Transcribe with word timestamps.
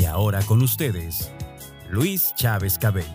Y 0.00 0.06
ahora 0.06 0.40
con 0.40 0.62
ustedes, 0.62 1.30
Luis 1.90 2.32
Chávez 2.34 2.78
Cabello. 2.78 3.06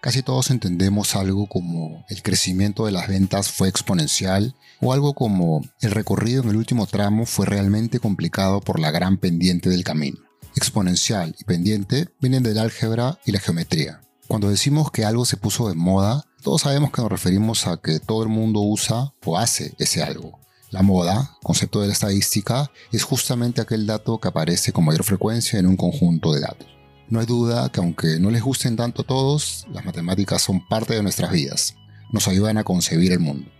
Casi 0.00 0.24
todos 0.24 0.50
entendemos 0.50 1.14
algo 1.14 1.46
como 1.46 2.04
el 2.08 2.20
crecimiento 2.24 2.84
de 2.84 2.90
las 2.90 3.06
ventas 3.06 3.52
fue 3.52 3.68
exponencial 3.68 4.56
o 4.80 4.92
algo 4.92 5.14
como 5.14 5.60
el 5.80 5.92
recorrido 5.92 6.42
en 6.42 6.48
el 6.48 6.56
último 6.56 6.88
tramo 6.88 7.24
fue 7.24 7.46
realmente 7.46 8.00
complicado 8.00 8.60
por 8.60 8.80
la 8.80 8.90
gran 8.90 9.18
pendiente 9.18 9.70
del 9.70 9.84
camino. 9.84 10.18
Exponencial 10.56 11.36
y 11.38 11.44
pendiente 11.44 12.08
vienen 12.20 12.42
del 12.42 12.58
álgebra 12.58 13.20
y 13.24 13.30
la 13.30 13.38
geometría. 13.38 14.00
Cuando 14.26 14.50
decimos 14.50 14.90
que 14.90 15.04
algo 15.04 15.26
se 15.26 15.36
puso 15.36 15.68
de 15.68 15.76
moda, 15.76 16.24
todos 16.42 16.62
sabemos 16.62 16.90
que 16.90 17.02
nos 17.02 17.12
referimos 17.12 17.68
a 17.68 17.76
que 17.76 18.00
todo 18.00 18.24
el 18.24 18.30
mundo 18.30 18.62
usa 18.62 19.14
o 19.24 19.38
hace 19.38 19.76
ese 19.78 20.02
algo. 20.02 20.41
La 20.72 20.80
moda, 20.80 21.36
concepto 21.42 21.82
de 21.82 21.88
la 21.88 21.92
estadística, 21.92 22.70
es 22.92 23.02
justamente 23.02 23.60
aquel 23.60 23.86
dato 23.86 24.18
que 24.18 24.28
aparece 24.28 24.72
con 24.72 24.86
mayor 24.86 25.04
frecuencia 25.04 25.58
en 25.58 25.66
un 25.66 25.76
conjunto 25.76 26.32
de 26.32 26.40
datos. 26.40 26.66
No 27.10 27.20
hay 27.20 27.26
duda 27.26 27.70
que 27.70 27.80
aunque 27.80 28.18
no 28.18 28.30
les 28.30 28.40
gusten 28.40 28.74
tanto 28.74 29.04
todos, 29.04 29.66
las 29.70 29.84
matemáticas 29.84 30.40
son 30.40 30.66
parte 30.66 30.94
de 30.94 31.02
nuestras 31.02 31.30
vidas. 31.30 31.74
Nos 32.10 32.26
ayudan 32.26 32.56
a 32.56 32.64
concebir 32.64 33.12
el 33.12 33.20
mundo. 33.20 33.50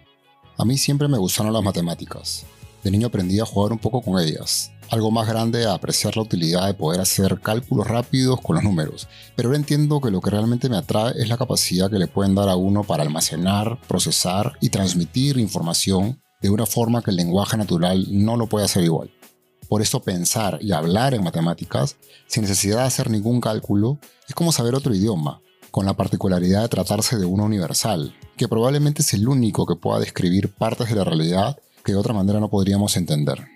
A 0.57 0.65
mí 0.65 0.79
siempre 0.79 1.07
me 1.07 1.19
gustaron 1.19 1.53
las 1.53 1.63
matemáticas. 1.63 2.47
De 2.83 2.91
niño 2.91 3.09
aprendí 3.09 3.41
a 3.41 3.45
jugar 3.45 3.73
un 3.73 3.79
poco 3.79 4.01
con 4.01 4.19
ellas. 4.19 4.73
Algo 4.89 5.11
más 5.11 5.29
grande 5.29 5.67
a 5.67 5.75
apreciar 5.75 6.17
la 6.17 6.23
utilidad 6.23 6.67
de 6.67 6.73
poder 6.73 7.03
hacer 7.03 7.43
cálculos 7.43 7.89
rápidos 7.89 8.41
con 8.41 8.57
los 8.57 8.65
números. 8.65 9.07
Pero 9.37 9.51
ahora 9.51 9.59
entiendo 9.59 10.01
que 10.01 10.11
lo 10.11 10.23
que 10.23 10.31
realmente 10.31 10.71
me 10.71 10.79
atrae 10.79 11.13
es 11.19 11.29
la 11.29 11.37
capacidad 11.37 11.91
que 11.91 11.99
le 11.99 12.09
pueden 12.09 12.35
dar 12.35 12.49
a 12.49 12.57
uno 12.57 12.85
para 12.85 13.03
almacenar, 13.03 13.79
procesar 13.87 14.55
y 14.63 14.71
transmitir 14.71 15.37
información 15.37 16.23
de 16.43 16.51
una 16.51 16.67
forma 16.67 17.03
que 17.03 17.11
el 17.11 17.17
lenguaje 17.17 17.57
natural 17.57 18.07
no 18.11 18.37
lo 18.37 18.49
puede 18.49 18.67
hacer 18.67 18.85
igual. 18.85 19.11
Por 19.69 19.81
eso 19.81 20.03
pensar 20.03 20.59
y 20.61 20.73
hablar 20.73 21.15
en 21.15 21.25
matemáticas, 21.25 21.97
sin 22.27 22.43
necesidad 22.43 22.79
de 22.79 22.87
hacer 22.87 23.09
ningún 23.09 23.41
cálculo, 23.41 23.99
es 24.29 24.35
como 24.35 24.53
saber 24.53 24.75
otro 24.75 24.95
idioma, 24.95 25.41
con 25.71 25.87
la 25.87 25.95
particularidad 25.95 26.63
de 26.63 26.69
tratarse 26.69 27.17
de 27.17 27.25
uno 27.25 27.45
universal, 27.45 28.15
que 28.37 28.49
probablemente 28.49 29.01
es 29.03 29.15
el 29.15 29.27
único 29.27 29.65
que 29.65 29.77
pueda 29.77 30.01
describir 30.01 30.53
partes 30.53 30.91
de 30.91 30.97
la 30.97 31.05
realidad 31.05 31.59
que 31.85 31.93
de 31.93 31.99
otra 31.99 32.13
manera 32.13 32.41
no 32.41 32.51
podríamos 32.51 32.97
entender. 32.97 33.47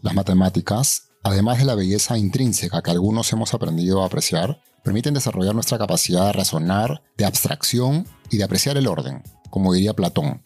Las 0.00 0.14
matemáticas, 0.14 1.10
además 1.22 1.58
de 1.58 1.66
la 1.66 1.74
belleza 1.74 2.16
intrínseca 2.16 2.80
que 2.80 2.90
algunos 2.90 3.30
hemos 3.32 3.52
aprendido 3.52 4.02
a 4.02 4.06
apreciar, 4.06 4.62
permiten 4.82 5.14
desarrollar 5.14 5.54
nuestra 5.54 5.78
capacidad 5.78 6.26
de 6.26 6.32
razonar, 6.32 7.02
de 7.18 7.26
abstracción 7.26 8.06
y 8.30 8.38
de 8.38 8.44
apreciar 8.44 8.78
el 8.78 8.86
orden, 8.86 9.22
como 9.50 9.74
diría 9.74 9.92
Platón. 9.94 10.40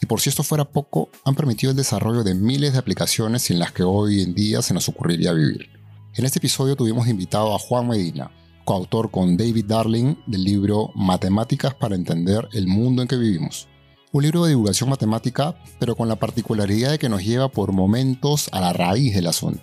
Y 0.00 0.06
por 0.06 0.20
si 0.20 0.28
esto 0.28 0.42
fuera 0.42 0.64
poco, 0.64 1.10
han 1.24 1.34
permitido 1.34 1.70
el 1.70 1.76
desarrollo 1.76 2.22
de 2.22 2.34
miles 2.34 2.72
de 2.72 2.78
aplicaciones 2.78 3.42
sin 3.42 3.58
las 3.58 3.72
que 3.72 3.82
hoy 3.82 4.22
en 4.22 4.34
día 4.34 4.62
se 4.62 4.74
nos 4.74 4.88
ocurriría 4.88 5.32
vivir. 5.32 5.70
En 6.14 6.24
este 6.24 6.38
episodio 6.38 6.76
tuvimos 6.76 7.08
invitado 7.08 7.54
a 7.54 7.58
Juan 7.58 7.88
Medina, 7.88 8.30
coautor 8.64 9.10
con 9.10 9.36
David 9.36 9.64
Darling 9.66 10.16
del 10.26 10.44
libro 10.44 10.90
Matemáticas 10.94 11.74
para 11.74 11.94
entender 11.94 12.48
el 12.52 12.66
mundo 12.66 13.02
en 13.02 13.08
que 13.08 13.16
vivimos. 13.16 13.68
Un 14.12 14.22
libro 14.22 14.44
de 14.44 14.50
divulgación 14.50 14.88
matemática, 14.88 15.56
pero 15.78 15.96
con 15.96 16.08
la 16.08 16.16
particularidad 16.16 16.92
de 16.92 16.98
que 16.98 17.08
nos 17.08 17.24
lleva 17.24 17.48
por 17.48 17.72
momentos 17.72 18.48
a 18.52 18.60
la 18.60 18.72
raíz 18.72 19.14
del 19.14 19.26
asunto. 19.26 19.62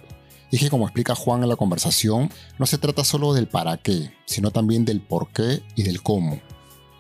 Y 0.52 0.58
que 0.58 0.70
como 0.70 0.86
explica 0.86 1.16
Juan 1.16 1.44
en 1.44 1.50
la 1.50 1.56
conversación, 1.56 2.30
no 2.60 2.66
se 2.66 2.78
trata 2.78 3.04
solo 3.04 3.34
del 3.34 3.48
para 3.48 3.78
qué, 3.78 4.12
sino 4.26 4.52
también 4.52 4.86
del 4.86 5.02
por 5.02 5.30
qué 5.32 5.64
y 5.76 5.84
del 5.84 6.04
cómo. 6.04 6.40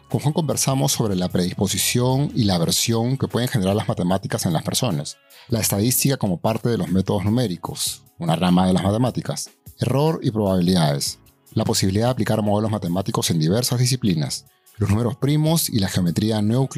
Con 0.09 0.19
Juan 0.19 0.33
conversamos 0.33 0.91
sobre 0.91 1.15
la 1.15 1.29
predisposición 1.29 2.31
y 2.35 2.43
la 2.43 2.55
aversión 2.55 3.17
que 3.17 3.27
pueden 3.27 3.49
generar 3.49 3.75
las 3.75 3.87
matemáticas 3.87 4.45
en 4.45 4.53
las 4.53 4.63
personas, 4.63 5.17
la 5.49 5.59
estadística 5.59 6.17
como 6.17 6.37
parte 6.37 6.69
de 6.69 6.77
los 6.77 6.89
métodos 6.89 7.25
numéricos, 7.25 8.03
una 8.19 8.35
rama 8.35 8.67
de 8.67 8.73
las 8.73 8.83
matemáticas, 8.83 9.49
error 9.79 10.19
y 10.21 10.29
probabilidades, 10.29 11.17
la 11.53 11.65
posibilidad 11.65 12.07
de 12.07 12.11
aplicar 12.11 12.43
modelos 12.43 12.69
matemáticos 12.69 13.31
en 13.31 13.39
diversas 13.39 13.79
disciplinas, 13.79 14.45
los 14.77 14.91
números 14.91 15.15
primos 15.15 15.69
y 15.69 15.79
la 15.79 15.89
geometría 15.89 16.39
no. 16.41 16.69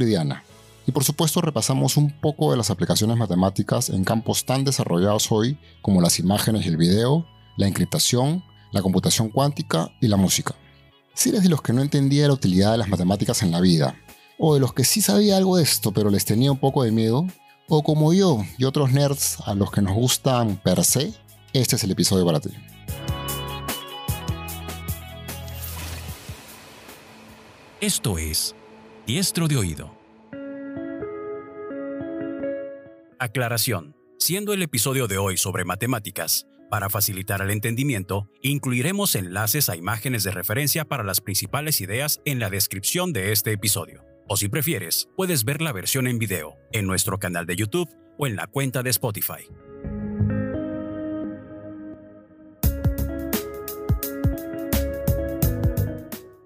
Y 0.86 0.92
por 0.94 1.04
supuesto 1.04 1.42
repasamos 1.42 1.98
un 1.98 2.18
poco 2.22 2.52
de 2.52 2.58
las 2.58 2.70
aplicaciones 2.70 3.18
matemáticas 3.18 3.90
en 3.90 4.06
campos 4.06 4.46
tan 4.46 4.64
desarrollados 4.64 5.32
hoy 5.34 5.60
como 5.82 6.00
las 6.00 6.18
imágenes 6.20 6.66
y 6.66 6.70
el 6.70 6.78
video, 6.78 7.28
la 7.58 7.68
encriptación, 7.68 8.44
la 8.72 8.82
computación 8.82 9.30
cuántica 9.30 9.92
y 10.00 10.08
la 10.08 10.16
música. 10.16 10.56
Si 11.18 11.30
eres 11.30 11.42
de 11.42 11.50
los 11.50 11.64
que 11.64 11.74
no 11.74 11.82
entendía 11.82 12.28
la 12.28 12.34
utilidad 12.36 12.74
de 12.74 12.78
las 12.78 12.90
matemáticas 12.90 13.42
en 13.42 13.50
la 13.50 13.60
vida, 13.60 14.00
o 14.38 14.54
de 14.54 14.60
los 14.60 14.76
que 14.76 14.84
sí 14.84 15.02
sabía 15.02 15.36
algo 15.36 15.58
de 15.58 15.64
esto 15.64 15.92
pero 15.92 16.12
les 16.12 16.26
tenía 16.26 16.52
un 16.52 16.60
poco 16.60 16.84
de 16.84 16.92
miedo, 16.92 17.26
o 17.68 17.82
como 17.82 18.14
yo 18.14 18.46
y 18.60 18.66
otros 18.66 18.92
nerds 18.92 19.40
a 19.44 19.56
los 19.56 19.72
que 19.72 19.82
nos 19.82 19.96
gustan 19.96 20.58
per 20.58 20.86
se, 20.86 21.12
este 21.54 21.76
es 21.76 21.84
el 21.84 21.90
episodio 21.90 22.24
para 22.24 22.40
ti. 22.40 22.52
Esto 27.82 28.20
es 28.20 28.56
Diestro 29.08 29.48
de 29.48 29.58
Oído. 29.58 29.98
Aclaración. 33.18 33.96
Siendo 34.20 34.54
el 34.54 34.62
episodio 34.62 35.08
de 35.08 35.18
hoy 35.18 35.38
sobre 35.38 35.66
matemáticas, 35.66 36.46
para 36.70 36.90
facilitar 36.90 37.42
el 37.42 37.52
entendimiento, 37.52 38.30
incluiremos 38.42 39.16
enlaces 39.16 39.70
a 39.70 39.76
imágenes 39.76 40.24
de 40.24 40.32
referencia 40.32 40.86
para 40.86 41.04
las 41.04 41.22
principales 41.22 41.82
ideas 41.82 42.22
en 42.26 42.40
la 42.40 42.50
descripción 42.50 43.14
de 43.14 43.32
este 43.32 43.52
episodio. 43.52 44.04
O 44.28 44.36
si 44.36 44.50
prefieres, 44.50 45.08
puedes 45.16 45.46
ver 45.46 45.62
la 45.62 45.72
versión 45.72 46.08
en 46.08 46.20
video 46.20 46.56
en 46.74 46.86
nuestro 46.86 47.18
canal 47.20 47.46
de 47.46 47.56
YouTube 47.56 47.90
o 48.18 48.28
en 48.28 48.36
la 48.36 48.48
cuenta 48.48 48.84
de 48.84 48.90
Spotify. 48.90 49.48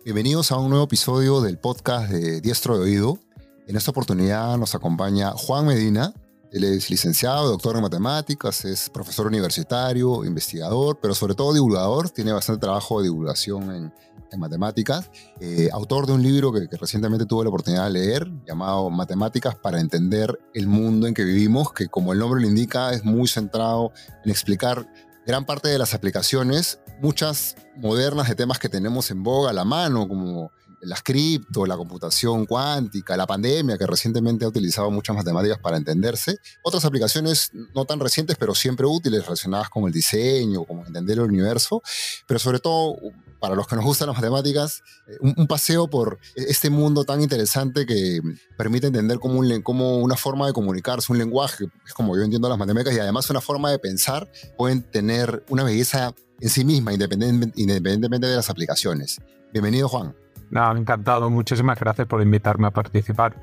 Bienvenidos 0.03 0.51
a 0.51 0.57
un 0.57 0.69
nuevo 0.69 0.85
episodio 0.85 1.41
del 1.41 1.57
podcast 1.57 2.11
de 2.11 2.41
Diestro 2.41 2.77
de 2.77 2.83
Oído. 2.83 3.19
En 3.67 3.77
esta 3.77 3.91
oportunidad 3.91 4.57
nos 4.57 4.75
acompaña 4.75 5.31
Juan 5.31 5.65
Medina, 5.65 6.13
él 6.51 6.65
es 6.65 6.89
licenciado, 6.89 7.47
doctor 7.47 7.77
en 7.77 7.81
matemáticas, 7.81 8.65
es 8.65 8.89
profesor 8.89 9.27
universitario, 9.27 10.25
investigador, 10.25 10.99
pero 11.01 11.15
sobre 11.15 11.33
todo 11.33 11.53
divulgador. 11.53 12.09
Tiene 12.09 12.33
bastante 12.33 12.59
trabajo 12.59 12.99
de 12.99 13.05
divulgación 13.05 13.71
en, 13.73 13.93
matemáticas. 14.37 15.11
Eh, 15.41 15.67
autor 15.73 16.07
de 16.07 16.13
un 16.13 16.23
libro 16.23 16.53
que, 16.53 16.69
que, 16.69 16.77
recientemente 16.77 17.25
tuve 17.25 17.43
la 17.43 17.49
oportunidad 17.49 17.83
de 17.85 17.91
leer, 17.91 18.31
llamado 18.47 18.89
Matemáticas 18.89 19.55
para 19.55 19.81
entender 19.81 20.39
el 20.53 20.67
mundo 20.67 21.05
en 21.05 21.13
que 21.13 21.25
vivimos, 21.25 21.73
que 21.73 21.89
como 21.89 22.13
el 22.13 22.19
nombre 22.19 22.39
lo 22.39 22.47
indica, 22.47 22.93
es 22.93 23.03
muy 23.03 23.27
centrado 23.27 23.91
en 24.23 24.31
explicar 24.31 24.87
gran 25.25 25.45
parte 25.45 25.67
de 25.67 25.77
las 25.77 25.93
aplicaciones, 25.93 26.79
muchas 27.01 27.55
modernas 27.75 28.29
de 28.29 28.35
temas 28.35 28.57
que 28.57 28.69
tenemos 28.69 29.11
en 29.11 29.21
boga 29.21 29.49
a 29.49 29.53
la 29.53 29.65
mano, 29.65 30.07
como 30.07 30.51
las 30.81 31.03
cripto, 31.03 31.65
la 31.65 31.77
computación 31.77 32.45
cuántica, 32.45 33.15
la 33.17 33.27
pandemia, 33.27 33.77
que 33.77 33.85
recientemente 33.85 34.45
ha 34.45 34.47
utilizado 34.47 34.89
muchas 34.91 35.15
matemáticas 35.15 35.59
para 35.59 35.77
entenderse. 35.77 36.37
Otras 36.63 36.85
aplicaciones 36.85 37.51
no 37.73 37.85
tan 37.85 37.99
recientes, 37.99 38.37
pero 38.37 38.55
siempre 38.55 38.85
útiles, 38.85 39.23
relacionadas 39.23 39.69
con 39.69 39.85
el 39.85 39.91
diseño, 39.91 40.63
con 40.63 40.79
entender 40.85 41.17
el 41.17 41.25
universo. 41.25 41.81
Pero 42.27 42.39
sobre 42.39 42.59
todo, 42.59 42.97
para 43.39 43.55
los 43.55 43.67
que 43.67 43.75
nos 43.75 43.85
gustan 43.85 44.07
las 44.07 44.15
matemáticas, 44.15 44.81
eh, 45.07 45.17
un, 45.21 45.47
paseo 45.47 45.89
por 45.89 46.19
este 46.35 46.69
mundo 46.69 47.03
tan 47.03 47.21
interesante 47.21 47.85
que 47.85 48.21
permite 48.57 48.87
entender 48.87 49.19
como, 49.19 49.41
como 49.63 49.97
una 49.97 50.15
forma 50.15 50.47
de 50.47 50.53
comunicarse, 50.53 51.11
un 51.11 51.17
lenguaje, 51.17 51.65
es 51.85 51.93
como 51.93 52.15
yo 52.15 52.23
entiendo 52.23 52.47
las 52.49 52.57
matemáticas, 52.57 52.95
y 52.95 52.99
además 52.99 53.29
una 53.29 53.41
forma 53.41 53.71
de 53.71 53.79
pensar, 53.79 54.31
pueden 54.57 54.83
tener 54.83 55.43
una 55.49 55.63
belleza 55.63 56.13
en 56.39 56.49
sí 56.49 56.63
misma, 56.63 56.93
independientemente 56.93 58.27
de 58.27 58.35
las 58.35 58.49
aplicaciones. 58.49 59.17
Bienvenido, 59.51 59.89
Juan. 59.89 60.20
Nada, 60.51 60.77
encantado. 60.77 61.29
Muchísimas 61.29 61.79
gracias 61.79 62.07
por 62.07 62.21
invitarme 62.21 62.67
a 62.67 62.71
participar. 62.71 63.35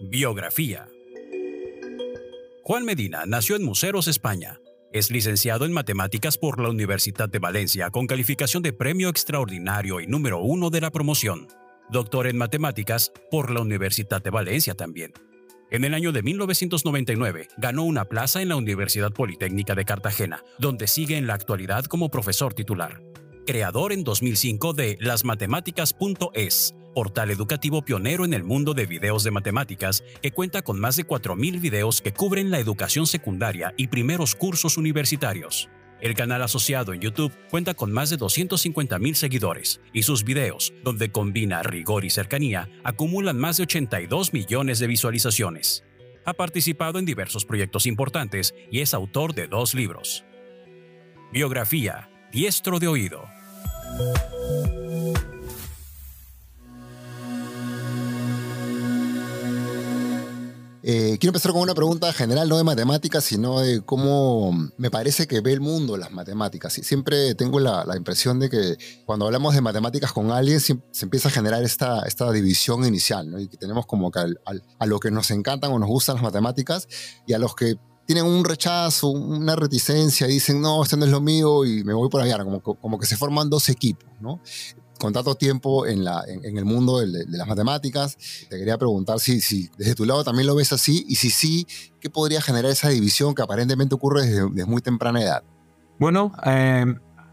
Biografía. 0.00 0.86
Juan 2.62 2.84
Medina 2.84 3.24
nació 3.26 3.56
en 3.56 3.64
Museros, 3.64 4.08
España. 4.08 4.60
Es 4.92 5.10
licenciado 5.10 5.66
en 5.66 5.72
matemáticas 5.72 6.38
por 6.38 6.60
la 6.60 6.70
Universidad 6.70 7.28
de 7.28 7.40
Valencia 7.40 7.90
con 7.90 8.06
calificación 8.06 8.62
de 8.62 8.72
premio 8.72 9.08
extraordinario 9.08 10.00
y 10.00 10.06
número 10.06 10.40
uno 10.40 10.70
de 10.70 10.80
la 10.80 10.90
promoción. 10.90 11.48
Doctor 11.90 12.28
en 12.28 12.38
matemáticas 12.38 13.12
por 13.30 13.50
la 13.50 13.60
Universidad 13.60 14.22
de 14.22 14.30
Valencia 14.30 14.74
también. 14.74 15.12
En 15.68 15.84
el 15.84 15.94
año 15.94 16.12
de 16.12 16.22
1999 16.22 17.48
ganó 17.56 17.82
una 17.82 18.04
plaza 18.04 18.40
en 18.40 18.50
la 18.50 18.56
Universidad 18.56 19.12
Politécnica 19.12 19.74
de 19.74 19.84
Cartagena, 19.84 20.44
donde 20.60 20.86
sigue 20.86 21.16
en 21.16 21.26
la 21.26 21.34
actualidad 21.34 21.86
como 21.86 22.08
profesor 22.08 22.54
titular. 22.54 23.02
Creador 23.46 23.92
en 23.92 24.04
2005 24.04 24.74
de 24.74 24.96
lasmatemáticas.es, 25.00 26.74
portal 26.94 27.30
educativo 27.30 27.82
pionero 27.82 28.24
en 28.24 28.34
el 28.34 28.44
mundo 28.44 28.74
de 28.74 28.86
videos 28.86 29.24
de 29.24 29.32
matemáticas 29.32 30.04
que 30.22 30.30
cuenta 30.30 30.62
con 30.62 30.78
más 30.78 30.94
de 30.96 31.06
4.000 31.06 31.60
videos 31.60 32.00
que 32.00 32.12
cubren 32.12 32.52
la 32.52 32.60
educación 32.60 33.08
secundaria 33.08 33.74
y 33.76 33.88
primeros 33.88 34.36
cursos 34.36 34.76
universitarios. 34.76 35.68
El 36.00 36.14
canal 36.14 36.42
asociado 36.42 36.92
en 36.92 37.00
YouTube 37.00 37.32
cuenta 37.50 37.74
con 37.74 37.90
más 37.90 38.10
de 38.10 38.18
250.000 38.18 39.14
seguidores 39.14 39.80
y 39.92 40.02
sus 40.02 40.24
videos, 40.24 40.74
donde 40.84 41.10
combina 41.10 41.62
rigor 41.62 42.04
y 42.04 42.10
cercanía, 42.10 42.68
acumulan 42.84 43.38
más 43.38 43.56
de 43.56 43.62
82 43.62 44.32
millones 44.32 44.78
de 44.78 44.86
visualizaciones. 44.86 45.84
Ha 46.24 46.34
participado 46.34 46.98
en 46.98 47.06
diversos 47.06 47.44
proyectos 47.44 47.86
importantes 47.86 48.54
y 48.70 48.80
es 48.80 48.94
autor 48.94 49.34
de 49.34 49.46
dos 49.46 49.74
libros. 49.74 50.24
Biografía, 51.32 52.10
Diestro 52.30 52.78
de 52.78 52.88
Oído. 52.88 53.24
Eh, 60.88 61.18
quiero 61.18 61.30
empezar 61.30 61.50
con 61.50 61.62
una 61.62 61.74
pregunta 61.74 62.12
general, 62.12 62.48
no 62.48 62.56
de 62.56 62.62
matemáticas, 62.62 63.24
sino 63.24 63.58
de 63.58 63.80
cómo 63.80 64.52
me 64.76 64.88
parece 64.88 65.26
que 65.26 65.40
ve 65.40 65.52
el 65.52 65.60
mundo 65.60 65.96
las 65.96 66.12
matemáticas. 66.12 66.74
Siempre 66.74 67.34
tengo 67.34 67.58
la, 67.58 67.84
impresión 67.96 68.38
de 68.38 68.48
que 68.48 68.78
cuando 69.04 69.26
hablamos 69.26 69.56
de 69.56 69.62
matemáticas 69.62 70.12
con 70.12 70.30
alguien 70.30 70.60
se, 70.60 70.78
empieza 71.02 71.26
a 71.26 71.32
generar 71.32 71.64
esta, 71.64 72.02
esta 72.02 72.30
división 72.30 72.84
inicial, 72.84 73.28
¿no? 73.28 73.40
y 73.40 73.48
que 73.48 73.56
tenemos 73.56 73.84
como 73.84 74.12
que 74.12 74.20
a 74.20 74.86
lo 74.86 75.00
que 75.00 75.10
nos 75.10 75.32
encantan 75.32 75.72
o 75.72 75.78
nos 75.80 75.88
gustan 75.88 76.14
las 76.14 76.22
matemáticas 76.22 76.86
y 77.26 77.32
a 77.32 77.40
los 77.40 77.56
que 77.56 77.74
tienen 78.06 78.24
un 78.24 78.44
rechazo, 78.44 79.08
una 79.08 79.56
reticencia, 79.56 80.28
y 80.28 80.34
dicen, 80.34 80.60
no, 80.60 80.84
esto 80.84 80.96
no 80.96 81.04
es 81.04 81.10
lo 81.10 81.20
mío 81.20 81.64
y 81.64 81.82
me 81.82 81.94
voy 81.94 82.08
por 82.08 82.20
allá, 82.20 82.38
como, 82.44 82.60
como 82.62 82.96
que 83.00 83.06
se 83.06 83.16
forman 83.16 83.50
dos 83.50 83.68
equipos, 83.68 84.08
¿no? 84.20 84.40
Con 84.98 85.12
tanto 85.12 85.34
tiempo 85.34 85.86
en, 85.86 86.04
la, 86.04 86.24
en, 86.26 86.56
el 86.56 86.64
mundo 86.64 86.98
de, 86.98 87.24
las 87.28 87.46
matemáticas, 87.46 88.16
te 88.48 88.58
quería 88.58 88.78
preguntar 88.78 89.20
si, 89.20 89.40
si, 89.40 89.68
desde 89.78 89.94
tu 89.94 90.04
lado 90.04 90.24
también 90.24 90.46
lo 90.46 90.54
ves 90.54 90.72
así 90.72 91.04
y 91.08 91.16
si 91.16 91.30
sí, 91.30 91.66
¿qué 92.00 92.10
podría 92.10 92.40
generar 92.40 92.70
esa 92.70 92.88
división 92.88 93.34
que 93.34 93.42
aparentemente 93.42 93.94
ocurre 93.94 94.26
desde, 94.26 94.66
muy 94.66 94.80
temprana 94.82 95.22
edad? 95.22 95.42
Bueno, 95.98 96.32
eh, 96.44 96.84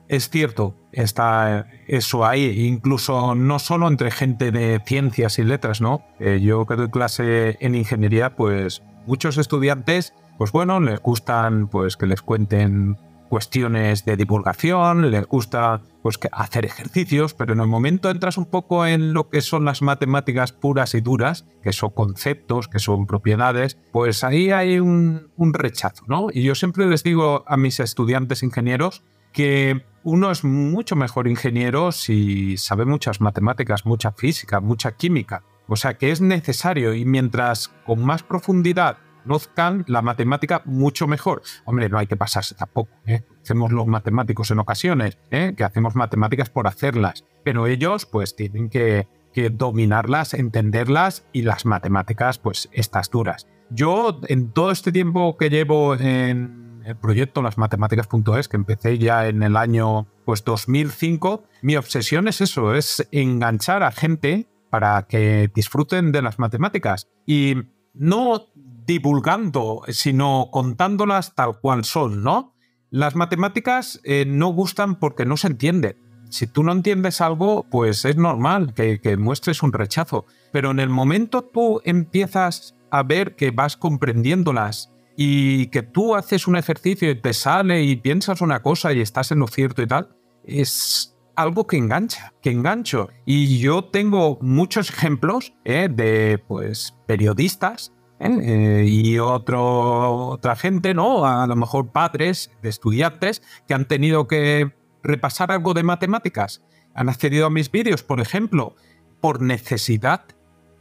es 0.07 0.30
cierto, 0.30 0.75
está 0.92 1.68
eso 1.88 2.25
ahí, 2.25 2.68
incluso 2.68 3.36
no 3.36 3.60
solo 3.60 3.88
entre 3.88 4.12
gente 4.12 4.51
de 4.51 4.81
ciencias 4.86 5.39
y 5.39 5.44
letras, 5.44 5.81
¿no? 5.81 6.04
Eh, 6.19 6.39
yo 6.42 6.65
que 6.65 6.75
doy 6.75 6.89
clase 6.89 7.57
en 7.60 7.75
ingeniería, 7.75 8.36
pues 8.36 8.83
muchos 9.06 9.38
estudiantes, 9.38 10.13
pues 10.38 10.51
bueno, 10.51 10.80
les 10.80 11.00
gustan 11.00 11.68
pues 11.68 11.98
que 11.98 12.06
les 12.06 12.21
cuenten 12.21 12.98
cuestiones 13.33 14.06
de 14.06 14.15
divulgación, 14.15 15.09
les 15.09 15.25
gusta 15.25 15.81
pues, 16.03 16.19
hacer 16.33 16.65
ejercicios, 16.65 17.33
pero 17.33 17.53
en 17.53 17.62
el 17.62 17.65
momento 17.65 18.12
entras 18.12 18.38
un 18.38 18.45
poco 18.45 18.85
en 18.85 19.12
lo 19.12 19.31
que 19.31 19.41
son 19.41 19.65
las 19.65 19.81
matemáticas 19.81 20.51
puras 20.51 20.94
y 20.94 21.01
duras, 21.01 21.44
que 21.63 21.74
son 21.74 21.89
conceptos, 21.89 22.68
que 22.68 22.77
son 22.77 23.07
propiedades, 23.07 23.80
pues 23.91 24.24
ahí 24.24 24.51
hay 24.51 24.80
un, 24.80 25.31
rechazo, 25.51 26.03
¿no? 26.07 26.27
Y 26.31 26.44
yo 26.44 26.53
siempre 26.53 26.85
les 26.85 27.01
digo 27.01 27.44
a 27.47 27.57
mis 27.57 27.80
estudiantes 27.80 28.44
ingenieros 28.44 29.01
que 29.31 29.83
uno 30.03 30.29
es 30.29 30.44
mucho 30.44 30.95
mejor 30.95 31.27
ingeniero 31.27 31.91
si 31.91 32.56
sabe 32.57 32.86
muchas 32.86 33.19
matemáticas, 33.19 33.88
mucha 33.88 34.12
física, 34.12 34.59
mucha 34.59 34.91
química. 34.91 35.41
O 35.68 35.75
sea 35.75 35.95
que 35.95 36.12
es 36.12 36.21
necesario 36.21 36.94
y 36.94 37.03
mientras 37.03 37.69
con 37.83 38.06
más 38.06 38.21
profundidad 38.21 38.97
conozcan 39.24 39.86
la 39.88 40.02
matemática 40.02 40.62
mucho 40.66 41.08
mejor. 41.08 41.42
Hombre, 41.66 41.90
no 41.90 41.98
hay 41.98 42.08
que 42.08 42.16
pasarse 42.16 42.56
tampoco. 42.56 42.92
¿eh? 43.06 43.24
Hacemos 43.42 43.72
los 43.72 43.88
matemáticos 43.88 44.52
en 44.52 44.60
ocasiones, 44.60 45.18
¿eh? 45.31 45.54
que 45.58 45.64
hacemos 45.64 45.96
matemáticas 45.96 46.50
por 46.50 46.68
hacerlas, 46.68 47.25
pero 47.44 47.68
ellos 47.68 48.06
pues 48.06 48.36
tienen 48.36 48.70
que, 48.70 49.08
dominarlas, 49.52 50.36
entenderlas 50.36 51.25
y 51.34 51.42
las 51.42 51.66
matemáticas 51.66 52.38
pues 52.38 52.70
estas 52.72 53.10
duras. 53.10 53.48
Yo 53.72 54.22
en 54.28 54.52
todo 54.52 54.70
este 54.70 54.92
tiempo 54.92 55.38
que 55.38 55.50
llevo 55.50 55.96
en 55.96 56.84
el 56.86 56.96
proyecto 56.98 57.42
Las 57.42 57.58
Matemáticas.es, 57.58 58.48
que 58.48 58.58
empecé 58.58 59.00
ya 59.00 59.28
en 59.28 59.42
el 59.42 59.58
año 59.58 60.06
pues 60.25 60.44
2005, 60.44 61.46
mi 61.64 61.78
obsesión 61.78 62.28
es 62.28 62.42
eso, 62.42 62.75
es 62.75 63.08
enganchar 63.12 63.81
a 63.81 63.92
gente 63.92 64.48
para 64.70 65.04
que 65.04 65.50
disfruten 65.56 66.12
de 66.12 66.22
las 66.22 66.38
matemáticas. 66.38 67.08
Y 67.25 67.56
no 67.94 68.48
divulgando, 68.85 69.83
sino 69.89 70.50
contándolas 70.51 71.35
tal 71.35 71.59
cual 71.59 71.85
son, 71.85 72.24
¿no? 72.24 72.53
Las 72.89 73.15
matemáticas 73.15 74.00
eh, 74.03 74.25
no 74.27 74.50
gustan 74.50 75.00
porque 75.00 75.25
no 75.25 75.35
se 75.35 75.47
entienden. 75.47 75.97
Si 76.30 76.47
tú 76.47 76.63
no 76.63 76.71
entiendes 76.71 77.21
algo, 77.21 77.65
pues 77.69 78.06
es 78.06 78.18
normal 78.18 78.74
que, 78.74 79.18
muestres 79.18 79.63
un 79.63 79.74
rechazo. 79.74 80.25
Pero 80.51 80.71
en 80.71 80.80
el 80.80 80.89
momento 80.89 81.44
tú 81.44 81.81
empiezas 81.85 82.75
a 82.91 83.03
ver 83.03 83.35
que 83.35 83.51
vas 83.51 83.77
comprendiéndolas 83.77 84.91
y 85.15 85.68
que 85.68 85.83
tú 85.83 86.15
haces 86.15 86.47
un 86.47 86.56
ejercicio 86.56 87.09
y 87.09 87.15
te 87.15 87.33
sale 87.33 87.83
y 87.83 87.95
piensas 87.95 88.41
una 88.41 88.62
cosa 88.62 88.94
y 88.94 89.01
estás 89.01 89.31
en 89.31 89.39
lo 89.39 89.47
cierto 89.47 89.81
y 89.81 89.88
tal, 89.88 90.15
es 90.44 91.15
algo 91.36 91.68
que 91.68 91.77
engancha, 91.77 92.33
que 92.41 92.51
engancho. 92.51 93.09
Y 93.25 93.59
yo 93.59 93.86
tengo 93.86 94.38
muchos 94.41 94.89
ejemplos 94.89 95.53
eh, 95.65 95.89
de 95.91 96.44
pues, 96.47 96.95
periodistas 97.07 97.94
¿eh? 98.24 98.86
y 98.88 99.20
otro, 99.20 100.28
otra 100.28 100.56
gente, 100.56 100.94
¿no? 100.94 101.25
A 101.25 101.46
lo 101.48 101.56
mejor 101.56 101.92
padres 101.92 102.52
de 102.62 102.70
estudiantes 102.70 103.42
que 103.68 103.74
han 103.74 103.86
tenido 103.86 104.28
que 104.28 104.74
repasar 105.04 105.52
algo 105.52 105.74
de 105.74 105.84
matemáticas. 105.84 106.64
Han 106.94 107.10
accedido 107.10 107.48
a 107.48 107.50
mis 107.50 107.72
vídeos, 107.72 108.04
por 108.04 108.20
ejemplo, 108.20 108.75
por 109.22 109.42
necesidad 109.42 110.24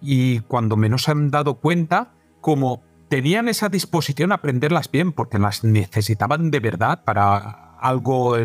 y 0.01 0.41
cuando 0.41 0.77
menos 0.77 1.09
han 1.09 1.31
dado 1.31 1.55
cuenta, 1.55 2.13
como 2.41 2.83
tenían 3.09 3.49
esa 3.49 3.69
disposición 3.69 4.33
a 4.33 4.37
aprenderlas 4.37 4.91
bien 4.91 5.13
porque 5.13 5.39
las 5.39 5.65
necesitaban 5.65 6.51
de 6.51 6.61
verdad 6.61 7.05
para 7.05 7.77
algo 7.79 8.37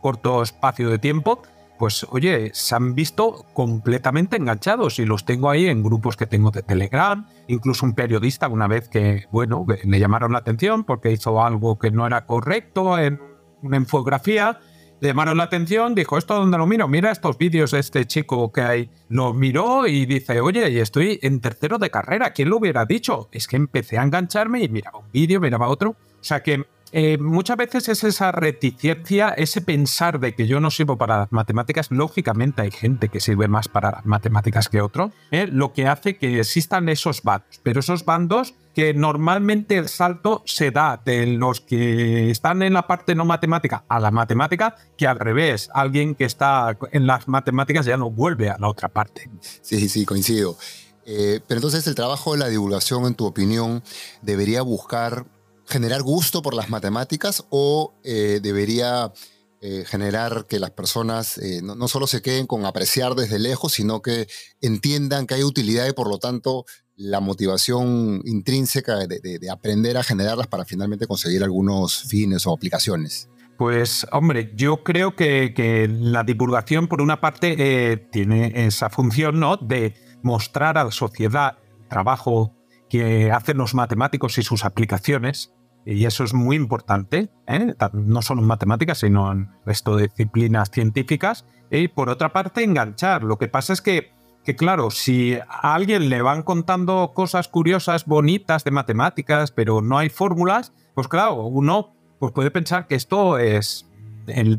corto 0.00 0.42
espacio 0.42 0.90
de 0.90 0.98
tiempo, 0.98 1.42
pues 1.78 2.06
oye, 2.10 2.50
se 2.52 2.74
han 2.74 2.94
visto 2.94 3.46
completamente 3.54 4.36
enganchados 4.36 4.98
y 4.98 5.06
los 5.06 5.24
tengo 5.24 5.50
ahí 5.50 5.66
en 5.66 5.82
grupos 5.82 6.16
que 6.16 6.26
tengo 6.26 6.50
de 6.50 6.62
Telegram, 6.62 7.26
incluso 7.46 7.86
un 7.86 7.94
periodista 7.94 8.48
una 8.48 8.66
vez 8.66 8.88
que, 8.88 9.26
bueno, 9.30 9.64
le 9.84 9.98
llamaron 9.98 10.32
la 10.32 10.38
atención 10.38 10.84
porque 10.84 11.12
hizo 11.12 11.42
algo 11.42 11.78
que 11.78 11.90
no 11.90 12.06
era 12.06 12.26
correcto 12.26 12.98
en 12.98 13.20
una 13.62 13.76
infografía, 13.76 14.60
le 15.00 15.08
llamaron 15.08 15.36
la 15.36 15.44
atención, 15.44 15.94
dijo, 15.94 16.18
¿esto 16.18 16.34
dónde 16.34 16.58
lo 16.58 16.66
miro? 16.66 16.88
Mira 16.88 17.12
estos 17.12 17.38
vídeos 17.38 17.70
de 17.70 17.78
este 17.78 18.04
chico 18.06 18.50
que 18.50 18.62
hay. 18.62 18.90
Lo 19.08 19.32
miró 19.32 19.86
y 19.86 20.06
dice, 20.06 20.40
oye, 20.40 20.68
y 20.70 20.80
estoy 20.80 21.20
en 21.22 21.40
tercero 21.40 21.78
de 21.78 21.90
carrera, 21.90 22.32
¿quién 22.32 22.50
lo 22.50 22.56
hubiera 22.56 22.84
dicho? 22.84 23.28
Es 23.30 23.46
que 23.46 23.56
empecé 23.56 23.98
a 23.98 24.02
engancharme 24.02 24.60
y 24.60 24.68
miraba 24.68 24.98
un 24.98 25.10
vídeo, 25.12 25.40
miraba 25.40 25.68
otro. 25.68 25.90
O 25.90 26.24
sea 26.24 26.42
que 26.42 26.64
eh, 26.92 27.18
muchas 27.18 27.56
veces 27.56 27.88
es 27.88 28.04
esa 28.04 28.32
reticencia, 28.32 29.30
ese 29.30 29.60
pensar 29.60 30.20
de 30.20 30.34
que 30.34 30.46
yo 30.46 30.60
no 30.60 30.70
sirvo 30.70 30.96
para 30.96 31.18
las 31.18 31.32
matemáticas. 31.32 31.90
Lógicamente 31.90 32.62
hay 32.62 32.70
gente 32.70 33.08
que 33.08 33.20
sirve 33.20 33.48
más 33.48 33.68
para 33.68 34.00
matemáticas 34.04 34.68
que 34.68 34.80
otro, 34.80 35.12
¿eh? 35.30 35.46
lo 35.50 35.72
que 35.72 35.86
hace 35.86 36.16
que 36.16 36.40
existan 36.40 36.88
esos 36.88 37.22
bandos. 37.22 37.60
Pero 37.62 37.80
esos 37.80 38.04
bandos 38.04 38.54
que 38.74 38.94
normalmente 38.94 39.76
el 39.76 39.88
salto 39.88 40.42
se 40.46 40.70
da 40.70 41.00
de 41.04 41.26
los 41.26 41.60
que 41.60 42.30
están 42.30 42.62
en 42.62 42.74
la 42.74 42.86
parte 42.86 43.14
no 43.14 43.24
matemática 43.24 43.84
a 43.88 43.98
la 44.00 44.10
matemática, 44.10 44.76
que 44.96 45.06
al 45.06 45.18
revés, 45.18 45.68
alguien 45.74 46.14
que 46.14 46.24
está 46.24 46.78
en 46.92 47.06
las 47.06 47.28
matemáticas 47.28 47.86
ya 47.86 47.96
no 47.96 48.10
vuelve 48.10 48.50
a 48.50 48.56
la 48.58 48.68
otra 48.68 48.88
parte. 48.88 49.28
Sí, 49.62 49.88
sí, 49.88 50.06
coincido. 50.06 50.56
Eh, 51.04 51.40
pero 51.46 51.58
entonces 51.58 51.86
el 51.86 51.94
trabajo 51.94 52.32
de 52.32 52.38
la 52.38 52.48
divulgación, 52.48 53.06
en 53.06 53.14
tu 53.14 53.24
opinión, 53.24 53.82
debería 54.22 54.62
buscar 54.62 55.24
generar 55.68 56.02
gusto 56.02 56.42
por 56.42 56.54
las 56.54 56.70
matemáticas 56.70 57.44
o 57.50 57.94
eh, 58.02 58.40
debería 58.42 59.12
eh, 59.60 59.84
generar 59.86 60.46
que 60.48 60.58
las 60.58 60.70
personas 60.70 61.38
eh, 61.38 61.60
no, 61.62 61.88
solo 61.88 62.06
se 62.06 62.22
queden 62.22 62.46
con 62.46 62.64
apreciar 62.64 63.14
desde 63.14 63.38
lejos, 63.38 63.72
sino 63.72 64.00
que 64.00 64.28
entiendan 64.60 65.26
que 65.26 65.34
hay 65.34 65.44
utilidad 65.44 65.86
y 65.86 65.92
por 65.92 66.08
lo 66.08 66.18
tanto 66.18 66.64
la 66.96 67.20
motivación 67.20 68.22
intrínseca 68.24 69.06
de, 69.06 69.50
aprender 69.50 69.96
a 69.96 70.02
generarlas 70.02 70.48
para 70.48 70.64
finalmente 70.64 71.06
conseguir 71.06 71.44
algunos 71.44 72.02
fines 72.04 72.44
o 72.46 72.52
aplicaciones? 72.52 73.28
Pues 73.56 74.06
hombre, 74.10 74.52
yo 74.56 74.82
creo 74.82 75.14
que, 75.14 75.88
la 75.88 76.24
divulgación 76.24 76.88
por 76.88 77.00
una 77.00 77.20
parte 77.20 78.08
tiene 78.10 78.66
esa 78.66 78.90
función 78.90 79.38
¿no? 79.38 79.56
de 79.56 79.94
mostrar 80.22 80.76
a 80.76 80.84
la 80.84 80.90
sociedad 80.90 81.58
el 81.80 81.88
trabajo 81.88 82.58
que 82.88 83.30
hacen 83.30 83.58
los 83.58 83.74
matemáticos 83.74 84.38
y 84.38 84.42
sus 84.42 84.64
aplicaciones, 84.64 85.52
y 85.90 86.04
eso 86.04 86.22
es 86.22 86.34
muy 86.34 86.56
importante, 86.56 87.30
¿eh? 87.46 87.74
no 87.94 88.20
solo 88.20 88.42
en 88.42 88.46
matemáticas, 88.46 88.98
sino 88.98 89.32
en 89.32 89.48
resto 89.64 89.96
de 89.96 90.08
disciplinas 90.08 90.70
científicas. 90.70 91.46
Y 91.70 91.88
por 91.88 92.10
otra 92.10 92.30
parte, 92.30 92.62
enganchar. 92.62 93.22
Lo 93.22 93.38
que 93.38 93.48
pasa 93.48 93.72
es 93.72 93.80
que, 93.80 94.12
que 94.44 94.54
claro, 94.54 94.90
si 94.90 95.36
a 95.36 95.74
alguien 95.74 96.10
le 96.10 96.20
van 96.20 96.42
contando 96.42 97.12
cosas 97.14 97.48
curiosas, 97.48 98.04
bonitas 98.04 98.64
de 98.64 98.70
matemáticas, 98.70 99.50
pero 99.50 99.80
no 99.80 99.96
hay 99.96 100.10
fórmulas, 100.10 100.74
pues 100.94 101.08
claro, 101.08 101.44
uno 101.44 101.94
pues 102.18 102.32
puede 102.32 102.50
pensar 102.50 102.86
que 102.86 102.94
esto 102.94 103.38
es 103.38 103.86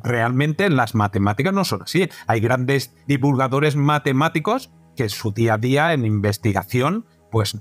realmente 0.01 0.67
las 0.71 0.95
matemáticas 0.95 1.53
no 1.53 1.63
son 1.63 1.83
así. 1.83 2.09
Hay 2.25 2.39
grandes 2.39 2.95
divulgadores 3.05 3.75
matemáticos 3.75 4.71
que 4.95 5.03
en 5.03 5.09
su 5.09 5.31
día 5.31 5.53
a 5.53 5.57
día 5.59 5.93
en 5.93 6.05
investigación 6.05 7.05
pues 7.29 7.55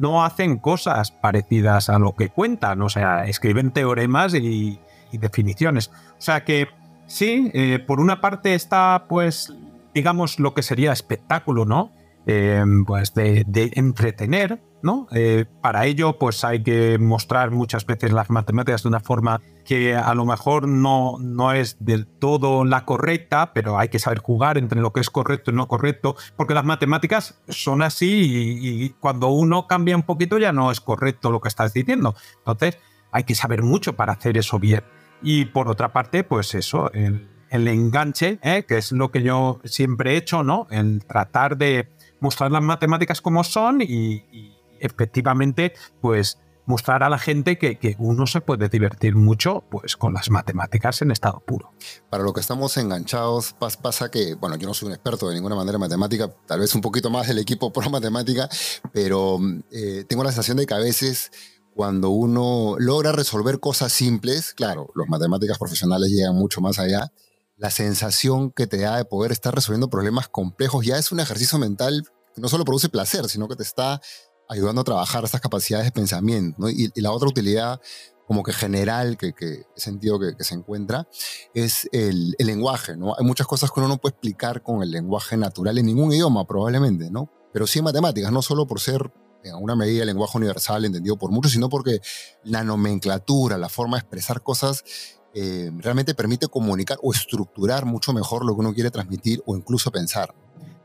no 0.00 0.24
hacen 0.24 0.58
cosas 0.58 1.12
parecidas 1.12 1.88
a 1.88 1.98
lo 1.98 2.16
que 2.16 2.30
cuentan, 2.30 2.82
o 2.82 2.88
sea, 2.88 3.26
escriben 3.26 3.70
teoremas 3.70 4.34
y, 4.34 4.80
definiciones. 5.12 5.88
O 5.88 6.20
sea 6.20 6.44
que 6.44 6.68
sí, 7.06 7.50
eh, 7.52 7.80
por 7.80 8.00
una 8.00 8.20
parte 8.20 8.54
está 8.54 9.06
pues 9.08 9.52
digamos 9.94 10.38
lo 10.38 10.54
que 10.54 10.62
sería 10.62 10.92
espectáculo, 10.92 11.64
¿no? 11.64 11.92
Eh, 12.26 12.64
pues 12.86 13.14
de, 13.14 13.44
entretener, 13.74 14.60
¿no? 14.82 15.06
Eh, 15.12 15.44
para 15.60 15.86
ello, 15.86 16.18
pues 16.18 16.44
hay 16.44 16.62
que 16.62 16.98
mostrar 16.98 17.50
muchas 17.50 17.86
veces 17.86 18.12
las 18.12 18.30
matemáticas 18.30 18.82
de 18.82 18.88
una 18.88 19.00
forma 19.00 19.40
que 19.64 19.94
a 19.94 20.14
lo 20.14 20.24
mejor 20.24 20.66
no, 20.66 21.16
no 21.20 21.52
es 21.52 21.76
del 21.80 22.06
todo 22.06 22.64
la 22.64 22.84
correcta, 22.84 23.52
pero 23.52 23.78
hay 23.78 23.88
que 23.88 23.98
saber 23.98 24.18
jugar 24.18 24.58
entre 24.58 24.80
lo 24.80 24.92
que 24.92 25.00
es 25.00 25.10
correcto 25.10 25.50
y 25.50 25.54
no 25.54 25.68
correcto, 25.68 26.16
porque 26.36 26.54
las 26.54 26.64
matemáticas 26.64 27.40
son 27.48 27.82
así 27.82 28.58
y, 28.60 28.90
cuando 29.00 29.28
uno 29.28 29.66
cambia 29.66 29.96
un 29.96 30.02
poquito 30.02 30.38
ya 30.38 30.52
no 30.52 30.70
es 30.70 30.80
correcto 30.80 31.30
lo 31.30 31.40
que 31.40 31.48
estás 31.48 31.72
diciendo. 31.72 32.14
Entonces, 32.38 32.78
hay 33.12 33.24
que 33.24 33.34
saber 33.34 33.62
mucho 33.62 33.96
para 33.96 34.12
hacer 34.12 34.36
eso 34.38 34.58
bien. 34.58 34.82
Y 35.22 35.46
por 35.46 35.68
otra 35.68 35.92
parte, 35.92 36.24
pues 36.24 36.54
eso, 36.54 36.90
el, 36.92 37.28
enganche, 37.50 38.38
¿eh? 38.42 38.64
que 38.66 38.78
es 38.78 38.92
lo 38.92 39.10
que 39.10 39.22
yo 39.22 39.60
siempre 39.64 40.14
he 40.14 40.16
hecho, 40.16 40.42
¿no? 40.42 40.66
El 40.70 41.04
tratar 41.04 41.56
de 41.56 41.88
mostrar 42.20 42.50
las 42.52 42.62
matemáticas 42.62 43.20
como 43.20 43.44
son 43.44 43.80
y, 43.82 44.56
efectivamente, 44.80 45.74
pues 46.00 46.38
mostrar 46.70 47.02
a 47.02 47.08
la 47.08 47.18
gente 47.18 47.58
que, 47.58 47.96
uno 47.98 48.26
se 48.26 48.40
puede 48.40 48.68
divertir 48.68 49.16
mucho 49.16 49.64
pues 49.70 49.96
con 49.96 50.14
las 50.14 50.30
matemáticas 50.30 51.02
en 51.02 51.10
estado 51.10 51.40
puro. 51.40 51.72
Para 52.08 52.22
lo 52.22 52.32
que 52.32 52.40
estamos 52.40 52.76
enganchados 52.76 53.54
pasa 53.82 54.10
que, 54.10 54.34
bueno, 54.34 54.56
yo 54.56 54.68
no 54.68 54.74
soy 54.74 54.86
un 54.86 54.94
experto 54.94 55.28
de 55.28 55.34
ninguna 55.34 55.56
manera 55.56 55.76
en 55.76 55.80
matemática, 55.80 56.32
tal 56.46 56.60
vez 56.60 56.74
un 56.74 56.80
poquito 56.80 57.10
más 57.10 57.26
del 57.26 57.38
equipo 57.38 57.72
pro 57.72 57.90
matemática, 57.90 58.48
pero 58.92 59.38
eh, 59.72 60.04
tengo 60.08 60.22
la 60.22 60.30
sensación 60.30 60.58
de 60.58 60.66
que 60.66 60.74
a 60.74 60.78
veces 60.78 61.32
cuando 61.74 62.10
uno 62.10 62.76
logra 62.78 63.12
resolver 63.12 63.58
cosas 63.58 63.92
simples, 63.92 64.54
claro, 64.54 64.90
los 64.94 65.08
matemáticas 65.08 65.58
profesionales 65.58 66.10
llegan 66.10 66.36
mucho 66.36 66.60
más 66.60 66.78
allá, 66.78 67.12
la 67.56 67.70
sensación 67.70 68.52
que 68.52 68.66
te 68.66 68.78
da 68.78 68.96
de 68.96 69.04
poder 69.04 69.32
estar 69.32 69.54
resolviendo 69.54 69.90
problemas 69.90 70.28
complejos 70.28 70.86
ya 70.86 70.98
es 70.98 71.10
un 71.12 71.20
ejercicio 71.20 71.58
mental 71.58 72.04
que 72.34 72.40
no 72.40 72.48
solo 72.48 72.64
produce 72.64 72.88
placer, 72.88 73.28
sino 73.28 73.48
que 73.48 73.56
te 73.56 73.62
está 73.62 74.00
ayudando 74.50 74.80
a 74.80 74.84
trabajar 74.84 75.24
estas 75.24 75.40
capacidades 75.40 75.86
de 75.86 75.92
pensamiento. 75.92 76.68
Y, 76.68 76.90
la 77.00 77.12
otra 77.12 77.28
utilidad 77.28 77.80
como 78.26 78.42
que 78.42 78.52
general, 78.52 79.16
que, 79.16 79.32
que 79.32 79.64
sentido 79.74 80.18
que, 80.20 80.44
se 80.44 80.54
encuentra, 80.54 81.08
es 81.54 81.88
el, 81.92 82.36
lenguaje, 82.38 82.96
¿no? 82.96 83.14
Hay 83.18 83.24
muchas 83.24 83.46
cosas 83.46 83.70
que 83.70 83.80
uno 83.80 83.88
no 83.88 83.98
puede 83.98 84.12
explicar 84.12 84.62
con 84.62 84.82
el 84.82 84.90
lenguaje 84.90 85.36
natural 85.36 85.78
en 85.78 85.86
ningún 85.86 86.12
idioma, 86.12 86.46
probablemente, 86.46 87.10
¿no? 87.10 87.30
Pero 87.52 87.66
sí 87.66 87.80
en 87.80 87.86
matemáticas, 87.86 88.30
no 88.30 88.42
solo 88.42 88.66
por 88.66 88.78
ser 88.78 89.12
en 89.42 89.52
alguna 89.52 89.74
medida 89.74 90.02
el 90.02 90.08
lenguaje 90.08 90.36
universal 90.36 90.84
entendido 90.84 91.16
por 91.16 91.30
muchos, 91.30 91.52
sino 91.52 91.68
porque 91.68 92.00
la 92.44 92.62
nomenclatura, 92.62 93.58
la 93.58 93.68
forma 93.68 93.96
de 93.96 94.02
expresar 94.02 94.42
cosas 94.42 94.84
eh, 95.34 95.70
realmente 95.78 96.14
permite 96.14 96.48
comunicar 96.48 96.98
o 97.02 97.12
estructurar 97.12 97.84
mucho 97.84 98.12
mejor 98.12 98.44
lo 98.44 98.54
que 98.54 98.60
uno 98.60 98.74
quiere 98.74 98.90
transmitir 98.90 99.42
o 99.46 99.56
incluso 99.56 99.90
pensar. 99.90 100.34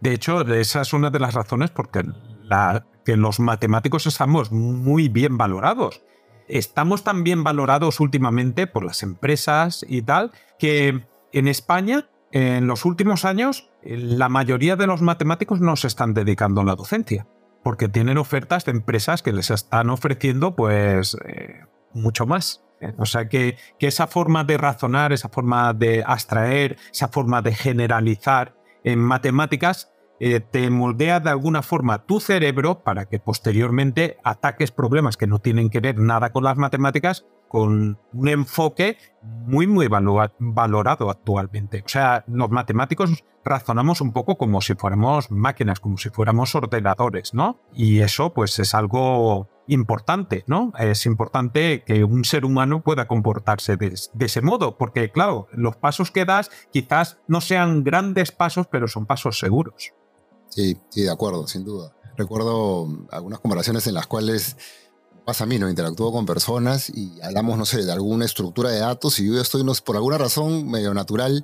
De 0.02 0.14
hecho, 0.14 0.42
esa 0.42 0.82
es 0.82 0.94
una 0.94 1.10
de 1.10 1.20
las 1.20 1.34
razones 1.34 1.72
porque 1.72 2.04
la, 2.44 2.86
que 3.06 3.16
los 3.16 3.40
matemáticos 3.40 4.08
estamos 4.08 4.52
muy 4.52 5.08
bien 5.08 5.38
valorados. 5.38 6.02
Estamos 6.48 7.04
tan 7.04 7.24
bien 7.24 7.44
valorados 7.44 8.00
últimamente 8.00 8.68
por 8.68 8.84
las 8.84 9.04
empresas 9.04 9.86
y 9.88 10.02
tal, 10.02 10.32
que 10.60 11.06
en 11.32 11.48
España, 11.48 12.10
en 12.32 12.68
los 12.68 12.84
últimos 12.84 13.24
años, 13.24 13.70
la 13.84 14.28
mayoría 14.30 14.76
de 14.76 14.88
los 14.88 15.02
matemáticos 15.02 15.62
no 15.62 15.76
se 15.76 15.88
están 15.88 16.14
dedicando 16.14 16.62
a 16.62 16.66
la 16.66 16.76
docencia, 16.76 17.28
porque 17.64 17.88
tienen 17.88 18.18
ofertas 18.18 18.66
de 18.66 18.72
empresas 18.72 19.22
que 19.22 19.34
les 19.34 19.50
están 19.50 19.90
ofreciendo 19.90 20.56
pues 20.56 21.16
eh, 21.26 21.62
mucho 21.94 22.26
más. 22.26 22.66
O 22.98 23.06
sea 23.06 23.30
que, 23.30 23.58
esa 23.80 24.08
forma 24.08 24.44
de 24.44 24.58
razonar, 24.58 25.14
esa 25.14 25.30
forma 25.30 25.74
de 25.74 26.04
abstraer, 26.06 26.78
esa 26.92 27.08
forma 27.08 27.42
de 27.42 27.56
generalizar 27.56 28.56
en 28.84 29.00
matemáticas 29.00 29.92
eh, 30.20 30.40
te 30.40 30.70
moldea 30.70 31.20
de 31.20 31.30
alguna 31.30 31.62
forma 31.62 32.06
tu 32.06 32.20
cerebro 32.20 32.84
para 32.84 33.06
que 33.06 33.20
posteriormente 33.20 34.18
ataques 34.24 34.72
problemas 34.72 35.18
que 35.18 35.28
no 35.28 35.40
tienen 35.40 35.70
que 35.70 35.80
ver 35.80 35.98
nada 35.98 36.32
con 36.32 36.44
las 36.44 36.58
matemáticas 36.58 37.26
con 37.48 38.00
un 38.12 38.28
enfoque 38.28 38.98
muy, 39.22 39.68
muy 39.68 39.88
valorado 39.88 41.10
actualmente. 41.10 41.84
O 41.86 41.90
sea, 41.90 42.24
los 42.28 42.50
matemáticos 42.50 43.24
razonamos 43.46 44.02
un 44.02 44.12
poco 44.12 44.38
como 44.38 44.60
si 44.62 44.74
fuéramos 44.74 45.32
máquinas, 45.32 45.80
como 45.80 45.98
si 45.98 46.10
fuéramos 46.10 46.56
ordenadores, 46.56 47.34
¿no? 47.34 47.62
Y 47.74 48.00
eso 48.00 48.34
pues 48.34 48.60
es 48.60 48.74
algo 48.74 49.48
importante, 49.68 50.44
¿no? 50.48 50.74
Es 50.78 51.06
importante 51.06 51.84
que 51.86 52.04
un 52.04 52.26
ser 52.26 52.46
humano 52.46 52.82
pueda 52.82 53.08
comportarse 53.08 53.78
de, 53.78 53.94
ese 54.20 54.42
modo, 54.42 54.78
porque 54.78 55.12
claro, 55.12 55.48
los 55.52 55.76
pasos 55.76 56.12
que 56.12 56.26
das 56.26 56.50
quizás 56.72 57.20
no 57.28 57.42
sean 57.42 57.84
grandes 57.84 58.32
pasos, 58.32 58.68
pero 58.68 58.88
son 58.88 59.06
pasos 59.06 59.40
seguros. 59.40 59.94
Sí, 60.50 60.78
sí, 60.90 61.02
de 61.02 61.12
acuerdo, 61.12 61.48
sin 61.48 61.64
duda. 61.64 61.96
Recuerdo 62.18 62.88
algunas 63.12 63.40
conversaciones 63.40 63.88
en 63.88 63.94
las 63.94 64.08
cuales 64.08 64.56
pasa 65.26 65.44
a 65.44 65.48
mí, 65.48 65.58
¿no? 65.58 65.70
Interactúo 65.70 66.12
con 66.12 66.26
personas 66.26 66.90
y 66.90 67.20
hablamos, 67.22 67.58
no 67.58 67.66
sé, 67.66 67.84
de 67.84 67.92
alguna 67.92 68.26
estructura 68.26 68.70
de 68.70 68.80
datos 68.80 69.20
y 69.20 69.26
yo 69.26 69.42
estoy, 69.42 69.64
por 69.84 69.96
alguna 69.96 70.18
razón 70.18 70.70
medio 70.70 70.94
natural, 70.94 71.44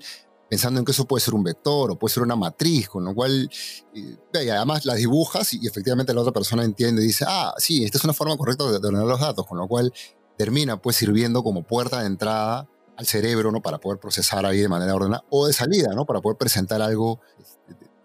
pensando 0.49 0.79
en 0.79 0.85
que 0.85 0.91
eso 0.91 1.05
puede 1.05 1.23
ser 1.23 1.33
un 1.33 1.43
vector 1.43 1.91
o 1.91 1.97
puede 1.97 2.13
ser 2.13 2.23
una 2.23 2.35
matriz, 2.35 2.87
con 2.87 3.05
lo 3.05 3.15
cual, 3.15 3.49
y 3.93 4.17
además 4.49 4.85
las 4.85 4.97
dibujas 4.97 5.53
y, 5.53 5.65
efectivamente 5.65 6.13
la 6.13 6.21
otra 6.21 6.33
persona 6.33 6.63
entiende 6.63 7.01
y 7.01 7.07
dice, 7.07 7.25
ah, 7.27 7.53
sí, 7.57 7.83
esta 7.83 7.97
es 7.97 8.03
una 8.03 8.13
forma 8.13 8.37
correcta 8.37 8.65
de, 8.65 8.75
ordenar 8.75 9.05
los 9.05 9.19
datos, 9.19 9.47
con 9.47 9.57
lo 9.57 9.67
cual 9.67 9.91
termina 10.37 10.81
pues 10.81 10.95
sirviendo 10.95 11.43
como 11.43 11.63
puerta 11.63 12.01
de 12.01 12.07
entrada 12.07 12.69
al 12.97 13.05
cerebro, 13.05 13.51
¿no? 13.51 13.61
Para 13.61 13.79
poder 13.79 13.99
procesar 13.99 14.45
ahí 14.45 14.59
de 14.59 14.69
manera 14.69 14.93
ordenada, 14.93 15.23
o 15.29 15.47
de 15.47 15.53
salida, 15.53 15.93
¿no? 15.95 16.05
Para 16.05 16.21
poder 16.21 16.37
presentar 16.37 16.81
algo 16.81 17.21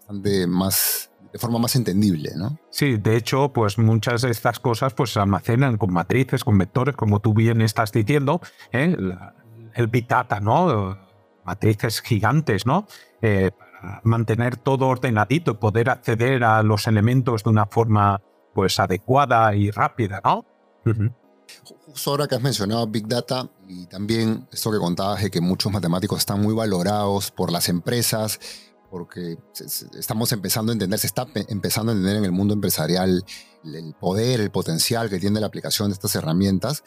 bastante 0.07 0.47
más 0.47 1.11
de 1.33 1.39
forma 1.39 1.59
más 1.59 1.77
entendible, 1.77 2.33
¿no? 2.37 2.59
Sí, 2.71 2.97
de 2.97 3.17
hecho, 3.17 3.53
pues 3.53 3.79
muchas 3.79 4.23
de 4.23 4.31
estas 4.31 4.59
cosas 4.61 4.95
pues 4.95 5.13
se 5.13 5.21
almacenan 5.21 5.77
con 5.77 5.93
matrices, 5.93 6.45
con 6.45 6.57
vectores, 6.57 6.97
como 6.97 7.21
tú 7.21 7.35
bien 7.35 7.61
estás 7.61 7.93
diciendo, 7.93 8.41
¿eh? 8.73 8.97
el 9.75 9.87
Big 9.89 10.09
Data, 10.09 10.41
¿no? 10.41 10.97
Matrices 11.45 12.01
gigantes, 12.01 12.65
¿no? 12.65 12.87
Eh, 13.21 13.51
para 13.59 14.01
mantener 14.05 14.57
todo 14.57 14.89
ordenadito, 14.89 15.61
poder 15.61 15.91
acceder 15.91 16.43
a 16.45 16.63
los 16.63 16.87
elementos 16.87 17.45
de 17.45 17.51
una 17.51 17.67
forma 17.67 18.23
pues 18.55 18.81
adecuada 18.81 19.55
y 19.55 19.71
rápida, 19.71 20.23
¿no? 20.25 20.47
Justo 21.87 22.11
ahora 22.11 22.27
que 22.27 22.35
has 22.35 22.43
mencionado 22.43 22.87
Big 22.87 23.07
Data 23.07 23.49
y 23.69 23.87
también 23.87 24.49
esto 24.51 24.73
que 24.73 24.79
contabas 24.79 25.23
de 25.23 25.31
que 25.31 25.41
muchos 25.41 25.73
matemáticos 25.73 26.21
están 26.21 26.41
muy 26.41 26.55
valorados 26.55 27.31
por 27.31 27.53
las 27.53 27.69
empresas, 27.69 28.41
porque 28.97 29.37
estamos 29.99 30.33
empezando 30.33 30.73
a 30.73 30.75
entender, 30.75 30.99
se 30.99 31.07
está 31.07 31.27
empezando 31.49 31.93
a 31.93 31.95
entender 31.95 32.17
en 32.17 32.25
el 32.25 32.33
mundo 32.33 32.55
empresarial 32.55 33.23
el 33.63 33.95
poder, 34.01 34.41
el 34.41 34.51
potencial 34.51 35.11
que 35.11 35.19
tiene 35.19 35.39
la 35.39 35.49
aplicación 35.49 35.91
de 35.91 35.93
estas 35.93 36.15
herramientas. 36.15 36.83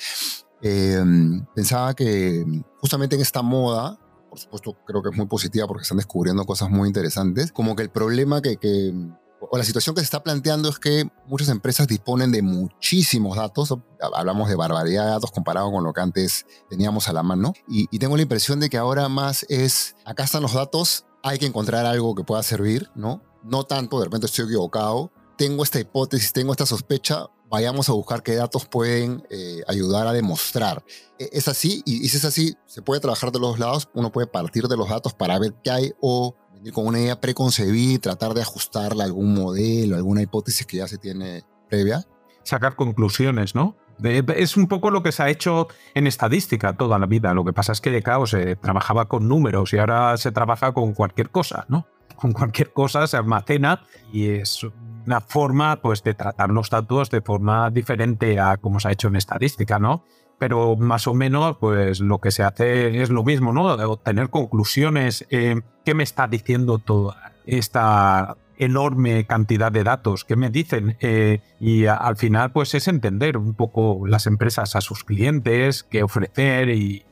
Em, 0.64 1.46
pensaba 1.54 1.94
que 1.94 2.44
justamente 2.80 3.16
en 3.16 3.22
esta 3.22 3.44
moda, 3.44 4.00
por 4.28 4.40
supuesto 4.40 4.76
creo 4.88 5.04
que 5.04 5.10
es 5.10 5.16
muy 5.16 5.28
positiva 5.28 5.68
porque 5.68 5.84
están 5.84 6.00
descubriendo 6.00 6.44
cosas 6.46 6.72
muy 6.72 6.88
interesantes, 6.88 7.52
como 7.52 7.76
que 7.76 7.84
el 7.84 7.92
problema 7.92 8.42
que, 8.42 8.58
que 8.58 8.92
o 9.40 9.56
la 9.56 9.64
situación 9.64 9.94
que 9.94 10.02
se 10.02 10.06
está 10.06 10.24
planteando 10.24 10.68
es 10.70 10.80
que 10.80 11.08
muchas 11.28 11.50
empresas 11.50 11.88
disponen 11.88 12.32
de 12.32 12.42
muchísimos 12.42 13.38
datos, 13.38 13.72
hablamos 14.16 14.50
de 14.50 14.56
barbaridad 14.56 15.06
de 15.06 15.12
datos 15.12 15.30
comparado 15.30 15.72
con 15.72 15.84
lo 15.84 15.94
que 15.94 16.02
antes 16.02 16.48
teníamos 16.72 17.08
a 17.08 17.14
la 17.14 17.22
mano, 17.22 17.54
y, 17.68 17.86
y 17.92 18.00
tengo 18.00 18.16
la 18.16 18.24
impresión 18.24 18.60
de 18.60 18.68
que 18.68 18.80
ahora 18.80 19.08
más 19.10 19.46
es, 19.48 19.96
acá 20.06 20.24
están 20.24 20.42
los 20.42 20.56
datos, 20.56 21.06
hay 21.24 21.38
que 21.38 21.46
encontrar 21.46 21.86
algo 21.86 22.16
que 22.16 22.24
pueda 22.24 22.44
servir, 22.44 22.90
¿no? 22.96 23.22
No 23.44 23.64
tanto, 23.64 24.00
de 24.00 24.06
repente 24.06 24.26
estoy 24.28 24.46
equivocado, 24.46 25.12
tengo 25.38 25.64
esta 25.64 25.80
hipótesis, 25.80 26.34
tengo 26.34 26.52
esta 26.52 26.66
sospecha, 26.66 27.28
vayamos 27.50 27.90
a 27.90 27.94
buscar 27.94 28.22
qué 28.24 28.36
datos 28.36 28.66
pueden 28.66 29.24
eh, 29.30 29.62
ayudar 29.68 30.08
a 30.08 30.14
demostrar. 30.14 30.84
E, 31.18 31.30
es 31.32 31.48
así, 31.48 31.82
y, 31.86 32.08
si 32.10 32.18
es 32.18 32.26
así, 32.26 32.56
se 32.66 32.82
puede 32.82 33.02
trabajar 33.02 33.32
de 33.32 33.40
los 33.40 33.60
lados, 33.60 33.90
uno 33.94 34.12
puede 34.12 34.28
partir 34.28 34.68
de 34.68 34.78
los 34.78 34.90
datos 34.90 35.14
para 35.14 35.40
ver 35.40 35.56
qué 35.64 35.72
hay 35.72 35.94
o 36.02 36.36
venir 36.54 36.74
con 36.74 36.88
una 36.88 37.00
idea 37.00 37.20
preconcebida 37.20 37.94
y 37.94 38.00
tratar 38.00 38.34
de 38.34 38.42
ajustarla 38.42 39.04
a 39.04 39.08
algún 39.08 39.34
modelo, 39.34 39.96
alguna 39.96 40.22
hipótesis 40.22 40.66
que 40.66 40.78
ya 40.78 40.88
se 40.88 40.98
tiene 40.98 41.44
previa. 41.70 42.06
Sacar 42.44 42.76
conclusiones, 42.76 43.56
¿no? 43.56 43.78
Es 44.04 44.58
un 44.58 44.68
poco 44.68 44.92
lo 44.92 45.04
que 45.04 45.12
se 45.12 45.24
ha 45.24 45.30
hecho 45.30 45.68
en 45.94 46.08
estadística 46.08 46.74
toda 46.74 47.00
la 47.00 47.06
vida. 47.06 47.34
Lo 47.34 47.44
que 47.44 47.54
pasa 47.54 47.72
es 47.72 47.82
que 47.82 47.92
de 47.92 48.02
caos 48.02 48.32
se 48.32 48.56
trabajaba 48.56 49.06
con 49.06 49.28
números 49.28 49.74
y 49.74 49.78
ahora 49.78 50.16
se 50.18 50.32
trabaja 50.32 50.72
con 50.72 50.94
cualquier 50.94 51.30
cosa, 51.30 51.66
¿no? 51.68 51.86
con 52.20 52.34
cualquier 52.34 52.74
cosa 52.74 53.08
se 53.08 53.18
almacena 53.18 53.82
y 54.12 54.28
es 54.28 54.66
una 55.06 55.22
forma 55.22 55.82
pues, 55.82 56.04
de 56.04 56.14
tratar 56.14 56.50
los 56.50 56.70
datos 56.70 57.10
de 57.10 57.22
forma 57.22 57.70
diferente 57.70 58.40
a 58.40 58.58
como 58.58 58.80
se 58.80 58.90
ha 58.90 58.92
hecho 58.92 59.08
en 59.08 59.16
estadística, 59.16 59.80
¿no? 59.80 60.04
Pero 60.38 60.76
más 60.76 61.08
o 61.08 61.14
menos, 61.14 61.58
pues 61.58 62.00
lo 62.00 62.20
que 62.20 62.32
se 62.32 62.44
hace 62.44 63.02
es 63.02 63.10
lo 63.10 63.24
mismo, 63.24 63.52
¿no? 63.52 63.76
De 63.76 63.86
obtener 63.86 64.30
conclusiones. 64.30 65.26
Eh, 65.30 65.62
¿Qué 65.84 65.94
me 65.94 66.04
está 66.04 66.28
diciendo 66.28 66.78
toda 66.78 67.34
esta 67.46 68.38
enorme 68.60 69.26
cantidad 69.26 69.72
de 69.72 69.84
datos 69.84 70.26
que 70.26 70.36
me 70.36 70.50
dicen 70.50 70.98
eh, 71.00 71.40
y 71.60 71.86
al 71.86 72.18
final 72.18 72.52
pues 72.52 72.76
es 72.76 72.88
entender 72.88 73.38
un 73.38 73.56
poco 73.56 74.06
las 74.06 74.28
empresas 74.28 74.76
a 74.76 74.82
sus 74.82 75.04
clientes, 75.04 75.84
qué 75.84 76.04
ofrecer 76.04 76.70
y, 76.70 77.06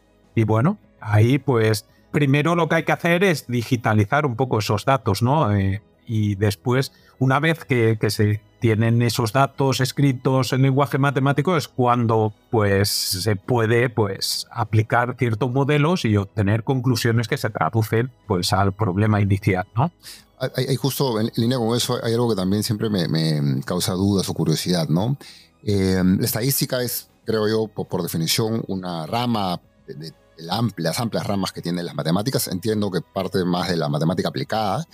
bueno, 0.46 0.78
ahí 1.00 1.40
pues 1.40 1.88
primero 2.12 2.54
lo 2.54 2.70
que 2.70 2.76
hay 2.76 2.84
que 2.84 2.92
hacer 2.92 3.24
es 3.24 3.48
digitalizar 3.48 4.26
un 4.26 4.36
poco 4.36 4.60
esos 4.60 4.86
datos, 4.86 5.24
¿no? 5.24 5.56
Eh, 5.56 5.82
y 6.06 6.36
después, 6.36 6.94
una 7.20 7.40
vez 7.40 7.66
que, 7.66 7.98
se 8.10 8.42
tienen 8.60 9.02
esos 9.02 9.34
datos 9.34 9.82
escritos 9.82 10.52
en 10.52 10.64
lenguaje 10.64 10.98
matemático 10.98 11.58
es 11.58 11.68
cuando 11.68 12.34
pues 12.50 12.90
se 12.90 13.36
puede 13.36 13.90
pues 13.90 14.48
aplicar 14.52 15.16
ciertos 15.18 15.52
modelos 15.52 16.06
y 16.06 16.18
obtener 16.18 16.64
conclusiones 16.64 17.28
que 17.28 17.38
se 17.38 17.52
traducen 17.52 18.10
pues 18.26 18.54
al 18.54 18.74
problema 18.74 19.22
inicial, 19.22 19.68
¿no? 19.76 19.92
Hay, 20.40 20.76
justo 20.76 21.20
en 21.20 21.32
línea 21.36 21.58
con 21.58 21.76
eso, 21.76 22.00
hay 22.04 22.14
algo 22.14 22.30
que 22.30 22.36
también 22.36 22.64
siempre 22.64 22.90
me, 22.90 23.62
causa 23.64 23.94
dudas 23.94 24.30
o 24.30 24.34
curiosidad, 24.34 24.88
¿no? 24.88 25.18
Eh, 25.64 26.02
la 26.04 26.26
estadística 26.26 26.82
es, 26.84 27.10
creo 27.26 27.48
yo, 27.48 27.68
por, 27.68 28.04
definición, 28.04 28.64
una 28.68 29.08
rama 29.08 29.60
de, 29.88 30.14
las 30.38 31.00
amplias 31.00 31.26
ramas 31.26 31.52
que 31.52 31.64
tienen 31.64 31.86
las 31.86 31.96
matemáticas. 31.96 32.48
Entiendo 32.48 32.92
que 32.92 33.02
parte 33.02 33.44
más 33.44 33.70
de 33.70 33.78
la 33.78 33.90
matemática 33.90 34.30
aplicada, 34.30 34.86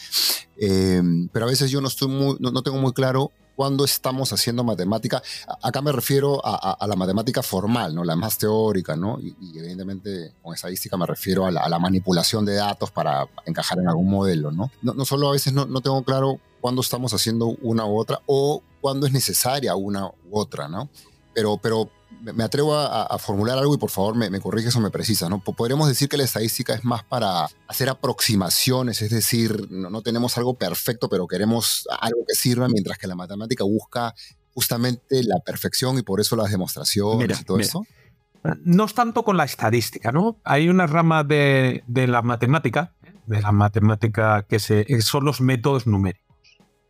eh, 0.56 1.02
pero 1.34 1.46
a 1.46 1.50
veces 1.50 1.70
yo 1.70 1.82
no, 1.82 1.90
estoy 1.90 2.08
muy, 2.08 2.38
no 2.40 2.64
tengo 2.64 2.78
muy 2.78 2.94
claro 2.94 3.32
cuando 3.56 3.86
estamos 3.86 4.32
haciendo 4.34 4.64
matemática. 4.64 5.22
Acá 5.62 5.82
me 5.82 5.92
refiero 5.92 6.42
a, 6.44 6.86
la 6.88 6.96
matemática 6.96 7.44
formal, 7.44 7.94
¿no? 7.94 8.04
la 8.04 8.16
más 8.16 8.38
teórica, 8.38 8.96
¿no? 8.96 9.20
Y, 9.20 9.36
evidentemente 9.58 10.34
con 10.42 10.54
estadística 10.54 10.98
me 10.98 11.06
refiero 11.06 11.46
a 11.46 11.52
la, 11.52 11.80
manipulación 11.80 12.46
de 12.46 12.56
datos 12.56 12.92
para 12.92 13.28
encajar 13.46 13.80
en 13.80 13.88
algún 13.88 14.10
modelo. 14.10 14.52
No, 14.52 14.72
no, 14.82 15.06
solo 15.06 15.30
a 15.30 15.32
veces 15.32 15.54
no, 15.54 15.66
no 15.66 15.82
tengo 15.82 16.04
claro 16.04 16.40
cuándo 16.62 16.82
estamos 16.82 17.14
haciendo 17.14 17.48
una 17.62 17.86
u 17.86 18.00
otra 18.00 18.22
o 18.26 18.64
cuándo 18.80 19.06
es 19.06 19.14
necesaria 19.14 19.76
una 19.76 20.08
u 20.08 20.14
otra, 20.32 20.68
¿no? 20.68 20.90
Pero, 21.34 21.58
pero 21.58 21.90
me 22.32 22.44
atrevo 22.44 22.76
a, 22.76 23.18
formular 23.20 23.58
algo 23.58 23.76
y 23.76 23.78
por 23.78 23.90
favor 23.90 24.16
me, 24.16 24.30
me 24.30 24.40
corriges 24.40 24.76
o 24.76 24.80
me 24.80 24.90
precisas, 24.90 25.30
¿no? 25.30 25.44
Podríamos 25.44 25.90
decir 25.90 26.08
que 26.08 26.18
la 26.18 26.24
estadística 26.24 26.74
es 26.74 26.86
más 26.86 27.04
para 27.04 27.48
hacer 27.68 27.90
aproximaciones, 27.90 29.02
es 29.02 29.10
decir, 29.10 29.68
no, 29.70 30.02
tenemos 30.02 30.38
algo 30.38 30.54
perfecto, 30.58 31.10
pero 31.10 31.28
queremos 31.28 31.88
algo 32.00 32.24
que 32.28 32.36
sirva, 32.36 32.70
mientras 32.70 32.98
que 32.98 33.08
la 33.08 33.16
matemática 33.16 33.66
busca 33.66 34.14
justamente 34.54 35.24
la 35.24 35.40
perfección 35.40 35.98
y 35.98 36.04
por 36.04 36.22
eso 36.22 36.36
las 36.36 36.52
demostraciones 36.52 37.42
y 37.42 37.44
todo 37.44 37.60
eso. 37.60 37.86
No 38.64 38.86
es 38.86 38.94
tanto 38.94 39.24
con 39.24 39.38
la 39.38 39.46
estadística, 39.46 40.12
¿no? 40.12 40.38
Hay 40.44 40.70
una 40.70 40.86
rama 40.88 41.24
de, 41.24 41.84
la 41.88 42.22
matemática, 42.22 42.94
de 43.26 43.42
la 43.42 43.52
matemática 43.52 44.46
que, 44.48 44.60
se, 44.60 44.86
son 45.02 45.26
los 45.26 45.42
métodos 45.42 45.88
numéricos. 45.88 46.24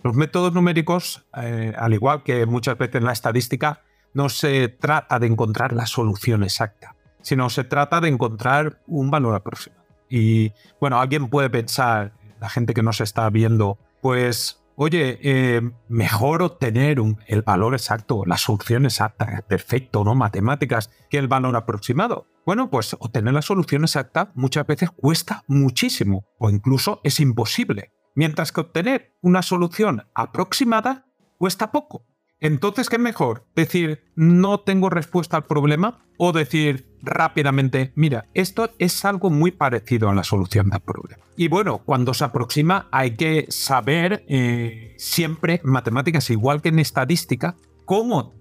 Los 0.04 0.16
métodos 0.16 0.54
numéricos, 0.54 1.26
eh, 1.42 1.74
al 1.78 1.94
igual 1.94 2.24
que 2.24 2.46
muchas 2.46 2.78
veces 2.78 2.96
en 2.96 3.06
la 3.06 3.14
estadística, 3.14 3.82
no 4.14 4.30
se 4.30 4.68
trata 4.68 5.20
de 5.20 5.28
encontrar 5.28 5.74
la 5.74 5.86
solución 5.86 6.44
exacta, 6.44 6.96
sino 7.22 7.50
se 7.50 7.64
trata 7.64 8.02
de 8.02 8.10
encontrar 8.10 8.82
un 8.88 9.12
valor 9.12 9.36
aproximado. 9.36 9.84
Y 10.10 10.54
bueno, 10.80 11.00
alguien 11.00 11.30
puede 11.30 11.50
pensar, 11.50 12.14
la 12.40 12.50
gente 12.50 12.74
que 12.74 12.84
nos 12.84 13.02
está 13.02 13.30
viendo, 13.30 13.80
pues, 14.02 14.64
oye, 14.76 15.20
eh, 15.24 15.62
mejor 15.88 16.42
obtener 16.42 16.98
el 17.28 17.42
valor 17.42 17.74
exacto, 17.74 18.24
la 18.26 18.38
solución 18.38 18.86
exacta, 18.86 19.44
perfecto, 19.48 20.04
¿no? 20.04 20.14
Matemáticas, 20.14 20.92
que 21.10 21.18
el 21.18 21.28
valor 21.28 21.56
aproximado. 21.56 22.28
Bueno, 22.46 22.70
pues 22.70 22.96
obtener 23.00 23.34
la 23.34 23.42
solución 23.42 23.84
exacta 23.84 24.32
muchas 24.36 24.68
veces 24.68 24.92
cuesta 24.92 25.44
muchísimo 25.48 26.26
o 26.38 26.50
incluso 26.50 27.00
es 27.04 27.20
imposible. 27.20 27.94
Mientras 28.16 28.52
que 28.52 28.62
obtener 28.62 29.14
una 29.22 29.42
solución 29.42 30.08
aproximada 30.14 31.06
cuesta 31.38 31.72
poco. 31.72 32.06
Entonces, 32.44 32.90
¿qué 32.90 32.98
es 32.98 33.02
mejor? 33.02 33.46
Decir, 33.56 34.04
no 34.16 34.60
tengo 34.60 34.90
respuesta 34.90 35.38
al 35.38 35.46
problema 35.46 36.00
o 36.18 36.34
decir 36.34 36.90
rápidamente, 37.02 37.94
mira, 37.96 38.26
esto 38.34 38.70
es 38.80 39.06
algo 39.06 39.30
muy 39.30 39.52
parecido 39.52 40.10
a 40.10 40.14
la 40.14 40.26
solución 40.26 40.70
del 40.70 40.82
problema. 40.82 41.24
Y 41.38 41.48
bueno, 41.48 41.78
cuando 41.78 42.14
se 42.14 42.26
aproxima 42.26 42.90
hay 42.92 43.12
que 43.12 43.46
saber 43.48 44.26
eh, 44.28 44.94
siempre 44.98 45.62
matemáticas, 45.64 46.30
igual 46.32 46.62
que 46.62 46.68
en 46.68 46.80
estadística, 46.80 47.56
cómo, 47.86 48.36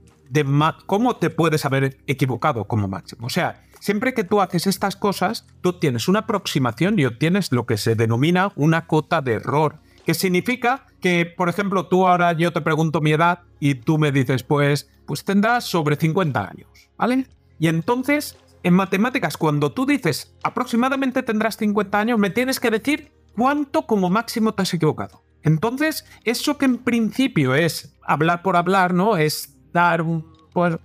cómo 0.86 1.14
te 1.14 1.30
puedes 1.30 1.64
haber 1.64 1.96
equivocado 2.08 2.64
como 2.64 2.88
máximo. 2.88 3.28
O 3.28 3.30
sea, 3.30 3.62
siempre 3.78 4.14
que 4.14 4.24
tú 4.24 4.40
haces 4.40 4.66
estas 4.66 4.96
cosas, 4.96 5.46
tú 5.60 5.74
tienes 5.74 6.08
una 6.08 6.20
aproximación 6.20 6.98
y 6.98 7.04
obtienes 7.04 7.52
lo 7.52 7.66
que 7.66 7.76
se 7.76 7.94
denomina 7.94 8.50
una 8.56 8.88
cota 8.88 9.22
de 9.22 9.34
error 9.34 9.78
que 10.04 10.14
significa 10.14 10.86
que, 11.00 11.26
por 11.26 11.48
ejemplo, 11.48 11.86
tú 11.86 12.06
ahora 12.06 12.32
yo 12.32 12.52
te 12.52 12.60
pregunto 12.60 13.00
mi 13.00 13.12
edad 13.12 13.40
y 13.60 13.74
tú 13.76 13.98
me 13.98 14.12
dices, 14.12 14.42
pues, 14.42 14.90
pues 15.06 15.24
tendrás 15.24 15.64
sobre 15.64 15.96
50 15.96 16.48
años, 16.48 16.90
¿vale? 16.96 17.26
Y 17.58 17.68
entonces, 17.68 18.36
en 18.62 18.74
matemáticas, 18.74 19.36
cuando 19.36 19.72
tú 19.72 19.86
dices 19.86 20.34
aproximadamente 20.42 21.22
tendrás 21.22 21.56
50 21.56 21.98
años, 21.98 22.18
me 22.18 22.30
tienes 22.30 22.60
que 22.60 22.70
decir 22.70 23.12
cuánto 23.36 23.86
como 23.86 24.10
máximo 24.10 24.54
te 24.54 24.62
has 24.62 24.74
equivocado. 24.74 25.22
Entonces, 25.42 26.04
eso 26.24 26.56
que 26.58 26.66
en 26.66 26.78
principio 26.78 27.54
es 27.54 27.96
hablar 28.02 28.42
por 28.42 28.56
hablar, 28.56 28.94
¿no? 28.94 29.16
Es 29.16 29.56
dar 29.72 30.02
un... 30.02 30.32
Pues 30.52 30.76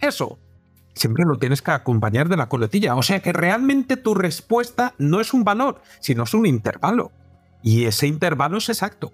eso. 0.00 0.38
Siempre 0.94 1.24
lo 1.24 1.38
tienes 1.38 1.62
que 1.62 1.70
acompañar 1.70 2.28
de 2.28 2.36
la 2.36 2.48
coletilla. 2.48 2.96
O 2.96 3.02
sea 3.02 3.20
que 3.20 3.32
realmente 3.32 3.96
tu 3.96 4.14
respuesta 4.14 4.94
no 4.98 5.20
es 5.20 5.32
un 5.32 5.44
valor, 5.44 5.82
sino 6.00 6.24
es 6.24 6.34
un 6.34 6.46
intervalo. 6.46 7.12
Y 7.62 7.84
ese 7.84 8.06
intervalo 8.06 8.58
es 8.58 8.68
exacto. 8.68 9.12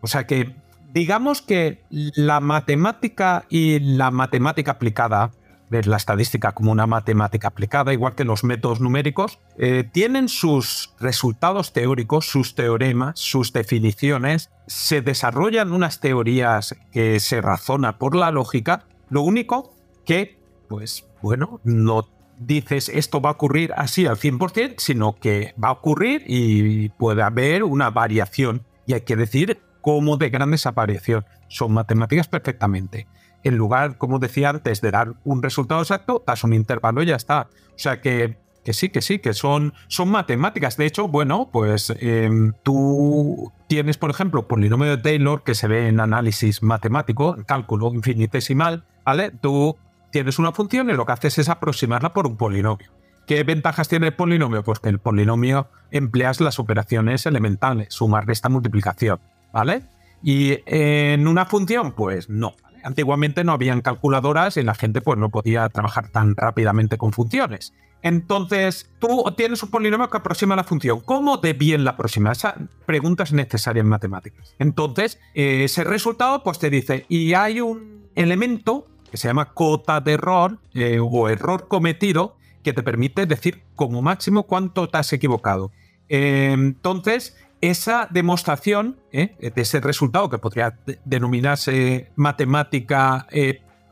O 0.00 0.06
sea 0.06 0.26
que 0.26 0.54
digamos 0.92 1.42
que 1.42 1.82
la 1.90 2.40
matemática 2.40 3.46
y 3.48 3.80
la 3.80 4.10
matemática 4.10 4.72
aplicada, 4.72 5.30
ver 5.70 5.86
la 5.86 5.96
estadística 5.96 6.52
como 6.52 6.70
una 6.70 6.86
matemática 6.86 7.48
aplicada, 7.48 7.92
igual 7.92 8.14
que 8.14 8.24
los 8.24 8.44
métodos 8.44 8.80
numéricos, 8.80 9.38
eh, 9.56 9.88
tienen 9.90 10.28
sus 10.28 10.94
resultados 11.00 11.72
teóricos, 11.72 12.26
sus 12.26 12.54
teoremas, 12.54 13.18
sus 13.18 13.52
definiciones, 13.52 14.50
se 14.66 15.00
desarrollan 15.00 15.72
unas 15.72 16.00
teorías 16.00 16.76
que 16.92 17.20
se 17.20 17.40
razona 17.40 17.98
por 17.98 18.14
la 18.14 18.30
lógica, 18.30 18.84
lo 19.08 19.22
único 19.22 19.74
que, 20.04 20.38
pues 20.68 21.06
bueno, 21.22 21.60
no 21.64 22.06
dices 22.46 22.88
esto 22.88 23.20
va 23.20 23.30
a 23.30 23.32
ocurrir 23.32 23.72
así 23.76 24.06
al 24.06 24.16
100%, 24.16 24.74
sino 24.78 25.14
que 25.16 25.54
va 25.62 25.68
a 25.68 25.72
ocurrir 25.72 26.24
y 26.26 26.90
puede 26.90 27.22
haber 27.22 27.64
una 27.64 27.90
variación. 27.90 28.64
Y 28.86 28.94
hay 28.94 29.02
que 29.02 29.16
decir 29.16 29.60
cómo 29.80 30.16
de 30.16 30.30
grande 30.30 30.56
esa 30.56 30.72
variación. 30.72 31.24
Son 31.48 31.72
matemáticas 31.72 32.28
perfectamente. 32.28 33.06
En 33.44 33.56
lugar, 33.56 33.98
como 33.98 34.18
decía 34.18 34.50
antes, 34.50 34.80
de 34.80 34.90
dar 34.90 35.14
un 35.24 35.42
resultado 35.42 35.82
exacto, 35.82 36.22
das 36.26 36.44
un 36.44 36.54
intervalo 36.54 37.02
y 37.02 37.06
ya 37.06 37.16
está. 37.16 37.48
O 37.74 37.78
sea 37.78 38.00
que, 38.00 38.38
que 38.64 38.72
sí, 38.72 38.88
que 38.88 39.02
sí, 39.02 39.18
que 39.18 39.34
son, 39.34 39.74
son 39.88 40.08
matemáticas. 40.08 40.76
De 40.76 40.86
hecho, 40.86 41.08
bueno, 41.08 41.50
pues 41.52 41.92
em, 42.00 42.52
tú 42.62 43.52
tienes, 43.66 43.98
por 43.98 44.10
ejemplo, 44.10 44.46
polinomio 44.46 44.96
de 44.96 45.02
Taylor 45.02 45.42
que 45.42 45.54
se 45.54 45.66
ve 45.66 45.88
en 45.88 45.98
análisis 46.00 46.62
matemático, 46.62 47.36
cálculo 47.46 47.92
infinitesimal, 47.92 48.84
¿vale? 49.04 49.32
Tú 49.32 49.76
tienes 50.12 50.38
una 50.38 50.52
función 50.52 50.90
y 50.90 50.92
lo 50.92 51.04
que 51.04 51.12
haces 51.12 51.38
es 51.38 51.48
aproximarla 51.48 52.12
por 52.12 52.26
un 52.28 52.36
polinomio. 52.36 52.88
¿Qué 53.26 53.42
ventajas 53.44 53.88
tiene 53.88 54.08
el 54.08 54.14
polinomio? 54.14 54.62
Pues 54.62 54.78
que 54.78 54.88
el 54.88 54.98
polinomio 54.98 55.68
empleas 55.90 56.40
las 56.40 56.58
operaciones 56.58 57.26
elementales, 57.26 57.94
suma, 57.94 58.20
resta, 58.20 58.48
multiplicación, 58.48 59.20
¿vale? 59.52 59.82
Y 60.22 60.58
en 60.66 61.26
una 61.26 61.46
función, 61.46 61.92
pues 61.92 62.28
no. 62.28 62.54
Antiguamente 62.84 63.44
no 63.44 63.52
habían 63.52 63.80
calculadoras 63.80 64.56
y 64.56 64.62
la 64.62 64.74
gente 64.74 65.00
pues 65.00 65.18
no 65.18 65.30
podía 65.30 65.68
trabajar 65.68 66.08
tan 66.08 66.36
rápidamente 66.36 66.98
con 66.98 67.12
funciones. 67.12 67.72
Entonces, 68.02 68.90
tú 68.98 69.20
obtienes 69.20 69.62
un 69.62 69.70
polinomio 69.70 70.10
que 70.10 70.16
aproxima 70.16 70.56
la 70.56 70.64
función. 70.64 71.00
¿Cómo 71.00 71.36
de 71.36 71.52
bien 71.52 71.84
la 71.84 71.92
aproxima? 71.92 72.32
Esa 72.32 72.56
pregunta 72.84 73.22
es 73.22 73.32
necesaria 73.32 73.80
en 73.80 73.88
matemáticas. 73.88 74.56
Entonces, 74.58 75.20
ese 75.34 75.84
resultado 75.84 76.42
pues 76.42 76.58
te 76.58 76.70
dice, 76.70 77.06
y 77.08 77.34
hay 77.34 77.60
un 77.60 78.08
elemento 78.16 78.88
que 79.12 79.18
se 79.18 79.28
llama 79.28 79.52
cota 79.52 80.00
de 80.00 80.14
error 80.14 80.58
eh, 80.72 80.98
o 80.98 81.28
error 81.28 81.68
cometido, 81.68 82.38
que 82.62 82.72
te 82.72 82.82
permite 82.82 83.26
decir 83.26 83.62
como 83.76 84.00
máximo 84.00 84.44
cuánto 84.44 84.88
te 84.88 84.96
has 84.96 85.12
equivocado. 85.12 85.70
Eh, 86.08 86.52
entonces, 86.54 87.36
esa 87.60 88.08
demostración 88.10 88.98
eh, 89.12 89.36
de 89.38 89.60
ese 89.60 89.80
resultado, 89.80 90.30
que 90.30 90.38
podría 90.38 90.78
denominarse 91.04 92.10
matemática 92.16 93.26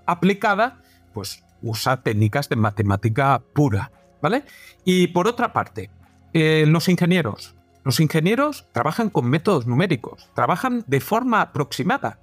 aplicada, 0.06 0.80
pues 1.12 1.44
usa 1.60 2.02
técnicas 2.02 2.48
de 2.48 2.56
matemática 2.56 3.42
pura, 3.52 3.92
¿vale? 4.22 4.44
Y 4.86 5.08
por 5.08 5.28
otra 5.28 5.52
parte, 5.52 5.90
los 6.32 6.88
ingenieros, 6.88 7.54
Los 7.84 8.00
ingenieros 8.00 8.66
trabajan 8.72 9.10
con 9.10 9.28
métodos 9.28 9.66
numéricos, 9.66 10.30
trabajan 10.34 10.82
de 10.86 11.00
forma 11.00 11.42
aproximada. 11.42 12.18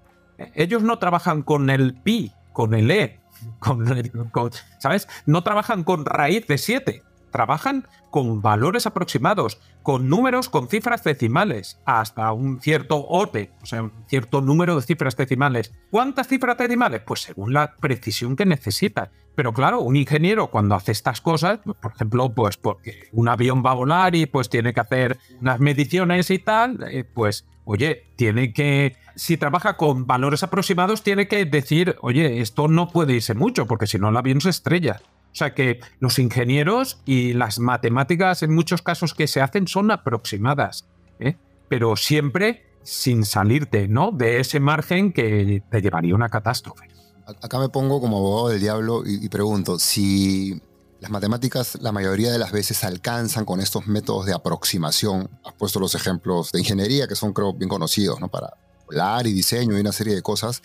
Ellos 0.56 0.82
no 0.82 0.98
trabajan 0.98 1.42
con 1.42 1.70
el 1.70 1.94
pi, 1.94 2.32
con 2.58 2.74
el 2.74 2.90
e, 2.90 3.22
con, 3.60 4.52
¿sabes? 4.80 5.08
No 5.28 5.44
trabajan 5.44 5.84
con 5.84 6.08
raíz 6.08 6.48
de 6.48 6.58
7, 6.58 7.04
trabajan 7.30 7.88
con 8.10 8.42
valores 8.42 8.88
aproximados, 8.88 9.60
con 9.84 10.10
números 10.10 10.50
con 10.50 10.68
cifras 10.68 11.04
decimales, 11.04 11.80
hasta 11.86 12.32
un 12.34 12.60
cierto 12.60 13.06
orden, 13.06 13.52
o 13.62 13.68
sea, 13.68 13.84
un 13.84 13.94
cierto 14.08 14.42
número 14.42 14.76
de 14.76 14.82
cifras 14.82 15.16
decimales. 15.16 15.72
¿Cuántas 15.92 16.30
cifras 16.30 16.58
decimales? 16.58 17.02
Pues 17.06 17.22
según 17.22 17.54
la 17.54 17.76
precisión 17.76 18.36
que 18.36 18.48
necesita. 18.48 19.12
Pero 19.38 19.54
claro, 19.54 19.82
un 19.82 19.96
ingeniero 19.96 20.48
cuando 20.48 20.74
hace 20.74 20.92
estas 20.92 21.22
cosas, 21.22 21.60
por 21.80 21.92
ejemplo, 21.94 22.34
pues 22.34 22.58
porque 22.58 23.08
un 23.12 23.28
avión 23.28 23.62
va 23.64 23.70
a 23.70 23.76
volar 23.76 24.16
y 24.16 24.26
pues 24.26 24.50
tiene 24.50 24.74
que 24.74 24.80
hacer 24.80 25.20
unas 25.40 25.60
mediciones 25.60 26.32
y 26.32 26.40
tal, 26.40 26.84
eh, 26.90 27.04
pues 27.04 27.46
oye, 27.64 28.08
tiene 28.16 28.52
que, 28.52 28.96
si 29.16 29.38
trabaja 29.38 29.78
con 29.78 30.08
valores 30.08 30.42
aproximados, 30.42 31.04
tiene 31.04 31.28
que 31.28 31.46
decir, 31.46 31.98
oye, 32.02 32.42
esto 32.42 32.68
no 32.68 32.88
puede 32.90 33.14
irse 33.14 33.36
mucho, 33.36 33.68
porque 33.68 33.86
si 33.86 34.00
no 34.00 34.10
el 34.10 34.18
avión 34.18 34.42
se 34.42 34.50
estrella. 34.50 35.02
O 35.32 35.36
sea 35.36 35.54
que 35.54 35.82
los 36.00 36.18
ingenieros 36.18 37.00
y 37.06 37.34
las 37.34 37.60
matemáticas 37.60 38.42
en 38.42 38.56
muchos 38.56 38.82
casos 38.82 39.14
que 39.14 39.28
se 39.28 39.42
hacen 39.42 39.68
son 39.68 39.92
aproximadas, 39.92 40.90
¿eh? 41.20 41.36
pero 41.70 41.96
siempre 41.96 42.66
sin 42.82 43.24
salirte 43.24 43.88
¿no? 43.88 44.10
de 44.12 44.40
ese 44.40 44.60
margen 44.60 45.14
que 45.14 45.62
te 45.70 45.80
llevaría 45.80 46.14
a 46.14 46.16
una 46.16 46.30
catástrofe. 46.30 46.88
Acá 47.28 47.60
me 47.60 47.68
pongo 47.68 48.00
como 48.00 48.18
abogado 48.18 48.50
del 48.50 48.62
diablo 48.62 49.04
y, 49.06 49.28
pregunto, 49.28 49.80
si 49.80 50.62
las 51.02 51.12
matemáticas 51.12 51.78
la 51.82 51.92
mayoría 51.92 52.32
de 52.32 52.40
las 52.40 52.52
veces 52.52 52.84
alcanzan 52.86 53.44
con 53.44 53.60
estos 53.60 53.86
métodos 53.88 54.26
de 54.26 54.34
aproximación, 54.34 55.30
has 55.44 55.54
puesto 55.54 55.80
los 55.80 55.94
ejemplos 55.94 56.52
de 56.54 56.60
ingeniería 56.60 57.08
que 57.08 57.16
son 57.16 57.34
creo 57.34 57.54
bien 57.54 57.70
conocidos, 57.70 58.20
¿no? 58.22 58.30
Para 58.30 58.54
volar 58.86 59.28
y 59.28 59.34
diseño 59.34 59.78
y 59.78 59.82
una 59.82 59.92
serie 59.92 60.16
de 60.16 60.22
cosas. 60.22 60.62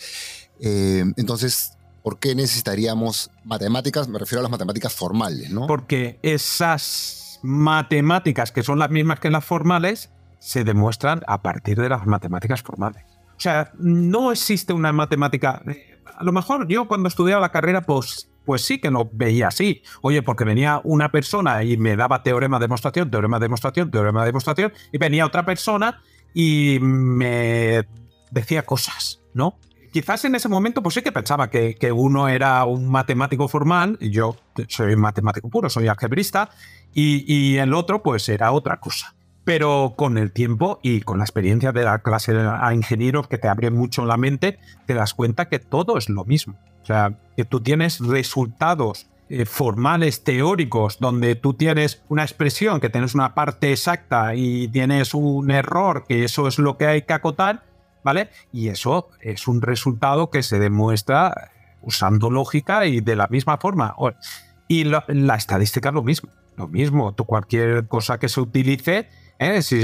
Eh, 0.61 1.05
entonces, 1.17 1.73
¿por 2.05 2.21
qué 2.21 2.37
necesitaríamos 2.37 3.31
matemáticas? 3.45 4.09
Me 4.09 4.21
refiero 4.21 4.39
a 4.39 4.43
las 4.43 4.53
matemáticas 4.53 4.93
formales, 4.93 5.51
¿no? 5.51 5.67
Porque 5.67 6.21
esas 6.23 7.41
matemáticas, 7.43 8.53
que 8.53 8.63
son 8.63 8.79
las 8.79 8.91
mismas 8.91 9.19
que 9.19 9.31
las 9.31 9.45
formales, 9.45 10.11
se 10.39 10.63
demuestran 10.63 11.23
a 11.27 11.43
partir 11.43 11.81
de 11.81 11.89
las 11.89 12.07
matemáticas 12.07 12.63
formales. 12.63 13.05
O 13.43 13.49
sea, 13.49 13.73
no 13.77 14.31
existe 14.31 14.73
una 14.73 14.93
matemática 14.93 15.63
a 16.23 16.25
lo 16.25 16.31
mejor 16.31 16.69
yo 16.69 16.87
cuando 16.87 17.09
estudiaba 17.09 17.41
la 17.41 17.51
carrera, 17.51 17.83
pues, 17.83 18.31
pues 18.45 18.63
sí 18.63 18.81
que 18.81 18.93
lo 18.93 19.11
veía 19.13 19.49
así. 19.49 19.83
Oye, 20.03 20.23
porque 20.23 20.45
venía 20.45 20.81
una 20.85 21.11
persona 21.11 21.65
y 21.65 21.77
me 21.77 21.97
daba 21.97 22.23
teorema, 22.23 22.61
demostración, 22.61 23.11
teorema, 23.11 23.41
demostración, 23.41 23.91
teorema, 23.91 24.25
demostración, 24.25 24.73
y 24.93 24.99
venía 24.99 25.27
otra 25.27 25.45
persona 25.45 26.01
y 26.33 26.79
me 26.81 27.85
decía 28.31 28.63
cosas, 28.65 29.21
¿no? 29.35 29.59
Quizás 29.93 30.25
en 30.25 30.37
ese 30.37 30.49
momento, 30.49 30.81
pues 30.81 30.95
sí 30.95 31.03
que 31.03 31.11
pensaba 31.11 31.51
que, 31.51 31.75
que 31.75 31.91
uno 31.91 32.29
era 32.29 32.65
un 32.65 32.89
matemático 32.89 33.49
formal, 33.49 33.99
yo 33.99 34.37
soy 34.69 34.95
matemático 34.95 35.51
puro, 35.51 35.69
soy 35.69 35.89
algebrista, 35.89 36.51
y, 36.95 37.25
y 37.27 37.59
el 37.59 37.75
otro, 37.75 38.01
pues 38.01 38.29
era 38.29 38.53
otra 38.53 38.79
cosa. 38.79 39.17
Pero 39.45 39.95
con 39.97 40.19
el 40.19 40.33
tiempo 40.33 40.79
y 40.83 41.01
con 41.01 41.19
la 41.19 41.25
experiencia 41.25 41.73
de 41.73 41.85
la 41.85 41.99
clase 41.99 42.33
a 42.39 42.75
ingenieros 42.75 43.27
que 43.27 43.39
te 43.39 43.49
abre 43.49 43.71
mucho 43.71 44.05
la 44.05 44.17
mente, 44.17 44.59
te 44.87 44.95
das 44.95 45.15
cuenta 45.15 45.49
que 45.49 45.59
todo 45.59 45.99
es 45.99 46.09
lo 46.09 46.25
mismo. 46.25 46.57
O 46.83 46.87
sea, 46.87 47.15
que 47.37 47.45
tú 47.45 47.61
tienes 47.61 48.01
resultados 48.01 49.09
eh, 49.29 49.47
formales 49.47 50.25
teóricos 50.25 50.99
donde 50.99 51.37
tú 51.37 51.55
tienes 51.55 52.03
una 52.09 52.23
expresión, 52.23 52.81
que 52.81 52.91
tienes 52.91 53.15
una 53.15 53.35
parte 53.35 53.73
exacta 53.73 54.35
y 54.35 54.69
tienes 54.69 55.15
un 55.15 55.51
error, 55.51 56.05
que 56.07 56.25
eso 56.25 56.49
es 56.49 56.59
lo 56.59 56.77
que 56.77 56.87
hay 56.87 57.03
que 57.03 57.15
acotar, 57.15 57.63
¿vale? 58.05 58.29
Y 58.53 58.69
eso 58.69 59.09
es 59.21 59.49
un 59.49 59.63
resultado 59.63 60.29
que 60.29 60.43
se 60.43 60.59
demuestra 60.59 61.51
usando 61.81 62.31
lógica 62.31 62.85
y 62.85 63.01
de 63.01 63.17
la 63.17 63.27
misma 63.29 63.57
forma. 63.57 63.97
Y 64.69 64.85
la, 64.85 65.05
la 65.09 65.37
estadística 65.37 65.89
es 65.89 65.95
lo 65.95 66.03
mismo. 66.03 66.31
Lo 66.57 66.69
mismo, 66.69 67.15
tú 67.15 67.25
cualquier 67.25 67.87
cosa 67.89 68.19
que 68.19 68.29
se 68.29 68.41
utilice 68.41 69.09
¿eh? 69.43 69.63
Si 69.63 69.77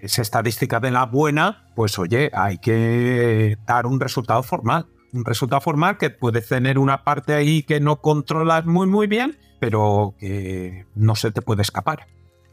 es 0.00 0.18
estadística 0.18 0.80
de 0.80 0.90
la 0.90 1.06
buena, 1.06 1.70
pues 1.74 1.98
oye, 1.98 2.30
hay 2.34 2.58
que 2.58 3.56
dar 3.66 3.86
un 3.86 4.00
resultado 4.00 4.42
formal. 4.42 4.86
Un 5.12 5.24
resultado 5.24 5.60
formal 5.60 5.96
que 5.96 6.10
puede 6.10 6.40
tener 6.40 6.78
una 6.78 7.04
parte 7.04 7.34
ahí 7.34 7.62
que 7.62 7.80
no 7.80 8.00
controlas 8.00 8.66
muy 8.66 8.86
muy 8.86 9.06
bien, 9.06 9.38
pero 9.60 10.14
que 10.18 10.86
no 10.94 11.16
se 11.16 11.30
te 11.30 11.40
puede 11.40 11.62
escapar. 11.62 12.06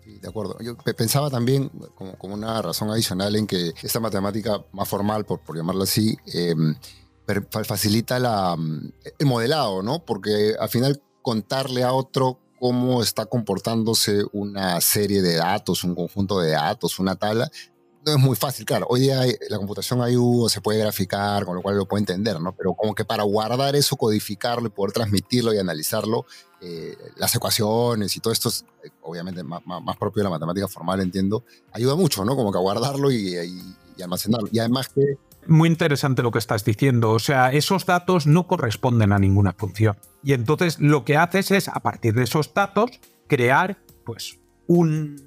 de 0.06 0.28
acuerdo. 0.28 0.58
Yo 0.62 0.78
pensaba 0.96 1.30
también 1.30 1.72
como, 1.96 2.36
una 2.36 2.62
razón 2.62 2.90
adicional 2.90 3.36
en 3.36 3.48
que 3.48 3.74
esta 3.82 4.00
matemática 4.00 4.64
más 4.72 4.88
formal, 4.88 5.26
por, 5.26 5.42
por 5.42 5.58
llamarla 5.58 5.84
así, 5.84 6.16
em, 6.34 6.76
facilita 7.50 8.20
la, 8.20 8.56
el 9.20 9.26
modelado, 9.26 9.82
¿no? 9.84 10.06
Porque 10.06 10.54
al 10.60 10.70
final 10.70 11.02
contarle 11.22 11.84
a 11.84 11.94
otro 11.94 12.40
cómo 12.62 13.02
está 13.02 13.26
comportándose 13.26 14.24
una 14.34 14.80
serie 14.82 15.24
de 15.24 15.34
datos, 15.38 15.84
un 15.84 15.96
conjunto 15.96 16.40
de 16.40 16.52
datos, 16.52 17.00
una 17.00 17.16
tabla, 17.16 17.50
no 18.06 18.12
es 18.12 18.20
muy 18.20 18.36
fácil, 18.36 18.66
claro. 18.66 18.86
Hoy 18.88 19.00
día 19.00 19.24
la 19.50 19.58
computación 19.58 20.00
IU 20.08 20.48
se 20.48 20.62
puede 20.62 20.78
graficar, 20.78 21.44
con 21.44 21.56
lo 21.56 21.64
cual 21.64 21.76
lo 21.76 21.88
puede 21.88 22.02
entender, 22.02 22.40
¿no? 22.40 22.56
Pero 22.56 22.76
como 22.76 22.94
que 22.94 23.04
para 23.04 23.24
guardar 23.24 23.76
eso, 23.76 23.96
codificarlo 23.96 24.68
y 24.68 24.70
poder 24.70 24.92
transmitirlo 24.92 25.52
y 25.56 25.58
analizarlo, 25.58 26.28
eh, 26.62 26.96
las 27.16 27.34
ecuaciones 27.34 28.16
y 28.16 28.20
todo 28.20 28.32
esto, 28.32 28.50
es, 28.50 28.64
eh, 28.84 28.92
obviamente 29.02 29.42
más, 29.44 29.64
propio 30.00 30.20
de 30.20 30.26
la 30.26 30.30
matemática 30.30 30.68
formal, 30.68 31.02
entiendo, 31.02 31.44
ayuda 31.72 31.96
mucho, 31.96 32.24
¿no? 32.26 32.36
Como 32.36 32.52
que 32.52 32.60
a 32.60 32.62
guardarlo 32.62 33.10
y, 33.10 33.38
y 33.98 34.02
almacenarlo. 34.04 34.50
Y 34.52 34.60
además 34.60 34.90
que 34.90 35.18
muy 35.48 35.70
interesante 35.70 36.22
lo 36.22 36.32
que 36.32 36.40
estás 36.40 36.64
diciendo. 36.66 37.12
O 37.12 37.20
sea, 37.20 37.52
esos 37.52 37.86
datos 37.86 38.28
no 38.28 38.48
corresponden 38.48 39.12
a 39.12 39.20
ninguna 39.20 39.54
función. 39.54 39.98
Y 40.24 40.34
entonces 40.34 40.80
lo 40.80 41.04
que 41.06 41.18
haces 41.18 41.52
es, 41.52 41.68
a 41.68 41.80
partir 41.80 42.14
de 42.14 42.24
esos 42.24 42.54
datos, 42.54 42.92
crear, 43.28 43.78
pues, 44.06 44.40
un 44.68 45.18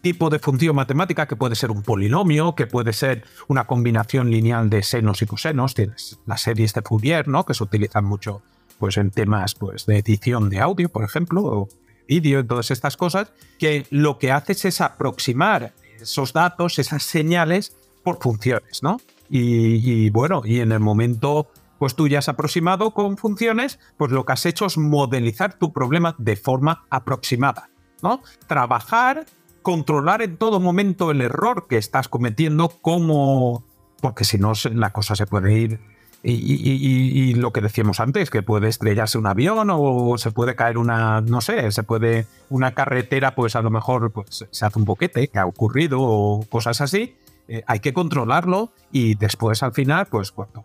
tipo 0.00 0.30
de 0.30 0.38
función 0.38 0.76
matemática 0.76 1.26
que 1.26 1.36
puede 1.36 1.56
ser 1.56 1.70
un 1.70 1.82
polinomio, 1.82 2.54
que 2.54 2.66
puede 2.66 2.92
ser 2.92 3.24
una 3.48 3.66
combinación 3.66 4.30
lineal 4.30 4.70
de 4.70 4.82
senos 4.82 5.22
y 5.22 5.26
cosenos. 5.26 5.74
Tienes 5.74 6.18
las 6.26 6.42
series 6.42 6.72
de 6.74 6.82
Fourier, 6.82 7.28
¿no? 7.28 7.44
Que 7.44 7.54
se 7.54 7.64
utilizan 7.64 8.04
mucho, 8.04 8.42
pues, 8.78 8.96
en 8.96 9.10
temas, 9.10 9.54
pues, 9.54 9.86
de 9.86 9.98
edición 9.98 10.50
de 10.50 10.60
audio, 10.60 10.88
por 10.88 11.04
ejemplo, 11.04 11.42
o 11.44 11.68
vídeo, 12.06 12.46
todas 12.46 12.70
estas 12.70 12.96
cosas, 12.96 13.32
que 13.58 13.86
lo 13.90 14.18
que 14.18 14.32
haces 14.32 14.64
es 14.64 14.80
aproximar 14.80 15.74
esos 16.00 16.32
datos, 16.32 16.78
esas 16.78 17.02
señales, 17.02 17.76
por 18.02 18.20
funciones, 18.20 18.82
¿no? 18.82 18.98
Y, 19.30 20.10
bueno, 20.10 20.42
y 20.44 20.60
en 20.60 20.72
el 20.72 20.80
momento, 20.80 21.48
pues 21.78 21.94
tú 21.94 22.08
ya 22.08 22.20
has 22.20 22.28
aproximado 22.28 22.92
con 22.92 23.18
funciones, 23.18 23.78
pues 23.96 24.10
lo 24.10 24.24
que 24.24 24.32
has 24.32 24.46
hecho 24.46 24.66
es 24.66 24.78
modelizar 24.78 25.58
tu 25.58 25.72
problema 25.72 26.14
de 26.18 26.36
forma 26.36 26.86
aproximada, 26.88 27.68
¿no? 28.02 28.22
Trabajar, 28.46 29.26
controlar 29.62 30.22
en 30.22 30.36
todo 30.38 30.60
momento 30.60 31.10
el 31.10 31.20
error 31.20 31.66
que 31.68 31.76
estás 31.76 32.08
cometiendo, 32.08 32.70
como. 32.80 33.64
Porque 34.00 34.24
si 34.24 34.38
no, 34.38 34.52
la 34.72 34.90
cosa 34.90 35.14
se 35.14 35.26
puede 35.26 35.58
ir. 35.58 35.80
Y, 36.22 37.34
lo 37.34 37.52
que 37.52 37.60
decíamos 37.60 38.00
antes, 38.00 38.28
que 38.30 38.42
puede 38.42 38.68
estrellarse 38.68 39.18
un 39.18 39.26
avión 39.26 39.68
o 39.70 40.18
se 40.18 40.32
puede 40.32 40.56
caer 40.56 40.76
una, 40.76 41.20
no 41.20 41.40
sé, 41.40 41.70
se 41.70 41.84
puede, 41.84 42.26
una 42.50 42.74
carretera, 42.74 43.36
pues 43.36 43.54
a 43.54 43.62
lo 43.62 43.70
mejor 43.70 44.10
pues, 44.10 44.46
se 44.50 44.66
hace 44.66 44.78
un 44.78 44.84
boquete, 44.84 45.28
que 45.28 45.38
ha 45.38 45.46
ocurrido 45.46 46.00
o 46.00 46.44
cosas 46.48 46.80
así, 46.80 47.14
eh, 47.48 47.62
hay 47.66 47.80
que 47.80 47.92
controlarlo 47.92 48.72
y 48.92 49.14
después 49.14 49.62
al 49.62 49.72
final, 49.72 50.06
pues 50.06 50.32
cuando, 50.32 50.64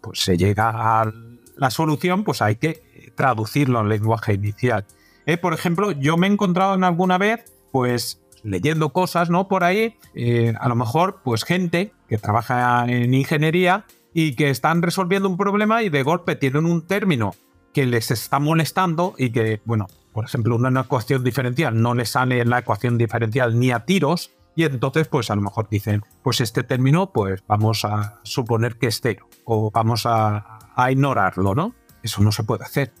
pues, 0.00 0.18
se 0.18 0.36
llega 0.36 1.00
a 1.02 1.12
la 1.56 1.70
solución, 1.70 2.24
pues 2.24 2.42
hay 2.42 2.56
que 2.56 2.82
traducirlo 3.14 3.80
en 3.80 3.88
lenguaje 3.88 4.34
inicial. 4.34 4.84
Eh, 5.26 5.36
por 5.36 5.54
ejemplo, 5.54 5.92
yo 5.92 6.16
me 6.16 6.26
he 6.26 6.30
encontrado 6.30 6.74
en 6.74 6.84
alguna 6.84 7.18
vez, 7.18 7.44
pues 7.70 8.20
leyendo 8.42 8.90
cosas, 8.90 9.30
¿no? 9.30 9.46
Por 9.48 9.64
ahí, 9.64 9.96
eh, 10.14 10.54
a 10.58 10.68
lo 10.68 10.74
mejor, 10.74 11.20
pues 11.22 11.44
gente 11.44 11.92
que 12.08 12.18
trabaja 12.18 12.86
en 12.88 13.14
ingeniería 13.14 13.84
y 14.12 14.34
que 14.34 14.50
están 14.50 14.82
resolviendo 14.82 15.28
un 15.28 15.36
problema 15.36 15.82
y 15.82 15.90
de 15.90 16.02
golpe 16.02 16.34
tienen 16.36 16.64
un 16.64 16.86
término 16.86 17.34
que 17.72 17.86
les 17.86 18.10
está 18.10 18.40
molestando 18.40 19.14
y 19.16 19.30
que, 19.30 19.60
bueno, 19.64 19.86
por 20.12 20.24
ejemplo, 20.24 20.56
una 20.56 20.80
ecuación 20.80 21.22
diferencial 21.22 21.80
no 21.80 21.94
les 21.94 22.10
sale 22.10 22.40
en 22.40 22.50
la 22.50 22.58
ecuación 22.58 22.98
diferencial 22.98 23.58
ni 23.58 23.70
a 23.70 23.84
tiros 23.84 24.32
y 24.54 24.64
entonces, 24.64 25.08
pues 25.08 25.30
a 25.30 25.36
lo 25.36 25.42
mejor 25.42 25.68
dicen, 25.68 26.02
pues 26.22 26.40
este 26.40 26.62
término, 26.62 27.12
pues 27.12 27.42
vamos 27.46 27.84
a 27.84 28.20
suponer 28.24 28.76
que 28.76 28.88
es 28.88 29.00
cero 29.00 29.28
o 29.44 29.70
vamos 29.70 30.02
a, 30.06 30.58
ignorarlo, 30.90 31.54
¿no? 31.54 31.74
Eso 32.02 32.22
no 32.22 32.32
se 32.32 32.42
puede 32.42 32.64
hacer. 32.64 32.92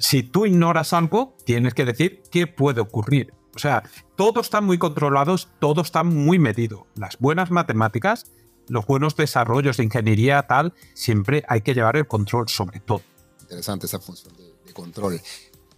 si 0.00 0.24
tú 0.24 0.46
ignoras 0.46 0.92
algo, 0.92 1.36
tienes 1.44 1.74
que 1.74 1.84
decir 1.84 2.22
qué 2.30 2.48
puede 2.48 2.80
ocurrir. 2.80 3.32
O 3.54 3.58
sea, 3.58 3.84
todo 4.16 4.40
está 4.40 4.60
muy 4.60 4.78
controlado, 4.78 5.36
todo 5.58 5.82
está 5.82 6.02
muy 6.02 6.38
medido. 6.38 6.86
Las 6.96 7.18
buenas 7.18 7.50
matemáticas, 7.50 8.32
los 8.68 8.86
buenos 8.86 9.16
desarrollos 9.16 9.76
de 9.76 9.84
ingeniería 9.84 10.42
tal, 10.46 10.74
siempre 10.94 11.44
hay 11.48 11.60
que 11.60 11.74
llevar 11.74 11.96
el 11.96 12.06
control 12.06 12.48
sobre 12.48 12.80
todo. 12.80 13.02
Interesante 13.42 13.86
esa 13.86 14.00
función 14.00 14.34
de, 14.36 14.72
control. 14.72 15.20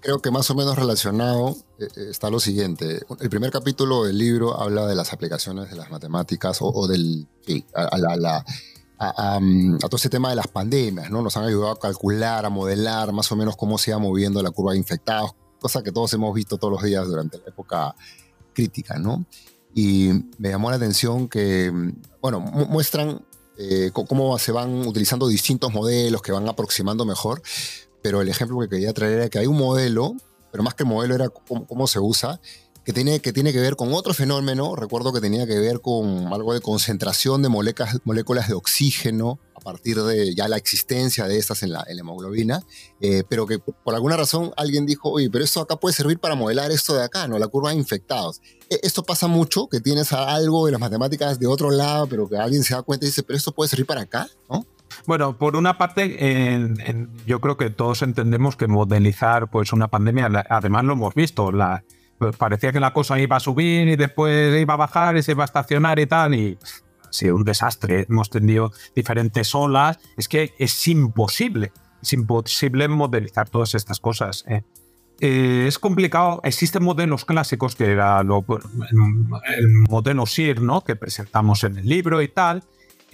Creo 0.03 0.21
que 0.21 0.31
más 0.31 0.51
o 0.51 0.55
menos 0.55 0.77
relacionado 0.77 1.57
eh, 1.79 1.87
eh, 1.97 2.07
está 2.11 2.29
lo 2.29 2.41
siguiente. 2.41 3.01
El 3.21 3.31
primer 3.31 3.51
capítulo 3.51 4.05
del 4.05 4.19
libro 4.19 4.61
habla 4.61 4.87
de 4.87 4.95
las 4.95 5.13
aplicaciones 5.13 5.71
de 5.71 5.77
las 5.77 5.91
matemáticas 5.91 6.59
o, 6.61 6.87
del... 6.87 7.27
a, 7.75 7.97
la, 7.97 8.45
a, 8.99 9.41
todo 9.81 9.97
ese 9.97 10.11
tema 10.11 10.31
de 10.31 10.37
las 10.37 10.49
pandemias, 10.49 11.11
¿no? 11.11 11.23
Nos 11.23 11.37
han 11.37 11.45
ayudado 11.45 11.73
a 11.73 11.79
calcular, 11.79 12.45
a 12.45 12.51
modelar 12.51 13.13
más 13.13 13.31
o 13.33 13.37
menos 13.37 13.57
cómo 13.57 13.79
se 13.79 13.93
iba 13.93 13.99
moviendo 13.99 14.43
la 14.43 14.51
curva 14.51 14.73
de 14.73 14.79
infectados, 14.79 15.35
cosa 15.61 15.83
que 15.83 15.93
todos 15.93 16.13
hemos 16.13 16.35
visto 16.35 16.59
todos 16.59 16.73
los 16.73 16.83
días 16.83 17.07
durante 17.07 17.39
la 17.39 17.45
época 17.47 17.95
crítica, 18.53 18.99
¿no? 18.99 19.25
Y 19.75 20.11
me 20.39 20.51
llamó 20.51 20.69
la 20.69 20.77
atención 20.77 21.29
que, 21.29 21.73
bueno, 22.21 22.41
muestran 22.41 23.25
eh, 23.57 23.91
cómo 23.93 24.39
se 24.39 24.53
van 24.53 24.87
utilizando 24.87 25.29
distintos 25.29 25.73
modelos 25.73 26.21
que 26.21 26.33
van 26.33 26.49
aproximando 26.49 27.05
mejor, 27.05 27.41
pero 28.03 28.21
el 28.21 28.29
ejemplo 28.29 28.59
que 28.61 28.69
quería 28.69 28.93
traer 28.93 29.13
era 29.13 29.29
que 29.29 29.39
hay 29.39 29.47
un 29.47 29.57
modelo, 29.57 30.15
pero 30.51 30.63
más 30.63 30.75
que 30.75 30.83
el 30.83 30.89
modelo 30.89 31.15
era 31.15 31.29
cómo, 31.29 31.87
se 31.87 32.01
usa, 32.01 32.41
que 32.85 32.93
tiene, 32.93 33.21
que 33.21 33.33
tiene 33.33 33.53
que 33.53 33.61
ver 33.61 33.77
con 33.77 33.95
otro 33.95 34.13
fenómeno, 34.13 34.75
recuerdo 34.75 35.13
que 35.13 35.21
tenía 35.21 35.47
que 35.47 35.59
ver 35.59 35.81
con 35.81 36.33
algo 36.33 36.53
de 36.53 36.61
concentración 36.61 37.41
de 37.43 37.49
moléculas, 37.49 37.99
moléculas 38.05 38.49
de 38.49 38.55
oxígeno 38.55 39.39
a 39.55 39.61
partir 39.61 40.03
de 40.03 40.35
ya 40.35 40.49
la 40.49 40.57
existencia 40.57 41.29
de 41.29 41.39
estas 41.39 41.63
en 41.63 41.73
la, 41.73 41.85
hemoglobina, 41.87 42.65
eh, 43.01 43.23
pero 43.29 43.47
que 43.47 43.61
por 43.61 43.95
alguna 43.95 44.17
razón 44.17 44.53
alguien 44.57 44.87
dijo, 44.87 45.11
oye, 45.11 45.31
pero 45.31 45.45
esto 45.45 45.61
acá 45.61 45.77
puede 45.77 45.95
servir 45.95 46.19
para 46.19 46.35
modelar 46.35 46.73
esto 46.73 46.95
de 46.95 47.05
acá, 47.05 47.29
¿no? 47.29 47.39
La 47.39 47.47
curva 47.47 47.71
de 47.71 47.77
infectados. 47.77 48.41
E, 48.69 48.81
esto 48.83 49.05
pasa 49.05 49.29
mucho, 49.29 49.69
que 49.69 49.81
tienes 49.81 50.13
algo 50.13 50.67
de 50.67 50.73
las 50.73 50.81
matemáticas 50.81 51.39
de 51.39 51.47
otro 51.47 51.71
lado, 51.71 52.09
pero 52.09 52.29
que 52.29 52.37
alguien 52.37 52.65
se 52.65 52.75
da 52.75 52.83
cuenta 52.83 53.07
y 53.07 53.11
dice, 53.11 53.23
pero 53.23 53.37
esto 53.37 53.53
puede 53.53 53.69
servir 53.69 53.87
para 53.87 54.01
acá, 54.01 54.29
¿no? 54.51 54.67
Bueno, 55.07 55.37
por 55.37 55.57
una 55.57 55.79
parte, 55.79 56.67
yo 57.27 57.41
creo 57.41 57.57
que 57.57 57.71
todos 57.71 58.03
entendemos 58.03 58.57
que 58.57 58.67
modelizar 58.67 59.49
pues, 59.49 59.73
una 59.73 59.89
pandemia, 59.89 60.47
además 60.49 60.85
lo 60.85 60.95
hemos 60.95 61.15
visto, 61.15 61.53
la, 61.53 61.85
pues, 62.19 62.37
parecía 62.37 62.73
que 62.73 62.79
la 62.79 62.93
cosa 62.93 63.19
iba 63.19 63.37
a 63.37 63.41
subir 63.41 63.89
y 63.89 63.97
después 63.97 64.61
iba 64.61 64.75
a 64.75 64.77
bajar 64.77 65.17
y 65.17 65.23
se 65.23 65.33
iba 65.33 65.43
a 65.43 65.47
estacionar 65.47 65.99
y 65.99 66.07
tal, 66.07 66.35
y 66.35 66.59
ha 67.09 67.13
sido 67.13 67.35
un 67.35 67.45
desastre. 67.45 68.07
Hemos 68.09 68.31
tenido 68.31 68.73
diferentes 68.95 69.55
olas. 69.55 69.99
Es 70.17 70.29
que 70.29 70.55
es 70.59 70.87
imposible, 70.89 71.73
es 72.01 72.13
imposible 72.13 72.87
modelizar 72.89 73.49
todas 73.49 73.75
estas 73.75 73.99
cosas. 73.99 74.45
¿eh? 74.49 74.63
Eh, 75.21 75.67
es 75.67 75.79
complicado. 75.79 76.41
Existen 76.45 76.83
modelos 76.83 77.25
clásicos, 77.25 77.77
que 77.77 77.91
era 77.91 78.21
el, 78.21 78.27
modelo 79.89 80.27
SIR, 80.27 80.63
¿no? 80.63 80.83
que 80.83 80.97
presentamos 80.97 81.65
en 81.65 81.77
el 81.79 81.89
libro 81.89 82.23
y 82.23 82.29
tal, 82.29 82.65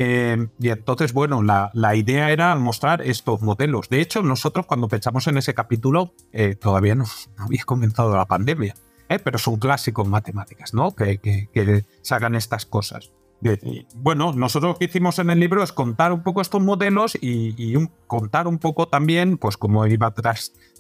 eh, 0.01 0.47
y 0.61 0.69
entonces, 0.69 1.13
bueno, 1.13 1.43
la, 1.43 1.97
idea 1.97 2.31
era 2.31 2.55
mostrar 2.55 3.03
estos 3.03 3.43
modelos. 3.43 3.89
De 3.89 4.01
hecho, 4.01 4.23
nosotros 4.23 4.65
cuando 4.65 4.87
pensamos 4.87 5.27
en 5.27 5.39
ese 5.39 5.55
capítulo, 5.55 6.13
eh, 6.33 6.55
todavía 6.55 6.95
no, 6.95 7.05
había 7.37 7.65
comenzado 7.65 8.17
la 8.17 8.27
pandemia, 8.27 8.77
¿eh? 9.09 9.19
pero 9.19 9.39
son 9.39 9.57
clásicos 9.57 10.07
matemáticas, 10.07 10.73
¿no? 10.73 10.93
Que, 10.93 11.19
que, 11.19 11.85
se 12.01 12.15
hagan 12.15 12.37
estas 12.37 12.65
cosas. 12.65 13.11
bueno, 13.97 14.33
nosotros 14.33 14.75
lo 14.75 14.79
que 14.79 14.85
hicimos 14.85 15.19
en 15.19 15.31
el 15.31 15.41
libro 15.41 15.65
es 15.65 15.73
contar 15.73 16.13
un 16.13 16.23
poco 16.23 16.43
estos 16.43 16.63
modelos 16.63 17.19
y, 17.21 17.75
contar 18.07 18.47
un 18.47 18.59
poco 18.59 18.87
también, 18.87 19.37
pues, 19.37 19.57
cómo 19.57 19.85
iba 19.89 20.15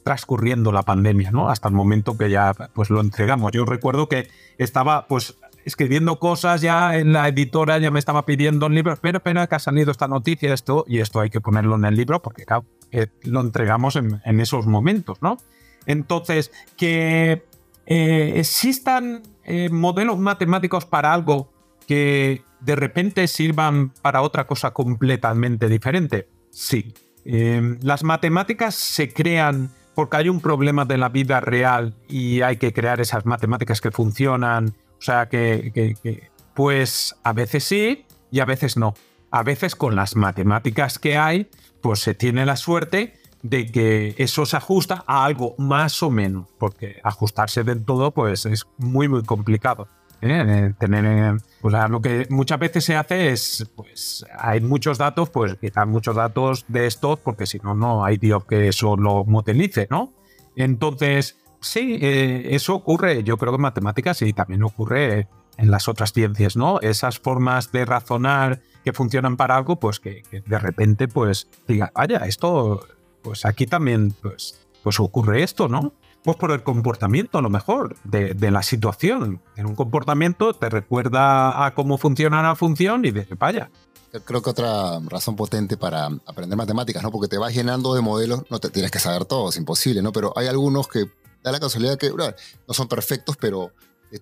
transcurriendo 0.04 0.70
la 0.70 0.84
pandemia, 0.84 1.32
¿no? 1.32 1.50
Hasta 1.50 1.66
el 1.66 1.74
momento 1.74 2.16
que 2.16 2.30
ya, 2.30 2.52
pues, 2.72 2.88
lo 2.88 3.00
entregamos. 3.00 3.50
Yo 3.50 3.64
recuerdo 3.64 4.08
que 4.08 4.28
estaba, 4.58 5.08
pues, 5.08 5.36
escribiendo 5.68 6.18
cosas 6.18 6.62
ya 6.62 6.96
en 6.96 7.12
la 7.12 7.28
editora, 7.28 7.78
ya 7.78 7.90
me 7.90 7.98
estaba 7.98 8.24
pidiendo 8.24 8.66
un 8.66 8.74
libro, 8.74 8.96
pero 9.00 9.18
espera 9.18 9.46
que 9.46 9.54
ha 9.54 9.58
salido 9.58 9.90
esta 9.90 10.08
noticia, 10.08 10.52
esto, 10.54 10.84
y 10.88 11.00
esto 11.00 11.20
hay 11.20 11.28
que 11.28 11.40
ponerlo 11.40 11.76
en 11.76 11.84
el 11.84 11.94
libro 11.94 12.20
porque 12.22 12.44
claro, 12.44 12.64
eh, 12.90 13.08
lo 13.22 13.40
entregamos 13.40 13.96
en, 13.96 14.40
esos 14.40 14.66
momentos, 14.66 15.18
¿no? 15.20 15.36
Entonces, 15.86 16.50
que 16.76 17.44
eh, 17.86 18.32
existan 18.36 19.22
eh, 19.44 19.68
modelos 19.70 20.18
matemáticos 20.18 20.86
para 20.86 21.12
algo 21.12 21.52
que 21.86 22.42
de 22.60 22.74
repente 22.74 23.28
sirvan 23.28 23.90
para 24.02 24.22
otra 24.22 24.46
cosa 24.46 24.72
completamente 24.72 25.68
diferente, 25.68 26.28
sí. 26.50 26.92
las 27.24 28.04
matemáticas 28.04 28.74
se 28.74 29.12
crean 29.12 29.70
porque 29.94 30.16
hay 30.16 30.28
un 30.28 30.40
problema 30.40 30.84
de 30.84 30.96
la 30.96 31.08
vida 31.08 31.40
real 31.40 31.94
y 32.08 32.40
hay 32.40 32.56
que 32.56 32.72
crear 32.72 33.00
esas 33.00 33.26
matemáticas 33.26 33.80
que 33.80 33.90
funcionan 33.90 34.74
o 34.98 35.02
sea 35.02 35.28
que, 35.28 36.30
pues 36.54 37.14
a 37.22 37.32
veces 37.32 37.64
sí 37.64 38.04
y 38.30 38.40
a 38.40 38.44
veces 38.44 38.76
no. 38.76 38.94
A 39.30 39.42
veces 39.42 39.76
con 39.76 39.94
las 39.94 40.16
matemáticas 40.16 40.98
que 40.98 41.16
hay, 41.16 41.48
pues 41.80 42.00
se 42.00 42.14
tiene 42.14 42.46
la 42.46 42.56
suerte 42.56 43.14
de 43.42 43.70
que 43.70 44.14
eso 44.18 44.46
se 44.46 44.56
ajusta 44.56 45.04
a 45.06 45.24
algo 45.24 45.54
más 45.58 46.02
o 46.02 46.10
menos, 46.10 46.48
porque 46.58 47.00
ajustarse 47.04 47.62
del 47.62 47.84
todo 47.84 48.10
pues 48.12 48.46
es 48.46 48.66
muy 48.78 49.08
muy 49.08 49.22
complicado. 49.22 49.86
¿eh? 50.20 50.74
Tener, 50.78 51.40
pues 51.60 51.74
lo 51.88 52.00
que 52.00 52.26
muchas 52.30 52.58
veces 52.58 52.84
se 52.84 52.96
hace 52.96 53.30
es, 53.30 53.70
pues 53.76 54.24
hay 54.36 54.60
muchos 54.60 54.98
datos, 54.98 55.30
pues 55.30 55.56
quitar 55.56 55.86
muchos 55.86 56.16
datos 56.16 56.64
de 56.68 56.86
estos, 56.86 57.18
porque 57.20 57.46
si 57.46 57.58
no, 57.58 57.74
no 57.74 58.04
hay 58.04 58.16
Dios 58.16 58.44
que 58.44 58.68
eso 58.68 58.96
lo 58.96 59.24
modelice, 59.24 59.86
¿no? 59.90 60.12
Entonces, 60.56 61.36
Sí, 61.60 61.98
eh, 62.00 62.48
eso 62.50 62.74
ocurre, 62.74 63.24
yo 63.24 63.36
creo 63.36 63.52
que 63.52 63.56
en 63.56 63.62
matemáticas 63.62 64.22
y 64.22 64.32
también 64.32 64.62
ocurre 64.62 65.28
en 65.56 65.70
las 65.70 65.88
otras 65.88 66.12
ciencias, 66.12 66.56
¿no? 66.56 66.80
Esas 66.80 67.18
formas 67.18 67.72
de 67.72 67.84
razonar 67.84 68.62
que 68.84 68.92
funcionan 68.92 69.36
para 69.36 69.56
algo, 69.56 69.76
pues 69.76 70.00
que, 70.00 70.22
de 70.30 70.58
repente, 70.58 71.08
pues 71.08 71.48
diga, 71.66 71.90
vaya, 71.94 72.18
esto, 72.18 72.86
pues 73.22 73.44
aquí 73.44 73.66
también, 73.66 74.14
pues, 74.22 74.66
pues 74.82 75.00
ocurre 75.00 75.42
esto, 75.42 75.68
¿no? 75.68 75.92
Pues 76.22 76.36
por 76.36 76.52
el 76.52 76.62
comportamiento, 76.62 77.38
a 77.38 77.42
lo 77.42 77.50
mejor, 77.50 77.96
de, 78.04 78.50
la 78.50 78.62
situación. 78.62 79.40
En 79.56 79.66
un 79.66 79.74
comportamiento 79.74 80.54
te 80.54 80.68
recuerda 80.68 81.64
a 81.64 81.74
cómo 81.74 81.98
funciona 81.98 82.42
la 82.42 82.54
función 82.54 83.04
y 83.04 83.10
dices, 83.10 83.38
vaya, 83.38 83.70
creo 84.24 84.42
que 84.42 84.50
otra 84.50 85.00
razón 85.06 85.36
potente 85.36 85.76
para 85.76 86.06
aprender 86.26 86.56
matemáticas, 86.56 87.02
¿no? 87.02 87.10
Porque 87.10 87.28
te 87.28 87.38
vas 87.38 87.54
llenando 87.54 87.94
de 87.94 88.00
modelos, 88.00 88.44
no 88.48 88.60
te 88.60 88.70
tienes 88.70 88.90
que 88.90 89.00
saber 89.00 89.24
todo, 89.24 89.48
es 89.48 89.56
imposible, 89.56 90.02
¿no? 90.02 90.12
Pero 90.12 90.32
hay 90.36 90.46
algunos 90.46 90.86
que 90.86 91.06
da 91.42 91.52
la 91.52 91.60
casualidad 91.60 91.98
que 91.98 92.10
no 92.10 92.74
son 92.74 92.88
perfectos, 92.88 93.36
pero 93.36 93.72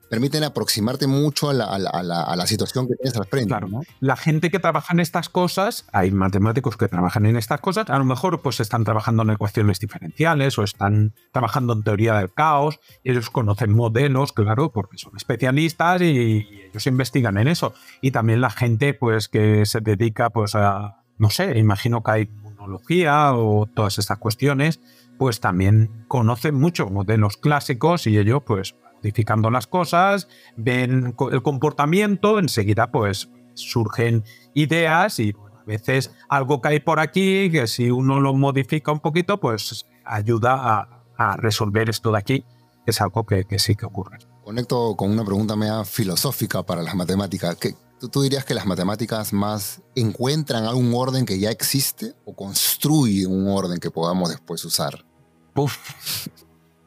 permiten 0.08 0.42
aproximarte 0.44 1.06
mucho 1.06 1.50
a 1.50 1.54
la, 1.54 2.46
situación 2.46 2.88
que 2.88 2.94
tienes 2.96 3.16
al 3.16 3.26
frente. 3.26 3.48
Claro, 3.48 3.68
La 4.00 4.16
gente 4.16 4.50
que 4.50 4.58
trabaja 4.58 4.92
en 4.92 5.00
estas 5.00 5.28
cosas, 5.28 5.86
hay 5.92 6.10
matemáticos 6.10 6.76
que 6.76 6.88
trabajan 6.88 7.26
en 7.26 7.36
estas 7.36 7.60
cosas, 7.60 7.88
a 7.88 7.98
lo 7.98 8.04
mejor 8.04 8.42
pues 8.42 8.60
están 8.60 8.84
trabajando 8.84 9.22
en 9.22 9.30
ecuaciones 9.30 9.78
diferenciales 9.78 10.58
o 10.58 10.64
están 10.64 11.14
trabajando 11.32 11.72
en 11.72 11.82
teoría 11.82 12.14
del 12.14 12.32
caos, 12.32 12.80
ellos 13.04 13.30
conocen 13.30 13.72
modelos, 13.72 14.32
claro, 14.32 14.72
porque 14.72 14.98
son 14.98 15.16
especialistas 15.16 16.02
y, 16.02 16.46
ellos 16.68 16.86
investigan 16.86 17.38
en 17.38 17.48
eso. 17.48 17.74
Y 18.00 18.10
también 18.10 18.40
la 18.40 18.50
gente 18.50 18.94
pues 18.94 19.28
que 19.28 19.66
se 19.66 19.80
dedica 19.80 20.30
pues 20.30 20.54
a, 20.54 21.04
no 21.18 21.30
sé, 21.30 21.58
imagino 21.58 22.02
que 22.02 22.10
hay 22.10 22.22
inmunología 22.22 23.34
o 23.34 23.66
todas 23.66 23.98
estas 23.98 24.18
cuestiones, 24.18 24.80
pues 25.18 25.40
también 25.40 26.04
conocen 26.08 26.54
mucho 26.54 26.88
modelos 26.88 27.36
clásicos 27.36 28.06
y 28.06 28.18
ellos 28.18 28.42
pues 28.46 28.74
modificando 28.96 29.50
las 29.50 29.66
cosas, 29.66 30.28
ven 30.56 31.14
el 31.30 31.42
comportamiento, 31.42 32.38
enseguida 32.38 32.90
pues 32.90 33.28
surgen 33.54 34.24
ideas 34.54 35.18
y 35.18 35.30
a 35.30 35.64
veces 35.64 36.12
algo 36.28 36.60
cae 36.60 36.80
por 36.80 37.00
aquí 37.00 37.50
que 37.50 37.66
si 37.66 37.90
uno 37.90 38.20
lo 38.20 38.34
modifica 38.34 38.92
un 38.92 39.00
poquito 39.00 39.38
pues 39.40 39.86
ayuda 40.04 40.88
a, 41.18 41.36
resolver 41.38 41.88
esto 41.88 42.12
de 42.12 42.18
aquí, 42.18 42.44
es 42.84 43.00
algo 43.00 43.24
que, 43.24 43.46
sí 43.58 43.74
que 43.74 43.86
ocurre. 43.86 44.18
Conecto 44.44 44.94
con 44.96 45.10
una 45.10 45.24
pregunta 45.24 45.56
media 45.56 45.82
filosófica 45.82 46.62
para 46.62 46.82
las 46.82 46.94
matemáticas. 46.94 47.56
¿Qué, 47.56 47.74
¿Tú, 47.98 48.20
dirías 48.20 48.44
que 48.44 48.52
las 48.52 48.66
matemáticas 48.66 49.32
más 49.32 49.80
encuentran 49.94 50.64
algún 50.64 50.92
orden 50.94 51.24
que 51.24 51.38
ya 51.38 51.50
existe 51.50 52.14
o 52.26 52.36
construyen 52.36 53.32
un 53.32 53.48
orden 53.48 53.80
que 53.80 53.90
podamos 53.90 54.28
después 54.28 54.62
usar? 54.66 55.05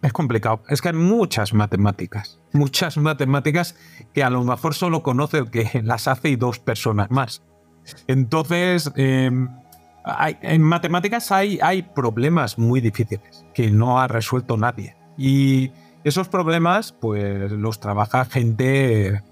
Es 0.02 0.14
complicado. 0.14 0.64
Es 0.70 0.82
que 0.82 0.90
hay 0.90 0.96
muchas 0.96 1.54
matemáticas. 1.54 2.40
Muchas 2.54 2.98
matemáticas 2.98 3.76
que 4.14 4.24
a 4.24 4.30
lo 4.30 4.44
mejor 4.44 4.74
solo 4.74 5.04
conoce 5.04 5.40
el 5.40 5.50
que 5.52 5.82
las 5.84 6.08
hace 6.08 6.30
y 6.30 6.36
dos 6.36 6.60
personas 6.60 7.12
más. 7.12 7.44
Entonces, 8.08 8.92
em, 8.96 9.50
en 10.42 10.62
matemáticas 10.64 11.32
hay, 11.32 11.60
hay 11.62 11.84
problemas 11.84 12.58
muy 12.58 12.82
difíciles 12.82 13.46
que 13.54 13.72
no 13.72 14.00
ha 14.00 14.08
resuelto 14.08 14.58
nadie. 14.58 14.96
Y 15.18 15.72
esos 16.04 16.30
problemas, 16.30 16.94
pues 16.94 17.52
los 17.52 17.80
trabaja 17.80 18.26
gente 18.26 19.24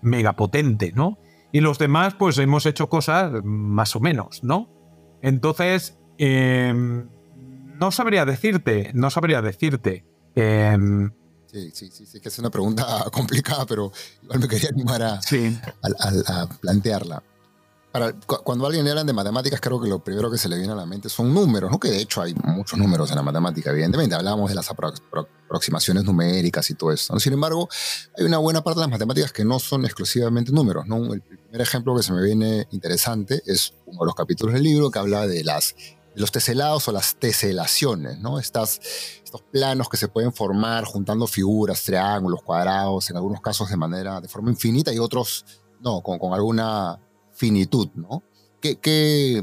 megapotente, 0.00 0.92
¿no? 0.94 1.18
Y 1.52 1.60
los 1.60 1.78
demás, 1.78 2.14
pues 2.14 2.38
hemos 2.38 2.66
hecho 2.66 2.88
cosas 2.88 3.32
más 3.44 3.94
o 3.94 4.00
menos, 4.00 4.42
¿no? 4.42 4.68
Entonces, 5.22 5.98
em, 6.18 7.08
no 7.78 7.90
sabría 7.90 8.24
decirte, 8.24 8.90
no 8.94 9.10
sabría 9.10 9.42
decirte. 9.42 10.04
Em, 10.34 11.10
sí, 11.46 11.70
sí, 11.72 11.90
sí, 11.90 12.06
sí, 12.06 12.20
que 12.20 12.28
es 12.28 12.38
una 12.38 12.50
pregunta 12.50 13.04
complicada, 13.12 13.66
pero 13.66 13.92
igual 14.22 14.40
me 14.40 14.48
quería 14.48 14.70
animar 14.70 15.02
a, 15.02 15.20
a, 15.20 16.46
plantearla. 16.60 17.22
cuando 18.44 18.66
alguien 18.66 18.88
habla 18.88 19.04
de 19.04 19.12
matemáticas, 19.12 19.60
creo 19.60 19.80
que 19.80 19.88
lo 19.88 20.02
primero 20.02 20.30
que 20.30 20.38
se 20.38 20.48
le 20.48 20.56
viene 20.56 20.72
a 20.72 20.76
la 20.76 20.86
mente 20.86 21.08
son 21.08 21.32
números, 21.32 21.70
¿no? 21.70 21.78
que 21.78 21.90
de 21.90 22.00
hecho 22.00 22.22
hay 22.22 22.34
muchos 22.34 22.78
números 22.78 23.10
en 23.10 23.16
la 23.16 23.22
matemática, 23.22 23.70
evidentemente. 23.70 24.16
Hablamos 24.16 24.48
de 24.48 24.56
las 24.56 24.68
aproximaciones 24.68 26.04
numéricas 26.04 26.68
y 26.70 26.74
todo 26.74 26.90
eso. 26.90 27.18
Sin 27.20 27.32
embargo, 27.32 27.68
hay 28.18 28.24
una 28.24 28.38
buena 28.38 28.62
parte 28.62 28.80
de 28.80 28.86
las 28.86 28.90
matemáticas 28.90 29.32
que 29.32 29.44
no 29.44 29.60
son 29.60 29.84
exclusivamente 29.84 30.50
números. 30.50 30.86
¿no? 30.86 31.14
El 31.14 31.22
primer 31.22 31.60
ejemplo 31.60 31.94
que 31.96 32.02
se 32.02 32.12
me 32.12 32.22
viene 32.22 32.66
interesante 32.72 33.42
es 33.46 33.74
uno 33.86 34.00
de 34.00 34.06
los 34.06 34.14
capítulos 34.16 34.54
del 34.54 34.64
libro 34.64 34.90
que 34.90 34.98
habla 34.98 35.28
de 35.28 35.44
las 35.44 35.76
los 36.14 36.32
teselados 36.32 36.88
o 36.88 36.92
las 36.92 37.16
teselaciones, 37.16 38.18
¿no? 38.18 38.38
Estas, 38.38 38.80
estos 39.24 39.42
planos 39.42 39.88
que 39.88 39.96
se 39.96 40.08
pueden 40.08 40.32
formar 40.32 40.84
juntando 40.84 41.26
figuras, 41.26 41.82
triángulos, 41.84 42.42
cuadrados, 42.42 43.10
en 43.10 43.16
algunos 43.16 43.40
casos 43.40 43.68
de 43.68 43.76
manera, 43.76 44.20
de 44.20 44.28
forma 44.28 44.50
infinita 44.50 44.92
y 44.92 44.98
otros 44.98 45.44
no, 45.80 46.00
con, 46.02 46.18
con 46.18 46.32
alguna 46.32 46.98
finitud, 47.32 47.88
¿no? 47.94 48.22
¿Qué, 48.60 48.80
qué, 48.80 49.36
eh, 49.36 49.42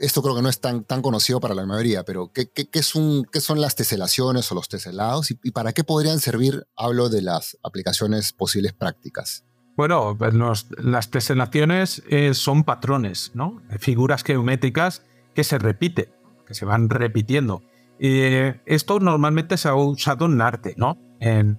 esto 0.00 0.22
creo 0.22 0.36
que 0.36 0.42
no 0.42 0.48
es 0.48 0.60
tan, 0.60 0.84
tan 0.84 1.02
conocido 1.02 1.40
para 1.40 1.54
la 1.54 1.66
mayoría, 1.66 2.04
pero 2.04 2.30
¿qué, 2.32 2.48
qué, 2.50 2.68
qué 2.68 2.84
son, 2.84 3.26
son 3.32 3.60
las 3.60 3.74
teselaciones 3.74 4.50
o 4.52 4.54
los 4.54 4.68
teselados 4.68 5.32
y, 5.32 5.50
para 5.50 5.72
qué 5.72 5.82
podrían 5.82 6.20
servir? 6.20 6.68
Hablo 6.76 7.08
de 7.08 7.22
las 7.22 7.58
aplicaciones 7.64 8.32
posibles 8.32 8.72
prácticas. 8.72 9.44
Bueno, 9.76 10.16
pues 10.16 10.34
las 10.78 11.10
teselaciones 11.10 12.02
eh, 12.08 12.32
son 12.34 12.62
patrones, 12.62 13.32
¿no? 13.34 13.60
Figuras 13.80 14.22
geométricas 14.22 15.02
que 15.34 15.44
se 15.44 15.58
repiten, 15.58 16.06
que 16.46 16.54
se 16.54 16.64
van 16.64 16.88
repitiendo. 16.88 17.62
Eh, 18.02 18.60
esto 18.64 18.98
normalmente 18.98 19.58
se 19.58 19.68
ha 19.68 19.74
usado 19.74 20.24
en 20.24 20.40
arte, 20.40 20.74
¿no? 20.78 20.96
En, 21.20 21.58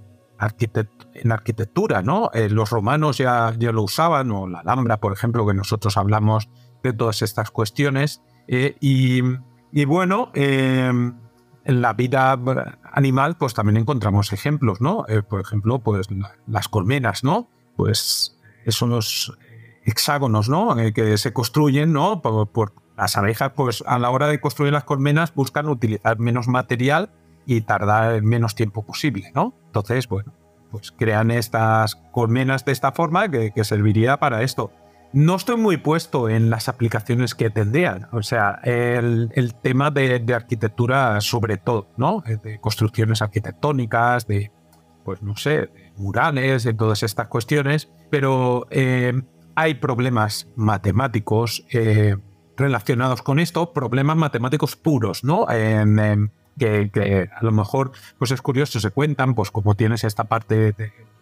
en 1.13 1.31
arquitectura, 1.31 2.01
¿no? 2.01 2.31
Eh, 2.33 2.49
los 2.49 2.71
romanos 2.71 3.19
ya, 3.19 3.53
ya, 3.59 3.71
lo 3.71 3.83
usaban, 3.83 4.31
o 4.31 4.47
la 4.47 4.59
Alhambra, 4.61 4.97
por 4.97 5.13
ejemplo, 5.13 5.45
que 5.45 5.53
nosotros 5.53 5.97
hablamos 5.97 6.49
de 6.81 6.93
todas 6.93 7.21
estas 7.21 7.51
cuestiones. 7.51 8.23
Eh, 8.47 8.75
y, 8.79 9.21
y, 9.71 9.85
bueno, 9.85 10.31
en 10.33 11.13
la 11.63 11.93
vida 11.93 12.39
animal, 12.91 13.37
pues 13.37 13.53
también 13.53 13.77
encontramos 13.77 14.33
ejemplos, 14.33 14.81
¿no? 14.81 15.05
por 15.29 15.41
ejemplo, 15.41 15.77
pues 15.77 16.07
las 16.47 16.67
colmenas, 16.67 17.23
¿no? 17.23 17.49
Pues 17.75 18.35
son 18.67 18.89
los 18.89 19.37
hexágonos, 19.83 20.49
¿no? 20.49 20.75
que 20.93 21.17
se 21.17 21.33
construyen, 21.33 21.93
¿no? 21.93 22.21
por, 22.21 22.73
las 22.97 23.17
abejas, 23.17 23.51
pues 23.55 23.83
a 23.87 23.97
la 23.97 24.09
hora 24.11 24.27
de 24.27 24.39
construir 24.39 24.73
las 24.73 24.83
colmenas, 24.83 25.33
buscan 25.33 25.67
utilizar 25.67 26.19
menos 26.19 26.47
material 26.47 27.09
y 27.45 27.61
tardar 27.61 28.13
el 28.13 28.23
menos 28.23 28.53
tiempo 28.53 28.85
posible, 28.85 29.31
¿no? 29.33 29.55
Entonces, 29.65 30.07
bueno, 30.07 30.33
pues 30.69 30.91
crean 30.91 31.31
estas 31.31 31.95
colmenas 32.11 32.63
de 32.65 32.71
esta 32.71 32.91
forma 32.91 33.29
que, 33.29 33.63
serviría 33.63 34.17
para 34.17 34.43
esto. 34.43 34.71
No 35.13 35.35
estoy 35.35 35.57
muy 35.57 35.77
puesto 35.77 36.29
en 36.29 36.49
las 36.49 36.69
aplicaciones 36.69 37.35
que 37.35 37.49
tendrían, 37.49 38.07
o 38.11 38.21
sea, 38.21 38.59
el, 38.63 39.55
tema 39.61 39.91
de, 39.91 40.23
arquitectura 40.33 41.19
sobre 41.19 41.57
todo, 41.57 41.87
¿no? 41.97 42.23
De 42.43 42.59
construcciones 42.61 43.21
arquitectónicas, 43.21 44.27
de, 44.27 44.51
pues 45.03 45.21
no 45.21 45.35
sé, 45.35 45.67
de 45.67 45.91
murales, 45.97 46.63
de 46.63 46.73
todas 46.73 47.03
estas 47.03 47.27
cuestiones, 47.27 47.89
pero 48.09 48.67
eh, 48.69 49.21
hay 49.61 49.75
problemas 49.75 50.47
matemáticos, 50.55 51.65
eh, 51.69 52.17
relacionados 52.57 53.21
con 53.21 53.39
esto, 53.39 53.73
problemas 53.73 54.17
matemáticos 54.17 54.75
puros, 54.75 55.23
¿no? 55.23 55.45
que, 56.57 57.29
a 57.33 57.43
lo 57.43 57.51
mejor 57.51 57.91
pues 58.17 58.31
es 58.31 58.41
curioso, 58.41 58.79
se 58.79 58.91
cuentan, 58.91 59.35
pues 59.35 59.51
como 59.51 59.75
tienes 59.75 60.03
esta 60.03 60.25
parte 60.25 60.75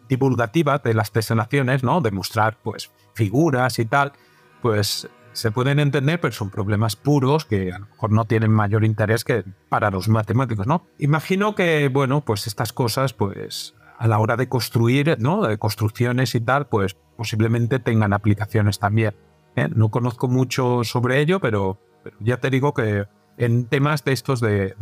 divulgativa 0.07 0.79
de 0.79 0.93
las 0.93 1.11
teselaciones, 1.11 1.83
¿no? 1.83 2.01
De 2.01 2.11
mostrar 2.11 2.57
pues 2.63 2.91
figuras 3.13 3.77
y 3.79 3.85
tal, 3.85 4.13
pues 4.61 5.07
se 5.33 5.51
pueden 5.51 5.79
entender, 5.79 6.19
pero 6.19 6.33
son 6.33 6.49
problemas 6.49 6.95
puros 6.95 7.45
que 7.45 7.71
a 7.71 7.79
lo 7.79 7.85
mejor 7.85 8.11
no 8.11 8.25
tienen 8.25 8.51
mayor 8.51 8.83
interés 8.83 9.23
que 9.23 9.43
para 9.69 9.91
los 9.91 10.09
matemáticos, 10.09 10.65
¿no? 10.65 10.87
Imagino 10.97 11.55
que, 11.55 11.87
bueno, 11.89 12.21
pues 12.25 12.47
estas 12.47 12.73
cosas, 12.73 13.13
pues 13.13 13.75
a 13.99 14.07
la 14.07 14.17
hora 14.19 14.37
de 14.37 14.47
construir, 14.47 15.17
¿no? 15.19 15.45
De 15.45 15.57
construcciones 15.57 16.33
y 16.33 16.39
tal, 16.39 16.67
pues 16.67 16.95
posiblemente 17.17 17.79
tengan 17.79 18.13
aplicaciones 18.13 18.79
también. 18.79 19.13
¿eh? 19.57 19.67
No 19.75 19.91
conozco 19.91 20.29
mucho 20.29 20.85
sobre 20.85 21.19
ello, 21.19 21.41
pero, 21.41 21.77
ya 22.21 22.37
te 22.37 22.49
digo 22.49 22.73
que 22.73 23.07
en 23.37 23.65
temas 23.65 24.05
de 24.05 24.13
estos 24.13 24.39
de, 24.39 24.73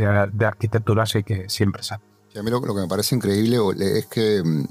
arquitectura 0.46 1.08
sí 1.08 1.24
que 1.24 1.50
siempre 1.50 1.82
sale. 1.82 2.04
a 2.36 2.44
mí 2.44 2.52
lo, 2.52 2.62
que 2.62 2.74
me 2.74 2.88
parece 2.88 3.16
increíble 3.16 3.58
es 3.98 4.06
que 4.06 4.44
mm, 4.44 4.68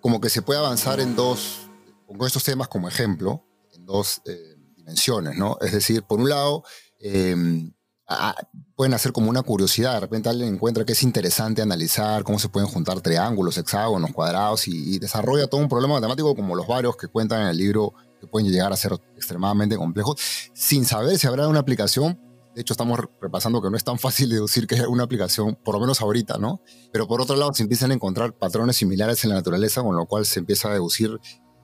como 0.00 0.20
que 0.20 0.30
se 0.30 0.42
puede 0.42 0.60
avanzar 0.60 1.00
en 1.00 1.16
dos, 1.16 1.68
pongo 2.06 2.28
estos 2.28 2.44
temas 2.44 2.68
como 2.68 2.86
ejemplo, 2.86 3.44
en 3.74 3.86
dos 3.86 4.22
eh, 4.24 4.56
dimensiones, 4.76 5.36
¿no? 5.36 5.58
Es 5.60 5.72
decir, 5.72 6.04
por 6.04 6.20
un 6.20 6.28
lado, 6.28 6.62
em, 8.10 8.62
pueden 8.76 8.94
hacer 8.94 9.12
como 9.12 9.30
una 9.30 9.42
curiosidad, 9.42 9.94
de 9.94 10.00
repente 10.00 10.28
alguien 10.28 10.54
encuentra 10.54 10.84
que 10.84 10.92
es 10.92 11.02
interesante 11.02 11.62
analizar 11.62 12.24
cómo 12.24 12.38
se 12.38 12.48
pueden 12.48 12.68
juntar 12.68 13.00
triángulos, 13.00 13.58
hexágonos, 13.58 14.10
cuadrados 14.12 14.66
y, 14.68 14.98
desarrolla 14.98 15.46
todo 15.46 15.60
un 15.60 15.68
problema 15.68 15.94
matemático 15.94 16.34
como 16.34 16.56
los 16.56 16.66
varios 16.66 16.96
que 16.96 17.08
cuentan 17.08 17.42
en 17.42 17.48
el 17.48 17.56
libro 17.56 17.94
que 18.20 18.26
pueden 18.26 18.50
llegar 18.50 18.72
a 18.72 18.76
ser 18.76 18.92
extremadamente 19.16 19.76
complejos, 19.76 20.16
sin 20.54 20.84
saber 20.84 21.18
si 21.18 21.26
habrá 21.26 21.48
una 21.48 21.60
aplicación. 21.60 22.18
De 22.54 22.62
hecho, 22.62 22.74
estamos 22.74 22.98
repasando 23.20 23.62
que 23.62 23.70
no 23.70 23.76
es 23.76 23.84
tan 23.84 23.98
fácil 23.98 24.28
deducir 24.28 24.66
que 24.66 24.74
hay 24.74 24.80
una 24.82 25.04
aplicación, 25.04 25.56
por 25.64 25.74
lo 25.74 25.80
menos 25.80 26.00
ahorita, 26.00 26.36
¿no? 26.38 26.60
Pero 26.92 27.06
por 27.06 27.20
otro 27.20 27.36
lado, 27.36 27.54
se 27.54 27.62
empiezan 27.62 27.92
a 27.92 27.94
encontrar 27.94 28.36
patrones 28.36 28.76
similares 28.76 29.22
en 29.24 29.30
la 29.30 29.36
naturaleza, 29.36 29.82
con 29.82 29.96
lo 29.96 30.06
cual 30.06 30.26
se 30.26 30.40
empieza 30.40 30.68
a 30.68 30.72
deducir 30.72 31.20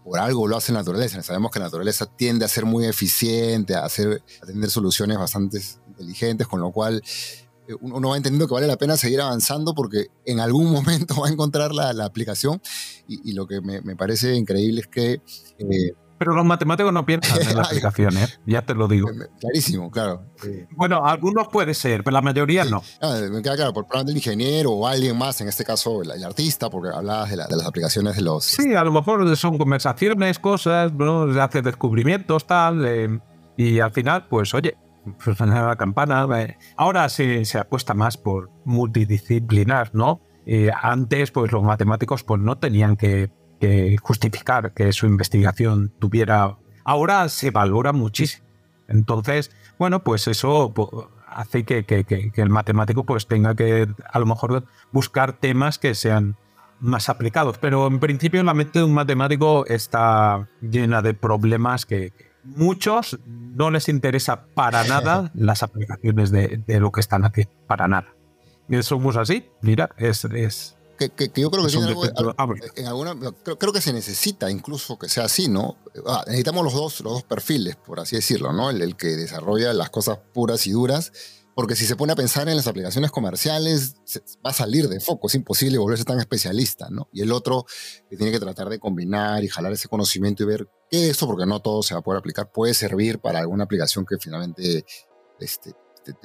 por 0.07 0.21
algo 0.21 0.47
lo 0.47 0.57
hace 0.57 0.73
la 0.73 0.79
naturaleza. 0.79 1.21
Sabemos 1.21 1.51
que 1.51 1.59
la 1.59 1.65
naturaleza 1.65 2.07
tiende 2.07 2.45
a 2.45 2.49
ser 2.49 2.65
muy 2.65 2.87
eficiente, 2.87 3.75
a, 3.75 3.85
hacer, 3.85 4.23
a 4.41 4.47
tener 4.47 4.71
soluciones 4.71 5.19
bastante 5.19 5.61
inteligentes, 5.99 6.47
con 6.47 6.61
lo 6.61 6.71
cual 6.71 7.03
eh, 7.69 7.75
uno 7.81 8.11
va 8.11 8.17
entendiendo 8.17 8.47
que 8.47 8.55
vale 8.55 8.67
la 8.67 8.77
pena 8.77 8.97
seguir 8.97 9.21
avanzando 9.21 9.75
porque 9.75 10.09
en 10.25 10.41
algún 10.41 10.71
momento 10.73 11.21
va 11.21 11.29
a 11.29 11.31
encontrar 11.31 11.73
la, 11.73 11.93
la 11.93 12.05
aplicación. 12.05 12.61
Y, 13.09 13.33
lo 13.33 13.47
que 13.47 13.61
me, 13.61 13.81
me, 13.83 13.97
parece 13.97 14.35
increíble 14.35 14.81
es 14.81 14.89
que 14.89 15.21
eh, 15.59 15.93
pero 16.19 16.35
los 16.35 16.45
matemáticos 16.45 16.93
no 16.93 17.05
piensan 17.05 17.43
en 17.43 17.57
la 17.57 17.63
aplicación, 17.65 18.17
¿eh? 18.17 18.27
ya 18.47 18.63
te 18.63 18.75
lo 18.75 18.89
digo. 18.89 19.09
Clarísimo, 19.39 19.91
claro. 19.91 20.25
Bueno, 20.71 21.05
algunos 21.05 21.49
puede 21.49 21.75
ser, 21.75 22.03
pero 22.05 22.15
la 22.15 22.23
mayoría 22.23 22.65
no. 22.65 22.83
Ah, 23.03 23.21
me 23.31 23.43
queda 23.43 23.57
claro, 23.57 23.73
por 23.73 23.87
parte 23.87 24.07
del 24.07 24.17
ingeniero 24.17 24.71
o 24.71 24.87
alguien 24.87 25.17
más, 25.17 25.41
en 25.41 25.49
este 25.49 25.65
caso 25.65 26.03
el, 26.03 26.25
artista, 26.25 26.71
porque 26.71 26.89
hablabas 26.95 27.31
de, 27.31 27.37
las 27.37 27.67
aplicaciones 27.67 28.17
de 28.17 28.23
los... 28.23 28.45
Sí, 28.45 28.75
a 28.75 28.83
lo 28.85 28.93
mejor 28.93 29.37
son 29.37 29.59
conversaciones, 29.59 30.39
cosas, 30.39 30.93
¿no? 30.93 31.25
hace 31.41 31.61
descubrimientos, 31.61 32.47
tal, 32.47 32.87
eh, 32.87 33.21
y 33.57 33.81
al 33.81 33.93
final, 33.93 34.27
pues 34.29 34.55
oye, 34.55 34.77
pues 35.25 35.41
la 35.41 35.77
campana. 35.77 36.27
Eh. 36.41 36.57
Ahora 36.77 37.09
se, 37.09 37.45
se 37.45 37.59
apuesta 37.59 37.95
más 37.95 38.17
por 38.17 38.51
multidisciplinar, 38.65 39.95
¿no? 39.95 40.21
Eh, 40.47 40.71
antes, 40.81 41.31
pues 41.31 41.51
los 41.51 41.63
matemáticos 41.63 42.23
pues 42.23 42.41
no 42.41 42.59
tenían 42.59 42.97
que 42.97 43.31
que 43.61 43.97
justificar 44.03 44.73
que 44.73 44.93
su 44.93 45.07
investigación 45.07 45.93
tuviera... 45.99 46.59
Ahora 46.85 47.29
se 47.29 47.51
valora 47.51 47.93
muchísimo. 47.93 48.47
Entonces, 48.89 49.51
bueno, 49.79 50.05
pues 50.05 50.29
eso 50.29 50.73
hace 51.27 51.65
que, 51.65 51.85
que, 51.85 52.31
el 52.37 52.51
matemático 52.51 53.05
pues 53.05 53.27
tenga 53.27 53.55
que 53.57 53.89
a 54.13 54.19
lo 54.19 54.27
mejor 54.27 54.65
buscar 54.93 55.33
temas 55.33 55.79
que 55.79 55.95
sean 55.95 56.37
más 56.79 57.09
aplicados. 57.09 57.59
Pero 57.59 57.89
en 57.89 57.99
principio 57.99 58.43
la 58.45 58.55
mente 58.55 58.79
de 58.79 58.85
un 58.85 58.95
matemático 58.95 59.67
está 59.67 60.49
llena 60.61 61.03
de 61.03 61.15
problemas 61.15 61.87
que, 61.87 62.13
muchos 62.55 63.19
no 63.27 63.71
les 63.71 63.89
interesa 63.89 64.47
para 64.55 64.85
nada 64.85 65.31
las 65.35 65.63
aplicaciones 65.63 66.31
de, 66.31 66.63
de 66.67 66.81
lo 66.81 66.93
que 66.93 67.01
están 67.01 67.25
haciendo. 67.25 67.53
Para 67.67 67.89
nada. 67.89 68.15
Y 68.69 68.83
somos 68.83 69.17
así. 69.17 69.49
Mira, 69.63 69.91
es, 69.99 70.25
es 70.25 70.77
que, 70.97 71.31
yo 71.35 71.51
creo 71.51 71.67
que 71.67 72.81
en 72.81 72.87
alguna, 72.87 73.15
creo, 73.59 73.73
que 73.73 73.81
se 73.81 73.93
necesita 73.93 74.51
incluso 74.51 74.99
que 74.99 75.09
sea 75.09 75.25
así, 75.25 75.49
¿no? 75.49 75.77
Ah, 76.07 76.25
necesitamos 76.27 76.65
los 76.65 76.73
dos, 76.73 77.01
los 77.01 77.13
dos 77.15 77.23
perfiles, 77.23 77.77
por 77.77 78.01
así 78.01 78.17
decirlo, 78.17 78.53
¿no? 78.53 78.71
El, 78.71 78.97
que 78.97 79.09
desarrolla 79.09 79.73
las 79.75 79.91
cosas 79.91 80.19
puras 80.33 80.67
y 80.67 80.73
duras, 80.73 81.13
porque 81.57 81.75
si 81.75 81.87
se 81.87 81.97
pone 81.97 82.13
a 82.13 82.17
pensar 82.17 82.47
en 82.51 82.55
las 82.55 82.67
aplicaciones 82.67 83.11
comerciales, 83.11 83.97
va 84.45 84.51
a 84.51 84.53
salir 84.53 84.91
de 84.91 85.01
foco, 85.01 85.27
es 85.27 85.35
imposible 85.37 85.79
volverse 85.79 86.05
tan 86.05 86.19
especialista, 86.19 86.89
¿no? 86.91 87.09
Y 87.15 87.23
el 87.23 87.33
otro 87.33 87.65
que 88.11 88.17
tiene 88.19 88.31
que 88.31 88.39
tratar 88.39 88.69
de 88.69 88.79
combinar 88.79 89.43
y 89.43 89.49
jalar 89.49 89.73
ese 89.73 89.89
conocimiento 89.89 90.43
y 90.43 90.47
ver 90.47 90.69
que 90.91 91.09
esto, 91.09 91.27
porque 91.27 91.47
no 91.47 91.61
todo 91.61 91.83
se 91.83 91.95
va 91.95 92.01
a 92.01 92.03
poder 92.03 92.19
aplicar, 92.19 92.53
puede 92.53 92.75
servir 92.75 93.21
para 93.21 93.39
alguna 93.39 93.65
aplicación 93.65 94.05
que 94.05 94.19
finalmente 94.19 94.85
este, 95.41 95.73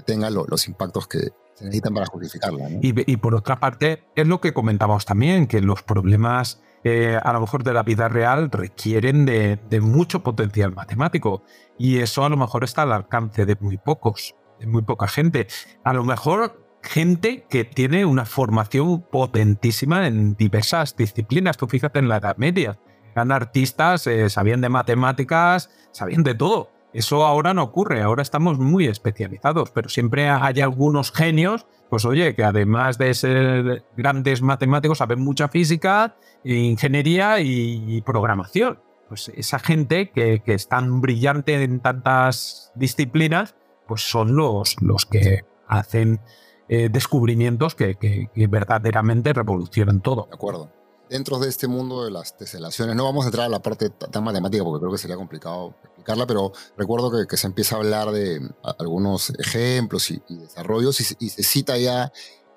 tenga 0.06 0.30
los 0.30 0.68
impactos 0.68 1.08
que, 1.08 1.30
necesitan 1.62 1.94
para 1.94 2.08
justificarla. 2.08 2.70
Y, 2.82 3.18
por 3.18 3.36
otra 3.36 3.60
parte, 3.60 4.04
es 4.16 4.28
lo 4.28 4.42
que 4.42 4.54
comentábamos 4.54 5.06
también, 5.06 5.48
que 5.48 5.62
los 5.62 5.84
problemas 5.84 6.60
eh, 6.84 7.20
a 7.22 7.34
lo 7.34 7.42
mejor 7.42 7.64
de 7.64 7.74
la 7.74 7.84
vida 7.84 8.10
real 8.10 8.50
requieren 8.50 9.26
de, 9.26 9.60
mucho 9.80 10.24
potencial 10.24 10.74
matemático 10.74 11.44
y 11.78 12.00
eso 12.00 12.26
a 12.26 12.30
lo 12.30 12.38
mejor 12.38 12.64
está 12.64 12.82
al 12.82 12.92
alcance 12.92 13.46
de 13.46 13.56
muy 13.60 13.78
pocos, 13.78 14.36
de 14.41 14.41
muy 14.68 14.82
poca 14.84 15.08
gente. 15.08 15.48
A 15.84 15.94
lo 15.94 16.04
mejor 16.04 16.62
gente 16.84 17.46
que 17.50 17.64
tiene 17.64 18.06
una 18.06 18.26
formación 18.26 19.02
potentísima 19.02 20.08
en 20.08 20.36
diversas 20.36 20.96
disciplinas. 20.96 21.58
Tú 21.58 21.68
fíjate 21.68 22.00
en 22.00 22.10
la 22.10 22.18
Edad 22.18 22.38
Media, 22.38 22.80
eran 23.14 23.32
artistas, 23.32 24.08
eh, 24.08 24.30
sabían 24.30 24.62
de 24.62 24.70
matemáticas, 24.70 25.70
sabían 25.92 26.24
de 26.24 26.34
todo 26.36 26.72
Eso 26.94 27.26
ahora 27.26 27.54
no 27.54 27.64
ocurre, 27.64 28.02
ahora 28.02 28.22
estamos 28.22 28.60
muy 28.60 28.88
especializados, 28.88 29.72
pero 29.72 29.88
siempre 29.88 30.30
hay 30.30 30.60
algunos 30.60 31.14
genios, 31.14 31.66
pues 31.90 32.04
oye, 32.04 32.36
que 32.36 32.44
además 32.44 32.98
de 32.98 33.14
ser 33.14 33.86
grandes 33.96 34.42
matemáticos, 34.42 34.98
saben 34.98 35.22
mucha 35.22 35.48
física, 35.48 36.16
ingeniería 36.44 37.40
y 37.40 38.02
programación. 38.02 38.80
Pues 39.12 39.30
esa 39.36 39.60
gente 39.60 40.10
que, 40.12 40.42
es 40.46 40.70
tan 40.70 41.02
brillante 41.02 41.62
en 41.62 41.82
tantas 41.82 42.72
disciplinas, 42.76 43.58
pues 43.92 44.10
son 44.10 44.38
los, 44.38 44.82
los 44.82 45.06
que 45.06 45.44
hacen 45.68 46.22
eh, 46.70 46.88
descubrimientos 46.90 47.76
que, 47.76 47.96
que, 47.96 48.48
verdaderamente 48.48 49.34
revolucionan 49.34 50.00
todo. 50.00 50.28
De 50.30 50.36
acuerdo 50.36 50.72
dentro 51.10 51.40
de 51.40 51.50
este 51.50 51.68
mundo 51.68 52.06
de 52.06 52.12
las 52.12 52.38
teselaciones, 52.38 52.96
no 52.96 53.04
vamos 53.04 53.26
a 53.26 53.28
entrar 53.28 53.48
a 53.48 53.50
la 53.50 53.62
parte 53.62 53.90
tan 53.90 54.24
matemática 54.24 54.64
porque 54.64 54.80
creo 54.80 54.94
que 54.94 54.98
sería 54.98 55.18
complicado 55.18 55.76
explicarla, 55.84 56.26
pero 56.26 56.54
recuerdo 56.78 57.12
que, 57.28 57.36
se 57.36 57.48
empieza 57.48 57.76
a 57.76 57.80
hablar 57.80 58.12
de 58.12 58.40
algunos 58.80 59.32
ejemplos 59.32 60.10
y, 60.10 60.22
desarrollos 60.30 61.02
y, 61.20 61.30
se 61.30 61.44
cita 61.44 61.78
ya 61.78 62.14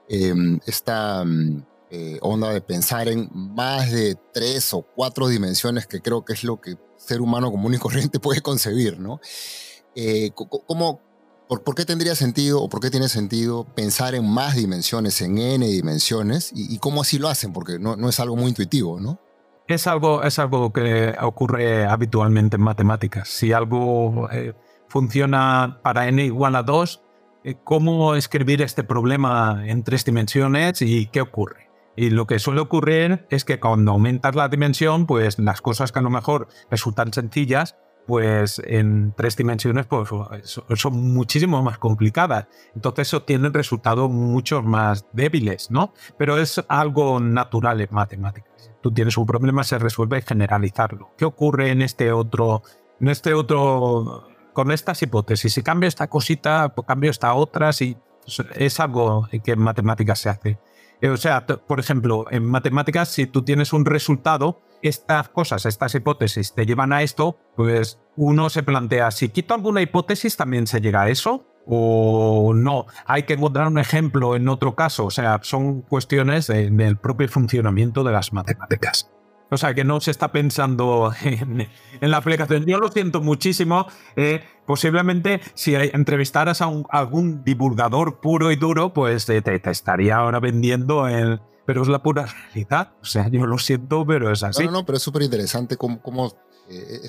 em, 0.08 0.60
esta 0.66 1.24
mm, 1.24 1.66
eh, 1.90 2.18
onda 2.22 2.50
de 2.50 2.60
pensar 2.60 3.08
en 3.08 3.28
más 3.32 3.90
de 3.90 4.16
tres 4.32 4.72
o 4.72 4.82
cuatro 4.82 5.26
dimensiones, 5.26 5.88
que 5.88 6.00
creo 6.00 6.24
que 6.24 6.34
es 6.34 6.44
lo 6.44 6.60
que 6.60 6.76
ser 6.96 7.20
humano 7.20 7.50
común 7.50 7.74
y 7.74 7.78
corriente 7.78 8.20
puede 8.20 8.40
concebir, 8.40 9.00
¿no? 9.00 9.20
Eh, 9.96 10.30
¿cómo, 10.34 11.00
¿Por, 11.48 11.74
qué 11.74 11.84
tendría 11.84 12.14
sentido 12.14 12.62
o 12.62 12.68
por 12.68 12.80
qué 12.80 12.90
tiene 12.90 13.08
sentido 13.08 13.64
pensar 13.74 14.14
en 14.14 14.28
más 14.28 14.56
dimensiones, 14.56 15.20
en 15.20 15.36
n 15.36 15.66
dimensiones? 15.66 16.50
¿Y, 16.54 16.78
cómo 16.78 17.02
así 17.02 17.18
lo 17.18 17.28
hacen? 17.28 17.52
Porque 17.52 17.78
no, 17.78 17.96
no, 17.96 18.08
es 18.08 18.18
algo 18.18 18.34
muy 18.34 18.48
intuitivo, 18.48 18.98
¿no? 18.98 19.20
Es 19.68 19.86
algo, 19.86 20.22
es 20.22 20.38
algo 20.38 20.72
que 20.72 21.14
ocurre 21.20 21.84
habitualmente 21.84 22.56
en 22.56 22.62
matemáticas. 22.62 23.28
Si 23.28 23.52
algo 23.52 24.28
eh, 24.30 24.54
funciona 24.88 25.80
para 25.82 26.08
n 26.08 26.24
igual 26.24 26.56
a 26.56 26.62
2, 26.62 27.02
eh, 27.44 27.56
¿cómo 27.62 28.14
escribir 28.14 28.62
este 28.62 28.82
problema 28.82 29.62
en 29.66 29.84
tres 29.84 30.04
dimensiones 30.04 30.80
y 30.80 31.06
qué 31.06 31.20
ocurre? 31.20 31.68
Y 31.96 32.10
lo 32.10 32.26
que 32.26 32.38
suele 32.38 32.60
ocurrir 32.60 33.26
es 33.30 33.44
que 33.44 33.60
cuando 33.60 33.92
aumentas 33.92 34.34
la 34.34 34.48
dimensión, 34.48 35.06
pues 35.06 35.38
las 35.38 35.60
cosas 35.60 35.92
que 35.92 35.98
a 35.98 36.02
lo 36.02 36.10
mejor 36.10 36.48
resultan 36.70 37.12
sencillas 37.12 37.76
pues 38.06 38.60
en 38.64 39.14
tres 39.16 39.36
dimensiones 39.36 39.86
pues, 39.86 40.08
son 40.74 41.12
muchísimo 41.14 41.62
más 41.62 41.78
complicadas. 41.78 42.46
Entonces 42.74 43.08
eso 43.08 43.22
tiene 43.22 43.48
resultados 43.48 44.10
mucho 44.10 44.62
más 44.62 45.06
débiles, 45.12 45.70
¿no? 45.70 45.92
Pero 46.18 46.38
es 46.38 46.62
algo 46.68 47.20
natural 47.20 47.80
en 47.80 47.88
matemáticas. 47.90 48.72
Tú 48.82 48.92
tienes 48.92 49.16
un 49.16 49.26
problema, 49.26 49.64
se 49.64 49.78
resuelve 49.78 50.20
generalizarlo. 50.22 51.12
¿Qué 51.16 51.24
ocurre 51.24 51.70
en 51.70 51.82
este 51.82 52.12
otro, 52.12 52.62
en 53.00 53.08
este 53.08 53.32
otro, 53.32 54.28
con 54.52 54.70
estas 54.70 55.02
hipótesis? 55.02 55.54
Si 55.54 55.62
cambio 55.62 55.88
esta 55.88 56.08
cosita, 56.08 56.74
pues 56.74 56.86
cambio 56.86 57.10
esta 57.10 57.32
otra, 57.34 57.72
si 57.72 57.96
es 58.54 58.80
algo 58.80 59.28
que 59.42 59.52
en 59.52 59.60
matemáticas 59.60 60.18
se 60.18 60.28
hace. 60.28 60.58
Eh, 61.00 61.08
o 61.08 61.16
sea, 61.16 61.46
por 61.46 61.80
ejemplo, 61.80 62.26
en 62.30 62.44
matemáticas, 62.44 63.08
si 63.08 63.26
tú 63.26 63.42
tienes 63.42 63.72
un 63.72 63.84
resultado, 63.84 64.62
estas 64.82 65.28
cosas, 65.30 65.64
estas 65.66 65.94
hipótesis 65.94 66.54
te 66.54 66.66
llevan 66.66 66.92
a 66.92 67.02
esto, 67.02 67.38
pues 67.56 67.98
uno 68.16 68.50
se 68.50 68.62
plantea, 68.62 69.10
si 69.10 69.30
quito 69.30 69.54
alguna 69.54 69.80
hipótesis, 69.80 70.36
¿también 70.36 70.66
se 70.66 70.80
llega 70.80 71.02
a 71.02 71.08
eso? 71.08 71.46
O 71.66 72.52
no, 72.54 72.86
hay 73.06 73.22
que 73.22 73.34
encontrar 73.34 73.68
un 73.68 73.78
ejemplo 73.78 74.36
en 74.36 74.48
otro 74.48 74.74
caso. 74.74 75.06
O 75.06 75.10
sea, 75.10 75.40
son 75.42 75.80
cuestiones 75.80 76.48
del 76.48 76.98
propio 76.98 77.28
funcionamiento 77.28 78.04
de 78.04 78.12
las 78.12 78.34
matemáticas. 78.34 79.13
O 79.50 79.56
sea, 79.56 79.74
que 79.74 79.84
no 79.84 80.00
se 80.00 80.10
está 80.10 80.32
pensando 80.32 81.12
en, 81.22 81.68
la 82.00 82.16
aplicación. 82.16 82.64
Yo 82.66 82.78
lo 82.78 82.88
siento 82.88 83.20
muchísimo. 83.20 83.86
Eh, 84.16 84.42
posiblemente 84.66 85.40
si 85.54 85.74
entrevistaras 85.74 86.62
a, 86.62 86.70
algún 86.90 87.44
divulgador 87.44 88.20
puro 88.20 88.50
y 88.50 88.56
duro, 88.56 88.92
pues 88.92 89.26
te, 89.26 89.40
te 89.42 89.70
estaría 89.70 90.16
ahora 90.16 90.40
vendiendo 90.40 91.06
el 91.08 91.40
pero 91.66 91.82
es 91.82 91.88
la 91.88 92.02
pura 92.02 92.26
realidad. 92.26 92.92
O 93.00 93.04
sea, 93.04 93.28
yo 93.28 93.46
lo 93.46 93.58
siento, 93.58 94.04
pero 94.06 94.30
es 94.30 94.42
así. 94.42 94.64
No, 94.66 94.72
no, 94.72 94.86
pero 94.86 94.98
es 94.98 95.02
súper 95.02 95.22
interesante 95.22 95.76
cómo, 95.76 96.00
cómo 96.02 96.32
eh, 96.68 97.00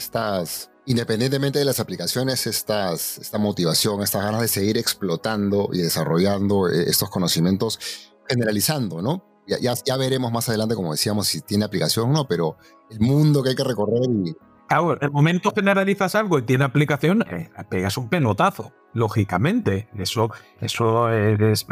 independientemente 0.86 1.60
de 1.60 1.66
las 1.66 1.80
aplicaciones, 1.80 2.48
estas, 2.48 3.18
esta 3.18 3.38
motivación, 3.38 4.02
estas 4.02 4.24
ganas 4.24 4.42
de 4.42 4.48
seguir 4.48 4.78
explotando 4.78 5.70
y 5.74 5.80
desarrollando 5.80 6.70
eh, 6.70 6.86
estos 6.88 7.10
conocimientos, 7.10 7.80
generalizando, 8.28 9.02
¿no? 9.02 9.35
Ya, 9.48 9.60
ya, 9.60 9.74
ya, 9.86 9.98
veremos 9.98 10.32
más 10.32 10.50
adelante, 10.50 10.76
como 10.76 10.92
decíamos, 10.92 11.28
si 11.28 11.42
tiene 11.42 11.66
aplicación 11.66 12.10
o 12.10 12.14
no, 12.14 12.28
pero 12.28 12.58
el 12.90 13.00
mundo 13.00 13.44
que 13.44 13.50
hay 13.50 13.56
que 13.56 13.64
recorrer 13.64 14.04
y... 14.10 14.36
En 14.68 14.98
el 15.00 15.12
momento 15.12 15.52
generalizas 15.54 16.16
algo 16.16 16.40
y 16.40 16.42
tiene 16.42 16.64
aplicación, 16.64 17.22
eh, 17.30 17.52
pegas 17.70 17.98
un 17.98 18.10
pelotazo, 18.10 18.74
lógicamente. 18.94 19.88
Eso, 19.96 20.32
eso 20.60 21.12
es, 21.12 21.68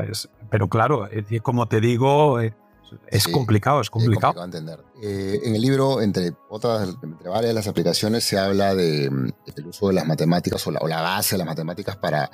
Pero 0.51 0.69
claro, 0.69 1.09
como 1.41 1.67
te 1.67 1.81
digo, 1.81 2.39
es 3.07 3.27
complicado, 3.27 3.81
es 3.81 3.89
complicado. 3.89 4.33
Es 4.37 4.45
entender. 4.45 4.79
Eh, 5.01 5.39
en 5.43 5.55
el 5.55 5.61
libro, 5.61 6.01
entre 6.01 6.33
otras, 6.49 6.95
entre 7.01 7.29
varias 7.29 7.49
de 7.49 7.53
las 7.53 7.67
aplicaciones, 7.67 8.23
se 8.23 8.37
habla 8.37 8.75
de, 8.75 9.09
mm, 9.09 9.53
del 9.55 9.67
uso 9.67 9.87
de 9.87 9.93
las 9.93 10.05
matemáticas 10.05 10.65
o 10.67 10.71
la, 10.71 10.79
o 10.79 10.87
la, 10.87 11.01
base 11.01 11.35
de 11.35 11.39
las 11.39 11.47
matemáticas 11.47 11.97
para 11.97 12.29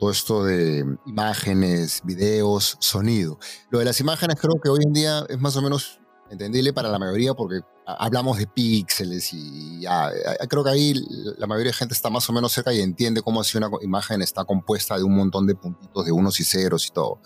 todo 0.00 0.10
esto 0.10 0.44
de 0.44 0.84
imágenes, 1.06 2.00
videos, 2.04 2.78
sonido. 2.80 3.38
Lo 3.68 3.78
de 3.78 3.84
las 3.84 4.00
imágenes 4.00 4.36
creo 4.40 4.60
que 4.60 4.70
hoy 4.70 4.80
en 4.84 4.92
día 4.92 5.26
es 5.28 5.38
más 5.38 5.54
o 5.56 5.62
menos 5.62 6.00
entendible 6.30 6.72
para 6.72 6.88
la 6.88 6.98
mayoría 6.98 7.34
porque 7.34 7.60
hablamos 7.84 8.38
de 8.38 8.46
píxeles 8.46 9.32
y 9.32 9.80
ya, 9.80 10.10
creo 10.48 10.64
que 10.64 10.70
ahí 10.70 10.94
la 11.38 11.46
mayoría 11.46 11.70
de 11.70 11.76
gente 11.76 11.94
está 11.94 12.08
más 12.08 12.28
o 12.30 12.32
menos 12.32 12.52
cerca 12.52 12.72
y 12.72 12.80
entiende 12.80 13.20
cómo 13.20 13.44
si 13.44 13.58
una 13.58 13.68
imagen 13.82 14.22
está 14.22 14.44
compuesta 14.44 14.96
de 14.96 15.04
un 15.04 15.14
montón 15.14 15.46
de 15.46 15.54
puntitos 15.54 16.06
de 16.06 16.12
unos 16.12 16.40
y 16.40 16.44
ceros 16.44 16.86
y 16.86 16.90
todo 16.90 17.20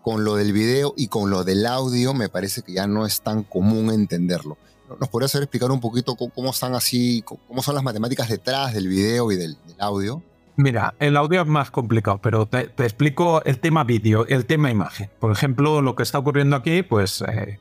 con 0.00 0.24
lo 0.24 0.36
del 0.36 0.52
video 0.52 0.94
y 0.96 1.08
con 1.08 1.30
lo 1.30 1.42
del 1.42 1.66
audio 1.66 2.14
me 2.14 2.28
parece 2.28 2.62
que 2.62 2.72
ya 2.72 2.86
no 2.86 3.04
es 3.04 3.22
tan 3.22 3.42
común 3.42 3.90
entenderlo. 3.90 4.56
¿Nos 5.00 5.08
podrías 5.08 5.34
explicar 5.34 5.72
un 5.72 5.80
poquito 5.80 6.14
cómo 6.14 6.50
están 6.50 6.76
así, 6.76 7.22
cómo 7.22 7.60
son 7.60 7.74
las 7.74 7.82
matemáticas 7.82 8.28
detrás 8.28 8.72
del 8.72 8.86
video 8.86 9.32
y 9.32 9.36
del, 9.36 9.58
audio? 9.80 10.22
Mira, 10.56 10.94
el 10.98 11.16
audio 11.16 11.42
es 11.42 11.46
más 11.46 11.70
complicado, 11.70 12.18
pero 12.18 12.46
te, 12.46 12.70
explico 12.78 13.44
el 13.44 13.58
tema 13.58 13.84
vídeo, 13.84 14.26
el 14.26 14.46
tema 14.46 14.70
imagen. 14.70 15.10
Por 15.20 15.30
ejemplo, 15.30 15.82
lo 15.82 15.94
que 15.94 16.02
está 16.02 16.18
ocurriendo 16.18 16.56
aquí, 16.56 16.82
pues 16.82 17.22
eh, 17.22 17.58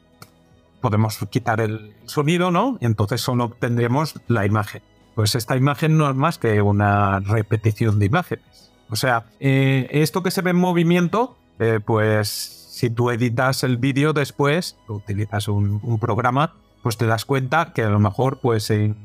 podemos 0.82 1.18
quitar 1.30 1.60
el 1.60 1.94
sonido, 2.06 2.52
¿no? 2.52 2.78
Y 2.80 2.86
entonces 2.86 3.22
solo 3.22 3.46
obtendremos 3.46 4.16
la 4.28 4.46
imagen. 4.46 4.82
Pues 5.14 5.36
esta 5.36 5.58
imagen 5.58 5.98
no 5.98 6.10
es 6.10 6.16
más 6.16 6.38
que 6.38 6.62
una 6.62 7.20
repetición 7.20 8.00
de 8.00 8.06
imágenes. 8.06 8.72
O 8.90 8.96
sea, 8.96 9.26
eh, 9.40 9.88
esto 9.92 10.24
que 10.24 10.32
se 10.32 10.42
ve 10.42 10.52
en 10.52 10.58
movimiento 10.58 11.38
eh, 11.60 11.80
pues 11.84 12.28
si 12.72 12.90
tú 12.90 13.10
editas 13.10 13.64
el 13.64 13.78
vídeo 13.78 14.14
después, 14.14 14.78
utilizas 14.88 15.48
un, 15.48 15.98
programa, 16.00 16.54
pues 16.84 16.98
te 16.98 17.06
das 17.06 17.26
cuenta 17.26 17.72
que 17.74 17.84
a 17.84 17.90
lo 17.90 18.00
mejor 18.00 18.40
pues 18.40 18.70
en, 18.70 18.98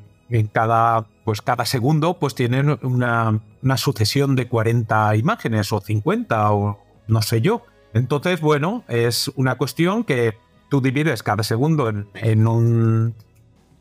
cada, 0.52 1.06
pues 1.24 1.42
cada 1.42 1.64
segundo 1.64 2.18
pues 2.18 2.34
tienen 2.34 2.78
una, 2.82 3.40
sucesión 3.76 4.36
de 4.36 4.48
40 4.48 5.16
imágenes 5.16 5.72
o 5.72 5.80
50 5.80 6.52
o 6.52 6.78
no 7.08 7.22
sé 7.22 7.40
yo. 7.40 7.64
Entonces, 7.92 8.40
bueno, 8.40 8.84
es 8.88 9.28
una 9.34 9.56
cuestión 9.56 10.04
que 10.04 10.38
tú 10.68 10.80
divides 10.80 11.22
cada 11.22 11.42
segundo 11.42 11.88
en, 11.88 12.08
en 12.14 12.46
un 12.46 13.14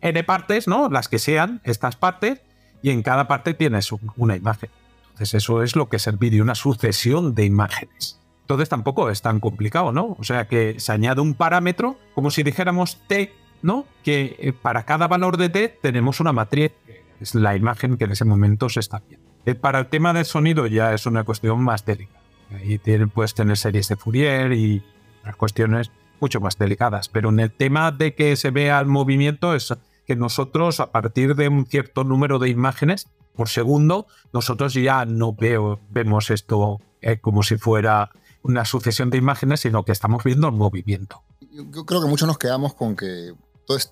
n 0.02 0.24
partes, 0.24 0.68
¿no? 0.68 0.90
Las 0.90 1.08
que 1.08 1.20
sean 1.20 1.62
estas 1.64 1.96
partes, 1.96 2.42
y 2.82 2.92
en 2.92 3.04
cada 3.04 3.28
parte 3.28 3.54
tienes 3.54 3.92
una 4.16 4.36
imagen. 4.36 4.70
Entonces, 5.10 5.36
eso 5.36 5.64
es 5.64 5.76
lo 5.76 5.90
que 5.90 5.98
es 5.98 6.08
el 6.08 6.18
vídeo, 6.18 6.44
una 6.44 6.56
sucesión 6.56 7.36
de 7.36 7.46
imágenes. 7.46 8.20
Entonces 8.42 8.70
tampoco 8.70 9.12
es 9.12 9.22
tan 9.22 9.40
complicado, 9.40 9.92
¿no? 9.92 10.16
O 10.18 10.24
sea 10.24 10.48
que 10.48 10.80
se 10.80 10.92
añade 10.92 11.22
un 11.22 11.36
parámetro, 11.36 11.98
como 12.16 12.32
si 12.32 12.42
dijéramos 12.42 12.98
t, 13.08 13.32
¿no? 13.62 13.86
Que 14.04 14.36
eh, 14.40 14.54
para 14.54 14.84
cada 14.84 15.08
valor 15.08 15.38
de 15.38 15.50
t 15.50 15.70
tenemos 15.82 16.20
una 16.20 16.34
matriz, 16.34 16.72
que 16.86 17.04
es 17.20 17.36
la 17.36 17.56
imagen 17.56 17.98
que 17.98 18.06
en 18.06 18.12
ese 18.12 18.26
momento 18.26 18.70
se 18.70 18.80
está 18.80 19.02
viendo. 19.08 19.28
Eh, 19.46 19.56
para 19.56 19.80
el 19.80 19.88
tema 19.88 20.14
del 20.14 20.26
sonido 20.26 20.68
ya 20.68 20.94
es 20.94 21.06
una 21.06 21.24
cuestión 21.24 21.64
más 21.64 21.86
delicada. 21.86 22.20
Ahí 22.52 22.80
puedes 23.14 23.34
tener 23.34 23.58
series 23.58 23.88
de 23.90 23.96
Fourier 23.96 24.54
y 24.54 24.84
las 25.24 25.36
cuestiones 25.36 25.92
mucho 26.20 26.40
más 26.40 26.58
delicadas. 26.58 27.10
Pero 27.10 27.30
en 27.30 27.40
el 27.40 27.52
tema 27.52 27.92
de 27.92 28.16
que 28.16 28.36
se 28.36 28.52
vea 28.52 28.80
el 28.80 28.88
movimiento 28.88 29.54
es 29.54 29.74
que 30.06 30.16
nosotros 30.16 30.80
a 30.80 30.92
partir 30.92 31.36
de 31.36 31.48
un 31.48 31.66
cierto 31.68 32.04
número 32.04 32.40
de 32.40 32.50
imágenes 32.50 33.08
por 33.36 33.50
segundo, 33.50 34.08
nosotros 34.34 34.74
ya 34.74 35.06
no 35.06 35.36
vemos 35.90 36.30
esto 36.30 36.82
eh, 37.02 37.20
como 37.20 37.44
si 37.44 37.58
fuera 37.58 38.10
una 38.42 38.66
sucesión 38.66 39.10
de 39.10 39.18
imágenes, 39.18 39.62
sino 39.62 39.84
que 39.84 39.92
estamos 39.92 40.24
viendo 40.24 40.48
el 40.48 40.56
movimiento. 40.56 41.24
Yo 41.52 41.86
creo 41.86 42.02
que 42.02 42.08
muchos 42.08 42.28
nos 42.28 42.38
quedamos 42.38 42.74
con 42.74 42.96
que 42.96 43.34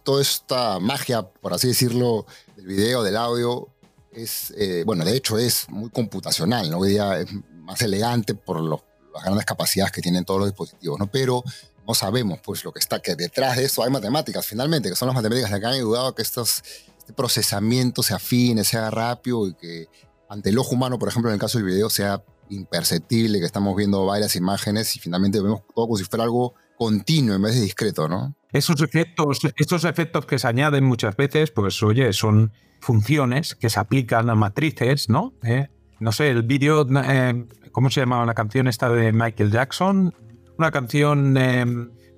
toda 0.04 0.22
esta 0.22 0.80
magia, 0.80 1.22
por 1.22 1.54
así 1.54 1.68
decirlo, 1.68 2.26
del 2.56 2.66
video, 2.66 3.04
del 3.04 3.16
audio, 3.16 3.68
es, 4.12 4.52
eh, 4.58 4.84
bueno, 4.86 5.06
de 5.06 5.16
hecho 5.16 5.38
es 5.38 5.70
muy 5.70 5.90
computacional, 5.90 6.70
¿no? 6.70 6.80
Hoy 6.80 6.92
día 6.92 7.20
es 7.20 7.28
más 7.62 7.82
elegante 7.82 8.34
por 8.34 8.62
las 8.62 9.24
grandes 9.24 9.46
capacidades 9.46 9.92
que 9.92 10.02
tienen 10.02 10.26
todos 10.26 10.40
los 10.40 10.50
dispositivos, 10.50 10.98
¿no? 10.98 11.08
Pero 11.08 11.44
no 11.88 11.94
sabemos, 11.94 12.40
pues, 12.44 12.64
lo 12.64 12.72
que 12.72 12.80
está, 12.80 13.00
que 13.00 13.16
detrás 13.16 13.58
de 13.58 13.66
eso 13.66 13.84
hay 13.84 13.92
matemáticas, 13.92 14.46
finalmente, 14.46 14.90
que 14.90 14.96
son 14.96 15.08
las 15.08 15.16
matemáticas 15.16 15.50
que 15.50 15.56
han 15.56 15.74
ayudado 15.74 16.08
a 16.08 16.16
que 16.16 16.24
este 16.24 16.42
procesamiento 17.16 18.02
se 18.02 18.16
afine, 18.16 18.64
sea 18.64 18.90
rápido 18.90 19.48
y 19.48 19.54
que 19.54 19.88
ante 20.28 20.50
el 20.50 20.58
ojo 20.58 20.74
humano, 20.74 20.98
por 20.98 21.10
ejemplo, 21.10 21.30
en 21.30 21.36
el 21.36 21.40
caso 21.40 21.60
del 21.60 21.68
video, 21.68 21.90
sea 21.90 22.24
imperceptible, 22.50 23.40
que 23.40 23.46
estamos 23.46 23.76
viendo 23.76 24.06
varias 24.06 24.36
imágenes 24.36 24.96
y 24.96 25.00
finalmente 25.00 25.40
vemos 25.40 25.62
todo 25.76 25.86
como 25.86 25.98
si 25.98 26.04
fuera 26.04 26.24
algo 26.24 26.56
continuo 26.78 27.36
en 27.36 27.42
vez 27.42 27.56
de 27.56 27.62
discreto, 27.62 28.08
¿no? 28.08 28.36
Esos 28.52 28.82
efectos, 28.82 29.40
estos 29.58 29.84
efectos 29.84 30.26
que 30.26 30.40
se 30.40 30.48
añaden 30.48 30.86
muchas 30.86 31.16
veces, 31.16 31.52
pues 31.52 31.82
oye, 31.84 32.14
son 32.14 32.54
funciones 32.80 33.56
que 33.56 33.70
se 33.70 33.80
aplican 33.80 34.30
a 34.30 34.36
matrices, 34.36 35.10
¿no? 35.10 35.34
Eh, 35.44 35.68
no 36.00 36.12
sé, 36.12 36.30
el 36.30 36.44
vídeo, 36.44 36.88
eh, 37.04 37.46
¿cómo 37.72 37.90
se 37.90 38.02
llamaba 38.02 38.26
la 38.26 38.34
canción 38.34 38.68
esta 38.68 38.90
de 38.90 39.12
Michael 39.12 39.52
Jackson? 39.52 40.14
Una 40.58 40.72
canción, 40.72 41.36
eh, 41.38 41.66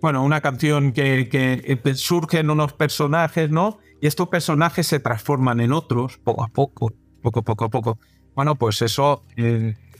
bueno, 0.02 0.24
una 0.24 0.42
canción 0.42 0.92
que, 0.92 1.30
que 1.30 1.96
surgen 1.96 2.50
unos 2.50 2.74
personajes, 2.74 3.50
¿no? 3.50 3.80
Y 4.02 4.08
estos 4.08 4.28
personajes 4.30 4.88
se 4.88 5.00
transforman 5.00 5.60
en 5.62 5.74
otros 5.74 6.18
poco 6.18 6.44
a 6.44 6.48
poco, 6.48 6.94
poco, 7.22 7.44
poco 7.44 7.66
a 7.66 7.70
poco. 7.70 8.00
Bueno, 8.36 8.56
pues 8.56 8.82
eso 8.82 9.26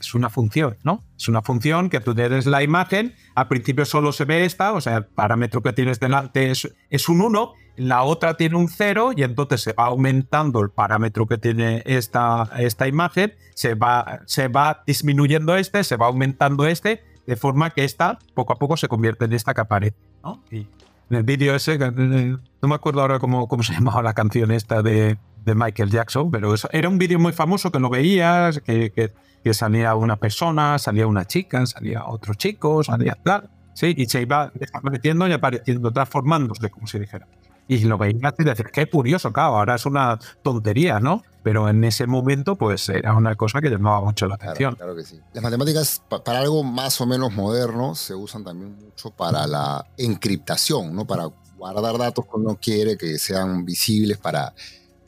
es 0.00 0.14
una 0.14 0.30
función, 0.30 0.78
¿no? 0.82 1.04
Es 1.16 1.28
una 1.28 1.42
función 1.42 1.90
que 1.90 2.00
tú 2.00 2.14
tienes 2.14 2.46
la 2.46 2.62
imagen, 2.62 3.14
al 3.34 3.48
principio 3.48 3.84
solo 3.84 4.12
se 4.12 4.24
ve 4.24 4.44
esta, 4.44 4.72
o 4.72 4.80
sea, 4.80 4.96
el 4.96 5.04
parámetro 5.04 5.62
que 5.62 5.72
tienes 5.72 6.00
delante 6.00 6.50
es, 6.50 7.08
un 7.08 7.20
1, 7.20 7.52
la 7.76 8.02
otra 8.02 8.36
tiene 8.36 8.56
un 8.56 8.68
0 8.68 9.12
y 9.16 9.22
entonces 9.22 9.60
se 9.60 9.72
va 9.74 9.84
aumentando 9.84 10.60
el 10.60 10.70
parámetro 10.70 11.26
que 11.26 11.38
tiene 11.38 11.82
esta, 11.84 12.50
esta 12.58 12.88
imagen, 12.88 13.34
se 13.54 13.74
va, 13.74 14.20
se 14.26 14.48
va 14.48 14.82
disminuyendo 14.86 15.54
este, 15.56 15.84
se 15.84 15.96
va 15.96 16.06
aumentando 16.06 16.66
este, 16.66 17.04
de 17.26 17.36
forma 17.36 17.70
que 17.70 17.84
esta 17.84 18.18
poco 18.34 18.54
a 18.54 18.56
poco 18.56 18.76
se 18.76 18.88
convierte 18.88 19.26
en 19.26 19.34
esta 19.34 19.54
que 19.54 19.60
aparece, 19.60 19.96
¿no? 20.24 20.42
Y 20.50 20.66
en 21.10 21.16
el 21.16 21.22
vídeo 21.24 21.54
ese, 21.54 21.78
no 21.78 22.68
me 22.68 22.74
acuerdo 22.74 23.02
ahora 23.02 23.18
cómo, 23.18 23.48
cómo 23.48 23.62
se 23.62 23.72
llamaba 23.74 24.02
la 24.02 24.14
canción 24.14 24.50
esta 24.50 24.82
de, 24.82 25.18
de 25.44 25.54
Michael 25.54 25.90
Jackson, 25.90 26.30
pero 26.30 26.54
eso, 26.54 26.68
era 26.72 26.88
un 26.88 26.98
vídeo 26.98 27.18
muy 27.18 27.32
famoso 27.32 27.70
que 27.70 27.78
lo 27.78 27.90
veías, 27.90 28.60
que, 28.60 28.90
que 28.90 29.12
que 29.42 29.54
salía 29.54 29.94
una 29.94 30.16
persona, 30.16 30.78
salía 30.78 31.06
una 31.06 31.26
chica, 31.26 31.64
salía 31.66 32.04
otro 32.06 32.34
chico, 32.34 32.84
salía 32.84 33.16
tal, 33.22 33.48
¿sí? 33.74 33.94
y 33.96 34.06
se 34.06 34.22
iba 34.22 34.52
desapareciendo 34.54 35.26
y 35.28 35.32
apareciendo, 35.32 35.90
transformándose, 35.92 36.70
como 36.70 36.86
si 36.86 36.98
dijera. 36.98 37.26
Y 37.68 37.84
lo 37.84 37.98
veía 37.98 38.34
y 38.36 38.44
decir, 38.44 38.66
qué 38.72 38.90
curioso, 38.90 39.32
claro, 39.32 39.56
ahora 39.56 39.76
es 39.76 39.86
una 39.86 40.18
tontería, 40.42 40.98
¿no? 40.98 41.22
Pero 41.44 41.68
en 41.68 41.84
ese 41.84 42.06
momento, 42.08 42.56
pues 42.56 42.88
era 42.88 43.14
una 43.14 43.36
cosa 43.36 43.60
que 43.60 43.70
llamaba 43.70 44.00
mucho 44.00 44.26
la 44.26 44.34
atención. 44.34 44.74
Claro, 44.74 44.96
que 44.96 45.04
sí. 45.04 45.20
Las 45.32 45.42
matemáticas, 45.42 46.02
para 46.08 46.40
algo 46.40 46.64
más 46.64 47.00
o 47.00 47.06
menos 47.06 47.32
moderno, 47.32 47.94
se 47.94 48.12
usan 48.14 48.42
también 48.42 48.76
mucho 48.76 49.10
para 49.10 49.46
la 49.46 49.86
encriptación, 49.96 50.94
¿no? 50.96 51.06
Para 51.06 51.28
guardar 51.56 51.96
datos 51.96 52.24
que 52.24 52.32
uno 52.34 52.58
quiere 52.60 52.98
que 52.98 53.18
sean 53.18 53.64
visibles 53.64 54.18
para, 54.18 54.52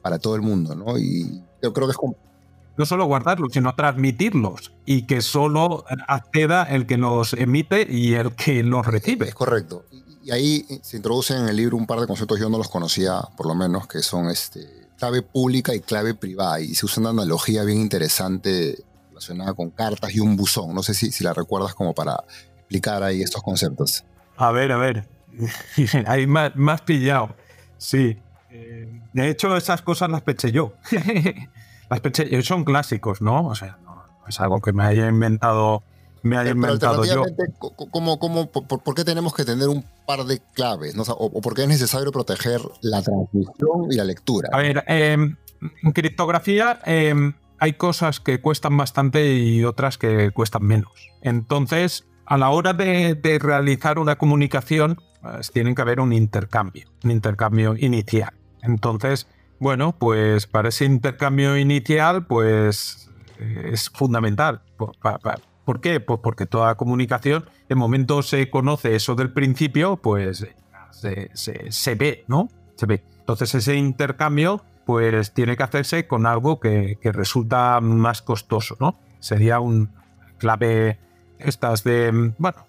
para 0.03 0.18
todo 0.18 0.34
el 0.34 0.42
mundo, 0.42 0.74
¿no? 0.74 0.98
Y 0.98 1.42
yo 1.62 1.72
creo 1.72 1.86
que 1.86 1.92
es 1.92 1.98
no 2.76 2.86
solo 2.86 3.05
guardarlos, 3.05 3.53
sino 3.53 3.74
transmitirlos 3.74 4.72
y 4.86 5.03
que 5.03 5.20
solo 5.20 5.84
acceda 6.09 6.64
el 6.64 6.86
que 6.86 6.96
los 6.96 7.34
emite 7.34 7.86
y 7.88 8.14
el 8.14 8.34
que 8.34 8.62
los 8.62 8.86
recibe. 8.86 9.28
Es 9.28 9.34
correcto. 9.34 9.84
Y 10.24 10.30
ahí 10.30 10.64
se 10.82 10.96
introducen 10.96 11.42
en 11.42 11.48
el 11.48 11.57
libro 11.57 11.76
un 11.76 11.86
par 11.86 12.00
de 12.00 12.07
conceptos, 12.07 12.38
yo 12.38 12.48
no 12.48 12.59
los 12.59 12.68
conocía 12.68 13.20
por 13.36 13.46
lo 13.46 13.55
menos, 13.55 13.86
que 13.86 14.00
son 14.00 14.30
este, 14.30 14.88
clave 14.96 15.22
pública 15.22 15.74
y 15.74 15.80
clave 15.80 16.14
privada. 16.14 16.61
Y 16.61 16.74
se 16.74 16.86
usa 16.86 17.00
una 17.00 17.11
analogía 17.11 17.64
bien 17.64 17.80
interesante 17.80 18.82
relacionada 19.09 19.53
con 19.53 19.70
cartas 19.70 20.14
y 20.14 20.20
un 20.20 20.36
buzón. 20.36 20.74
No 20.74 20.82
sé 20.82 20.94
si, 20.94 21.11
si 21.11 21.24
la 21.24 21.34
recuerdas 21.34 21.74
como 21.74 21.92
para 21.92 22.24
explicar 22.57 23.03
ahí 23.03 23.20
estos 23.20 23.42
conceptos. 23.42 24.05
A 24.36 24.50
ver, 24.53 24.72
a 24.72 24.76
ver. 24.76 25.09
ahí 26.07 26.26
más, 26.26 26.55
más 26.55 26.80
pillado. 26.82 27.34
Sí. 27.78 28.16
Eh, 28.50 29.01
de 29.13 29.31
hecho, 29.31 29.57
esas 29.57 29.83
cosas 29.83 30.11
las 30.11 30.23
peché 30.23 30.53
yo. 30.53 30.75
Las 31.91 32.47
son 32.47 32.65
clásicos, 32.65 33.21
¿no? 33.21 33.47
O 33.47 33.55
sea, 33.55 33.79
no, 33.85 34.03
es 34.27 34.41
algo 34.41 34.63
que 34.63 34.73
me 34.73 34.83
haya 34.83 35.09
inventado, 35.09 35.83
me 36.23 36.39
haya 36.39 36.53
inventado 36.53 37.05
yo. 37.05 37.23
¿cómo, 37.91 38.19
cómo, 38.19 38.51
por, 38.51 38.95
qué 38.95 39.05
tenemos 39.05 39.35
que 39.35 39.45
tener 39.45 39.69
un 39.69 39.85
par 40.07 40.25
de 40.25 40.41
claves? 40.55 40.97
O, 40.97 41.41
por 41.43 41.55
qué 41.55 41.63
es 41.65 41.69
necesario 41.69 42.11
proteger 42.11 42.63
la 42.81 43.03
transmisión 43.03 43.91
y 43.91 43.97
la 43.97 44.05
lectura? 44.05 44.49
A 44.53 44.59
ver, 44.59 44.85
em, 44.87 45.37
en 45.83 45.93
criptografía 45.93 46.81
em, 46.87 47.35
hay 47.59 47.75
cosas 47.75 48.21
que 48.21 48.41
cuestan 48.41 48.75
bastante 48.75 49.35
y 49.35 49.63
otras 49.65 49.99
que 49.99 50.31
cuestan 50.31 50.65
menos. 50.65 51.11
Entonces, 51.21 52.07
a 52.25 52.39
la 52.39 52.49
hora 52.49 52.73
de, 52.73 53.17
de 53.17 53.39
realizar 53.39 53.99
una 53.99 54.17
comunicación, 54.17 54.99
pues, 55.21 55.53
tiene 55.53 55.75
que 55.75 55.83
haber 55.83 56.01
un 56.01 56.15
intercambio, 56.15 56.89
un 57.05 57.11
intercambio 57.11 57.77
inicial. 57.77 58.33
Entonces, 58.63 59.27
bueno, 59.59 59.95
pues 59.99 60.47
para 60.47 60.71
ese 60.71 60.85
intercambio 60.85 61.57
inicial, 61.57 62.27
pues 62.27 63.11
eh, 63.39 63.71
es 63.73 63.91
fundamental. 63.91 64.63
¿Por, 64.77 65.81
qué? 65.81 66.01
Pues 66.01 66.21
porque 66.23 66.47
toda 66.47 66.77
comunicación, 66.77 67.45
de 67.69 67.75
momento 67.75 68.23
se 68.23 68.51
conoce 68.51 68.97
eso 68.97 69.15
del 69.15 69.33
principio, 69.33 69.99
pues 69.99 70.47
se, 70.91 71.95
ve, 71.95 72.25
¿no? 72.27 72.49
Se 72.77 72.87
ve. 72.87 73.05
Entonces 73.21 73.55
ese 73.55 73.77
intercambio, 73.77 74.65
pues 74.85 75.33
tiene 75.33 75.57
que 75.57 75.63
hacerse 75.63 76.07
con 76.07 76.27
algo 76.27 76.59
que, 76.59 76.99
resulta 77.05 77.81
más 77.81 78.23
costoso, 78.23 78.77
¿no? 78.81 78.99
Sería 79.21 79.61
un 79.61 79.91
clave 80.39 80.99
estas 81.39 81.85
de, 81.85 82.33
bueno, 82.39 82.67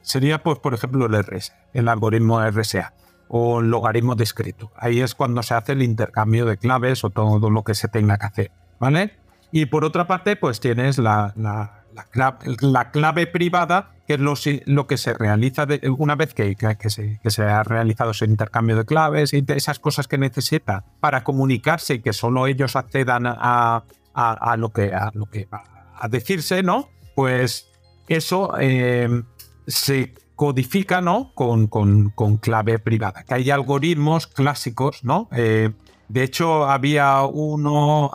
sería 0.00 0.42
pues 0.42 0.58
por 0.58 0.72
ejemplo 0.72 1.06
el 1.06 1.22
RS, 1.22 1.52
el 1.74 1.88
algoritmo 1.88 2.40
RSA 2.42 2.94
o 3.32 3.62
logaritmo 3.62 4.16
discreto. 4.16 4.72
Ahí 4.76 5.00
es 5.00 5.14
cuando 5.14 5.42
se 5.42 5.54
hace 5.54 5.72
el 5.72 5.82
intercambio 5.82 6.44
de 6.46 6.56
claves 6.56 7.04
o 7.04 7.10
todo 7.10 7.48
lo 7.48 7.62
que 7.62 7.74
se 7.74 7.86
tenga 7.86 8.18
que 8.18 8.26
hacer, 8.26 8.50
¿vale? 8.80 9.16
Y 9.52 9.66
por 9.66 9.84
otra 9.84 10.06
parte, 10.08 10.34
pues 10.34 10.58
tienes 10.58 10.98
la, 10.98 11.32
la, 11.36 12.88
clave, 12.90 13.26
privada, 13.28 13.92
que 14.06 14.14
es 14.14 14.20
lo, 14.20 14.34
lo 14.66 14.86
que 14.88 14.96
se 14.96 15.14
realiza 15.14 15.66
una 15.96 16.16
vez 16.16 16.34
que, 16.34 16.56
que, 16.56 16.90
se, 16.90 17.20
que, 17.22 17.30
se, 17.30 17.42
ha 17.44 17.62
realizado 17.62 18.10
ese 18.10 18.24
intercambio 18.24 18.76
de 18.76 18.84
claves 18.84 19.32
y 19.32 19.42
de 19.42 19.56
esas 19.56 19.78
cosas 19.78 20.08
que 20.08 20.18
necesita 20.18 20.84
para 20.98 21.22
comunicarse 21.22 21.94
y 21.94 22.00
que 22.00 22.12
solo 22.12 22.48
ellos 22.48 22.74
accedan 22.74 23.26
a, 23.26 23.84
a, 24.14 24.56
lo 24.56 24.72
que 24.72 24.92
a 24.92 25.10
lo 25.14 25.26
que 25.26 25.48
a, 25.50 26.08
decirse, 26.08 26.62
¿no? 26.64 26.88
Pues 27.14 27.68
eso 28.08 28.54
eh, 28.58 29.22
se 29.66 30.14
codifica 30.40 31.02
¿no? 31.02 31.32
con, 31.34 31.66
con, 31.66 32.36
clave 32.38 32.78
privada. 32.78 33.24
Que 33.24 33.34
hay 33.34 33.50
algoritmos 33.50 34.26
clásicos, 34.26 35.04
¿no? 35.04 35.28
Eh, 35.32 35.68
de 36.08 36.22
hecho, 36.22 36.64
había 36.64 37.24
uno 37.24 38.10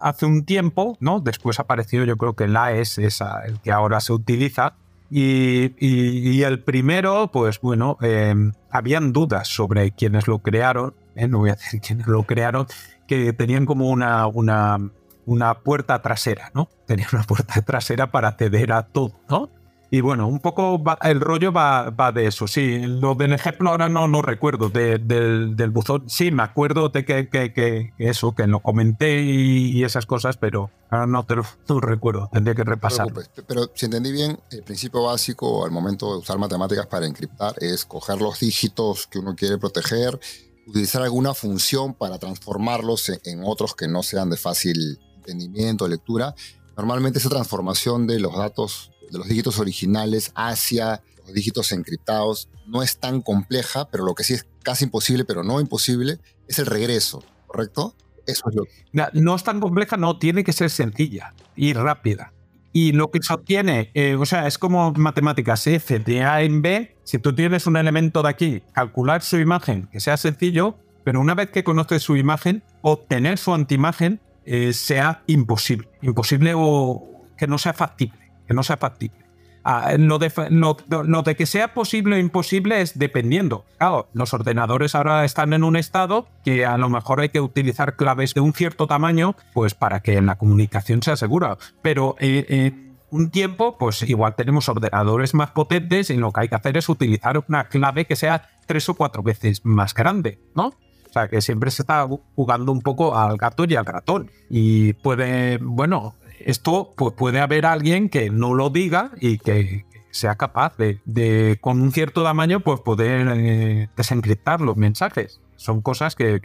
hace 0.00 0.24
un 0.24 0.46
tiempo, 0.46 0.96
¿no? 1.00 1.20
Después 1.20 1.60
apareció, 1.60 2.04
yo 2.04 2.16
creo 2.16 2.32
que 2.32 2.44
el 2.44 2.56
AES 2.56 2.96
es 2.96 3.22
el 3.46 3.60
que 3.60 3.72
ahora 3.72 4.00
se 4.00 4.14
utiliza. 4.14 4.72
Y, 5.10 6.42
el 6.42 6.60
primero, 6.60 7.30
pues 7.30 7.60
bueno, 7.60 7.98
eh, 8.00 8.34
habían 8.70 9.12
dudas 9.12 9.46
sobre 9.46 9.90
quiénes 9.90 10.28
lo 10.28 10.38
crearon, 10.38 10.94
¿eh? 11.14 11.28
no 11.28 11.40
voy 11.40 11.50
a 11.50 11.56
decir 11.56 11.82
quiénes 11.82 12.06
lo 12.06 12.22
crearon, 12.22 12.66
que 13.06 13.34
tenían 13.34 13.66
como 13.66 13.90
una, 13.90 14.26
una, 14.28 14.78
una 15.26 15.58
puerta 15.58 16.00
trasera, 16.00 16.50
¿no? 16.54 16.70
Tenían 16.86 17.10
una 17.12 17.24
puerta 17.24 17.60
trasera 17.66 18.10
para 18.10 18.28
acceder 18.28 18.72
a 18.72 18.84
todo, 18.84 19.20
¿no? 19.28 19.50
Y 19.88 20.00
bueno, 20.00 20.26
un 20.26 20.40
poco 20.40 20.82
el 21.02 21.20
rollo 21.20 21.52
va, 21.52 22.12
de 22.12 22.26
eso, 22.26 22.48
sí. 22.48 22.78
Lo 22.80 23.14
del 23.14 23.32
ejemplo 23.32 23.70
ahora 23.70 23.88
no, 23.88 24.08
no 24.08 24.20
recuerdo 24.20 24.68
del, 24.68 25.70
buzón. 25.70 26.08
Sí, 26.08 26.32
me 26.32 26.42
acuerdo 26.42 26.88
de 26.88 27.04
que, 27.04 27.28
que, 27.28 27.92
eso, 27.98 28.34
que 28.34 28.46
lo 28.46 28.60
comenté 28.60 29.22
y, 29.22 29.84
esas 29.84 30.06
cosas, 30.06 30.36
pero 30.36 30.70
ahora 30.90 31.06
no 31.06 31.24
te 31.24 31.36
lo 31.36 31.80
recuerdo, 31.80 32.28
tendría 32.32 32.54
que 32.56 32.64
repasar. 32.64 33.12
pero 33.46 33.70
si 33.74 33.86
entendí 33.86 34.10
bien, 34.10 34.40
el 34.50 34.64
principio 34.64 35.04
básico 35.04 35.64
al 35.64 35.70
momento 35.70 36.12
de 36.12 36.18
usar 36.18 36.38
matemáticas 36.38 36.86
para 36.86 37.06
encriptar 37.06 37.54
es 37.58 37.84
coger 37.84 38.20
los 38.20 38.40
dígitos 38.40 39.06
que 39.06 39.20
uno 39.20 39.36
quiere 39.36 39.58
proteger, 39.58 40.18
utilizar 40.66 41.02
alguna 41.02 41.32
función 41.34 41.94
para 41.94 42.18
transformarlos 42.18 43.08
en, 43.10 43.20
en 43.24 43.42
otros 43.44 43.76
que 43.76 43.86
no 43.86 44.02
sean 44.02 44.30
de 44.30 44.36
fácil 44.36 44.98
entendimiento, 45.18 45.86
lectura. 45.86 46.34
Normalmente 46.76 47.20
esa 47.20 47.28
transformación 47.28 48.06
de 48.06 48.18
los 48.18 48.36
datos 48.36 48.90
de 49.10 49.18
los 49.18 49.28
dígitos 49.28 49.58
originales 49.58 50.32
hacia 50.34 51.02
los 51.26 51.34
dígitos 51.34 51.72
encriptados 51.72 52.48
no 52.66 52.82
es 52.82 52.98
tan 52.98 53.20
compleja, 53.20 53.88
pero 53.90 54.04
lo 54.04 54.14
que 54.14 54.24
sí 54.24 54.34
es 54.34 54.46
casi 54.62 54.84
imposible, 54.84 55.24
pero 55.24 55.42
no 55.42 55.60
imposible, 55.60 56.18
es 56.48 56.58
el 56.58 56.66
regreso, 56.66 57.22
¿correcto? 57.46 57.94
Eso 58.26 58.48
es 58.48 58.56
lo 58.56 58.64
No 59.12 59.34
es 59.34 59.44
tan 59.44 59.60
compleja, 59.60 59.96
no, 59.96 60.18
tiene 60.18 60.44
que 60.44 60.52
ser 60.52 60.70
sencilla 60.70 61.34
y 61.54 61.72
rápida. 61.72 62.32
Y 62.72 62.92
lo 62.92 63.10
que 63.10 63.20
se 63.22 63.32
obtiene, 63.32 63.90
eh, 63.94 64.16
o 64.16 64.26
sea, 64.26 64.46
es 64.46 64.58
como 64.58 64.92
matemáticas 64.92 65.66
F 65.66 65.98
de 65.98 66.22
A 66.22 66.42
en 66.42 66.60
B. 66.60 66.96
Si 67.04 67.18
tú 67.18 67.34
tienes 67.34 67.66
un 67.66 67.76
elemento 67.76 68.22
de 68.22 68.28
aquí, 68.28 68.62
calcular 68.72 69.22
su 69.22 69.38
imagen, 69.38 69.88
que 69.90 70.00
sea 70.00 70.16
sencillo, 70.16 70.76
pero 71.04 71.20
una 71.20 71.34
vez 71.34 71.50
que 71.50 71.64
conoces 71.64 72.02
su 72.02 72.16
imagen, 72.16 72.62
obtener 72.82 73.38
su 73.38 73.54
antimagen 73.54 74.20
eh, 74.44 74.72
sea 74.72 75.22
imposible. 75.26 75.88
Imposible 76.02 76.52
o 76.54 77.24
que 77.38 77.46
no 77.46 77.58
sea 77.58 77.72
factible 77.72 78.25
que 78.46 78.54
no 78.54 78.62
sea 78.62 78.76
factible. 78.76 79.26
Ah, 79.68 79.96
lo, 79.98 80.20
de, 80.20 80.30
de, 80.30 81.34
que 81.34 81.44
sea 81.44 81.74
posible 81.74 82.14
o 82.14 82.18
imposible 82.20 82.80
es 82.82 82.96
dependiendo. 82.96 83.64
Claro, 83.78 84.06
los 84.12 84.32
ordenadores 84.32 84.94
ahora 84.94 85.24
están 85.24 85.52
en 85.54 85.64
un 85.64 85.74
estado 85.74 86.28
que 86.44 86.64
a 86.64 86.78
lo 86.78 86.88
mejor 86.88 87.18
hay 87.18 87.30
que 87.30 87.40
utilizar 87.40 87.96
claves 87.96 88.32
de 88.32 88.40
un 88.40 88.52
cierto 88.52 88.86
tamaño, 88.86 89.34
pues 89.54 89.74
para 89.74 90.02
que 90.02 90.22
la 90.22 90.36
comunicación 90.36 91.02
sea 91.02 91.16
segura. 91.16 91.58
Pero 91.82 92.14
eh, 92.20 92.46
eh, 92.48 92.92
un 93.10 93.30
tiempo, 93.30 93.76
pues 93.76 94.02
igual 94.08 94.36
tenemos 94.36 94.68
ordenadores 94.68 95.34
más 95.34 95.50
potentes 95.50 96.10
y 96.10 96.16
lo 96.16 96.30
que 96.30 96.42
hay 96.42 96.48
que 96.48 96.54
hacer 96.54 96.76
es 96.76 96.88
utilizar 96.88 97.44
una 97.48 97.64
clave 97.64 98.04
que 98.04 98.14
sea 98.14 98.48
tres 98.66 98.88
o 98.88 98.94
cuatro 98.94 99.24
veces 99.24 99.64
más 99.64 99.94
grande, 99.94 100.38
¿no? 100.54 100.66
O 100.68 101.12
sea, 101.12 101.26
que 101.26 101.40
siempre 101.40 101.72
se 101.72 101.82
está 101.82 102.06
jugando 102.36 102.70
un 102.70 102.82
poco 102.82 103.16
al 103.16 103.36
gato 103.36 103.64
y 103.64 103.74
al 103.74 103.86
ratón. 103.86 104.30
Y 104.48 104.92
puede, 104.92 105.58
bueno, 105.58 106.14
esto 106.46 106.94
pues 106.96 107.12
puede 107.14 107.40
haber 107.40 107.66
alguien 107.66 108.08
que 108.08 108.30
no 108.30 108.54
lo 108.54 108.70
diga 108.70 109.10
y 109.20 109.38
que, 109.38 109.84
sea 110.16 110.36
capaz 110.36 110.76
de, 110.76 111.58
con 111.60 111.82
un 111.82 111.92
cierto 111.92 112.22
tamaño, 112.22 112.60
pues 112.60 112.80
poder 112.80 113.28
eh, 113.34 113.88
desencriptar 113.96 114.60
los 114.60 114.76
mensajes. 114.76 115.40
Son 115.56 115.82
cosas 115.82 116.14
que, 116.14 116.40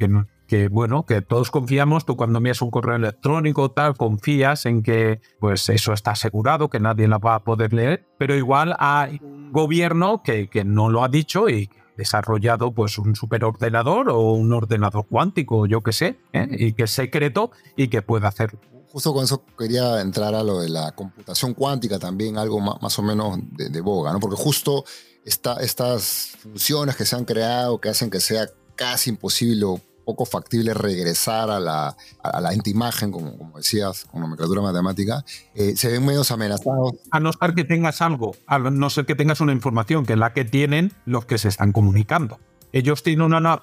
bueno, 0.69 1.05
que 1.05 1.21
todos 1.21 1.51
confiamos. 1.51 2.05
Tú 2.05 2.17
cuando 2.17 2.39
envías 2.39 2.61
un 2.61 2.71
correo 2.71 2.95
electrónico, 2.95 3.71
tal, 3.71 3.95
confías 3.95 4.65
en 4.65 4.83
que 4.83 5.21
pues 5.39 5.69
eso 5.69 5.93
está 5.93 6.11
asegurado, 6.11 6.69
que 6.69 6.79
nadie 6.79 7.07
lo 7.07 7.19
va 7.19 7.35
a 7.35 7.43
poder 7.43 7.71
leer. 7.71 8.05
Pero 8.17 8.35
igual 8.35 8.75
hay 8.79 9.19
un 9.21 9.51
gobierno 9.51 10.23
que, 10.23 10.47
que 10.47 10.63
no 10.63 10.89
lo 10.89 11.03
ha 11.03 11.09
dicho 11.09 11.47
y 11.47 11.69
desarrollado 11.95 12.71
pues 12.73 12.97
un 12.97 13.15
superordenador 13.15 14.09
o 14.09 14.33
un 14.33 14.51
ordenador 14.51 15.05
cuántico, 15.07 15.67
yo 15.67 15.81
que 15.81 15.93
sé, 15.93 16.17
¿eh? 16.33 16.47
y 16.49 16.73
que 16.73 16.83
es 16.83 16.91
secreto 16.91 17.51
y 17.75 17.89
que 17.89 18.01
puede 18.01 18.27
hacerlo 18.27 18.70
justo 18.91 19.13
con 19.13 19.23
eso 19.23 19.43
quería 19.57 20.01
entrar 20.01 20.35
a 20.35 20.43
lo 20.43 20.59
de 20.59 20.69
la 20.69 20.91
computación 20.91 21.53
cuántica 21.53 21.97
también, 21.97 22.37
algo 22.37 22.59
más, 22.59 22.99
o 22.99 23.01
menos 23.01 23.39
de, 23.51 23.81
boga, 23.81 24.11
¿no? 24.11 24.19
Porque 24.19 24.35
justo 24.35 24.83
estas 25.23 26.37
funciones 26.41 26.95
que 26.95 27.05
se 27.05 27.15
han 27.15 27.25
creado 27.25 27.79
que 27.79 27.89
hacen 27.89 28.09
que 28.09 28.19
sea 28.19 28.49
casi 28.75 29.11
imposible 29.11 29.65
o 29.65 29.79
poco 30.03 30.25
factible 30.25 30.73
regresar 30.73 31.49
a 31.49 31.59
la, 31.59 31.95
a 32.23 32.41
la 32.41 32.51
imagen, 32.65 33.11
como, 33.11 33.37
como 33.37 33.57
decías, 33.57 34.05
con 34.05 34.19
nomenclatura 34.19 34.61
matemática, 34.61 35.23
eh, 35.53 35.75
se 35.77 35.89
ven 35.89 36.05
medios 36.05 36.31
amenazados. 36.31 36.93
A 37.11 37.19
no 37.19 37.31
ser 37.31 37.53
que 37.53 37.63
tengas 37.63 38.01
algo, 38.01 38.35
a 38.47 38.59
no 38.59 38.89
ser 38.89 39.05
que 39.05 39.15
tengas 39.15 39.39
una 39.39 39.53
información 39.53 40.05
que 40.05 40.13
es 40.13 40.19
la 40.19 40.33
que 40.33 40.43
tienen 40.43 40.91
los 41.05 41.25
que 41.25 41.37
se 41.37 41.47
están 41.47 41.71
comunicando. 41.71 42.39
Ellos 42.73 43.03
tienen 43.03 43.21
una, 43.21 43.61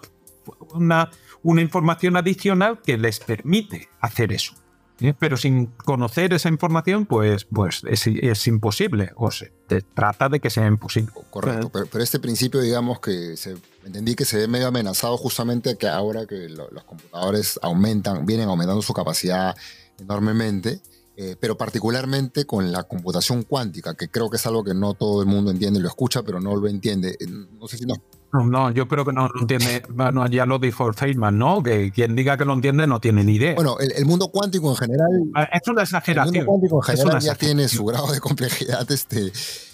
una, 0.73 1.11
una 1.43 1.61
información 1.61 2.17
adicional 2.17 2.81
que 2.83 2.97
les 2.97 3.19
permite 3.19 3.89
hacer 4.01 4.33
eso. 4.33 4.55
¿Eh? 5.01 5.15
Pero 5.19 5.37
sin 5.37 5.67
conocer 5.67 6.33
esa 6.33 6.49
información, 6.49 7.07
pues, 7.07 7.45
pues 7.45 7.83
es, 7.87 8.47
imposible. 8.47 9.13
O 9.17 9.31
se 9.31 9.53
trata 9.95 10.29
de 10.29 10.41
que 10.41 10.51
sea 10.51 10.67
imposible. 10.67 11.13
Correcto. 11.31 11.71
Pero, 11.71 12.03
este 12.03 12.19
principio, 12.19 12.61
digamos 12.61 13.01
que 13.01 13.37
se, 13.37 13.57
entendí 13.85 14.15
que 14.15 14.25
se 14.25 14.39
ve 14.39 14.49
medio 14.49 14.69
amenazado 14.69 15.17
justamente 15.17 15.77
que 15.77 15.89
ahora 15.89 16.27
que 16.27 16.49
los 16.49 16.85
computadores 16.85 17.59
aumentan, 17.63 18.27
vienen 18.27 18.49
aumentando 18.49 18.83
su 18.83 18.93
capacidad 18.93 19.57
enormemente. 19.99 20.81
Eh, 21.21 21.35
pero 21.41 21.59
particularmente 21.59 22.45
con 22.45 22.71
la 22.71 22.85
computación 22.85 23.43
cuántica, 23.43 23.95
que 23.95 24.09
creo 24.09 24.31
que 24.31 24.37
es 24.37 24.47
algo 24.47 24.63
que 24.63 24.73
no 24.73 24.95
todo 24.95 25.21
el 25.21 25.27
mundo 25.27 25.51
entiende 25.51 25.81
y 25.81 25.83
lo 25.83 25.89
escucha, 25.89 26.23
pero 26.23 26.39
no 26.39 26.55
lo 26.55 26.69
entiende. 26.69 27.17
Eh, 27.19 27.27
no 27.27 27.67
sé 27.67 27.77
si 27.77 27.87
nos 27.87 27.99
no, 28.33 28.71
yo 28.71 28.89
creo 28.89 29.05
que 29.05 29.13
no 29.13 29.29
lo 29.29 29.41
entiende. 29.41 29.83
Bueno, 29.89 30.27
ya 30.27 30.45
lo 30.45 30.59
dijo 30.59 30.93
Feynman, 30.93 31.39
¿no? 31.39 31.63
Que 31.63 31.91
quien 31.91 32.15
diga 32.15 32.37
que 32.37 32.45
lo 32.45 32.53
entiende 32.53 32.87
no 32.87 33.01
tiene 33.01 33.25
ni 33.25 33.37
idea. 33.37 33.55
Bueno, 33.55 33.77
el, 33.79 34.05
mundo 34.05 34.29
cuántico 34.29 34.71
en 34.71 34.77
general. 34.77 35.09
Ah, 35.35 35.49
es 35.53 35.67
una 35.69 35.83
exageración. 35.83 36.37
El 36.37 36.45
mundo 36.45 36.69
cuántico 36.69 36.83
en 36.83 36.99
general 36.99 37.23
ya 37.23 37.35
tiene 37.35 37.69
su 37.69 37.85
grado 37.85 38.13
de 38.13 38.21
complejidad 38.21 38.91
este, 38.91 39.33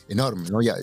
enorme, 0.09 0.49
¿no? 0.51 0.63
Ya, 0.63 0.75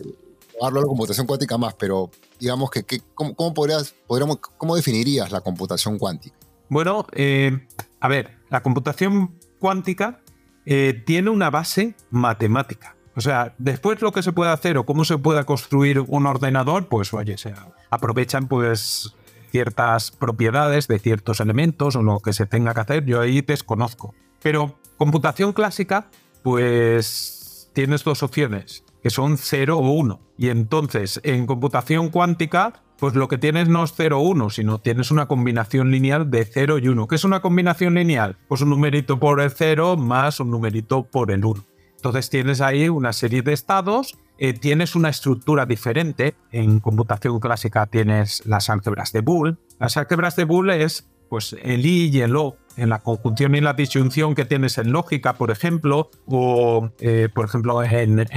hablo 0.61 0.79
de 0.79 0.85
la 0.85 0.87
computación 0.87 1.27
cuántica 1.27 1.57
más, 1.57 1.73
pero 1.75 2.11
digamos 2.39 2.69
que, 2.71 3.01
¿cómo, 3.13 3.53
podrías, 3.53 3.95
podríamos, 4.05 4.37
¿cómo 4.37 4.75
definirías 4.75 5.31
la 5.31 5.41
computación 5.41 5.97
cuántica? 5.97 6.35
Bueno, 6.69 7.05
eh, 7.13 7.67
a 7.99 8.07
ver, 8.07 8.37
la 8.49 8.61
computación 8.61 9.37
cuántica 9.59 10.21
eh, 10.65 11.03
tiene 11.05 11.29
una 11.29 11.49
base 11.49 11.95
matemática. 12.09 12.95
O 13.15 13.21
sea, 13.21 13.53
después 13.57 14.01
lo 14.01 14.11
que 14.11 14.23
se 14.23 14.31
puede 14.31 14.51
hacer 14.51 14.77
o 14.77 14.85
cómo 14.85 15.03
se 15.03 15.17
puede 15.17 15.43
construir 15.45 15.99
un 15.99 16.25
ordenador, 16.25 16.87
pues 16.87 17.13
oye, 17.13 17.37
se 17.37 17.53
aprovechan 17.89 18.47
pues 18.47 19.15
ciertas 19.51 20.11
propiedades 20.11 20.87
de 20.87 20.99
ciertos 20.99 21.41
elementos 21.41 21.95
o 21.95 22.03
lo 22.03 22.19
que 22.19 22.33
se 22.33 22.45
tenga 22.45 22.73
que 22.73 22.79
hacer, 22.79 23.05
yo 23.05 23.19
ahí 23.19 23.41
desconozco. 23.41 24.15
Pero 24.41 24.79
computación 24.97 25.51
clásica, 25.51 26.07
pues 26.41 27.69
tienes 27.73 28.03
dos 28.03 28.23
opciones, 28.23 28.83
que 29.03 29.09
son 29.09 29.37
0 29.37 29.77
o 29.77 29.91
1. 29.91 30.19
Y 30.37 30.49
entonces, 30.49 31.19
en 31.23 31.45
computación 31.45 32.09
cuántica, 32.09 32.81
pues 32.97 33.15
lo 33.15 33.27
que 33.27 33.37
tienes 33.37 33.67
no 33.67 33.83
es 33.83 33.93
0 33.95 34.19
o 34.19 34.21
1, 34.21 34.49
sino 34.51 34.79
tienes 34.79 35.11
una 35.11 35.27
combinación 35.27 35.91
lineal 35.91 36.31
de 36.31 36.45
0 36.45 36.77
y 36.79 36.87
1. 36.87 37.07
¿Qué 37.07 37.15
es 37.15 37.23
una 37.23 37.41
combinación 37.41 37.95
lineal? 37.95 38.37
Pues 38.47 38.61
un 38.61 38.69
numerito 38.69 39.19
por 39.19 39.41
el 39.41 39.51
0 39.51 39.97
más 39.97 40.39
un 40.39 40.51
numerito 40.51 41.03
por 41.03 41.31
el 41.31 41.43
1. 41.43 41.70
Entonces 42.01 42.31
tienes 42.31 42.61
ahí 42.61 42.89
una 42.89 43.13
serie 43.13 43.43
de 43.43 43.53
estados, 43.53 44.17
eh, 44.39 44.53
tienes 44.53 44.95
una 44.95 45.09
estructura 45.09 45.67
diferente. 45.67 46.33
En 46.51 46.79
computación 46.79 47.39
clásica 47.39 47.85
tienes 47.85 48.43
las 48.47 48.71
álgebras 48.71 49.11
de 49.11 49.21
Boole. 49.21 49.57
Las 49.79 49.97
álgebras 49.97 50.35
de 50.35 50.45
Boole 50.45 50.83
es 50.83 51.10
pues 51.31 51.55
el 51.63 51.85
i 51.85 52.09
y 52.09 52.19
el 52.19 52.35
o 52.35 52.57
en 52.75 52.89
la 52.89 52.99
conjunción 52.99 53.55
y 53.55 53.61
la 53.61 53.71
disyunción 53.71 54.35
que 54.35 54.43
tienes 54.43 54.77
en 54.77 54.91
lógica, 54.91 55.35
por 55.35 55.49
ejemplo, 55.49 56.11
o 56.25 56.89
eh, 56.99 57.29
por 57.33 57.45
ejemplo 57.45 57.81
en, 57.83 58.27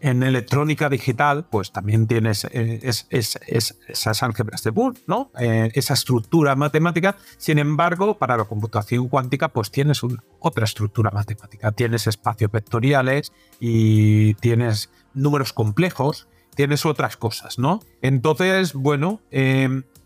electrónica 0.00 0.88
digital, 0.88 1.46
pues 1.48 1.70
también 1.70 2.08
tienes 2.08 2.44
esas 2.50 4.22
álgebras 4.24 4.64
de 4.64 4.70
Boole, 4.70 4.98
¿no? 5.06 5.30
Eh, 5.38 5.70
esa 5.74 5.94
estructura 5.94 6.56
matemática. 6.56 7.16
Sin 7.38 7.60
embargo, 7.60 8.18
para 8.18 8.36
la 8.36 8.44
computación 8.44 9.08
cuántica, 9.08 9.50
pues 9.50 9.70
tienes 9.70 10.00
otra 10.40 10.64
estructura 10.64 11.12
matemática. 11.12 11.70
Tienes 11.70 12.08
espacios 12.08 12.50
vectoriales 12.50 13.32
y 13.60 14.34
tienes 14.34 14.90
números 15.14 15.52
complejos, 15.52 16.26
tienes 16.56 16.84
otras 16.86 17.16
cosas, 17.16 17.60
¿no? 17.60 17.78
Entonces, 18.00 18.72
bueno, 18.72 19.20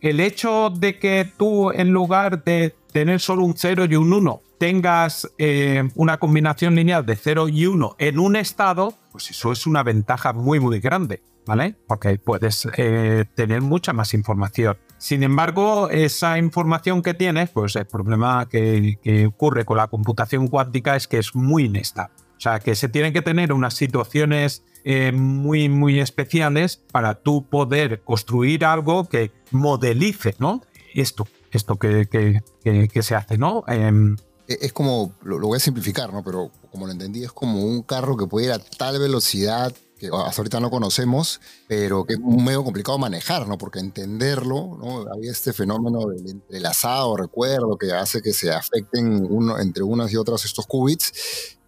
el 0.06 0.20
hecho 0.20 0.70
de 0.70 0.98
que 0.98 1.30
tú 1.36 1.72
en 1.72 1.90
lugar 1.90 2.44
de 2.44 2.74
tener 2.92 3.20
solo 3.20 3.44
un 3.44 3.54
0 3.56 3.86
y 3.90 3.96
un 3.96 4.12
1 4.12 4.42
tengas 4.58 5.28
eh, 5.38 5.88
una 5.96 6.18
combinación 6.18 6.76
lineal 6.76 7.04
de 7.04 7.16
0 7.16 7.48
y 7.48 7.66
1 7.66 7.96
en 7.98 8.18
un 8.18 8.36
estado, 8.36 8.94
pues 9.12 9.30
eso 9.30 9.52
es 9.52 9.66
una 9.66 9.82
ventaja 9.82 10.32
muy 10.32 10.60
muy 10.60 10.80
grande, 10.80 11.22
¿vale? 11.44 11.74
Porque 11.86 12.18
puedes 12.18 12.68
eh, 12.76 13.24
tener 13.34 13.60
mucha 13.62 13.92
más 13.92 14.14
información. 14.14 14.78
Sin 14.98 15.22
embargo, 15.22 15.90
esa 15.90 16.38
información 16.38 17.02
que 17.02 17.12
tienes, 17.12 17.50
pues 17.50 17.76
el 17.76 17.86
problema 17.86 18.48
que, 18.48 18.98
que 19.02 19.26
ocurre 19.26 19.64
con 19.64 19.76
la 19.76 19.88
computación 19.88 20.48
cuántica 20.48 20.96
es 20.96 21.06
que 21.06 21.18
es 21.18 21.34
muy 21.34 21.64
inestable. 21.64 22.14
O 22.36 22.40
sea, 22.40 22.60
que 22.60 22.74
se 22.74 22.88
tienen 22.88 23.12
que 23.12 23.22
tener 23.22 23.52
unas 23.52 23.74
situaciones 23.74 24.62
eh, 24.88 25.10
muy, 25.10 25.68
muy 25.68 25.98
especiales 25.98 26.76
para 26.76 27.16
tú 27.16 27.44
poder 27.44 28.02
construir 28.04 28.64
algo 28.64 29.08
que 29.08 29.32
modelice, 29.50 30.36
¿no? 30.38 30.62
Esto, 30.94 31.26
esto 31.50 31.74
que, 31.74 32.06
que, 32.06 33.02
se 33.02 33.16
hace, 33.16 33.36
¿no? 33.36 33.64
Em, 33.66 34.16
e, 34.46 34.58
es 34.60 34.72
como, 34.72 35.12
lo, 35.24 35.40
voy 35.40 35.56
a 35.56 35.60
simplificar, 35.60 36.12
¿no? 36.12 36.22
Pero 36.22 36.52
como 36.70 36.86
lo 36.86 36.92
entendí, 36.92 37.24
es 37.24 37.32
como 37.32 37.64
un 37.64 37.82
carro 37.82 38.16
que 38.16 38.28
puede 38.28 38.46
ir 38.46 38.52
a 38.52 38.60
tal 38.60 39.00
velocidad 39.00 39.74
que 39.98 40.06
hasta 40.06 40.42
ahorita 40.42 40.60
no 40.60 40.70
conocemos, 40.70 41.40
pero 41.66 42.04
que 42.04 42.12
es 42.12 42.20
medio 42.20 42.62
complicado 42.62 42.96
manejar, 42.96 43.48
¿no? 43.48 43.58
Porque 43.58 43.80
entenderlo, 43.80 44.78
¿no? 44.80 45.12
Hay 45.12 45.26
este 45.26 45.52
fenómeno 45.52 46.06
del 46.06 46.30
entrelazado, 46.30 47.16
recuerdo, 47.16 47.76
que 47.76 47.90
hace 47.90 48.22
que 48.22 48.32
se 48.32 48.52
afecten 48.52 49.26
uno, 49.28 49.58
entre 49.58 49.82
unas 49.82 50.12
y 50.12 50.16
otras 50.16 50.44
estos 50.44 50.68
qubits, 50.68 51.12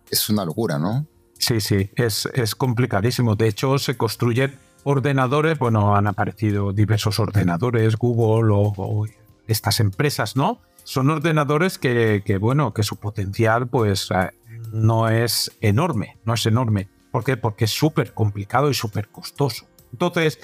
es 0.08 0.28
una 0.28 0.44
locura, 0.44 0.78
¿no? 0.78 1.04
Sí, 1.38 1.60
sí, 1.60 1.90
es, 1.96 2.28
es 2.34 2.54
complicadísimo. 2.54 3.36
De 3.36 3.48
hecho, 3.48 3.78
se 3.78 3.96
construyen 3.96 4.58
ordenadores, 4.84 5.58
bueno, 5.58 5.96
han 5.96 6.06
aparecido 6.06 6.72
diversos 6.72 7.18
ordenadores, 7.18 7.96
Google 7.96 8.52
o, 8.52 9.06
estas 9.46 9.80
empresas, 9.80 10.36
¿no? 10.36 10.60
Son 10.84 11.10
ordenadores 11.10 11.78
que, 11.78 12.22
que, 12.24 12.38
bueno, 12.38 12.74
que 12.74 12.82
su 12.82 12.96
potencial, 12.96 13.68
pues, 13.68 14.08
eh, 14.10 14.30
no 14.72 15.08
es 15.08 15.52
enorme, 15.60 16.18
no 16.24 16.34
es 16.34 16.44
enorme. 16.46 16.88
¿Por 17.10 17.24
qué? 17.24 17.36
Porque 17.36 17.64
es 17.64 17.70
súper 17.70 18.12
complicado 18.12 18.70
y 18.70 18.74
súper 18.74 19.08
costoso. 19.08 19.66
Entonces, 19.92 20.38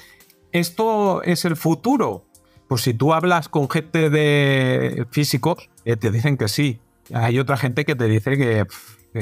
¿esto 0.53 1.23
es 1.23 1.45
el 1.45 1.57
futuro? 1.57 2.25
Pues 2.69 2.83
si 2.83 2.95
tú 2.95 3.13
hablas 3.13 3.49
con 3.49 3.69
gente 3.69 4.11
de 4.11 5.07
físicos, 5.11 5.69
eh, 5.85 5.97
te 5.97 6.11
dicen 6.11 6.37
que 6.37 6.49
sí. 6.49 6.81
Hay 7.13 7.39
otra 7.39 7.57
gente 7.59 7.85
que 7.85 7.95
te 7.95 8.07
dice 8.07 8.39
que 8.39 8.67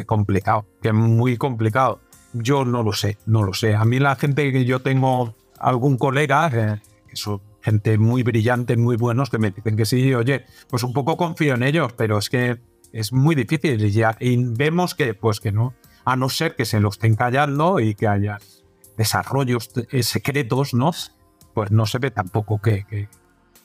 complicado, 0.06 0.66
que 0.80 0.88
es 0.88 0.94
muy 0.94 1.36
complicado. 1.36 2.00
Yo 2.32 2.64
no 2.64 2.82
lo 2.82 2.92
sé, 2.92 3.18
no 3.26 3.42
lo 3.42 3.52
sé. 3.52 3.74
A 3.74 3.84
mí 3.84 3.98
la 3.98 4.16
gente 4.16 4.50
que 4.52 4.64
yo 4.64 4.80
tengo, 4.80 5.34
algún 5.58 5.98
colega, 5.98 6.50
eh, 6.52 6.80
que 7.08 7.16
son 7.16 7.40
gente 7.62 7.96
muy 7.98 8.22
brillante, 8.22 8.76
muy 8.76 8.96
buenos, 8.96 9.30
que 9.30 9.38
me 9.38 9.50
dicen 9.50 9.76
que 9.76 9.84
sí, 9.84 10.14
oye, 10.14 10.44
pues 10.68 10.82
un 10.82 10.92
poco 10.92 11.16
confío 11.16 11.54
en 11.54 11.62
ellos, 11.62 11.92
pero 11.92 12.18
es 12.18 12.28
que 12.28 12.58
es 12.92 13.12
muy 13.12 13.34
difícil 13.34 13.82
y, 13.84 13.90
ya, 13.90 14.16
y 14.20 14.36
vemos 14.36 14.94
que, 14.94 15.14
pues 15.14 15.40
que 15.40 15.52
no, 15.52 15.74
a 16.04 16.16
no 16.16 16.28
ser 16.28 16.56
que 16.56 16.64
se 16.64 16.80
lo 16.80 16.88
estén 16.88 17.14
callando 17.14 17.80
y 17.80 17.94
que 17.94 18.08
haya 18.08 18.38
desarrollos 18.96 19.70
eh, 19.90 20.02
secretos, 20.02 20.74
¿no? 20.74 20.90
Pues 21.54 21.70
no 21.70 21.86
se 21.86 21.98
ve 21.98 22.10
tampoco 22.10 22.60
que, 22.60 22.84
que, 22.84 23.08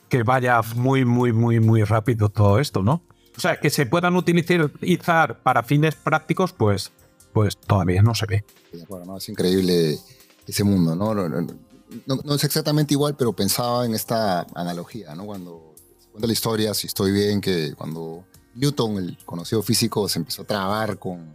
que 0.08 0.22
vaya 0.22 0.60
muy, 0.76 1.04
muy, 1.04 1.32
muy, 1.32 1.60
muy 1.60 1.82
rápido 1.82 2.28
todo 2.28 2.58
esto, 2.58 2.82
¿no? 2.82 3.02
O 3.38 3.40
sea, 3.40 3.60
que 3.60 3.70
se 3.70 3.86
puedan 3.86 4.16
utilizar 4.16 5.40
para 5.44 5.62
fines 5.62 5.94
prácticos, 5.94 6.52
pues, 6.52 6.90
pues 7.32 7.56
todavía 7.56 8.02
no 8.02 8.12
se 8.12 8.26
ve. 8.26 8.44
Bueno, 8.88 9.16
es 9.16 9.28
increíble 9.28 9.96
ese 10.44 10.64
mundo, 10.64 10.96
¿no? 10.96 11.14
No, 11.14 12.34
es 12.34 12.42
exactamente 12.42 12.94
igual, 12.94 13.14
pero 13.16 13.32
pensaba 13.32 13.86
en 13.86 13.94
esta 13.94 14.40
analogía, 14.56 15.14
¿no? 15.14 15.24
Cuando 15.24 15.72
se 16.00 16.08
cuenta 16.08 16.26
la 16.26 16.32
historia, 16.32 16.74
si 16.74 16.88
estoy 16.88 17.12
bien, 17.12 17.40
que 17.40 17.74
cuando 17.76 18.24
Newton, 18.56 18.96
el 18.96 19.18
conocido 19.24 19.62
físico, 19.62 20.08
se 20.08 20.18
empezó 20.18 20.42
a 20.42 20.46
trabar 20.46 20.98
con, 20.98 21.30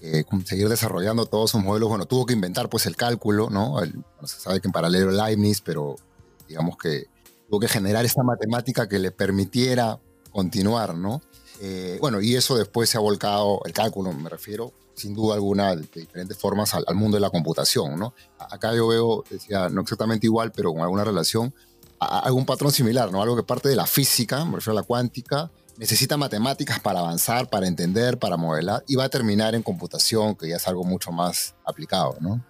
eh, 0.00 0.24
seguir 0.44 0.68
desarrollando 0.68 1.26
todos 1.26 1.50
sus 1.50 1.60
modelos, 1.60 1.88
bueno, 1.88 2.06
tuvo 2.06 2.24
que 2.24 2.34
inventar 2.34 2.68
pues 2.68 2.86
el 2.86 2.94
cálculo, 2.94 3.50
¿no? 3.50 3.80
se 4.22 4.40
sabe 4.40 4.60
que 4.60 4.68
en 4.68 4.72
paralelo 4.72 5.10
Leibniz, 5.10 5.60
pero 5.60 5.96
digamos 6.46 6.78
que 6.78 7.06
tuvo 7.50 7.58
que 7.58 7.66
generar 7.66 8.04
esta 8.04 8.22
matemática 8.22 8.88
que 8.88 9.00
le 9.00 9.10
permitiera 9.10 9.98
continuar, 10.30 10.94
¿no? 10.94 11.22
Eh, 11.60 11.98
bueno, 12.00 12.20
y 12.20 12.36
eso 12.36 12.56
después 12.56 12.88
se 12.88 12.98
ha 12.98 13.00
volcado, 13.00 13.60
el 13.64 13.72
cálculo 13.72 14.12
me 14.12 14.28
refiero, 14.28 14.72
sin 14.94 15.14
duda 15.14 15.34
alguna, 15.34 15.74
de, 15.76 15.86
diferentes 15.92 16.36
formas 16.36 16.74
al, 16.74 16.94
mundo 16.94 17.16
de 17.16 17.20
la 17.20 17.30
computación, 17.30 17.98
¿no? 17.98 18.14
Acá 18.38 18.74
yo 18.74 18.88
veo, 18.88 19.24
decía, 19.28 19.68
no 19.68 19.82
exactamente 19.82 20.26
igual, 20.26 20.52
pero 20.52 20.72
con 20.72 20.82
alguna 20.82 21.04
relación, 21.04 21.54
algún 21.98 22.46
patrón 22.46 22.70
similar, 22.70 23.10
¿no? 23.10 23.22
Algo 23.22 23.36
que 23.36 23.42
parte 23.42 23.68
de 23.68 23.76
la 23.76 23.86
física, 23.86 24.44
me 24.44 24.56
refiero 24.56 24.78
a 24.78 24.82
la 24.82 24.86
cuántica, 24.86 25.50
necesita 25.76 26.16
matemáticas 26.16 26.80
para 26.80 27.00
avanzar, 27.00 27.48
para 27.48 27.66
entender, 27.66 28.18
para 28.18 28.36
modelar, 28.36 28.84
y 28.86 28.96
va 28.96 29.04
a 29.04 29.08
terminar 29.08 29.54
en 29.54 29.62
computación, 29.62 30.34
que 30.34 30.48
ya 30.48 30.56
es 30.56 30.68
algo 30.68 30.84
mucho 30.84 31.12
más 31.12 31.54
aplicado, 31.64 32.16
¿no? 32.20 32.44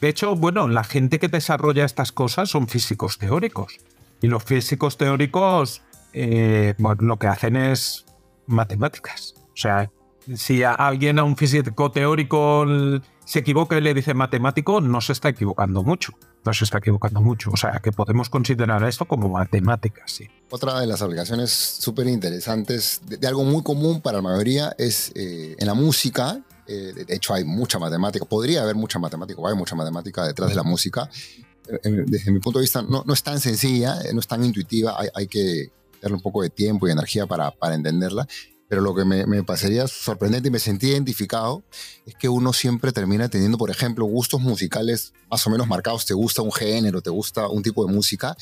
De 0.00 0.08
hecho, 0.08 0.36
bueno, 0.36 0.68
la 0.68 0.84
gente 0.84 1.18
que 1.18 1.28
desarrolla 1.28 1.84
estas 1.84 2.12
cosas 2.12 2.50
son 2.50 2.68
físicos 2.68 3.18
teóricos. 3.18 3.78
Y 4.20 4.26
los 4.26 4.42
físicos 4.42 4.96
teóricos 4.96 5.82
eh, 6.14 6.74
lo 6.78 7.18
que 7.18 7.26
hacen 7.26 7.56
es 7.56 8.06
matemáticas. 8.46 9.34
O 9.36 9.56
sea, 9.56 9.90
si 10.34 10.62
a 10.62 10.72
alguien, 10.72 11.18
a 11.18 11.24
un 11.24 11.36
físico 11.36 11.90
teórico, 11.90 12.64
se 13.24 13.40
equivoca 13.40 13.76
y 13.76 13.80
le 13.80 13.94
dice 13.94 14.14
matemático, 14.14 14.80
no 14.80 15.00
se 15.00 15.12
está 15.12 15.28
equivocando 15.28 15.82
mucho. 15.82 16.12
No 16.44 16.52
se 16.52 16.64
está 16.64 16.78
equivocando 16.78 17.20
mucho. 17.20 17.50
O 17.50 17.56
sea, 17.56 17.80
que 17.82 17.90
podemos 17.90 18.28
considerar 18.28 18.84
esto 18.84 19.06
como 19.06 19.28
matemáticas, 19.28 20.10
sí. 20.10 20.28
Otra 20.50 20.78
de 20.80 20.86
las 20.86 21.00
aplicaciones 21.02 21.50
súper 21.50 22.06
interesantes 22.06 23.00
de, 23.06 23.26
algo 23.26 23.44
muy 23.44 23.62
común 23.62 24.00
para 24.00 24.18
la 24.18 24.22
mayoría 24.22 24.74
es 24.78 25.10
eh, 25.14 25.56
en 25.58 25.66
la 25.66 25.74
música. 25.74 26.42
Eh, 26.66 26.92
de 27.06 27.14
hecho, 27.14 27.34
hay 27.34 27.44
mucha 27.44 27.78
matemática. 27.78 28.24
Podría 28.26 28.62
haber 28.62 28.76
mucha 28.76 28.98
matemática, 28.98 29.40
o 29.40 29.48
hay 29.48 29.56
mucha 29.56 29.74
matemática 29.74 30.26
detrás 30.26 30.50
de 30.50 30.54
la 30.54 30.62
música. 30.62 31.08
Eh, 31.66 32.04
desde 32.06 32.30
mi 32.30 32.40
punto 32.40 32.58
de 32.58 32.64
vista, 32.64 32.82
no, 32.82 33.04
no 33.06 33.14
es 33.14 33.22
tan 33.22 33.40
sencilla, 33.40 33.96
no 34.12 34.20
es 34.20 34.26
tan 34.26 34.44
intuitiva. 34.44 35.00
Hay, 35.00 35.08
hay 35.14 35.26
que 35.26 35.72
un 36.12 36.20
poco 36.20 36.42
de 36.42 36.50
tiempo 36.50 36.86
y 36.86 36.90
energía 36.90 37.26
para, 37.26 37.50
para 37.50 37.74
entenderla. 37.74 38.26
Pero 38.68 38.80
lo 38.80 38.94
que 38.94 39.04
me, 39.04 39.26
me 39.26 39.42
pasaría 39.44 39.86
sorprendente 39.86 40.48
y 40.48 40.50
me 40.50 40.58
sentí 40.58 40.88
identificado 40.88 41.62
es 42.06 42.14
que 42.14 42.28
uno 42.28 42.52
siempre 42.52 42.92
termina 42.92 43.28
teniendo, 43.28 43.58
por 43.58 43.70
ejemplo, 43.70 44.06
gustos 44.06 44.40
musicales 44.40 45.12
más 45.30 45.46
o 45.46 45.50
menos 45.50 45.66
marcados. 45.66 46.06
Te 46.06 46.14
gusta 46.14 46.42
un 46.42 46.52
género, 46.52 47.02
te 47.02 47.10
gusta 47.10 47.48
un 47.48 47.62
tipo 47.62 47.86
de 47.86 47.92
música, 47.92 48.36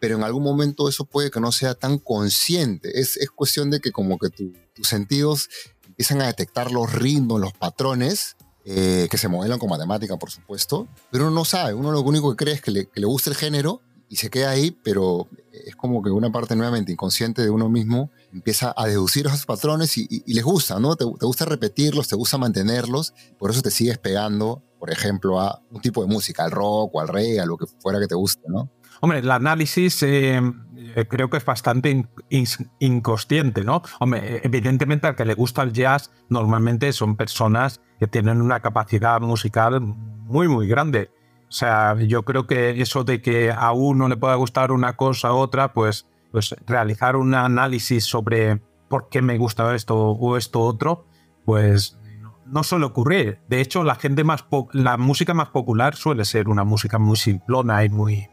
pero 0.00 0.16
en 0.16 0.24
algún 0.24 0.42
momento 0.42 0.88
eso 0.88 1.04
puede 1.04 1.30
que 1.30 1.40
no 1.40 1.52
sea 1.52 1.74
tan 1.74 1.98
consciente. 1.98 2.98
Es, 2.98 3.16
es 3.18 3.30
cuestión 3.30 3.70
de 3.70 3.80
que 3.80 3.92
como 3.92 4.18
que 4.18 4.30
tus 4.30 4.88
sentidos 4.88 5.48
empiezan 5.86 6.22
a 6.22 6.26
detectar 6.26 6.70
los 6.70 6.92
ritmos, 6.92 7.40
los 7.40 7.52
patrones, 7.52 8.36
eh, 8.64 9.08
que 9.10 9.16
se 9.18 9.28
modelan 9.28 9.58
con 9.58 9.70
matemática, 9.70 10.16
por 10.16 10.30
supuesto, 10.30 10.88
pero 11.10 11.24
uno 11.26 11.34
no 11.34 11.44
sabe. 11.44 11.74
Uno 11.74 11.90
lo 11.90 12.02
único 12.02 12.30
que 12.30 12.44
cree 12.44 12.54
es 12.54 12.60
que 12.60 12.70
le, 12.70 12.86
que 12.86 13.00
le 13.00 13.06
gusta 13.06 13.30
el 13.30 13.36
género 13.36 13.80
y 14.08 14.16
se 14.16 14.30
queda 14.30 14.50
ahí, 14.50 14.70
pero 14.70 15.28
es 15.52 15.76
como 15.76 16.02
que 16.02 16.10
una 16.10 16.30
parte 16.30 16.56
nuevamente 16.56 16.92
inconsciente 16.92 17.42
de 17.42 17.50
uno 17.50 17.68
mismo 17.68 18.10
empieza 18.32 18.72
a 18.76 18.86
deducir 18.86 19.26
esos 19.26 19.44
patrones 19.44 19.96
y, 19.98 20.22
les 20.26 20.44
gusta, 20.44 20.80
¿no? 20.80 20.96
Te, 20.96 21.04
gusta 21.04 21.44
repetirlos, 21.44 22.08
te 22.08 22.16
gusta 22.16 22.38
mantenerlos, 22.38 23.12
por 23.38 23.50
eso 23.50 23.62
te 23.62 23.70
sigues 23.70 23.98
pegando, 23.98 24.62
por 24.78 24.90
ejemplo, 24.90 25.40
a 25.40 25.60
un 25.70 25.80
tipo 25.80 26.02
de 26.02 26.08
música, 26.08 26.44
al 26.44 26.50
rock 26.50 26.94
o 26.94 27.00
al 27.00 27.08
reggae, 27.08 27.40
a 27.40 27.46
lo 27.46 27.56
que 27.56 27.66
fuera 27.80 28.00
que 28.00 28.06
te 28.06 28.14
guste, 28.14 28.42
¿no? 28.48 28.70
Hombre, 29.00 29.18
el 29.20 29.30
análisis 29.30 30.02
eh, 30.02 30.40
eh, 30.96 31.06
creo 31.08 31.30
que 31.30 31.36
es 31.36 31.44
bastante 31.44 32.08
inconsciente, 32.80 33.62
¿no? 33.62 33.82
Hombre, 34.00 34.40
evidentemente 34.42 35.06
al 35.06 35.14
que 35.14 35.24
le 35.24 35.34
gusta 35.34 35.62
el 35.62 35.72
jazz 35.72 36.10
normalmente 36.28 36.92
son 36.92 37.16
personas 37.16 37.80
que 38.00 38.08
tienen 38.08 38.40
una 38.40 38.60
capacidad 38.60 39.20
musical 39.20 39.80
muy, 39.80 40.48
muy 40.48 40.66
grande 40.66 41.10
o 41.48 41.52
sea, 41.52 41.96
yo 41.96 42.24
creo 42.24 42.46
que 42.46 42.80
eso 42.80 43.04
de 43.04 43.22
que 43.22 43.50
a 43.50 43.72
uno 43.72 44.08
le 44.08 44.16
pueda 44.16 44.34
gustar 44.34 44.70
una 44.70 44.96
cosa 44.96 45.32
u 45.32 45.36
otra, 45.36 45.72
pues, 45.72 46.06
pues 46.30 46.54
realizar 46.66 47.16
un 47.16 47.34
análisis 47.34 48.04
sobre 48.04 48.60
por 48.88 49.08
qué 49.08 49.22
me 49.22 49.38
gusta 49.38 49.74
esto 49.74 49.96
o 49.96 50.36
esto 50.36 50.60
otro, 50.60 51.06
pues 51.46 51.98
no 52.44 52.62
suele 52.62 52.84
ocurrir. 52.84 53.38
De 53.48 53.60
hecho, 53.60 53.82
la 53.82 53.94
gente 53.94 54.24
más 54.24 54.44
la 54.72 54.98
música 54.98 55.32
más 55.32 55.48
popular 55.48 55.94
suele 55.94 56.24
ser 56.26 56.48
una 56.48 56.64
música 56.64 56.98
muy 56.98 57.16
simplona 57.16 57.82
y 57.84 57.88
muy. 57.88 58.28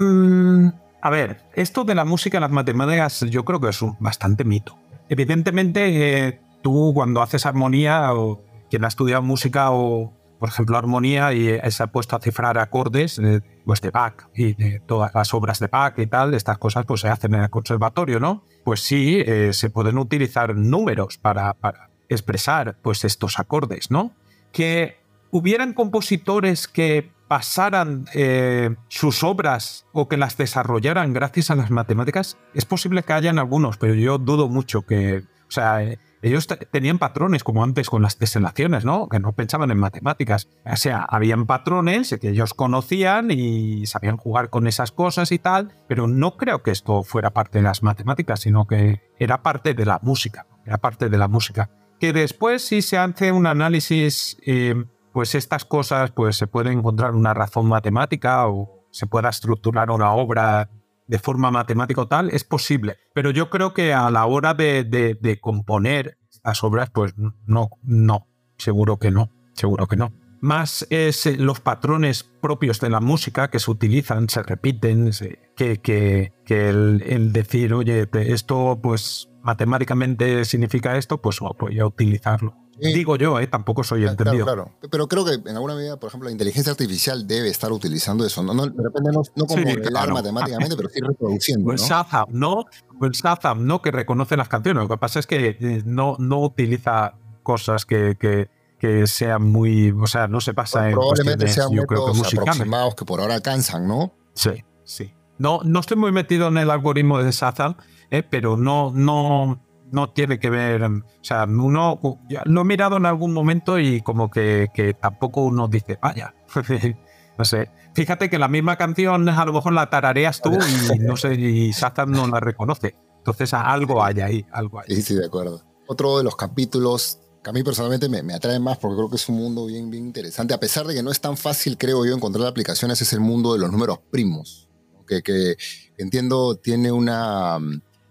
Mm, 0.00 0.68
a 1.02 1.10
ver, 1.10 1.44
esto 1.54 1.84
de 1.84 1.94
la 1.94 2.06
música 2.06 2.40
las 2.40 2.50
matemáticas 2.50 3.20
yo 3.28 3.44
creo 3.44 3.60
que 3.60 3.68
es 3.68 3.82
un 3.82 3.96
bastante 4.00 4.44
mito. 4.44 4.78
Evidentemente, 5.10 6.28
eh, 6.28 6.40
tú 6.62 6.92
cuando 6.94 7.20
haces 7.20 7.44
armonía 7.44 8.14
o 8.14 8.42
quien 8.70 8.84
ha 8.84 8.88
estudiado 8.88 9.22
música 9.22 9.70
o 9.70 10.12
por 10.38 10.48
ejemplo, 10.48 10.76
armonía 10.76 11.32
y 11.32 11.48
eh, 11.48 11.70
se 11.70 11.82
ha 11.82 11.86
puesto 11.88 12.16
a 12.16 12.20
cifrar 12.20 12.58
acordes 12.58 13.20
pues 13.64 13.80
de 13.80 13.90
Bach 13.90 14.28
y 14.34 14.54
de 14.54 14.80
todas 14.80 15.14
las 15.14 15.32
obras 15.32 15.58
de 15.58 15.68
Bach 15.68 15.98
y 15.98 16.06
tal, 16.06 16.34
estas 16.34 16.58
cosas 16.58 16.84
pues 16.86 17.00
se 17.00 17.08
hacen 17.08 17.34
en 17.34 17.42
el 17.42 17.50
conservatorio, 17.50 18.20
¿no? 18.20 18.44
Pues 18.64 18.80
sí, 18.80 19.22
eh, 19.24 19.52
se 19.52 19.70
pueden 19.70 19.98
utilizar 19.98 20.54
números 20.54 21.18
para, 21.18 21.54
para, 21.54 21.90
expresar 22.08 22.76
pues 22.82 23.04
estos 23.04 23.38
acordes, 23.38 23.90
¿no? 23.90 24.12
Que 24.52 24.98
hubieran 25.30 25.72
compositores 25.72 26.68
que 26.68 27.10
pasaran 27.28 28.04
eh, 28.14 28.76
sus 28.88 29.24
obras 29.24 29.86
o 29.92 30.08
que 30.08 30.16
las 30.16 30.36
desarrollaran 30.36 31.12
gracias 31.12 31.50
a 31.50 31.56
las 31.56 31.70
matemáticas, 31.70 32.36
es 32.52 32.64
posible 32.64 33.02
que 33.02 33.12
hayan 33.12 33.38
algunos, 33.38 33.78
pero 33.78 33.94
yo 33.94 34.18
dudo 34.18 34.48
mucho 34.48 34.82
que, 34.82 35.24
o 35.48 35.50
sea, 35.50 35.80
ellos 36.24 36.46
tenían 36.46 36.98
patrones 36.98 37.44
como 37.44 37.62
antes 37.62 37.90
con 37.90 38.00
las 38.00 38.16
teselaciones, 38.16 38.86
¿no? 38.86 39.10
Que 39.10 39.20
no 39.20 39.32
pensaban 39.32 39.70
en 39.70 39.78
matemáticas. 39.78 40.48
O 40.64 40.74
sea, 40.76 41.00
habían 41.02 41.44
patrones 41.44 42.16
que 42.18 42.30
ellos 42.30 42.54
conocían 42.54 43.30
y 43.30 43.84
sabían 43.84 44.16
jugar 44.16 44.48
con 44.48 44.66
esas 44.66 44.90
cosas 44.90 45.32
y 45.32 45.38
tal, 45.38 45.76
pero 45.86 46.08
no 46.08 46.38
creo 46.38 46.62
que 46.62 46.70
esto 46.70 47.02
fuera 47.02 47.30
parte 47.34 47.58
de 47.58 47.64
las 47.64 47.82
matemáticas, 47.82 48.40
sino 48.40 48.66
que 48.66 49.02
era 49.18 49.42
parte 49.42 49.74
de 49.74 49.84
la 49.84 50.00
música, 50.02 50.46
era 50.64 50.78
parte 50.78 51.10
de 51.10 51.18
la 51.18 51.28
música. 51.28 51.68
Que 52.00 52.14
después 52.14 52.66
si 52.66 52.80
se 52.80 52.96
hace 52.96 53.30
un 53.30 53.46
análisis, 53.46 54.38
eh, 54.46 54.82
pues 55.12 55.34
estas 55.34 55.66
cosas, 55.66 56.10
pues 56.10 56.36
se 56.36 56.46
puede 56.46 56.72
encontrar 56.72 57.14
una 57.14 57.34
razón 57.34 57.66
matemática 57.66 58.48
o 58.48 58.86
se 58.90 59.06
pueda 59.06 59.28
estructurar 59.28 59.90
una 59.90 60.12
obra 60.12 60.70
de 61.06 61.18
forma 61.18 61.50
matemática 61.50 62.02
o 62.02 62.08
tal, 62.08 62.30
es 62.30 62.44
posible. 62.44 62.96
Pero 63.14 63.30
yo 63.30 63.50
creo 63.50 63.74
que 63.74 63.92
a 63.92 64.10
la 64.10 64.26
hora 64.26 64.54
de, 64.54 65.38
componer 65.40 66.18
las 66.42 66.62
obras, 66.64 66.90
pues 66.90 67.14
no, 67.16 67.70
no, 67.82 68.26
seguro 68.58 68.98
que 68.98 69.10
no, 69.10 69.30
seguro 69.52 69.86
que 69.86 69.96
no. 69.96 70.12
Más 70.40 70.86
es 70.90 71.24
eh, 71.24 71.38
los 71.38 71.60
patrones 71.60 72.22
propios 72.22 72.78
de 72.80 72.90
la 72.90 73.00
música 73.00 73.48
que 73.48 73.58
se 73.58 73.70
utilizan, 73.70 74.28
se 74.28 74.42
repiten, 74.42 75.10
que, 75.56 75.78
que, 75.78 76.32
que 76.44 76.68
el, 76.68 77.32
decir, 77.32 77.72
oye, 77.72 78.06
esto 78.12 78.78
pues 78.82 79.30
matemáticamente 79.42 80.44
significa 80.44 80.98
esto, 80.98 81.22
pues 81.22 81.38
voy 81.40 81.78
a 81.78 81.86
utilizarlo. 81.86 82.63
Digo 82.78 83.16
yo, 83.16 83.38
¿eh? 83.38 83.46
tampoco 83.46 83.84
soy 83.84 84.04
entendido. 84.04 84.44
Claro, 84.44 84.64
claro. 84.64 84.88
Pero 84.90 85.08
creo 85.08 85.24
que 85.24 85.34
en 85.34 85.54
alguna 85.54 85.74
medida, 85.74 85.98
por 85.98 86.08
ejemplo, 86.08 86.28
la 86.28 86.32
inteligencia 86.32 86.72
artificial 86.72 87.26
debe 87.26 87.48
estar 87.48 87.72
utilizando 87.72 88.26
eso. 88.26 88.42
No, 88.42 88.54
no 88.54 88.66
de 88.66 88.82
repente 88.82 89.10
no, 89.12 89.22
no 89.34 89.46
como 89.46 89.62
sí, 89.62 89.76
matemáticamente, 90.12 90.76
pero 90.76 90.88
sí 90.88 91.00
reproduciendo. 91.06 91.64
Pues 91.64 91.82
Shazam, 91.82 92.26
¿no? 92.30 92.64
Pues 92.98 93.12
Shazam, 93.12 93.66
¿no? 93.66 93.80
Que 93.80 93.90
reconoce 93.90 94.36
las 94.36 94.48
canciones. 94.48 94.82
Lo 94.82 94.88
que 94.88 94.98
pasa 94.98 95.18
es 95.18 95.26
que 95.26 95.56
eh, 95.60 95.82
no, 95.84 96.16
no 96.18 96.40
utiliza 96.40 97.14
cosas 97.42 97.86
que, 97.86 98.16
que, 98.18 98.48
que 98.78 99.06
sean 99.06 99.50
muy. 99.50 99.92
O 99.92 100.06
sea, 100.06 100.26
no 100.26 100.40
se 100.40 100.54
pasa 100.54 100.80
pues 100.80 100.88
en. 100.88 100.92
Probablemente 100.94 101.48
sean 101.48 101.70
yo 101.70 101.84
creo 101.84 102.12
que 102.12 102.20
aproximados 102.20 102.94
que 102.94 103.04
por 103.04 103.20
ahora 103.20 103.34
alcanzan, 103.34 103.86
¿no? 103.86 104.12
Sí, 104.34 104.64
sí. 104.84 105.12
No, 105.38 105.60
no 105.64 105.80
estoy 105.80 105.96
muy 105.96 106.12
metido 106.12 106.48
en 106.48 106.58
el 106.58 106.70
algoritmo 106.70 107.18
de 107.22 107.30
Shazam, 107.32 107.76
eh, 108.10 108.22
pero 108.22 108.56
no, 108.56 108.92
no, 108.94 109.60
no 109.94 110.10
tiene 110.10 110.38
que 110.38 110.50
ver, 110.50 110.82
o 110.82 111.02
sea, 111.22 111.44
uno 111.44 112.00
lo 112.44 112.60
he 112.60 112.64
mirado 112.64 112.96
en 112.96 113.06
algún 113.06 113.32
momento 113.32 113.78
y 113.78 114.00
como 114.00 114.28
que, 114.28 114.96
tampoco 115.00 115.42
uno 115.42 115.68
dice, 115.68 115.98
vaya, 116.02 116.34
no 117.38 117.44
sé. 117.44 117.70
Fíjate 117.94 118.28
que 118.28 118.40
la 118.40 118.48
misma 118.48 118.76
canción 118.76 119.28
a 119.28 119.44
lo 119.44 119.52
mejor 119.52 119.72
la 119.72 119.88
tarareas 119.88 120.42
tú 120.42 120.50
y 120.52 120.98
no 120.98 121.16
sé, 121.16 121.34
y 121.34 121.72
Satan 121.72 122.10
no 122.10 122.26
la 122.26 122.40
reconoce. 122.40 122.96
Entonces 123.18 123.54
algo 123.54 124.02
hay 124.04 124.20
ahí, 124.20 124.46
algo 124.50 124.80
hay. 124.80 124.96
Sí, 124.96 125.02
sí, 125.02 125.14
de 125.14 125.26
acuerdo. 125.26 125.62
Otro 125.86 126.18
de 126.18 126.24
los 126.24 126.34
capítulos 126.34 127.20
que 127.42 127.50
a 127.50 127.52
mí 127.52 127.62
personalmente 127.62 128.08
me, 128.08 128.22
me, 128.22 128.34
atrae 128.34 128.58
más 128.58 128.78
porque 128.78 128.96
creo 128.96 129.10
que 129.10 129.16
es 129.16 129.28
un 129.28 129.36
mundo 129.36 129.66
bien, 129.66 129.90
bien 129.90 130.06
interesante. 130.06 130.54
A 130.54 130.58
pesar 130.58 130.86
de 130.86 130.94
que 130.94 131.02
no 131.02 131.12
es 131.12 131.20
tan 131.20 131.36
fácil, 131.36 131.78
creo 131.78 132.04
yo, 132.04 132.14
encontrar 132.14 132.48
aplicaciones, 132.48 133.00
es 133.00 133.12
el 133.12 133.20
mundo 133.20 133.52
de 133.52 133.60
los 133.60 133.70
números 133.70 134.00
primos, 134.10 134.68
que, 135.06 135.22
que 135.22 135.56
entiendo 135.98 136.56
tiene 136.56 136.90
una, 136.90 137.58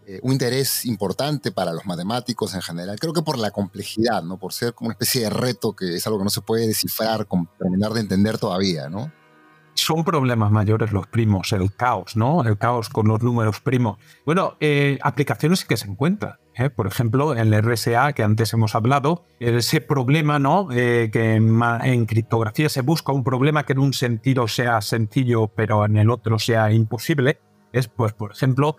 eh, 0.08 0.20
un 0.24 0.34
interés 0.34 0.86
importante 0.86 1.52
para 1.52 1.74
los 1.74 1.86
matemáticos 1.86 2.54
en 2.54 2.62
general. 2.62 3.00
Creo 3.00 3.14
que 3.14 3.22
por 3.22 3.38
la 3.38 3.52
complejidad, 3.52 4.24
¿no? 4.24 4.38
Por 4.38 4.54
ser 4.54 4.74
como 4.74 4.88
una 4.88 4.94
especie 4.94 5.22
de 5.22 5.30
reto 5.30 5.76
que 5.76 5.96
es 5.96 6.08
algo 6.08 6.20
que 6.20 6.26
no 6.26 6.30
se 6.30 6.42
puede 6.42 6.68
descifrar, 6.68 7.28
terminar 7.58 7.94
de 7.94 8.02
entender 8.02 8.38
todavía, 8.38 8.90
¿no? 8.90 9.12
son 9.76 10.04
problemas 10.04 10.52
mayores 10.52 10.92
los 10.92 11.08
primos, 11.08 11.52
el 11.54 11.74
caos, 11.74 12.16
¿no? 12.16 12.44
El 12.44 12.58
caos 12.58 12.90
con 12.90 13.08
los 13.08 13.22
números 13.22 13.60
primos. 13.60 13.98
Bueno, 14.26 14.56
eh, 14.60 15.00
aplicaciones 15.02 15.66
que 15.66 15.78
se 15.78 15.88
encuentran. 15.88 16.38
¿eh? 16.56 16.70
Por 16.70 16.88
ejemplo, 16.88 17.36
en 17.36 17.54
el 17.54 17.64
RSA 17.64 18.14
que 18.14 18.24
antes 18.24 18.54
hemos 18.54 18.76
hablado, 18.76 19.26
ese 19.40 19.82
problema, 19.82 20.40
¿no? 20.40 20.68
Eh, 20.72 21.10
que 21.12 21.36
en, 21.36 22.06
criptografía 22.06 22.70
se 22.70 22.82
busca 22.82 23.12
un 23.12 23.24
problema 23.24 23.66
que 23.66 23.74
en 23.74 23.80
un 23.80 23.94
sentido 23.94 24.48
sea 24.48 24.82
sencillo, 24.82 25.48
pero 25.48 25.86
en 25.86 25.98
el 25.98 26.10
otro 26.10 26.40
sea 26.40 26.72
imposible. 26.72 27.40
Es, 27.72 27.88
pues, 27.88 28.14
por 28.14 28.32
ejemplo, 28.32 28.78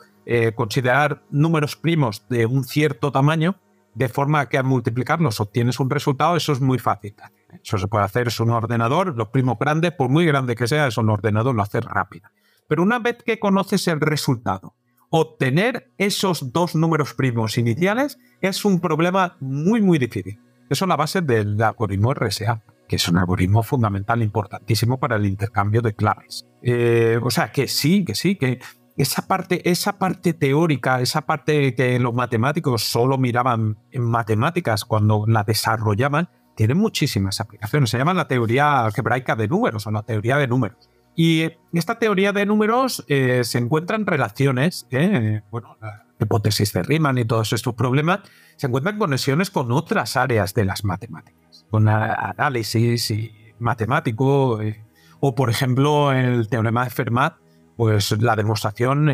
considerar 0.55 1.23
números 1.31 1.77
primos 1.77 2.27
de 2.29 2.47
un 2.47 2.65
cierto 2.65 3.13
tamaño 3.13 3.57
de 3.95 4.09
forma 4.09 4.49
que 4.49 4.59
al 4.59 4.65
multiplicarlos 4.65 5.41
obtienes 5.41 5.79
un 5.81 5.91
resultado, 5.91 6.37
eso 6.37 6.53
es 6.53 6.61
muy 6.61 6.79
fácil. 6.79 7.15
Eso 7.63 7.79
se 7.79 7.87
puede 7.87 8.05
hacer, 8.05 8.29
es 8.29 8.41
un 8.41 8.51
ordenador, 8.51 9.17
los 9.17 9.29
primos 9.29 9.57
grandes, 9.59 9.93
por 9.93 10.09
muy 10.09 10.27
grande 10.27 10.57
que 10.57 10.67
sea, 10.67 10.87
es 10.87 10.99
un 10.99 11.11
ordenador, 11.11 11.55
lo 11.55 11.63
hace 11.63 11.81
rápido. 11.81 12.29
Pero 12.69 12.83
una 12.83 12.99
vez 12.99 13.19
que 13.25 13.39
conoces 13.39 13.87
el 13.89 14.01
resultado, 14.01 14.75
obtener 15.11 15.93
esos 15.99 16.53
dos 16.53 16.75
números 16.75 17.15
primos 17.15 17.57
iniciales 17.57 18.19
es 18.41 18.65
un 18.65 18.81
problema 18.81 19.37
muy, 19.41 19.81
muy 19.81 19.99
difícil. 19.99 20.41
Eso 20.69 20.87
es 20.87 20.89
la 20.89 20.97
base 20.97 21.21
del 21.21 21.61
algoritmo 21.63 22.15
RSA, 22.15 22.63
que 22.89 22.97
es 22.97 23.09
un 23.09 23.19
algoritmo 23.19 23.63
fundamental, 23.63 24.23
importantísimo 24.23 24.99
para 24.99 25.17
el 25.17 25.27
intercambio 25.27 25.83
de 25.83 25.95
claves. 25.95 26.47
Eh, 26.63 27.21
o 27.23 27.31
sea, 27.31 27.53
que 27.53 27.69
sí, 27.69 28.05
que 28.05 28.15
sí, 28.15 28.37
que 28.37 28.61
esa 28.97 29.27
parte, 29.27 29.69
esa 29.69 29.99
parte 29.99 30.35
teórica, 30.35 31.01
esa 31.01 31.23
parte 31.23 31.75
que 31.75 31.99
los 31.99 32.15
matemáticos 32.15 32.83
solo 32.83 33.19
miraban 33.19 33.79
en 33.91 34.03
matemáticas 34.03 34.85
cuando 34.85 35.25
la 35.27 35.43
desarrollaban, 35.43 36.29
tiene 36.55 36.75
muchísimas 36.75 37.41
aplicaciones. 37.41 37.91
Se 37.91 37.99
llama 37.99 38.15
la 38.15 38.29
teoría 38.29 38.85
algebraica 38.85 39.35
de 39.35 39.49
números 39.49 39.87
o 39.87 39.91
la 39.91 40.03
teoría 40.03 40.37
de 40.37 40.47
números. 40.47 40.89
Y 41.17 41.51
esta 41.73 41.99
teoría 41.99 42.33
de 42.33 42.47
números 42.47 43.05
eh, 43.09 43.43
se 43.45 43.59
encuentran 43.59 44.07
relaciones, 44.07 44.87
eh, 44.91 45.43
bueno, 45.51 45.77
la 45.81 46.07
hipótesis 46.21 46.73
de 46.73 46.83
Riemann 46.83 47.19
y 47.19 47.25
todos 47.25 47.53
estos 47.53 47.75
problemas, 47.75 48.21
se 48.57 48.67
encuentran 48.67 48.99
conexiones 48.99 49.51
con 49.51 49.71
otras 49.73 50.17
áreas 50.17 50.55
de 50.55 50.65
las 50.65 50.85
matemáticas, 50.85 51.67
con 51.71 51.89
análisis 51.89 53.11
y 53.11 53.33
matemático, 53.59 54.61
eh, 54.61 54.85
o 55.21 55.35
por 55.35 55.51
ejemplo 55.51 56.13
el 56.13 56.49
teorema 56.49 56.85
de 56.85 56.91
Fermat, 56.91 57.35
pues 57.77 58.11
la 58.21 58.37
demostración, 58.37 59.11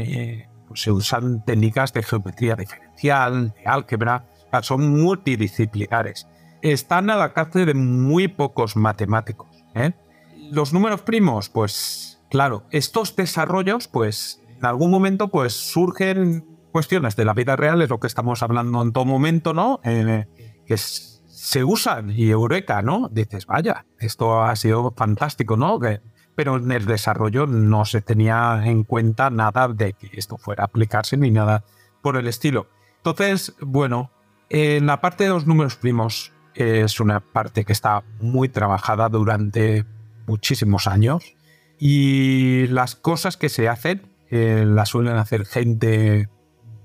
pues 0.68 0.82
se 0.82 0.92
usan 0.92 1.44
técnicas 1.44 1.92
de 1.92 2.02
geometría 2.02 2.56
diferencial, 2.56 3.54
de 3.54 3.66
álgebra, 3.66 4.26
son 4.62 4.90
multidisciplinares 5.02 6.26
están 6.62 7.10
al 7.10 7.22
alcance 7.22 7.64
de 7.64 7.74
muy 7.74 8.28
pocos 8.28 8.76
matemáticos. 8.76 9.48
¿eh? 9.74 9.92
Los 10.50 10.72
números 10.72 11.02
primos, 11.02 11.48
pues 11.48 12.22
claro, 12.30 12.64
estos 12.70 13.16
desarrollos, 13.16 13.88
pues 13.88 14.42
en 14.58 14.66
algún 14.66 14.90
momento, 14.90 15.28
pues 15.28 15.52
surgen 15.54 16.46
cuestiones 16.72 17.16
de 17.16 17.24
la 17.24 17.34
vida 17.34 17.56
real, 17.56 17.82
es 17.82 17.88
lo 17.88 17.98
que 17.98 18.06
estamos 18.06 18.42
hablando 18.42 18.82
en 18.82 18.92
todo 18.92 19.04
momento, 19.04 19.54
¿no? 19.54 19.80
Eh, 19.84 20.26
que 20.66 20.76
se 20.76 21.64
usan 21.64 22.10
y 22.10 22.30
eureka, 22.30 22.82
¿no? 22.82 23.08
Dices, 23.10 23.46
vaya, 23.46 23.86
esto 23.98 24.42
ha 24.42 24.54
sido 24.54 24.92
fantástico, 24.96 25.56
¿no? 25.56 25.78
Pero 26.40 26.56
en 26.56 26.72
el 26.72 26.86
desarrollo 26.86 27.46
no 27.46 27.84
se 27.84 28.00
tenía 28.00 28.62
en 28.64 28.82
cuenta 28.82 29.28
nada 29.28 29.68
de 29.68 29.92
que 29.92 30.08
esto 30.14 30.38
fuera 30.38 30.62
a 30.62 30.68
aplicarse 30.68 31.18
ni 31.18 31.30
nada 31.30 31.64
por 32.00 32.16
el 32.16 32.26
estilo. 32.26 32.66
Entonces, 32.96 33.54
bueno, 33.60 34.10
en 34.48 34.86
la 34.86 35.02
parte 35.02 35.24
de 35.24 35.28
los 35.28 35.46
números 35.46 35.76
primos, 35.76 36.32
es 36.54 36.98
una 36.98 37.20
parte 37.20 37.66
que 37.66 37.74
está 37.74 38.04
muy 38.22 38.48
trabajada 38.48 39.10
durante 39.10 39.84
muchísimos 40.26 40.86
años 40.86 41.36
y 41.78 42.66
las 42.68 42.96
cosas 42.96 43.36
que 43.36 43.50
se 43.50 43.68
hacen 43.68 44.10
eh, 44.30 44.64
las 44.66 44.88
suelen 44.88 45.18
hacer 45.18 45.44
gente 45.44 46.30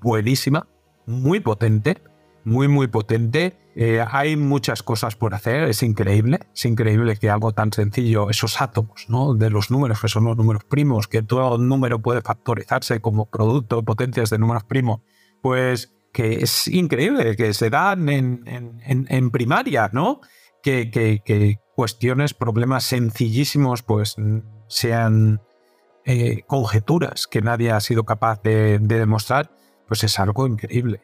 buenísima, 0.01 0.67
muy 1.05 1.39
potente, 1.39 2.01
muy 2.45 2.67
muy 2.67 2.87
potente. 2.87 3.57
Eh, 3.75 4.03
hay 4.09 4.37
muchas 4.37 4.83
cosas 4.83 5.17
por 5.17 5.33
hacer, 5.33 5.63
es 5.63 5.83
increíble, 5.83 6.39
es 6.53 6.63
increíble 6.63 7.17
que 7.17 7.29
algo 7.29 7.51
tan 7.51 7.73
sencillo, 7.73 8.29
esos 8.29 8.61
átomos 8.61 9.07
¿no? 9.09 9.33
de 9.33 9.49
los 9.49 9.69
números, 9.69 9.99
que 9.99 10.07
son 10.07 10.23
los 10.23 10.37
números 10.37 10.63
primos, 10.63 11.09
que 11.09 11.21
todo 11.21 11.57
número 11.57 12.01
puede 12.01 12.21
factorizarse 12.21 13.01
como 13.01 13.29
producto 13.29 13.75
de 13.75 13.83
potencias 13.83 14.29
de 14.29 14.37
números 14.37 14.63
primos, 14.63 15.01
pues 15.41 15.93
que 16.13 16.35
es 16.35 16.69
increíble, 16.69 17.35
que 17.35 17.53
se 17.53 17.69
dan 17.69 18.07
en, 18.07 19.31
primaria, 19.31 19.89
¿no? 19.91 20.21
Que, 20.63 21.59
cuestiones, 21.75 22.33
problemas 22.33 22.85
sencillísimos, 22.85 23.83
pues 23.83 24.15
sean 24.69 25.41
eh, 26.05 26.43
conjeturas 26.47 27.27
que 27.27 27.41
nadie 27.41 27.71
ha 27.71 27.81
sido 27.81 28.05
capaz 28.05 28.41
de, 28.43 28.79
demostrar, 28.79 29.51
pues 29.89 30.05
es 30.05 30.17
algo 30.17 30.47
increíble. 30.47 31.01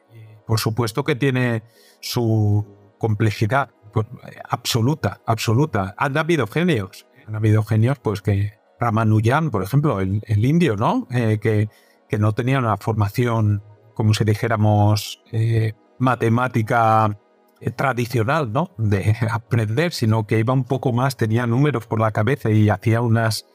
Por 0.51 0.59
supuesto 0.59 1.05
que 1.05 1.15
tiene 1.15 1.63
su 2.01 2.67
complejidad 2.97 3.69
pues, 3.93 4.05
absoluta, 4.49 5.21
absoluta. 5.25 5.95
Han 5.97 6.17
habido 6.17 6.45
genios, 6.45 7.07
han 7.25 7.35
habido 7.35 7.63
genios, 7.63 7.99
pues 7.99 8.21
que 8.21 8.55
Ramanujan, 8.77 9.49
por 9.49 9.63
ejemplo, 9.63 10.01
el, 10.01 10.45
indio, 10.45 10.75
¿no? 10.75 11.07
Eh, 11.09 11.39
que, 11.41 11.69
que 12.09 12.17
no 12.17 12.33
tenía 12.33 12.59
una 12.59 12.75
formación 12.75 13.63
como 13.93 14.13
si 14.13 14.25
dijéramos, 14.25 15.23
eh, 15.31 15.71
matemática 15.99 17.17
eh, 17.61 17.71
tradicional, 17.71 18.51
¿no? 18.51 18.71
De 18.77 19.15
aprender, 19.31 19.93
sino 19.93 20.27
que 20.27 20.37
iba 20.37 20.53
un 20.53 20.65
poco 20.65 20.91
más, 20.91 21.15
tenía 21.15 21.47
números 21.47 21.87
por 21.87 22.01
la 22.01 22.11
cabeza 22.11 22.49
y 22.51 22.67
hacía 22.67 22.99
unas... 22.99 23.45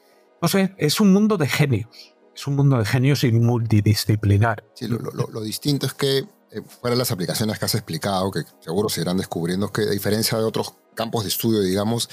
No 0.41 0.47
sé, 0.47 0.73
es 0.79 0.99
un 0.99 1.13
mundo 1.13 1.37
de 1.37 1.47
genios. 1.47 2.17
Es 2.37 2.45
un 2.45 2.55
mundo 2.55 2.77
de 2.77 2.85
genios 2.85 3.23
y 3.23 3.31
multidisciplinar. 3.31 4.63
Sí, 4.75 4.87
lo, 4.87 5.41
distinto 5.41 5.87
es 5.87 5.95
que, 5.95 6.23
eh, 6.51 6.61
fuera 6.61 6.95
de 6.95 6.99
las 6.99 7.11
aplicaciones 7.11 7.59
que 7.59 7.65
has 7.65 7.75
explicado, 7.75 8.31
que 8.31 8.43
seguro 8.59 8.89
se 8.89 9.01
irán 9.01 9.17
descubriendo, 9.17 9.71
que 9.71 9.83
a 9.83 9.89
diferencia 9.89 10.37
de 10.37 10.43
otros 10.43 10.73
campos 10.95 11.23
de 11.23 11.29
estudio, 11.29 11.61
digamos, 11.61 12.09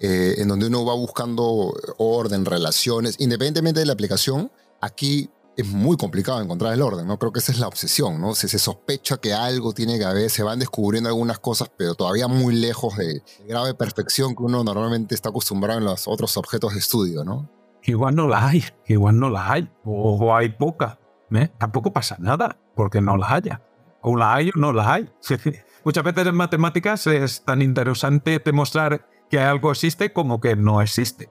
en 0.00 0.46
donde 0.46 0.68
uno 0.68 0.84
va 0.84 0.94
buscando 0.94 1.74
orden, 1.96 2.44
relaciones, 2.44 3.16
independientemente 3.18 3.80
de 3.80 3.86
la 3.86 3.94
aplicación, 3.94 4.52
aquí 4.80 5.28
es 5.58 5.66
muy 5.66 5.96
complicado 5.96 6.40
encontrar 6.40 6.72
el 6.72 6.80
orden, 6.82 7.08
¿no? 7.08 7.18
Creo 7.18 7.32
que 7.32 7.40
esa 7.40 7.50
es 7.50 7.58
la 7.58 7.66
obsesión, 7.66 8.20
¿no? 8.20 8.36
Se, 8.36 8.46
se, 8.46 8.60
sospecha 8.60 9.16
que 9.16 9.34
algo 9.34 9.72
tiene 9.72 9.98
que 9.98 10.04
haber, 10.04 10.30
se 10.30 10.44
van 10.44 10.60
descubriendo 10.60 11.08
algunas 11.08 11.40
cosas, 11.40 11.68
pero 11.76 11.96
todavía 11.96 12.28
muy 12.28 12.54
lejos 12.54 12.96
de, 12.96 13.24
grave 13.44 13.74
perfección 13.74 14.36
que 14.36 14.44
uno 14.44 14.62
normalmente 14.62 15.16
está 15.16 15.30
acostumbrado 15.30 15.80
en 15.80 15.84
los 15.84 16.06
otros 16.06 16.36
objetos 16.36 16.74
de 16.74 16.78
estudio, 16.78 17.24
¿no? 17.24 17.50
Igual 17.82 18.14
no 18.14 18.28
la 18.28 18.46
hay, 18.46 18.62
igual 18.86 19.18
no 19.18 19.30
la 19.30 19.50
hay, 19.50 19.68
o, 19.84 20.32
hay 20.32 20.50
poca, 20.50 21.00
¿eh? 21.32 21.50
Tampoco 21.58 21.92
pasa 21.92 22.16
nada 22.20 22.56
porque 22.76 23.00
no 23.00 23.16
la 23.16 23.34
haya. 23.34 23.60
O 24.02 24.16
la 24.16 24.34
hay 24.34 24.50
o 24.50 24.52
no 24.56 24.72
la 24.72 24.94
hay. 24.94 25.08
Muchas 25.84 26.04
veces 26.04 26.26
en 26.26 26.34
matemáticas 26.34 27.06
es 27.06 27.42
tan 27.44 27.62
interesante 27.62 28.40
demostrar 28.44 29.08
que 29.30 29.38
algo 29.38 29.70
existe 29.70 30.12
como 30.12 30.40
que 30.40 30.56
no 30.56 30.80
existe. 30.80 31.30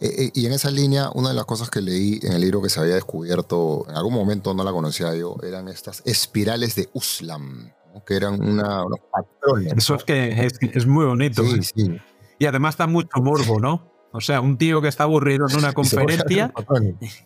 Eh, 0.00 0.14
eh, 0.18 0.30
y 0.34 0.46
en 0.46 0.52
esa 0.52 0.70
línea, 0.70 1.10
una 1.14 1.30
de 1.30 1.34
las 1.34 1.44
cosas 1.44 1.70
que 1.70 1.80
leí 1.80 2.20
en 2.22 2.32
el 2.32 2.40
libro 2.40 2.60
que 2.62 2.68
se 2.68 2.80
había 2.80 2.94
descubierto, 2.94 3.86
en 3.88 3.96
algún 3.96 4.14
momento 4.14 4.52
no 4.54 4.64
la 4.64 4.72
conocía 4.72 5.14
yo, 5.14 5.36
eran 5.42 5.68
estas 5.68 6.02
espirales 6.04 6.74
de 6.74 6.88
Uslam, 6.92 7.72
que 8.06 8.16
eran 8.16 8.40
una, 8.40 8.84
unos 8.84 9.00
patrones. 9.10 9.72
Eso 9.76 9.94
es 9.94 10.04
que 10.04 10.50
es, 10.74 10.86
muy 10.86 11.06
bonito. 11.06 11.42
Sí, 11.44 11.62
sí. 11.62 11.98
Y 12.38 12.46
además 12.46 12.76
da 12.76 12.86
mucho 12.86 13.20
morbo, 13.20 13.60
¿no? 13.60 13.90
O 14.12 14.20
sea, 14.20 14.40
un 14.40 14.58
tío 14.58 14.80
que 14.80 14.88
está 14.88 15.04
aburrido 15.04 15.46
en 15.48 15.56
una 15.56 15.72
conferencia, 15.74 16.52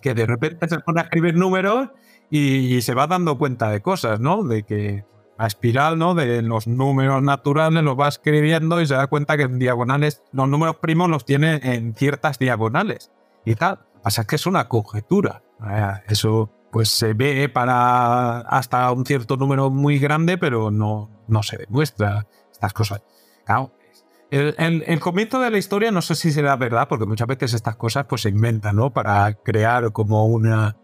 que 0.01 0.14
de 0.14 0.26
repente 0.26 0.68
se 0.68 0.78
pone 0.80 1.01
a 1.01 1.05
escribir 1.05 1.34
números 1.34 1.89
y 2.31 2.83
se 2.83 2.95
va 2.95 3.07
dando 3.07 3.39
cuenta 3.39 3.70
de 3.70 3.81
cosas, 3.81 4.20
¿no? 4.20 4.45
De 4.45 4.62
que 4.64 5.05
la 5.39 5.47
espiral 5.47 5.99
¿no? 5.99 6.14
de 6.14 6.43
los 6.43 6.66
números 6.66 7.22
naturales, 7.22 7.83
los 7.85 7.99
va 7.99 8.09
escribiendo 8.09 8.81
y 8.81 8.87
se 8.87 8.95
da 8.95 9.07
cuenta 9.07 9.37
que 9.37 9.45
en 9.45 9.59
diagonales, 9.59 10.22
los 10.33 10.49
números 10.49 10.76
primos 10.76 11.09
los 11.09 11.24
tiene 11.24 11.61
en 11.62 11.95
ciertas 11.95 12.39
diagonales. 12.39 13.12
Y 13.45 13.55
tal. 13.55 13.79
Pasa 14.03 14.26
que 14.26 14.37
es 14.37 14.47
una 14.47 14.68
conjetura. 14.68 15.43
Eso 16.09 16.51
pues 16.70 16.89
se 16.91 17.14
ve 17.14 17.49
para 17.49 18.41
hasta 18.41 18.91
un 18.93 19.07
cierto 19.07 19.37
número 19.37 19.70
muy 19.70 19.99
grande, 19.99 20.39
pero 20.39 20.70
no, 20.70 21.09
no 21.29 21.43
se 21.43 21.57
demuestra 21.57 22.26
estas 22.53 22.72
cosas. 22.72 23.03
Claro, 23.47 23.72
el, 24.31 24.85
el, 24.87 25.01
comienzo 25.01 25.41
de 25.41 25.51
la 25.51 25.59
historia 25.59 25.91
no 25.91 26.03
sé 26.03 26.14
si 26.14 26.33
será 26.33 26.57
verdad, 26.57 26.87
porque 26.89 27.07
muchas 27.07 27.26
veces 27.26 27.55
estas 27.55 27.76
cosas 27.76 28.05
pues 28.07 28.22
se 28.22 28.29
inventan, 28.29 28.76
¿no? 28.76 28.93
Para 28.93 29.33
crear 29.35 29.91
como 29.93 30.26
una, 30.26 30.76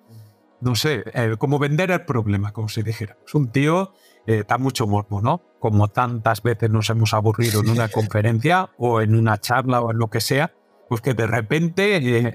no 0.60 0.74
sé, 0.74 1.04
eh, 1.12 1.36
como 1.38 1.58
vender 1.58 1.90
el 1.90 2.04
problema, 2.04 2.52
como 2.52 2.68
si 2.68 2.82
dijera. 2.82 3.16
Es 3.26 3.34
un 3.34 3.50
tío, 3.50 3.92
eh, 4.26 4.44
da 4.46 4.58
mucho 4.58 4.86
morbo, 4.86 5.20
¿no? 5.20 5.42
Como 5.60 5.88
tantas 5.88 6.42
veces 6.42 6.70
nos 6.70 6.88
hemos 6.90 7.14
aburrido 7.14 7.60
en 7.60 7.70
una 7.70 7.88
conferencia 7.88 8.70
o 8.78 9.00
en 9.00 9.14
una 9.14 9.38
charla 9.38 9.80
o 9.80 9.90
en 9.90 9.98
lo 9.98 10.08
que 10.08 10.20
sea, 10.20 10.54
pues 10.88 11.00
que 11.00 11.14
de 11.14 11.26
repente 11.26 11.96
eh, 11.96 12.34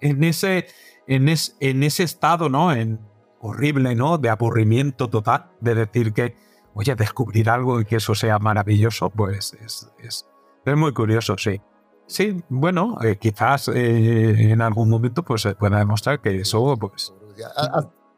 en, 0.00 0.24
ese, 0.24 0.66
en, 1.06 1.28
en 1.28 1.82
ese 1.82 2.02
estado, 2.02 2.48
¿no? 2.48 2.72
En, 2.72 3.00
horrible, 3.40 3.94
¿no? 3.94 4.18
De 4.18 4.28
aburrimiento 4.28 5.08
total, 5.08 5.46
de 5.60 5.74
decir 5.74 6.12
que, 6.12 6.36
oye, 6.74 6.94
descubrir 6.94 7.48
algo 7.50 7.80
y 7.80 7.84
que 7.84 7.96
eso 7.96 8.14
sea 8.14 8.38
maravilloso, 8.38 9.10
pues 9.10 9.54
es, 9.64 9.90
es, 9.98 10.26
es 10.64 10.76
muy 10.76 10.92
curioso, 10.92 11.36
sí. 11.38 11.60
Sí, 12.08 12.40
bueno, 12.48 12.98
eh, 13.02 13.16
quizás 13.16 13.68
eh, 13.68 14.52
en 14.52 14.62
algún 14.62 14.88
momento 14.88 15.24
pues 15.24 15.42
se 15.42 15.56
pueda 15.56 15.78
demostrar 15.78 16.20
que 16.20 16.36
eso, 16.36 16.76
pues, 16.76 17.12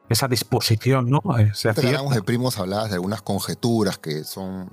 esa 0.08 0.28
disposición, 0.28 1.10
¿no? 1.10 1.20
Eh, 1.38 1.50
se 1.54 1.68
hablamos 1.68 2.14
de 2.14 2.22
primos, 2.22 2.58
hablabas 2.58 2.88
de 2.88 2.94
algunas 2.94 3.22
conjeturas 3.22 3.98
que 3.98 4.24
son 4.24 4.70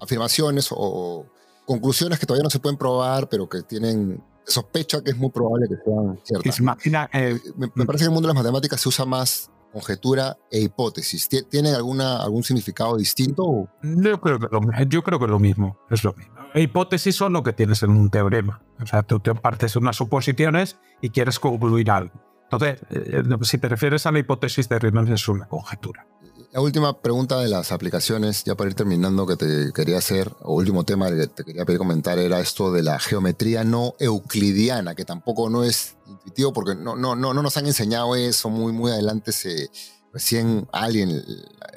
afirmaciones 0.00 0.68
o 0.70 1.26
conclusiones 1.66 2.18
que 2.18 2.26
todavía 2.26 2.44
no 2.44 2.50
se 2.50 2.60
pueden 2.60 2.78
probar, 2.78 3.28
pero 3.28 3.48
que 3.48 3.62
tienen 3.62 4.22
sospecha 4.46 5.02
que 5.02 5.10
es 5.10 5.16
muy 5.16 5.30
probable 5.30 5.66
que 5.68 5.76
sean 5.84 6.20
ciertas. 6.22 6.60
me, 6.60 7.70
me, 7.74 7.86
parece 7.86 8.04
que 8.04 8.04
en 8.04 8.10
el 8.10 8.14
mundo 8.14 8.28
de 8.28 8.34
las 8.34 8.42
matemáticas 8.42 8.80
se 8.80 8.88
usa 8.88 9.04
más 9.04 9.50
conjetura 9.72 10.36
e 10.50 10.60
hipótesis. 10.60 11.28
¿Tienen 11.50 11.74
alguna, 11.74 12.22
algún 12.22 12.44
significado 12.44 12.96
distinto? 12.96 13.68
Yo 13.82 14.20
creo, 14.20 14.38
que 14.38 14.46
lo, 14.50 14.60
yo 14.86 15.02
creo 15.02 15.18
que 15.18 15.26
lo 15.26 15.38
mismo, 15.38 15.78
es 15.90 16.04
lo 16.04 16.12
mismo. 16.12 16.34
Hipótesis 16.54 17.16
son 17.16 17.32
lo 17.32 17.42
que 17.42 17.52
tienes 17.52 17.82
en 17.82 17.90
un 17.90 18.08
teorema. 18.08 18.62
O 18.80 18.86
sea, 18.86 19.02
tú 19.02 19.18
te 19.18 19.34
partes 19.34 19.74
unas 19.74 19.96
suposiciones 19.96 20.76
y 21.00 21.10
quieres 21.10 21.40
concluir 21.40 21.90
algo. 21.90 22.12
Entonces, 22.50 22.80
eh, 22.90 23.22
si 23.42 23.58
te 23.58 23.68
refieres 23.68 24.06
a 24.06 24.12
la 24.12 24.18
hipótesis 24.18 24.68
de 24.68 24.78
Riemann, 24.78 25.12
es 25.12 25.28
una 25.28 25.46
conjetura. 25.46 26.06
La 26.52 26.60
última 26.60 27.00
pregunta 27.00 27.40
de 27.40 27.48
las 27.48 27.72
aplicaciones, 27.72 28.44
ya 28.44 28.54
para 28.54 28.70
ir 28.70 28.76
terminando, 28.76 29.26
que 29.26 29.34
te 29.34 29.72
quería 29.72 29.98
hacer, 29.98 30.30
o 30.42 30.54
último 30.54 30.84
tema 30.84 31.10
que 31.10 31.26
te 31.26 31.44
quería 31.44 31.64
pedir 31.64 31.78
comentar, 31.78 32.16
era 32.18 32.38
esto 32.38 32.70
de 32.70 32.82
la 32.82 33.00
geometría 33.00 33.64
no 33.64 33.94
euclidiana, 33.98 34.94
que 34.94 35.04
tampoco 35.04 35.50
no 35.50 35.64
es 35.64 35.96
intuitivo 36.06 36.52
porque 36.52 36.76
no, 36.76 36.94
no, 36.94 37.16
no, 37.16 37.34
no 37.34 37.42
nos 37.42 37.56
han 37.56 37.66
enseñado 37.66 38.14
eso, 38.14 38.50
muy, 38.50 38.72
muy 38.72 38.92
adelante 38.92 39.32
se, 39.32 39.68
recién 40.14 40.68
alguien 40.72 41.20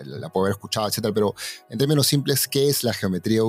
la, 0.06 0.30
puede 0.30 0.46
haber 0.46 0.52
escuchado, 0.52 0.88
etcétera, 0.88 1.14
pero 1.14 1.34
en 1.70 1.78
términos 1.80 2.06
simples, 2.06 2.48
¿qué 2.48 2.70
es 2.70 2.84
la 2.84 2.94
geometría? 2.94 3.42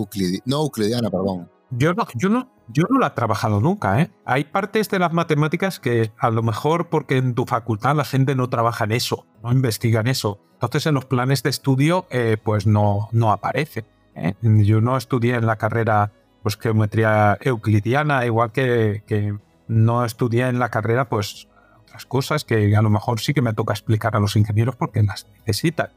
No 0.47 0.63
euclidiana, 0.63 1.11
perdón. 1.11 1.51
Yo 1.71 1.93
no, 1.93 2.07
yo, 2.15 2.29
no, 2.29 2.51
yo 2.69 2.85
no 2.89 2.99
la 2.99 3.09
he 3.09 3.11
trabajado 3.11 3.61
nunca. 3.61 4.01
¿eh? 4.01 4.11
Hay 4.25 4.45
partes 4.45 4.89
de 4.89 4.99
las 4.99 5.13
matemáticas 5.13 5.79
que 5.79 6.13
a 6.19 6.31
lo 6.31 6.43
mejor 6.43 6.89
porque 6.89 7.19
en 7.19 7.35
tu 7.35 7.45
facultad 7.45 7.95
la 7.95 8.05
gente 8.05 8.35
no 8.35 8.49
trabaja 8.49 8.85
en 8.85 8.93
eso, 8.93 9.27
no 9.43 9.53
investiga 9.53 10.01
en 10.01 10.07
eso. 10.07 10.41
Entonces 10.55 10.87
en 10.87 10.95
los 10.95 11.05
planes 11.05 11.43
de 11.43 11.51
estudio 11.51 12.07
eh, 12.11 12.37
pues 12.43 12.67
no, 12.67 13.09
no 13.13 13.33
aparece. 13.33 13.85
¿eh? 14.15 14.35
Yo 14.41 14.81
no 14.81 14.97
estudié 14.97 15.35
en 15.35 15.47
la 15.47 15.57
carrera 15.57 16.13
pues, 16.43 16.57
geometría 16.57 17.37
euclidiana, 17.41 18.25
igual 18.25 18.51
que, 18.53 19.03
que 19.07 19.37
no 19.69 20.05
estudié 20.05 20.49
en 20.49 20.59
la 20.59 20.71
carrera 20.71 21.09
pues 21.09 21.49
otras 21.83 22.07
cosas 22.07 22.45
que 22.45 22.75
a 22.75 22.83
lo 22.83 22.91
mejor 22.91 23.21
sí 23.21 23.35
que 23.35 23.43
me 23.43 23.53
toca 23.53 23.75
explicar 23.75 24.17
a 24.17 24.21
los 24.21 24.37
ingenieros 24.37 24.75
porque 24.77 25.03
las 25.03 25.27
necesitan. 25.39 25.91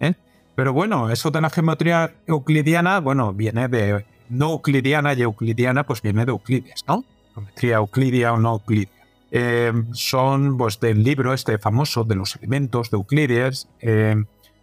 ¿eh? 0.00 0.14
Pero 0.54 0.72
bueno, 0.72 1.10
eso 1.10 1.30
de 1.30 1.40
la 1.40 1.50
geometría 1.50 2.14
euclidiana, 2.26 3.00
bueno, 3.00 3.32
viene 3.32 3.68
de 3.68 4.04
no 4.28 4.52
euclidiana 4.52 5.14
y 5.14 5.22
euclidiana, 5.22 5.84
pues 5.84 6.02
viene 6.02 6.24
de 6.24 6.30
Euclides, 6.30 6.84
¿no? 6.86 7.04
Geometría 7.34 7.76
euclidia 7.76 8.32
o 8.32 8.38
no 8.38 8.52
euclidia. 8.54 8.98
Eh, 9.30 9.72
son 9.92 10.56
pues 10.56 10.80
del 10.80 11.02
libro 11.02 11.34
este 11.34 11.58
famoso 11.58 12.04
de 12.04 12.14
los 12.14 12.36
elementos 12.36 12.90
de 12.90 12.96
Euclides, 12.96 13.68
eh, 13.80 14.16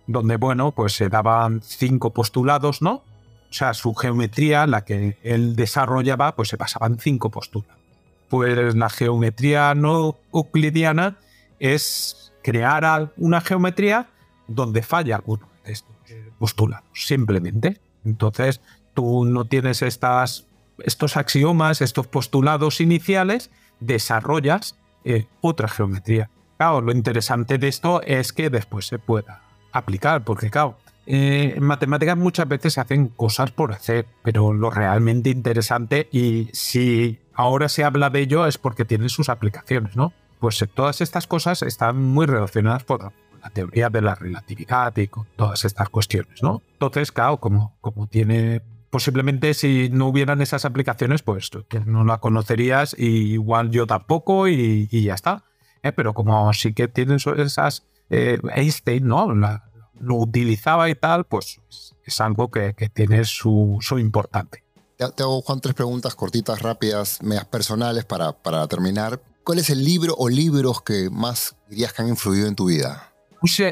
donde, 0.07 0.37
bueno, 0.37 0.71
pues 0.71 0.93
se 0.93 1.09
daban 1.09 1.61
cinco 1.61 2.11
postulados, 2.11 2.81
¿no? 2.81 3.03
O 3.49 3.53
sea, 3.57 3.73
su 3.73 3.93
geometría, 3.93 4.65
la 4.67 4.83
que 4.83 5.17
él 5.23 5.55
desarrollaba, 5.55 6.35
pues 6.35 6.49
se 6.49 6.57
basaban 6.57 6.97
cinco 6.99 7.29
postulados. 7.29 7.81
Pues 8.27 8.75
la 8.75 8.89
geometría 8.89 9.75
no 9.75 10.17
euclidiana 10.33 11.17
es 11.59 12.33
crear 12.43 13.13
una 13.17 13.41
geometría 13.41 14.07
donde 14.47 14.81
falla 14.81 15.15
alguno 15.15 15.47
de 15.63 15.73
estos 15.73 15.95
postulados, 16.37 16.85
simplemente. 16.93 17.79
Entonces, 18.03 18.61
tú 18.95 19.25
no 19.25 19.45
tienes 19.45 19.83
estas, 19.83 20.47
estos 20.79 21.17
axiomas, 21.17 21.81
estos 21.81 22.07
postulados 22.07 22.81
iniciales, 22.81 23.51
desarrollas 23.79 24.75
eh, 25.03 25.27
otra 25.41 25.67
geometría. 25.67 26.31
Claro, 26.57 26.81
lo 26.81 26.91
interesante 26.91 27.59
de 27.59 27.67
esto 27.67 28.01
es 28.01 28.33
que 28.33 28.49
después 28.49 28.87
se 28.87 28.97
pueda 28.97 29.43
aplicar, 29.71 30.23
porque 30.23 30.49
claro, 30.49 30.77
eh, 31.05 31.53
en 31.57 31.63
matemáticas 31.63 32.17
muchas 32.17 32.47
veces 32.47 32.73
se 32.73 32.81
hacen 32.81 33.09
cosas 33.09 33.51
por 33.51 33.71
hacer, 33.73 34.07
pero 34.23 34.53
lo 34.53 34.71
realmente 34.71 35.29
interesante, 35.29 36.09
y 36.11 36.49
si 36.53 37.19
ahora 37.33 37.69
se 37.69 37.83
habla 37.83 38.09
de 38.09 38.21
ello, 38.21 38.47
es 38.47 38.57
porque 38.57 38.85
tienen 38.85 39.09
sus 39.09 39.29
aplicaciones, 39.29 39.95
¿no? 39.95 40.13
Pues 40.39 40.61
eh, 40.61 40.67
todas 40.67 41.01
estas 41.01 41.27
cosas 41.27 41.61
están 41.61 42.01
muy 42.01 42.25
relacionadas 42.25 42.83
por 42.83 43.11
la 43.43 43.49
teoría 43.51 43.89
de 43.89 44.01
la 44.01 44.15
relatividad 44.15 44.95
y 44.97 45.07
con 45.07 45.27
todas 45.35 45.65
estas 45.65 45.89
cuestiones, 45.89 46.41
¿no? 46.41 46.63
Entonces, 46.73 47.11
claro, 47.11 47.37
como, 47.37 47.75
como 47.81 48.07
tiene 48.07 48.61
posiblemente 48.95 49.53
si 49.53 49.89
no 49.91 50.07
hubieran 50.07 50.41
esas 50.41 50.63
aplicaciones, 50.63 51.21
pues 51.21 51.51
no 51.85 52.05
la 52.05 52.19
conocerías 52.19 52.95
y 52.97 53.33
igual 53.33 53.69
yo 53.69 53.85
tampoco 53.87 54.47
y, 54.47 54.87
ya 54.89 55.15
está. 55.15 55.43
¿eh? 55.83 55.91
Pero 55.91 56.13
como 56.13 56.53
sí 56.53 56.73
que 56.73 56.87
tienen 56.87 57.17
esas, 57.35 57.83
eh, 58.09 58.39
Einstein 58.53 59.05
¿no? 59.05 59.33
lo 59.99 60.15
utilizaba 60.15 60.89
y 60.89 60.95
tal, 60.95 61.25
pues 61.25 61.59
es 62.05 62.21
algo 62.21 62.49
que, 62.49 62.73
tiene 62.93 63.25
su, 63.25 63.79
su 63.81 63.99
importante. 63.99 64.63
Te, 64.95 65.03
hago, 65.03 65.41
Juan, 65.41 65.59
tres 65.59 65.75
preguntas 65.75 66.15
cortitas, 66.15 66.61
rápidas, 66.61 67.21
medias 67.21 67.43
personales 67.43 68.05
para, 68.05 68.31
para 68.31 68.65
terminar. 68.69 69.19
¿Cuál 69.43 69.59
es 69.59 69.69
el 69.69 69.83
libro 69.83 70.15
o 70.17 70.29
libros 70.29 70.81
que 70.83 71.09
más 71.11 71.57
dirías 71.69 71.91
que 71.91 72.01
han 72.01 72.07
influido 72.07 72.47
en 72.47 72.55
tu 72.55 72.67
vida? 72.67 73.11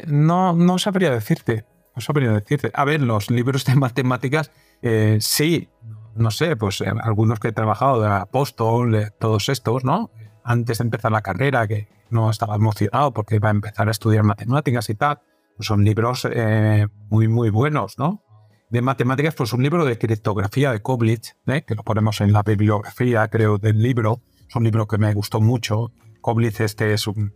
No, 0.06 0.52
no 0.52 0.78
sabría 0.78 1.10
decirte. 1.12 1.64
No 1.96 2.02
sabría 2.02 2.30
decirte. 2.30 2.70
A 2.74 2.84
ver, 2.84 3.00
los 3.00 3.30
libros 3.30 3.64
de 3.64 3.74
matemáticas 3.74 4.50
eh, 4.86 5.16
sí, 5.18 5.70
no 6.14 6.30
sé, 6.30 6.56
pues 6.56 6.82
eh, 6.82 6.92
algunos 7.02 7.40
que 7.40 7.48
he 7.48 7.52
trabajado 7.52 8.02
de 8.02 8.08
Apóstol, 8.08 9.12
todos 9.18 9.48
estos, 9.48 9.82
¿no? 9.82 10.10
Antes 10.44 10.76
de 10.76 10.84
empezar 10.84 11.10
la 11.10 11.22
carrera, 11.22 11.66
que 11.66 11.88
no 12.10 12.28
estaba 12.28 12.54
emocionado 12.56 13.14
porque 13.14 13.36
iba 13.36 13.48
a 13.48 13.52
empezar 13.52 13.88
a 13.88 13.90
estudiar 13.92 14.24
matemáticas 14.24 14.90
y 14.90 14.94
tal, 14.94 15.20
pues 15.56 15.66
son 15.68 15.84
libros 15.84 16.28
eh, 16.30 16.86
muy, 17.08 17.28
muy 17.28 17.48
buenos, 17.48 17.98
¿no? 17.98 18.22
De 18.68 18.82
matemáticas, 18.82 19.34
pues 19.34 19.54
un 19.54 19.62
libro 19.62 19.86
de 19.86 19.96
criptografía 19.96 20.70
de 20.70 20.82
Koblitz, 20.82 21.34
que 21.46 21.74
lo 21.74 21.82
ponemos 21.82 22.20
en 22.20 22.34
la 22.34 22.42
bibliografía, 22.42 23.26
creo, 23.28 23.56
del 23.56 23.82
libro. 23.82 24.20
Es 24.46 24.54
un 24.54 24.64
libro 24.64 24.86
que 24.86 24.98
me 24.98 25.14
gustó 25.14 25.40
mucho. 25.40 25.92
Koblitz 26.20 26.60
este 26.60 26.92
es 26.92 27.06
un 27.06 27.32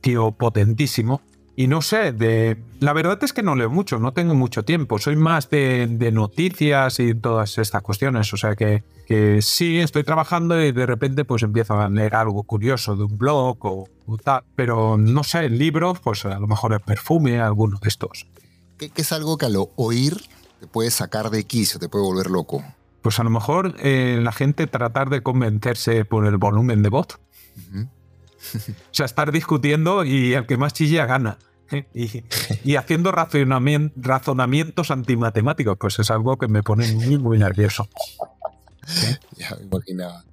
tío 0.00 0.32
potentísimo. 0.32 1.20
Y 1.58 1.66
no 1.66 1.82
sé, 1.82 2.12
de, 2.12 2.56
la 2.78 2.92
verdad 2.92 3.18
es 3.24 3.32
que 3.32 3.42
no 3.42 3.56
leo 3.56 3.68
mucho, 3.68 3.98
no 3.98 4.12
tengo 4.12 4.32
mucho 4.32 4.64
tiempo. 4.64 5.00
Soy 5.00 5.16
más 5.16 5.50
de, 5.50 6.10
noticias 6.12 7.00
y 7.00 7.16
todas 7.16 7.58
estas 7.58 7.82
cuestiones. 7.82 8.32
O 8.32 8.36
sea 8.36 8.54
que, 8.54 8.84
que, 9.08 9.42
sí, 9.42 9.80
estoy 9.80 10.04
trabajando 10.04 10.62
y 10.62 10.70
de 10.70 10.86
repente 10.86 11.24
pues 11.24 11.42
empiezo 11.42 11.74
a 11.80 11.88
leer 11.88 12.14
algo 12.14 12.44
curioso 12.44 12.94
de 12.94 13.02
un 13.02 13.18
blog 13.18 13.58
o, 13.62 13.88
tal. 14.22 14.44
Pero 14.54 14.96
no 14.98 15.24
sé, 15.24 15.48
libros, 15.50 15.98
pues 15.98 16.24
a 16.26 16.38
lo 16.38 16.46
mejor 16.46 16.74
el 16.74 16.80
perfume, 16.80 17.40
alguno 17.40 17.80
de 17.82 17.88
estos. 17.88 18.28
¿Qué, 18.76 18.92
es 18.94 19.10
algo 19.10 19.36
que 19.36 19.46
al 19.46 19.56
oír 19.74 20.16
te 20.60 20.68
puede 20.68 20.92
sacar 20.92 21.28
de 21.30 21.42
quicio, 21.42 21.80
te 21.80 21.88
puede 21.88 22.04
volver 22.04 22.30
loco? 22.30 22.62
Pues 23.02 23.18
a 23.18 23.24
lo 23.24 23.30
mejor 23.30 23.74
eh, 23.80 24.20
la 24.22 24.30
gente 24.30 24.68
tratar 24.68 25.10
de 25.10 25.24
convencerse 25.24 26.04
por 26.04 26.24
el 26.24 26.36
volumen 26.36 26.84
de 26.84 26.88
voz. 26.88 27.18
o 28.54 28.92
sea, 28.92 29.06
estar 29.06 29.32
discutiendo 29.32 30.04
y 30.04 30.34
el 30.34 30.46
que 30.46 30.56
más 30.56 30.72
chilla 30.72 31.04
gana. 31.04 31.36
Y, 32.64 32.76
haciendo 32.76 33.12
razonamientos 33.12 34.90
antimatemáticos, 34.90 35.76
pues 35.78 35.98
es 35.98 36.10
algo 36.10 36.36
que 36.36 36.48
me 36.48 36.62
pone 36.62 36.92
muy, 36.94 37.18
muy 37.18 37.38
nervioso. 37.38 37.88
Ya 39.36 39.54
me 39.56 39.66
imaginaba. 39.66 40.24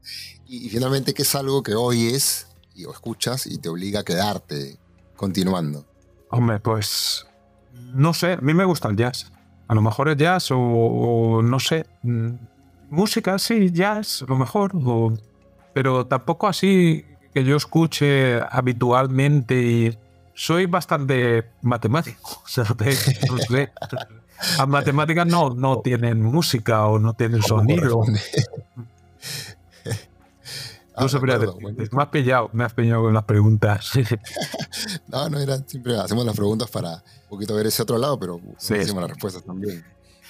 Y, 0.48 0.70
finalmente, 0.70 1.14
¿qué 1.14 1.24
es 1.24 1.36
algo 1.36 1.62
que 1.62 1.76
oyes 1.76 2.48
y 2.74 2.86
o 2.86 2.92
escuchas 2.92 3.48
y 3.48 3.58
te 3.58 3.68
obliga 3.68 4.00
a 4.00 4.04
quedarte 4.04 4.78
continuando? 5.18 5.86
Hombre, 6.30 6.60
pues 6.60 7.26
no 7.94 8.14
sé, 8.14 8.34
a 8.34 8.42
mí 8.42 8.54
me 8.54 8.64
gusta 8.64 8.88
el 8.90 8.96
jazz. 8.96 9.32
A 9.68 9.76
lo 9.76 9.82
mejor 9.82 10.10
es 10.10 10.18
jazz 10.18 10.50
o, 10.52 11.42
no 11.44 11.60
sé, 11.60 11.86
mm, 12.04 12.30
música, 12.90 13.38
sí, 13.40 13.72
jazz, 13.72 14.22
a 14.22 14.26
lo 14.26 14.38
mejor, 14.38 14.72
pero 15.74 16.06
tampoco 16.06 16.48
así 16.48 17.04
que 17.34 17.44
yo 17.44 17.58
escuche 17.58 18.40
habitualmente 18.50 19.62
y 19.62 19.98
soy 20.36 20.66
bastante 20.68 21.50
matemático. 21.62 22.44
Las 24.58 24.68
matemáticas 24.68 25.26
no, 25.26 25.52
no 25.56 25.80
tienen 25.80 26.22
música 26.22 26.86
o 26.88 27.00
no 27.00 27.14
tienen 27.14 27.42
sonido. 27.42 28.04
Ah, 30.96 31.02
no 31.02 31.10
sabría 31.10 31.40
de 31.40 31.48
buenísimo. 31.48 31.98
Me 31.98 32.04
has 32.04 32.10
pillado, 32.10 32.50
me 32.54 32.64
has 32.66 32.74
pillado 32.74 33.04
con 33.04 33.14
las 33.14 33.24
preguntas. 33.24 33.92
No, 35.08 35.30
no 35.30 35.40
era, 35.40 35.58
siempre 35.66 35.98
hacemos 35.98 36.26
las 36.26 36.36
preguntas 36.36 36.70
para 36.70 36.90
un 36.96 37.30
poquito 37.30 37.56
ver 37.56 37.68
ese 37.68 37.82
otro 37.84 37.98
lado, 37.98 38.20
pero 38.20 38.40
Sí. 38.58 38.74
buenísimas 38.74 39.02
las 39.04 39.12
respuestas 39.12 39.44
también. 39.46 39.86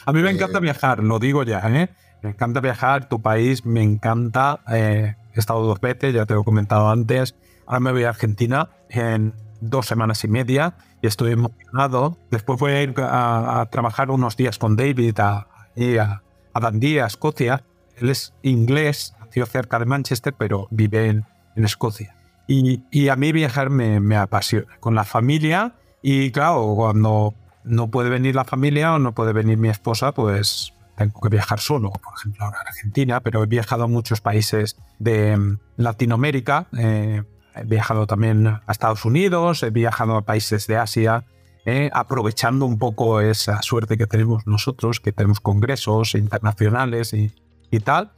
A 0.05 0.13
mí 0.13 0.21
me 0.21 0.29
Eh, 0.29 0.33
encanta 0.33 0.59
viajar, 0.59 0.99
lo 1.03 1.17
digo 1.17 1.41
ya, 1.43 1.59
¿eh? 1.67 1.89
Me 2.21 2.29
encanta 2.29 2.59
viajar, 2.61 3.09
tu 3.09 3.21
país 3.21 3.65
me 3.65 3.81
encanta. 3.81 4.59
eh, 4.71 5.15
he 5.33 5.39
estado 5.39 5.63
dos 5.65 5.81
veces, 5.81 6.13
ya 6.13 6.25
te 6.27 6.35
lo 6.35 6.41
he 6.41 6.43
comentado 6.43 6.87
antes. 6.89 7.35
Ahora 7.65 7.79
me 7.79 7.91
voy 7.91 8.03
a 8.03 8.09
Argentina 8.09 8.69
en 8.89 9.33
dos 9.69 9.85
semanas 9.85 10.23
y 10.23 10.27
media 10.27 10.75
y 11.01 11.07
estoy 11.07 11.33
emocionado. 11.33 12.17
Después 12.31 12.59
voy 12.59 12.71
a 12.73 12.81
ir 12.81 12.93
a, 12.99 13.61
a 13.61 13.65
trabajar 13.67 14.11
unos 14.11 14.37
días 14.37 14.57
con 14.57 14.75
David 14.75 15.19
a, 15.19 15.47
a, 15.99 16.21
a 16.53 16.59
Dundee, 16.59 17.01
a 17.01 17.07
Escocia. 17.07 17.63
Él 17.97 18.09
es 18.09 18.33
inglés, 18.41 19.15
nació 19.19 19.45
cerca 19.45 19.79
de 19.79 19.85
Manchester, 19.85 20.33
pero 20.37 20.67
vive 20.71 21.07
en, 21.07 21.25
en 21.55 21.65
Escocia. 21.65 22.15
Y, 22.47 22.83
y 22.91 23.09
a 23.09 23.15
mí 23.15 23.31
viajar 23.31 23.69
me, 23.69 23.99
me 23.99 24.17
apasiona. 24.17 24.67
Con 24.79 24.95
la 24.95 25.03
familia 25.03 25.75
y 26.01 26.31
claro, 26.31 26.73
cuando 26.75 27.33
no 27.63 27.89
puede 27.89 28.09
venir 28.09 28.35
la 28.35 28.45
familia 28.45 28.93
o 28.93 28.99
no 28.99 29.13
puede 29.13 29.33
venir 29.33 29.57
mi 29.57 29.69
esposa, 29.69 30.11
pues 30.11 30.71
tengo 30.95 31.19
que 31.19 31.29
viajar 31.29 31.59
solo, 31.59 31.91
por 31.91 32.13
ejemplo, 32.17 32.45
ahora 32.45 32.59
a 32.59 32.61
Argentina, 32.61 33.19
pero 33.21 33.43
he 33.43 33.47
viajado 33.47 33.85
a 33.85 33.87
muchos 33.87 34.21
países 34.21 34.77
de 34.99 35.35
mm, 35.35 35.59
Latinoamérica, 35.77 36.67
eh, 36.77 37.23
he 37.55 37.63
viajado 37.63 38.07
también 38.07 38.47
a 38.47 38.63
Estados 38.67 39.05
Unidos, 39.05 39.63
he 39.63 39.69
viajado 39.69 40.15
a 40.15 40.21
países 40.21 40.67
de 40.67 40.77
Asia, 40.77 41.25
eh, 41.65 41.89
aprovechando 41.93 42.65
un 42.65 42.77
poco 42.77 43.21
esa 43.21 43.61
suerte 43.61 43.97
que 43.97 44.07
tenemos 44.07 44.45
nosotros, 44.45 44.99
que 44.99 45.11
tenemos 45.11 45.39
congresos 45.39 46.15
internacionales 46.15 47.13
y, 47.13 47.31
y 47.71 47.79
tal. 47.79 48.11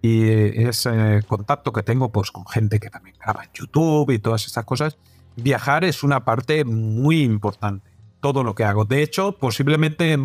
Y 0.00 0.28
ese 0.28 1.22
contacto 1.26 1.72
que 1.72 1.82
tengo 1.82 2.10
pues, 2.10 2.30
con 2.30 2.46
gente 2.46 2.78
que 2.78 2.88
también 2.88 3.16
graba 3.20 3.44
en 3.44 3.50
YouTube 3.52 4.10
y 4.10 4.18
todas 4.18 4.46
esas 4.46 4.64
cosas, 4.64 4.96
viajar 5.36 5.84
es 5.84 6.02
una 6.02 6.24
parte 6.24 6.64
muy 6.64 7.22
importante. 7.22 7.90
Todo 8.20 8.42
lo 8.42 8.54
que 8.54 8.64
hago. 8.64 8.84
De 8.84 9.02
hecho, 9.02 9.36
posiblemente 9.38 10.18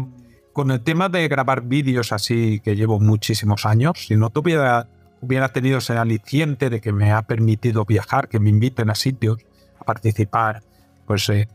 con 0.54 0.72
el 0.72 0.82
tema 0.82 1.10
de 1.10 1.28
grabar 1.28 1.64
vídeos 1.64 2.12
así, 2.12 2.60
que 2.60 2.76
llevo 2.76 3.00
muchísimos 3.00 3.66
años, 3.66 4.06
si 4.08 4.16
no 4.16 4.30
tuviera 4.30 4.88
hubiera 5.24 5.50
tenido 5.54 5.78
ese 5.78 5.94
aliciente 5.98 6.70
de 6.70 6.82
que 6.82 6.92
me 6.92 7.12
ha 7.12 7.22
permitido 7.22 7.86
viajar, 7.86 8.28
que 8.28 8.40
me 8.40 8.50
inviten 8.50 8.90
a 8.90 8.96
sitios 8.96 9.38
a 9.80 9.86
participar, 9.86 10.62
pues 11.08 11.30
eh, 11.30 11.48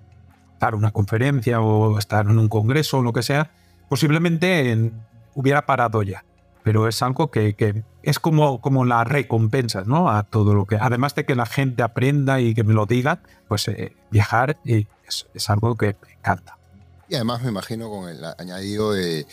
dar 0.58 0.74
una 0.74 0.90
conferencia 0.90 1.60
o 1.60 1.98
estar 1.98 2.26
en 2.26 2.38
un 2.38 2.48
congreso 2.48 2.98
o 2.98 3.02
lo 3.02 3.12
que 3.12 3.22
sea, 3.22 3.50
posiblemente 3.88 4.72
en- 4.72 4.92
hubiera 5.34 5.66
parado 5.66 6.02
ya. 6.02 6.24
Pero 6.64 6.88
es 6.88 7.00
algo 7.02 7.30
que, 7.30 7.54
que 7.54 7.82
es 8.02 8.18
como, 8.18 8.60
como 8.60 8.84
la 8.84 9.04
recompensa, 9.04 9.84
¿no? 9.86 10.10
A 10.10 10.22
todo 10.24 10.54
lo 10.54 10.66
que. 10.66 10.76
Además 10.76 11.14
de 11.14 11.24
que 11.24 11.34
la 11.34 11.46
gente 11.46 11.82
aprenda 11.82 12.40
y 12.40 12.54
que 12.54 12.64
me 12.64 12.74
lo 12.74 12.84
diga, 12.84 13.20
pues 13.46 13.68
eh, 13.68 13.94
viajar 14.10 14.56
es, 14.64 15.26
es 15.32 15.48
algo 15.50 15.76
que 15.76 15.96
me 16.04 16.12
encanta. 16.14 16.58
Y 17.08 17.14
además 17.14 17.42
me 17.42 17.48
imagino 17.50 17.88
con 17.88 18.08
el 18.08 18.22
añadido 18.38 18.92
de, 18.92 19.26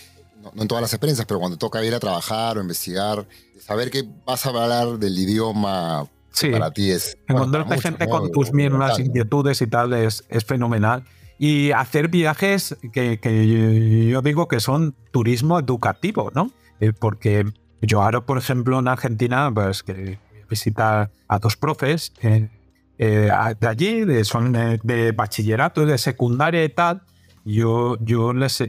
no, 0.45 0.51
no 0.53 0.61
en 0.61 0.67
todas 0.67 0.81
las 0.81 0.93
experiencias, 0.93 1.25
pero 1.25 1.39
cuando 1.39 1.57
toca 1.57 1.83
ir 1.83 1.93
a 1.93 1.99
trabajar 1.99 2.57
o 2.57 2.61
investigar, 2.61 3.27
saber 3.59 3.91
que 3.91 4.03
vas 4.25 4.45
a 4.45 4.49
hablar 4.49 4.99
del 4.99 5.17
idioma 5.17 6.07
Sí. 6.31 6.49
para 6.49 6.71
ti 6.71 6.91
es... 6.91 7.17
Encontrarte 7.27 7.69
para 7.69 7.75
muchos, 7.77 7.83
gente 7.83 8.05
¿no? 8.05 8.11
con 8.11 8.31
tus 8.31 8.51
mismas 8.53 8.99
inquietudes 8.99 9.61
y 9.61 9.67
tal 9.67 9.93
es, 9.93 10.25
es 10.27 10.43
fenomenal. 10.43 11.05
Y 11.39 11.71
hacer 11.71 12.09
viajes 12.09 12.75
que, 12.91 13.19
que 13.19 14.07
yo 14.09 14.21
digo 14.21 14.47
que 14.47 14.59
son 14.59 14.95
turismo 15.11 15.59
educativo, 15.59 16.31
¿no? 16.35 16.51
Eh, 16.81 16.91
porque 16.91 17.45
yo 17.81 18.01
ahora, 18.01 18.21
por 18.21 18.37
ejemplo, 18.37 18.79
en 18.79 18.87
Argentina, 18.87 19.49
pues 19.53 19.83
que 19.83 20.19
voy 20.49 20.73
a 20.77 21.39
dos 21.39 21.57
profes 21.57 22.13
eh, 22.21 22.49
eh, 22.97 23.29
de 23.59 23.67
allí, 23.67 24.05
de, 24.05 24.23
son 24.23 24.55
eh, 24.55 24.79
de 24.83 25.11
bachillerato, 25.11 25.85
de 25.85 25.97
secundaria 25.97 26.63
y 26.63 26.69
tal. 26.69 27.01
Yo, 27.43 27.97
yo 27.99 28.33
les, 28.33 28.63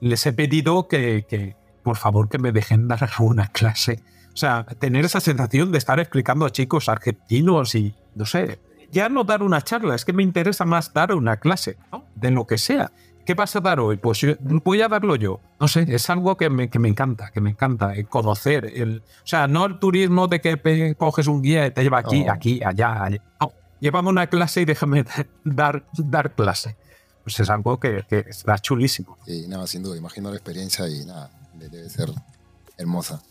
les 0.00 0.24
he 0.26 0.32
pedido 0.32 0.88
que, 0.88 1.24
que, 1.28 1.56
por 1.82 1.96
favor, 1.96 2.28
que 2.28 2.38
me 2.38 2.52
dejen 2.52 2.88
dar 2.88 3.02
alguna 3.04 3.48
clase. 3.48 4.02
O 4.32 4.36
sea, 4.36 4.64
tener 4.78 5.04
esa 5.04 5.20
sensación 5.20 5.72
de 5.72 5.78
estar 5.78 5.98
explicando 6.00 6.46
a 6.46 6.50
chicos 6.50 6.88
argentinos 6.88 7.74
y, 7.74 7.94
no 8.14 8.26
sé, 8.26 8.60
ya 8.92 9.08
no 9.08 9.24
dar 9.24 9.42
una 9.42 9.60
charla, 9.62 9.94
es 9.94 10.04
que 10.04 10.12
me 10.12 10.22
interesa 10.22 10.64
más 10.64 10.92
dar 10.92 11.14
una 11.14 11.36
clase, 11.38 11.76
¿no? 11.92 12.04
De 12.14 12.30
lo 12.30 12.46
que 12.46 12.58
sea. 12.58 12.90
¿Qué 13.26 13.34
vas 13.34 13.54
a 13.54 13.60
dar 13.60 13.78
hoy? 13.80 13.96
Pues 13.98 14.18
yo- 14.20 14.34
voy 14.40 14.80
a 14.82 14.88
darlo 14.88 15.14
yo. 15.14 15.40
No 15.60 15.68
sé, 15.68 15.84
es 15.88 16.08
algo 16.10 16.36
que 16.36 16.48
me, 16.50 16.70
que 16.70 16.78
me 16.78 16.88
encanta, 16.88 17.30
que 17.32 17.40
me 17.40 17.50
encanta, 17.50 17.92
el 17.94 18.08
conocer. 18.08 18.64
El, 18.74 19.02
o 19.06 19.26
sea, 19.26 19.46
no 19.46 19.66
el 19.66 19.78
turismo 19.78 20.26
de 20.26 20.40
que 20.40 20.94
coges 20.96 21.26
un 21.26 21.42
guía 21.42 21.66
y 21.66 21.70
te 21.70 21.82
lleva 21.82 21.98
aquí, 21.98 22.26
aquí, 22.26 22.60
allá, 22.64 23.04
allá. 23.04 23.22
No, 23.40 23.52
llévame 23.78 24.08
una 24.08 24.26
clase 24.28 24.62
y 24.62 24.64
déjame 24.64 25.04
dar, 25.44 25.84
dar 25.92 26.34
clase. 26.34 26.76
Pues 27.24 27.38
es 27.40 27.50
algo 27.50 27.78
que, 27.78 28.04
que 28.08 28.24
está 28.28 28.58
chulísimo. 28.58 29.16
Sí, 29.26 29.46
nada, 29.48 29.66
sin 29.66 29.82
duda, 29.82 29.96
imagino 29.96 30.30
la 30.30 30.36
experiencia 30.36 30.88
y 30.88 31.04
nada, 31.04 31.30
de- 31.54 31.68
debe 31.68 31.88
ser 31.90 32.10
hermosa. 32.76 33.22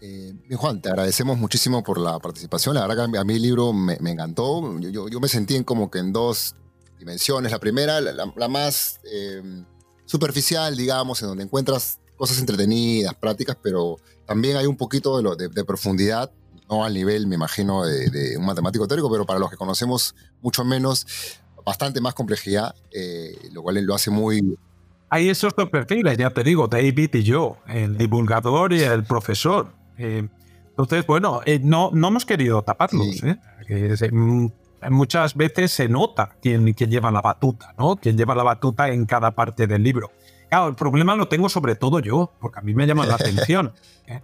Eh, 0.00 0.32
Juan, 0.56 0.80
te 0.80 0.88
agradecemos 0.90 1.38
muchísimo 1.38 1.82
por 1.82 1.98
la 1.98 2.18
participación. 2.18 2.74
La 2.74 2.86
verdad 2.86 3.08
que 3.10 3.18
a 3.18 3.24
mí 3.24 3.34
el 3.34 3.42
libro 3.42 3.72
me, 3.72 3.96
me 4.00 4.10
encantó. 4.12 4.78
Yo, 4.80 4.88
yo- 4.90 5.08
yo 5.08 5.20
me 5.20 5.28
sentí 5.28 5.56
en 5.56 5.64
como 5.64 5.90
que 5.90 5.98
en 5.98 6.12
dos 6.12 6.54
dimensiones. 6.98 7.50
La 7.52 7.58
primera, 7.58 8.00
la, 8.00 8.12
la- 8.12 8.32
la 8.36 8.48
más 8.48 9.00
eh, 9.04 9.42
superficial, 10.04 10.76
digamos, 10.76 11.20
en 11.22 11.28
donde 11.28 11.44
encuentras 11.44 11.98
cosas 12.16 12.38
entretenidas, 12.38 13.14
prácticas, 13.14 13.56
pero 13.62 13.96
también 14.26 14.56
hay 14.56 14.66
un 14.66 14.76
poquito 14.76 15.16
de, 15.16 15.22
lo- 15.22 15.36
de- 15.36 15.48
de 15.48 15.64
profundidad, 15.64 16.30
no 16.68 16.84
al 16.84 16.92
nivel, 16.94 17.26
me 17.26 17.34
imagino, 17.36 17.84
de, 17.84 18.10
de 18.10 18.36
un 18.36 18.44
matemático 18.44 18.86
teórico, 18.86 19.10
pero 19.10 19.24
para 19.26 19.38
los 19.38 19.48
que 19.50 19.56
conocemos 19.56 20.14
mucho 20.42 20.64
menos, 20.64 21.06
bastante 21.68 22.00
más 22.00 22.14
complejidad, 22.14 22.74
eh, 22.92 23.36
lo 23.52 23.62
cual 23.62 23.82
lo 23.84 23.94
hace 23.94 24.10
muy, 24.10 24.56
Hay 25.10 25.28
esos 25.30 25.54
dos 25.56 25.70
perfiles, 25.70 26.18
ya 26.18 26.30
te 26.30 26.42
digo, 26.44 26.66
David 26.68 27.14
y 27.14 27.22
yo, 27.22 27.56
el 27.66 27.96
divulgador 27.96 28.72
y 28.72 28.80
el 28.82 29.04
profesor. 29.04 29.68
Eh, 29.96 30.28
entonces, 30.70 31.06
bueno, 31.06 31.40
eh, 31.46 31.60
no, 31.62 31.90
no 31.92 32.08
hemos 32.08 32.24
querido 32.26 32.60
taparlos. 32.62 33.06
Sí. 33.16 33.26
¿eh? 33.28 33.36
Que 33.66 33.96
se- 33.96 34.10
mm, 34.12 34.50
muchas 34.90 35.34
veces 35.34 35.72
se 35.72 35.88
nota 35.88 36.36
quién, 36.42 36.72
quién 36.74 36.90
lleva 36.90 37.10
la 37.10 37.20
batuta, 37.22 37.74
¿no? 37.78 37.96
Quién 37.96 38.16
lleva 38.18 38.34
la 38.34 38.42
batuta 38.44 38.88
en 38.90 39.06
cada 39.06 39.30
parte 39.32 39.66
del 39.66 39.82
libro. 39.82 40.10
Claro, 40.48 40.68
el 40.68 40.74
problema 40.74 41.14
lo 41.14 41.28
tengo 41.28 41.48
sobre 41.48 41.74
todo 41.76 42.00
yo, 42.00 42.32
porque 42.40 42.58
a 42.60 42.62
mí 42.62 42.74
me 42.74 42.86
llama 42.86 43.04
la 43.06 43.14
atención. 43.16 43.72
¿eh? 44.06 44.20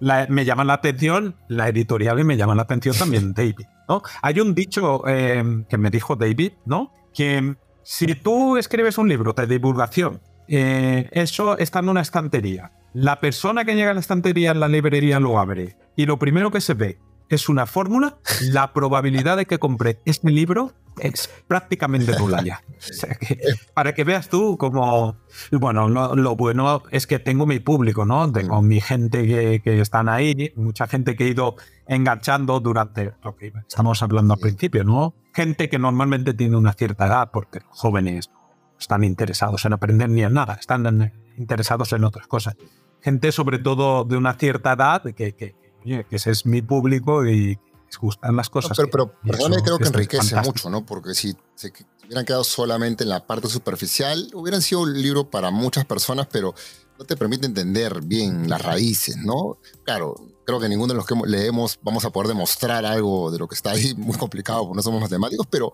La- 0.00 0.26
me 0.28 0.44
llama 0.44 0.64
la 0.64 0.74
atención 0.74 1.36
la 1.48 1.68
editorial 1.68 2.18
y 2.20 2.24
me 2.24 2.36
llama 2.36 2.54
la 2.54 2.62
atención 2.62 2.96
también 2.96 3.32
David. 3.36 3.66
¿no? 3.88 4.02
Hay 4.22 4.40
un 4.40 4.54
dicho 4.54 5.02
eh, 5.06 5.64
que 5.68 5.78
me 5.78 5.90
dijo 5.90 6.16
David, 6.16 6.52
¿no? 6.64 6.92
Que 7.14 7.54
si 7.82 8.14
tú 8.14 8.56
escribes 8.56 8.98
un 8.98 9.08
libro 9.08 9.32
de 9.32 9.46
divulgación, 9.46 10.20
eh, 10.48 11.08
eso 11.12 11.56
está 11.58 11.78
en 11.80 11.88
una 11.88 12.00
estantería. 12.00 12.72
La 12.94 13.20
persona 13.20 13.64
que 13.64 13.74
llega 13.74 13.90
a 13.90 13.94
la 13.94 14.00
estantería 14.00 14.50
en 14.50 14.60
la 14.60 14.68
librería 14.68 15.18
lo 15.20 15.38
abre 15.38 15.76
y 15.96 16.04
lo 16.06 16.18
primero 16.18 16.50
que 16.50 16.60
se 16.60 16.74
ve 16.74 16.98
es 17.34 17.48
una 17.48 17.66
fórmula, 17.66 18.18
la 18.40 18.72
probabilidad 18.72 19.36
de 19.36 19.46
que 19.46 19.58
compre 19.58 20.00
este 20.04 20.30
libro 20.30 20.72
es 20.98 21.30
prácticamente 21.46 22.16
nula 22.18 22.42
ya. 22.42 22.62
O 22.68 22.80
sea 22.80 23.14
que, 23.14 23.38
para 23.74 23.94
que 23.94 24.04
veas 24.04 24.28
tú 24.28 24.56
como... 24.58 25.16
Bueno, 25.50 25.88
lo, 25.88 26.14
lo 26.14 26.36
bueno 26.36 26.82
es 26.90 27.06
que 27.06 27.18
tengo 27.18 27.46
mi 27.46 27.60
público, 27.60 28.04
¿no? 28.04 28.30
Tengo 28.30 28.60
mi 28.62 28.80
gente 28.80 29.26
que, 29.26 29.60
que 29.62 29.80
están 29.80 30.08
ahí, 30.08 30.52
mucha 30.56 30.86
gente 30.86 31.16
que 31.16 31.24
he 31.24 31.28
ido 31.28 31.56
enganchando 31.86 32.60
durante 32.60 33.12
lo 33.22 33.36
que 33.36 33.52
estamos 33.66 34.02
hablando 34.02 34.34
al 34.34 34.40
principio, 34.40 34.84
¿no? 34.84 35.14
Gente 35.32 35.68
que 35.68 35.78
normalmente 35.78 36.34
tiene 36.34 36.56
una 36.56 36.72
cierta 36.74 37.06
edad, 37.06 37.30
porque 37.32 37.60
los 37.60 37.78
jóvenes 37.78 38.30
no 38.30 38.42
están 38.78 39.04
interesados 39.04 39.64
en 39.64 39.72
aprender 39.72 40.10
ni 40.10 40.22
en 40.22 40.34
nada, 40.34 40.54
están 40.54 41.12
interesados 41.38 41.92
en 41.92 42.04
otras 42.04 42.26
cosas. 42.26 42.56
Gente 43.00 43.32
sobre 43.32 43.58
todo 43.58 44.04
de 44.04 44.16
una 44.16 44.34
cierta 44.34 44.74
edad 44.74 45.02
que, 45.02 45.34
que, 45.34 45.54
oye, 45.84 46.04
que 46.08 46.16
ese 46.16 46.30
es 46.30 46.46
mi 46.46 46.62
público 46.62 47.24
y 47.26 47.58
les 47.86 47.98
gustan 48.00 48.36
las 48.36 48.48
No, 48.48 48.52
cosas. 48.52 48.76
pero, 48.76 48.86
que- 48.88 48.92
pero 48.92 49.12
personalmente 49.22 49.56
eso 49.70 49.76
creo 49.78 49.78
que 49.78 49.96
enriquece 49.98 50.36
mucho, 50.42 50.70
¿no? 50.70 50.84
Porque 50.86 51.14
si 51.14 51.36
se 51.54 51.72
hubieran 52.06 52.24
quedado 52.24 52.44
solamente 52.44 53.04
en 53.04 53.10
la 53.10 53.26
parte 53.26 53.48
superficial, 53.48 54.30
hubieran 54.34 54.62
sido 54.62 54.82
un 54.82 55.00
libro 55.00 55.28
para 55.30 55.50
muchas 55.50 55.84
personas, 55.84 56.26
pero 56.30 56.54
no 56.98 57.04
te 57.04 57.16
permite 57.16 57.46
entender 57.46 58.00
bien 58.02 58.48
las 58.48 58.62
raíces, 58.62 59.16
¿no? 59.16 59.58
Claro, 59.84 60.14
creo 60.44 60.60
que 60.60 60.68
ninguno 60.68 60.92
de 60.92 60.96
los 60.98 61.06
que 61.06 61.14
leemos 61.26 61.78
vamos 61.82 62.04
a 62.04 62.10
poder 62.10 62.28
demostrar 62.28 62.84
algo 62.84 63.30
de 63.30 63.38
lo 63.38 63.48
que 63.48 63.54
está 63.54 63.70
ahí, 63.72 63.94
muy 63.96 64.16
complicado, 64.16 64.62
porque 64.64 64.76
no 64.76 64.82
somos 64.82 65.00
matemáticos, 65.00 65.46
pero 65.50 65.72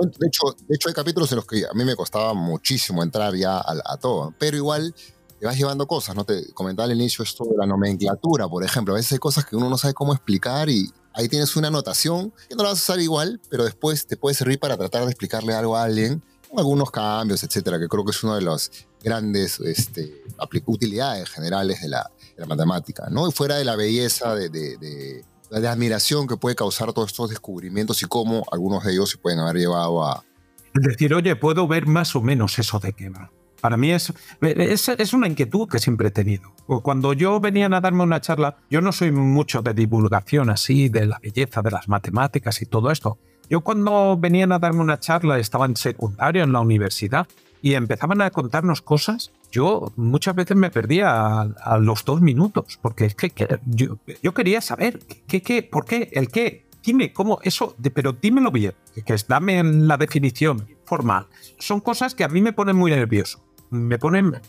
de 0.00 0.26
hecho, 0.28 0.54
de 0.66 0.74
hecho 0.76 0.88
hay 0.88 0.94
capítulos 0.94 1.30
en 1.32 1.36
los 1.36 1.44
que 1.46 1.64
a 1.66 1.74
mí 1.74 1.84
me 1.84 1.96
costaba 1.96 2.32
muchísimo 2.32 3.02
entrar 3.02 3.34
ya 3.34 3.58
a, 3.58 3.74
a 3.84 3.96
todo, 3.96 4.26
¿no? 4.26 4.34
pero 4.38 4.56
igual 4.56 4.94
te 5.38 5.46
vas 5.46 5.56
llevando 5.56 5.86
cosas, 5.86 6.14
¿no? 6.16 6.24
Te 6.24 6.52
comentaba 6.52 6.84
al 6.86 6.92
inicio 6.96 7.22
esto 7.22 7.44
de 7.44 7.56
la 7.56 7.66
nomenclatura, 7.66 8.48
por 8.48 8.64
ejemplo, 8.64 8.94
a 8.94 8.96
veces 8.96 9.12
hay 9.12 9.18
cosas 9.18 9.44
que 9.44 9.56
uno 9.56 9.68
no 9.68 9.78
sabe 9.78 9.94
cómo 9.94 10.12
explicar 10.12 10.68
y 10.68 10.90
ahí 11.12 11.28
tienes 11.28 11.54
una 11.56 11.68
anotación 11.68 12.32
que 12.48 12.54
no 12.56 12.62
la 12.64 12.70
vas 12.70 12.78
a 12.80 12.82
usar 12.92 13.00
igual, 13.00 13.40
pero 13.50 13.64
después 13.64 14.06
te 14.06 14.16
puede 14.16 14.34
servir 14.34 14.58
para 14.58 14.76
tratar 14.76 15.04
de 15.04 15.10
explicarle 15.10 15.54
algo 15.54 15.76
a 15.76 15.84
alguien, 15.84 16.22
con 16.48 16.58
algunos 16.58 16.90
cambios, 16.90 17.42
etcétera, 17.44 17.78
que 17.78 17.88
creo 17.88 18.04
que 18.04 18.10
es 18.12 18.22
una 18.24 18.36
de 18.36 18.42
las 18.42 18.70
grandes 19.02 19.60
este, 19.60 20.22
utilidades 20.66 21.28
generales 21.28 21.80
de 21.82 21.88
la, 21.88 22.10
la 22.36 22.46
matemática, 22.46 23.08
¿no? 23.10 23.28
Y 23.28 23.32
fuera 23.32 23.56
de 23.56 23.64
la 23.64 23.76
belleza 23.76 24.34
de, 24.34 24.48
de- 24.48 24.76
de- 24.78 25.24
la 25.50 25.72
admiración 25.72 26.26
que 26.26 26.36
puede 26.36 26.54
causar 26.54 26.92
todos 26.92 27.08
estos 27.10 27.30
descubrimientos 27.30 28.02
y 28.02 28.06
cómo 28.06 28.44
algunos 28.52 28.84
de 28.84 28.92
ellos 28.92 29.08
se 29.10 29.16
pueden 29.16 29.38
haber 29.40 29.56
llevado 29.56 30.04
a... 30.04 30.22
Decir, 30.74 31.14
oye, 31.14 31.36
puedo 31.36 31.66
ver 31.66 31.86
más 31.86 32.14
o 32.14 32.20
menos 32.20 32.58
eso 32.58 32.78
de 32.78 32.92
qué 32.92 33.08
va. 33.08 33.30
Para 33.60 33.76
mí 33.76 33.90
es, 33.90 34.12
es, 34.40 34.88
es, 34.88 35.12
una 35.12 35.26
inquietud 35.26 35.68
que 35.68 35.78
siempre 35.78 36.08
he 36.08 36.10
tenido. 36.10 36.52
Cuando 36.82 37.12
yo 37.12 37.40
venía 37.40 37.66
a 37.66 37.80
darme 37.80 38.02
una 38.02 38.20
charla, 38.20 38.56
yo 38.70 38.80
no 38.80 38.92
soy 38.92 39.10
mucho 39.10 39.62
de 39.62 39.74
divulgación 39.74 40.50
así, 40.50 40.88
de 40.88 41.06
la 41.06 41.18
belleza 41.18 41.62
de 41.62 41.70
las 41.70 41.88
matemáticas 41.88 42.62
y 42.62 42.66
todo 42.66 42.90
esto. 42.90 43.18
Yo 43.50 43.62
cuando 43.62 44.16
venían 44.18 44.52
a 44.52 44.58
darme 44.58 44.80
una 44.80 45.00
charla, 45.00 45.38
estaba 45.38 45.66
en 45.66 45.76
secundario, 45.76 46.44
en 46.44 46.52
la 46.52 46.60
universidad, 46.60 47.26
y 47.62 47.74
empezaban 47.74 48.20
a 48.20 48.30
contarnos 48.30 48.82
cosas, 48.82 49.32
yo 49.50 49.92
muchas 49.96 50.34
veces 50.34 50.56
me 50.56 50.70
perdía 50.70 51.40
a, 51.40 51.78
los 51.78 52.04
dos 52.04 52.20
minutos, 52.20 52.78
porque 52.80 53.06
es 53.06 53.14
que, 53.14 53.32
yo, 53.66 53.98
yo, 54.22 54.34
quería 54.34 54.60
saber 54.60 55.00
qué, 55.26 55.42
qué, 55.42 55.62
por 55.62 55.84
qué, 55.84 56.10
el 56.12 56.28
qué, 56.28 56.66
dime 56.84 57.12
cómo 57.12 57.40
eso, 57.42 57.74
pero 57.94 58.12
dímelo 58.12 58.50
bien, 58.50 58.74
que 59.04 59.14
es 59.14 59.26
dame 59.26 59.62
la 59.64 59.96
definición 59.96 60.66
formal. 60.84 61.26
Son 61.58 61.80
cosas 61.80 62.14
que 62.14 62.24
a 62.24 62.28
mí 62.28 62.40
me 62.40 62.52
ponen 62.52 62.76
muy 62.76 62.90
nervioso, 62.90 63.42
me 63.70 63.98
ponen 63.98 64.40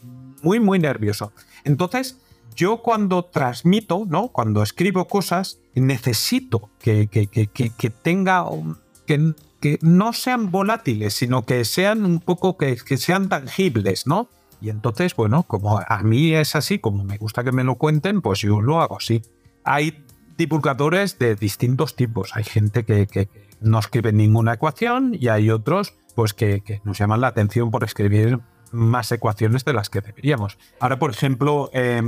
muy, 0.41 0.60
muy 0.60 0.80
nervioso. 0.80 1.32
Entonces, 1.64 2.18
yo 2.56 2.82
cuando 2.82 3.26
transmito, 3.26 4.06
¿no? 4.08 4.30
Cuando 4.30 4.64
escribo 4.64 5.08
cosas, 5.08 5.60
necesito 5.76 6.70
que, 6.80 7.08
que, 7.08 7.28
que, 7.28 7.48
que 7.48 7.90
tenga, 7.90 8.46
que 9.06 9.34
no 9.82 10.14
sean 10.14 10.52
volátiles, 10.52 11.14
sino 11.14 11.46
que 11.46 11.66
sean 11.66 12.06
un 12.06 12.20
poco, 12.20 12.58
que, 12.58 12.78
sean 12.98 13.30
tangibles, 13.30 14.08
¿no? 14.08 14.30
Y 14.62 14.70
entonces, 14.70 15.16
bueno, 15.16 15.44
como 15.44 15.80
a 15.80 16.04
mí 16.04 16.34
es 16.34 16.56
así, 16.56 16.80
como 16.80 17.04
me 17.04 17.18
gusta 17.18 17.44
que 17.44 17.52
me 17.52 17.64
lo 17.64 17.76
cuenten, 17.76 18.22
pues 18.22 18.40
yo 18.40 18.62
lo 18.62 18.82
hago 18.82 18.98
así. 18.98 19.22
Hay 19.64 20.06
divulgadores 20.38 21.18
de 21.18 21.36
distintos 21.36 21.96
tipos. 21.96 22.32
Hay 22.36 22.44
gente 22.44 22.84
que, 22.84 23.08
que 23.08 23.30
no 23.62 23.80
escribe 23.80 24.12
ninguna 24.12 24.54
ecuación 24.54 25.16
y 25.18 25.28
hay 25.30 25.50
otros 25.50 25.94
pues 26.16 26.34
que, 26.34 26.62
que, 26.62 26.82
nos 26.84 26.98
llaman 26.98 27.22
la 27.22 27.28
atención 27.28 27.72
por 27.72 27.84
escribir 27.84 28.40
más 28.72 29.12
ecuaciones 29.12 29.66
de 29.66 29.74
las 29.74 29.90
que 29.90 30.02
deberíamos. 30.02 30.58
Ahora, 30.80 31.00
por 31.00 31.12
ejemplo, 31.12 31.70
eh, 31.74 32.02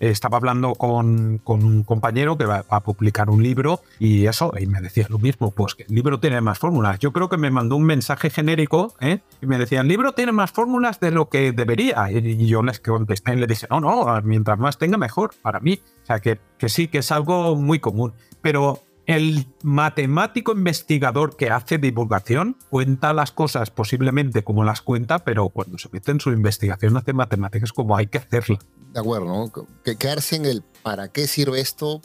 estaba 0.00 0.36
hablando 0.36 0.74
con, 0.74 1.40
un 1.46 1.82
compañero 1.84 2.36
que 2.36 2.44
va 2.44 2.64
a 2.68 2.80
publicar 2.80 3.30
un 3.30 3.42
libro 3.42 3.80
y 3.98 4.26
eso, 4.26 4.52
y 4.58 4.66
me 4.66 4.80
decía 4.80 5.06
lo 5.08 5.18
mismo, 5.18 5.50
pues 5.52 5.74
que 5.74 5.84
el 5.84 5.94
libro 5.94 6.20
tiene 6.20 6.40
más 6.40 6.58
fórmulas. 6.58 6.98
Yo 6.98 7.12
creo 7.12 7.28
que 7.28 7.36
me 7.36 7.50
mandó 7.50 7.76
un 7.76 7.84
mensaje 7.84 8.30
genérico 8.30 8.94
¿eh? 9.00 9.20
y 9.40 9.46
me 9.46 9.58
decía, 9.58 9.80
el 9.80 9.88
libro 9.88 10.12
tiene 10.12 10.32
más 10.32 10.52
fórmulas 10.52 11.00
de 11.00 11.10
lo 11.10 11.28
que 11.28 11.52
debería. 11.52 12.10
Y, 12.10 12.46
yo 12.46 12.62
les 12.62 12.80
contesté 12.80 13.32
y 13.32 13.36
le 13.36 13.46
dije, 13.46 13.66
no, 13.70 13.80
no, 13.80 14.20
mientras 14.22 14.58
más 14.58 14.78
tenga 14.78 14.98
mejor 14.98 15.30
para 15.42 15.60
mí. 15.60 15.80
O 16.02 16.06
sea, 16.06 16.20
que, 16.20 16.38
que 16.58 16.68
sí, 16.68 16.88
que 16.88 16.98
es 16.98 17.10
algo 17.10 17.56
muy 17.56 17.80
común. 17.80 18.12
Pero 18.42 18.85
el 19.06 19.46
matemático 19.62 20.52
investigador 20.52 21.36
que 21.36 21.50
hace 21.50 21.78
divulgación 21.78 22.56
cuenta 22.70 23.12
las 23.12 23.30
cosas 23.30 23.70
posiblemente 23.70 24.42
como 24.42 24.64
las 24.64 24.82
cuenta, 24.82 25.20
pero 25.20 25.48
cuando 25.48 25.78
se 25.78 25.88
mete 25.92 26.10
en 26.10 26.20
su 26.20 26.30
investigación 26.30 26.96
hace 26.96 27.12
matemáticas 27.12 27.72
como 27.72 27.96
hay 27.96 28.08
que 28.08 28.18
hacerla. 28.18 28.58
De 28.92 29.00
acuerdo, 29.00 29.26
¿no? 29.26 29.52
Que 29.84 29.96
quedarse 29.96 30.36
en 30.36 30.46
el 30.46 30.62
para 30.82 31.08
qué 31.08 31.28
sirve 31.28 31.60
esto, 31.60 32.02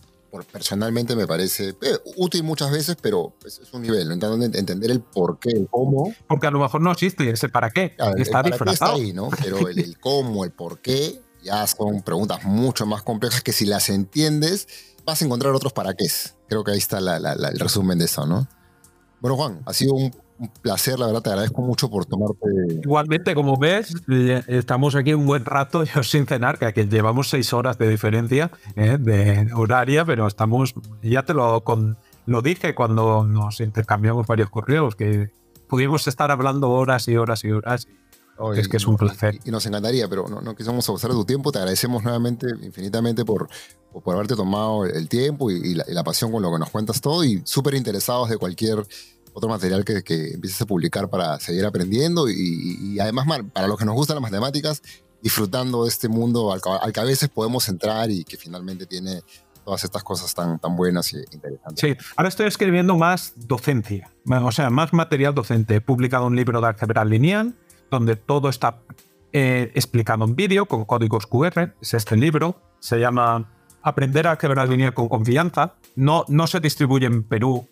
personalmente 0.51 1.15
me 1.15 1.25
parece 1.25 1.69
eh, 1.69 1.97
útil 2.17 2.43
muchas 2.43 2.71
veces, 2.71 2.97
pero 3.01 3.33
es, 3.45 3.61
un 3.73 3.81
nivel, 3.81 4.07
¿no? 4.07 4.43
entender 4.43 4.91
el 4.91 5.01
por 5.01 5.39
qué, 5.39 5.49
el 5.49 5.67
cómo. 5.69 6.13
Porque 6.27 6.47
a 6.47 6.51
lo 6.51 6.59
mejor 6.59 6.81
no 6.81 6.91
existe 6.91 7.29
ese 7.29 7.49
para 7.49 7.71
qué, 7.71 7.95
está 8.17 8.43
disfrazado. 8.43 8.95
ahí, 8.95 9.11
¿no? 9.11 9.29
Pero 9.43 9.67
el, 9.67 9.79
el 9.79 9.97
cómo, 9.99 10.45
el 10.45 10.51
por 10.51 10.79
qué, 10.79 11.19
ya 11.43 11.65
son 11.65 12.03
preguntas 12.03 12.43
mucho 12.43 12.85
más 12.85 13.01
complejas 13.01 13.41
que 13.41 13.51
si 13.51 13.65
las 13.65 13.89
entiendes 13.89 14.67
vas 15.05 15.21
a 15.21 15.25
encontrar 15.25 15.53
otros 15.53 15.73
para 15.73 15.93
qué. 15.93 16.07
Creo 16.47 16.63
que 16.63 16.71
ahí 16.71 16.77
está 16.77 16.99
el 16.99 17.59
resumen 17.59 17.97
de 17.99 18.05
eso, 18.05 18.25
¿no? 18.25 18.47
Bueno, 19.19 19.37
Juan, 19.37 19.61
ha 19.65 19.73
sido 19.73 19.93
un, 19.93 20.11
placer, 20.63 20.97
la 20.97 21.05
verdad, 21.05 21.21
te 21.21 21.29
agradezco 21.29 21.61
mucho 21.61 21.89
por 21.89 22.05
tomarte. 22.05 22.47
Igualmente, 22.83 23.35
como 23.35 23.57
ves, 23.57 23.93
eh, 24.09 24.41
estamos 24.47 24.95
aquí 24.95 25.13
un 25.13 25.27
buen 25.27 25.45
rato, 25.45 25.83
yo 25.95 26.01
sin 26.01 26.25
cenar, 26.25 26.57
que 26.57 26.65
aquí 26.65 26.85
llevamos 26.85 27.29
seis 27.29 27.53
horas 27.53 27.77
de 27.77 27.87
diferencia 27.87 28.51
eh, 28.75 28.97
de 28.99 29.53
horaria, 29.53 30.03
pero 30.03 30.25
estamos, 30.25 30.73
ya 31.03 31.23
te 31.23 31.35
lo, 31.35 31.63
con, 31.63 31.97
lo 32.25 32.41
dije 32.41 32.73
cuando 32.73 33.23
nos 33.23 33.59
intercambiamos 33.59 34.25
varios 34.25 34.49
correos, 34.49 34.95
que 34.95 35.29
pudimos 35.67 36.07
estar 36.07 36.31
hablando 36.31 36.71
horas 36.71 37.07
y 37.07 37.17
horas 37.17 37.43
y 37.43 37.51
horas 37.51 37.87
es 38.55 38.67
que 38.67 38.77
es 38.77 38.87
un 38.87 38.97
placer. 38.97 39.39
Y, 39.45 39.51
nos 39.51 39.65
encantaría, 39.65 40.07
pero 40.07 40.27
no, 40.27 40.41
no 40.41 40.55
quisimos 40.55 40.87
abusar 40.89 41.11
de 41.11 41.17
tu 41.17 41.25
tiempo. 41.25 41.51
Te 41.51 41.59
agradecemos 41.59 42.03
nuevamente 42.03 42.47
infinitamente 42.61 43.25
por, 43.25 43.47
por 43.99 44.15
haberte 44.15 44.35
tomado 44.35 44.85
el 44.85 45.09
tiempo 45.09 45.51
y, 45.51 45.75
la, 45.75 46.03
pasión 46.03 46.31
con 46.31 46.41
lo 46.41 46.51
que 46.51 46.59
nos 46.59 46.69
cuentas 46.69 47.01
todo 47.01 47.23
y 47.23 47.41
súper 47.45 47.75
interesados 47.75 48.29
de 48.29 48.37
cualquier 48.37 48.83
otro 49.33 49.49
material 49.49 49.85
que, 49.85 50.03
que, 50.03 50.33
empieces 50.33 50.61
a 50.61 50.65
publicar 50.65 51.09
para 51.09 51.39
seguir 51.39 51.65
aprendiendo 51.65 52.29
y, 52.29 52.99
además 52.99 53.27
para 53.53 53.67
los 53.67 53.77
que 53.77 53.85
nos 53.85 53.95
gustan 53.95 54.15
las 54.15 54.23
matemáticas, 54.23 54.81
disfrutando 55.21 55.83
de 55.83 55.89
este 55.89 56.09
mundo 56.09 56.51
al, 56.51 56.61
al, 56.81 56.91
que 56.91 56.99
a 56.99 57.03
veces 57.03 57.29
podemos 57.29 57.67
entrar 57.69 58.09
y 58.09 58.23
que 58.23 58.37
finalmente 58.37 58.85
tiene 58.85 59.21
todas 59.63 59.83
estas 59.83 60.03
cosas 60.03 60.33
tan, 60.33 60.59
tan 60.59 60.75
buenas 60.75 61.13
y 61.13 61.17
interesantes. 61.31 61.79
Sí, 61.79 61.95
ahora 62.15 62.29
estoy 62.29 62.47
escribiendo 62.47 62.97
más 62.97 63.33
docencia, 63.35 64.11
o 64.25 64.51
sea, 64.51 64.69
más 64.69 64.91
material 64.93 65.35
docente. 65.35 65.75
He 65.75 65.81
publicado 65.81 66.25
un 66.25 66.35
libro 66.35 66.59
de 66.61 66.67
álgebra 66.67 67.05
lineal, 67.05 67.55
donde 67.91 68.15
todo 68.15 68.49
está 68.49 68.79
eh, 69.33 69.71
explicado 69.75 70.25
en 70.25 70.35
vídeo 70.35 70.65
con 70.65 70.85
códigos 70.85 71.27
QR. 71.27 71.73
Es 71.79 71.93
este 71.93 72.17
libro. 72.17 72.55
Se 72.79 72.99
llama 72.99 73.51
Aprender 73.83 74.27
a 74.27 74.37
quebrar 74.37 74.69
línea 74.69 74.93
con 74.93 75.09
confianza. 75.09 75.75
No, 75.95 76.25
no 76.27 76.47
se 76.47 76.59
distribuye 76.59 77.05
en 77.05 77.23
Perú. 77.23 77.67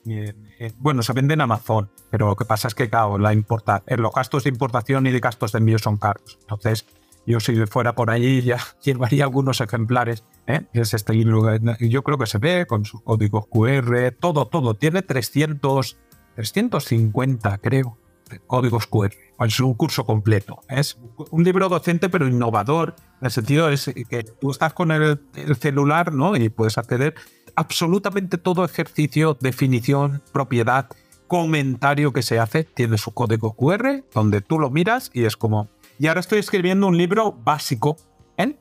bueno, 0.78 1.02
se 1.02 1.14
vende 1.14 1.34
en 1.34 1.42
Amazon. 1.42 1.90
Pero 2.12 2.28
lo 2.28 2.36
que 2.36 2.46
pasa 2.46 2.68
es 2.68 2.76
que, 2.76 2.90
claro, 2.90 3.18
la 3.18 3.34
importa, 3.34 3.84
eh, 3.88 3.96
los 3.98 4.14
gastos 4.14 4.44
de 4.44 4.50
importación 4.50 5.08
y 5.08 5.12
de 5.12 5.20
gastos 5.20 5.54
de 5.54 5.60
envío 5.60 5.80
son 5.80 5.98
caros. 5.98 6.38
Entonces, 6.42 6.86
yo 7.26 7.40
si 7.40 7.56
fuera 7.68 7.94
por 7.94 8.10
allí 8.10 8.42
ya 8.42 8.58
llevaría 8.84 9.24
algunos 9.24 9.62
ejemplares. 9.62 10.24
¿eh? 10.48 10.66
Es 10.74 10.94
este 10.94 11.14
libro. 11.14 11.56
Yo 11.80 12.04
creo 12.04 12.18
que 12.18 12.26
se 12.26 12.40
ve 12.40 12.66
con 12.68 12.86
sus 12.86 13.02
códigos 13.02 13.46
QR. 13.48 14.12
Todo, 14.20 14.48
todo. 14.48 14.74
Tiene 14.74 15.02
300, 15.02 15.98
350, 16.36 17.58
creo 17.60 17.99
códigos 18.46 18.88
QR. 18.88 19.12
Es 19.40 19.60
un 19.60 19.74
curso 19.74 20.06
completo. 20.06 20.62
Es 20.70 20.98
un 21.32 21.44
libro 21.44 21.70
docente, 21.70 22.10
pero 22.10 22.28
innovador. 22.28 22.96
En 23.22 23.26
el 23.26 23.32
sentido 23.32 23.70
es 23.70 23.92
que 24.10 24.24
tú 24.24 24.52
estás 24.52 24.74
con 24.74 24.92
el, 24.92 25.20
celular 25.60 26.14
¿no? 26.14 26.36
y 26.36 26.50
puedes 26.50 26.78
acceder 26.78 27.16
absolutamente 27.56 28.38
todo 28.38 28.64
ejercicio, 28.64 29.38
definición, 29.40 30.22
propiedad, 30.32 30.90
comentario 31.28 32.14
que 32.14 32.22
se 32.22 32.40
hace. 32.40 32.64
Tiene 32.64 32.98
su 32.98 33.14
código 33.14 33.54
QR 33.54 34.04
donde 34.14 34.42
tú 34.42 34.60
lo 34.60 34.70
miras 34.70 35.12
y 35.14 35.26
es 35.26 35.36
como. 35.36 35.70
Y 35.98 36.08
ahora 36.08 36.20
estoy 36.20 36.40
escribiendo 36.40 36.88
un 36.88 36.98
libro 36.98 37.34
básico 37.34 37.98
¿eh? 38.38 38.56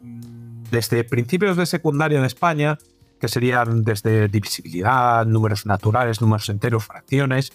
desde 0.71 1.05
principios 1.05 1.57
de 1.57 1.67
secundaria 1.67 2.19
en 2.19 2.25
España, 2.25 2.79
que 3.21 3.29
serían 3.29 3.85
desde 3.85 4.29
divisibilidad, 4.29 5.25
números 5.27 5.67
naturales, 5.67 6.21
números 6.21 6.49
enteros, 6.49 6.85
fracciones 6.85 7.53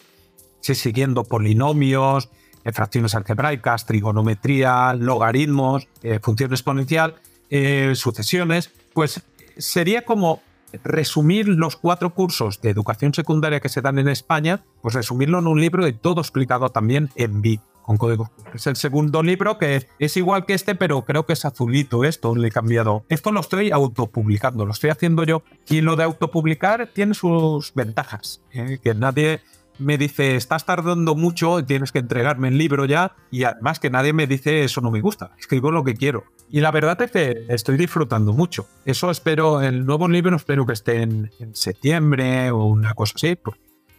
siguiendo 0.63 1.23
polinomios, 1.25 2.29
eh, 2.63 2.71
fracciones 2.71 3.13
algebraicas, 3.15 3.85
trigonometría, 3.85 4.93
logaritmos, 4.93 5.87
eh, 6.01 6.19
función 6.21 6.51
exponencial, 6.51 7.15
eh, 7.49 7.93
sucesiones, 7.95 8.71
pues 8.93 9.21
sería 9.57 10.05
como 10.05 10.41
resumir 10.83 11.47
los 11.47 11.75
cuatro 11.75 12.15
cursos 12.15 12.61
de 12.61 12.69
educación 12.69 13.13
secundaria 13.13 13.59
que 13.59 13.69
se 13.69 13.81
dan 13.81 13.99
en 13.99 14.07
España, 14.07 14.63
pues 14.81 14.95
resumirlo 14.95 15.39
en 15.39 15.47
un 15.47 15.59
libro 15.59 15.87
y 15.87 15.93
todo 15.93 16.21
explicado 16.21 16.69
también 16.69 17.09
en 17.15 17.41
vídeo 17.41 17.61
con 17.83 17.97
código. 17.97 18.31
Es 18.53 18.65
el 18.65 18.77
segundo 18.77 19.21
libro 19.21 19.57
que 19.57 19.87
es 19.99 20.17
igual 20.17 20.45
que 20.45 20.53
este, 20.53 20.73
pero 20.73 21.03
creo 21.03 21.25
que 21.25 21.33
es 21.33 21.43
azulito 21.43 22.05
esto, 22.05 22.33
le 22.33 22.47
he 22.47 22.51
cambiado. 22.51 23.03
Esto 23.09 23.31
lo 23.31 23.41
estoy 23.41 23.71
autopublicando, 23.71 24.65
lo 24.65 24.71
estoy 24.71 24.89
haciendo 24.89 25.25
yo. 25.25 25.43
Y 25.67 25.81
lo 25.81 25.97
de 25.97 26.05
autopublicar 26.05 26.89
tiene 26.93 27.13
sus 27.13 27.73
ventajas, 27.73 28.41
que 28.51 28.95
nadie 28.95 29.41
me 29.79 29.97
dice, 29.97 30.35
estás 30.35 30.65
tardando 30.65 31.15
mucho, 31.15 31.59
y 31.59 31.63
tienes 31.63 31.91
que 31.91 31.99
entregarme 31.99 32.49
el 32.49 32.57
libro 32.57 32.85
ya, 32.85 33.15
y 33.31 33.43
además 33.43 33.79
que 33.79 33.89
nadie 33.89 34.13
me 34.13 34.27
dice, 34.27 34.63
eso 34.63 34.81
no 34.81 34.91
me 34.91 35.01
gusta, 35.01 35.31
escribo 35.39 35.71
lo 35.71 35.83
que 35.83 35.95
quiero. 35.95 36.25
Y 36.49 36.61
la 36.61 36.71
verdad 36.71 37.01
es 37.01 37.11
que 37.11 37.45
estoy 37.49 37.77
disfrutando 37.77 38.31
mucho. 38.31 38.67
Eso 38.85 39.09
espero, 39.09 39.61
el 39.61 39.85
nuevo 39.85 40.07
libro 40.07 40.35
espero 40.35 40.65
que 40.65 40.73
esté 40.73 41.01
en, 41.01 41.31
septiembre 41.53 42.51
o 42.51 42.65
una 42.65 42.93
cosa 42.93 43.13
así. 43.15 43.35
Pues. 43.35 43.57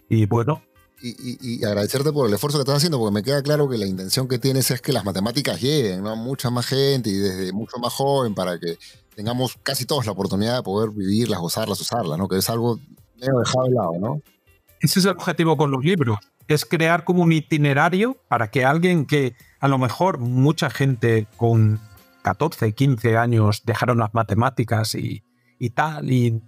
Y 0.09 0.27
bueno, 0.27 0.63
y, 1.03 1.65
agradecerte 1.65 2.13
por 2.13 2.29
el 2.29 2.35
esfuerzo 2.35 2.59
que 2.59 2.63
estás 2.63 2.77
haciendo, 2.77 2.99
porque 2.99 3.13
me 3.13 3.23
queda 3.23 3.43
claro 3.43 3.69
que 3.69 3.77
la 3.77 3.87
intención 3.87 4.29
que 4.29 4.39
tienes 4.39 4.71
es 4.71 4.81
que 4.81 4.93
las 4.93 5.05
matemáticas 5.05 5.61
lleguen 5.61 6.07
a 6.07 6.15
mucha 6.15 6.51
más 6.51 6.67
gente 6.67 7.11
y 7.11 7.15
desde 7.15 7.53
mucho 7.53 7.79
más 7.79 7.93
joven 7.93 8.35
para 8.35 8.59
que 8.59 8.79
tengamos 9.15 9.57
casi 9.63 9.85
todos 9.85 10.07
la 10.07 10.13
oportunidad 10.13 10.57
de 10.57 10.63
poder 10.63 10.91
vivirlas, 10.91 11.41
gozarlas, 11.41 11.81
usarlas, 11.81 12.19
¿no? 12.19 12.29
Que 12.29 12.39
es 12.39 12.49
algo 12.49 12.79
medio 13.17 13.39
dejado 13.39 13.65
de 13.65 13.71
lado, 13.73 13.93
¿no? 14.01 14.23
Ese 14.81 14.99
es 15.01 15.05
el 15.05 15.13
objetivo 15.13 15.57
con 15.57 15.71
los 15.71 15.85
libros, 15.85 16.19
es 16.49 16.65
crear 16.65 17.05
como 17.05 17.23
un 17.23 17.33
itinerario 17.33 18.19
para 18.29 18.51
que 18.51 18.65
alguien 18.65 19.07
que 19.07 19.35
a 19.61 19.69
lo 19.69 19.79
mejor 19.79 20.19
mucha 20.19 20.71
gente 20.71 21.27
con 21.37 21.81
14, 22.23 22.73
15 22.73 23.17
años 23.17 23.63
dejaron 23.65 23.99
las 23.99 24.15
matemáticas 24.15 24.95
y, 24.95 25.23
tal, 25.71 26.11
y, 26.11 26.43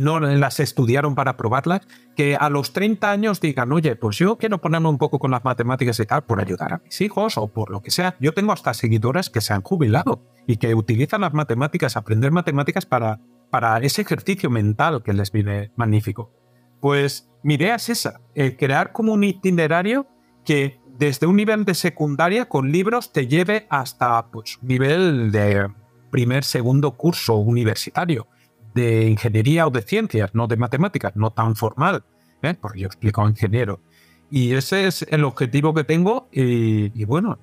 no 0.00 0.20
las 0.20 0.60
estudiaron 0.60 1.16
para 1.16 1.36
probarlas, 1.36 1.80
que 2.16 2.36
a 2.36 2.48
los 2.48 2.72
30 2.72 3.10
años 3.10 3.40
digan, 3.40 3.72
oye, 3.72 3.96
pues 3.96 4.18
yo 4.18 4.38
quiero 4.38 4.58
ponerme 4.58 4.88
un 4.88 4.98
poco 4.98 5.18
con 5.18 5.32
las 5.32 5.44
matemáticas 5.44 5.98
y 5.98 6.06
tal, 6.06 6.22
por 6.22 6.40
ayudar 6.40 6.74
a 6.74 6.78
mis 6.78 7.00
hijos 7.00 7.36
o 7.36 7.48
por 7.48 7.70
lo 7.70 7.82
que 7.82 7.90
sea. 7.90 8.14
Yo 8.20 8.32
tengo 8.32 8.52
hasta 8.52 8.72
seguidoras 8.72 9.30
que 9.30 9.40
se 9.40 9.52
han 9.52 9.62
jubilado 9.62 10.22
y 10.46 10.58
que 10.58 10.76
utilizan 10.76 11.22
las 11.22 11.34
matemáticas, 11.34 11.96
aprender 11.96 12.30
matemáticas 12.30 12.86
para, 12.86 13.18
para 13.50 13.78
ese 13.78 14.02
ejercicio 14.02 14.48
mental 14.48 15.02
que 15.02 15.12
les 15.12 15.32
viene 15.32 15.72
magnífico. 15.74 16.39
Pues 16.80 17.28
mi 17.42 17.54
idea 17.54 17.76
es 17.76 17.88
esa, 17.88 18.20
el 18.34 18.56
crear 18.56 18.92
como 18.92 19.12
un 19.12 19.24
itinerario 19.24 20.06
que 20.44 20.80
desde 20.98 21.26
un 21.26 21.36
nivel 21.36 21.64
de 21.64 21.74
secundaria 21.74 22.46
con 22.46 22.70
libros 22.70 23.12
te 23.12 23.26
lleve 23.26 23.66
hasta 23.70 24.26
pues 24.30 24.58
nivel 24.62 25.32
de 25.32 25.68
primer, 26.10 26.44
segundo 26.44 26.96
curso 26.96 27.36
universitario 27.36 28.26
de 28.74 29.08
ingeniería 29.08 29.66
o 29.66 29.70
de 29.70 29.82
ciencias, 29.82 30.34
no 30.34 30.46
de 30.46 30.56
matemáticas, 30.56 31.16
no 31.16 31.30
tan 31.30 31.56
formal, 31.56 32.04
¿eh? 32.42 32.54
porque 32.54 32.80
yo 32.80 32.86
explico 32.86 33.26
ingeniero. 33.28 33.80
Y 34.30 34.52
ese 34.52 34.86
es 34.86 35.02
el 35.10 35.24
objetivo 35.24 35.74
que 35.74 35.84
tengo 35.84 36.28
y, 36.30 37.04
bueno, 37.04 37.38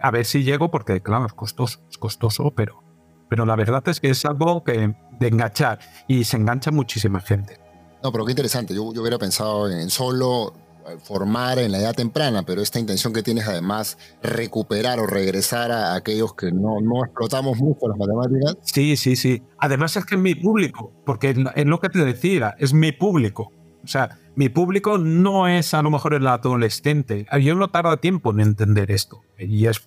a 0.00 0.10
ver 0.10 0.24
si 0.24 0.44
llego 0.44 0.70
porque 0.70 1.02
claro, 1.02 1.26
es 1.26 1.34
costoso, 1.34 1.80
es 1.90 1.98
costoso, 1.98 2.52
pero, 2.54 2.82
pero 3.28 3.44
la 3.44 3.54
verdad 3.54 3.86
es 3.88 4.00
que 4.00 4.10
es 4.10 4.24
algo 4.24 4.64
que 4.64 4.94
de 5.18 5.28
enganchar 5.28 5.80
y 6.08 6.24
se 6.24 6.38
engancha 6.38 6.70
muchísima 6.70 7.20
gente. 7.20 7.61
No, 8.02 8.12
pero 8.12 8.24
qué 8.24 8.32
interesante. 8.32 8.74
Yo, 8.74 8.92
yo 8.92 9.00
hubiera 9.00 9.18
pensado 9.18 9.70
en 9.70 9.90
solo 9.90 10.54
formar 11.02 11.58
en 11.58 11.72
la 11.72 11.78
edad 11.78 11.94
temprana, 11.94 12.42
pero 12.44 12.60
esta 12.60 12.78
intención 12.78 13.12
que 13.12 13.22
tienes 13.22 13.46
además 13.46 13.98
recuperar 14.22 14.98
o 14.98 15.06
regresar 15.06 15.70
a 15.70 15.94
aquellos 15.94 16.34
que 16.34 16.52
no, 16.52 16.80
no 16.80 17.04
explotamos 17.04 17.58
mucho 17.58 17.88
las 17.88 17.98
matemáticas. 17.98 18.56
Sí, 18.62 18.96
sí, 18.96 19.16
sí. 19.16 19.42
Además 19.58 19.96
es 19.96 20.04
que 20.04 20.16
es 20.16 20.20
mi 20.20 20.34
público, 20.34 20.92
porque 21.04 21.30
es 21.54 21.66
lo 21.66 21.80
que 21.80 21.88
te 21.88 22.04
decía, 22.04 22.54
es 22.58 22.72
mi 22.72 22.92
público. 22.92 23.52
O 23.84 23.88
sea, 23.88 24.18
mi 24.36 24.48
público 24.48 24.98
no 24.98 25.48
es 25.48 25.74
a 25.74 25.82
lo 25.82 25.90
mejor 25.90 26.14
el 26.14 26.26
adolescente. 26.26 27.26
Yo 27.40 27.54
no 27.54 27.68
tarda 27.70 27.96
tiempo 27.96 28.30
en 28.30 28.40
entender 28.40 28.90
esto. 28.90 29.20
Y 29.38 29.66
es, 29.66 29.82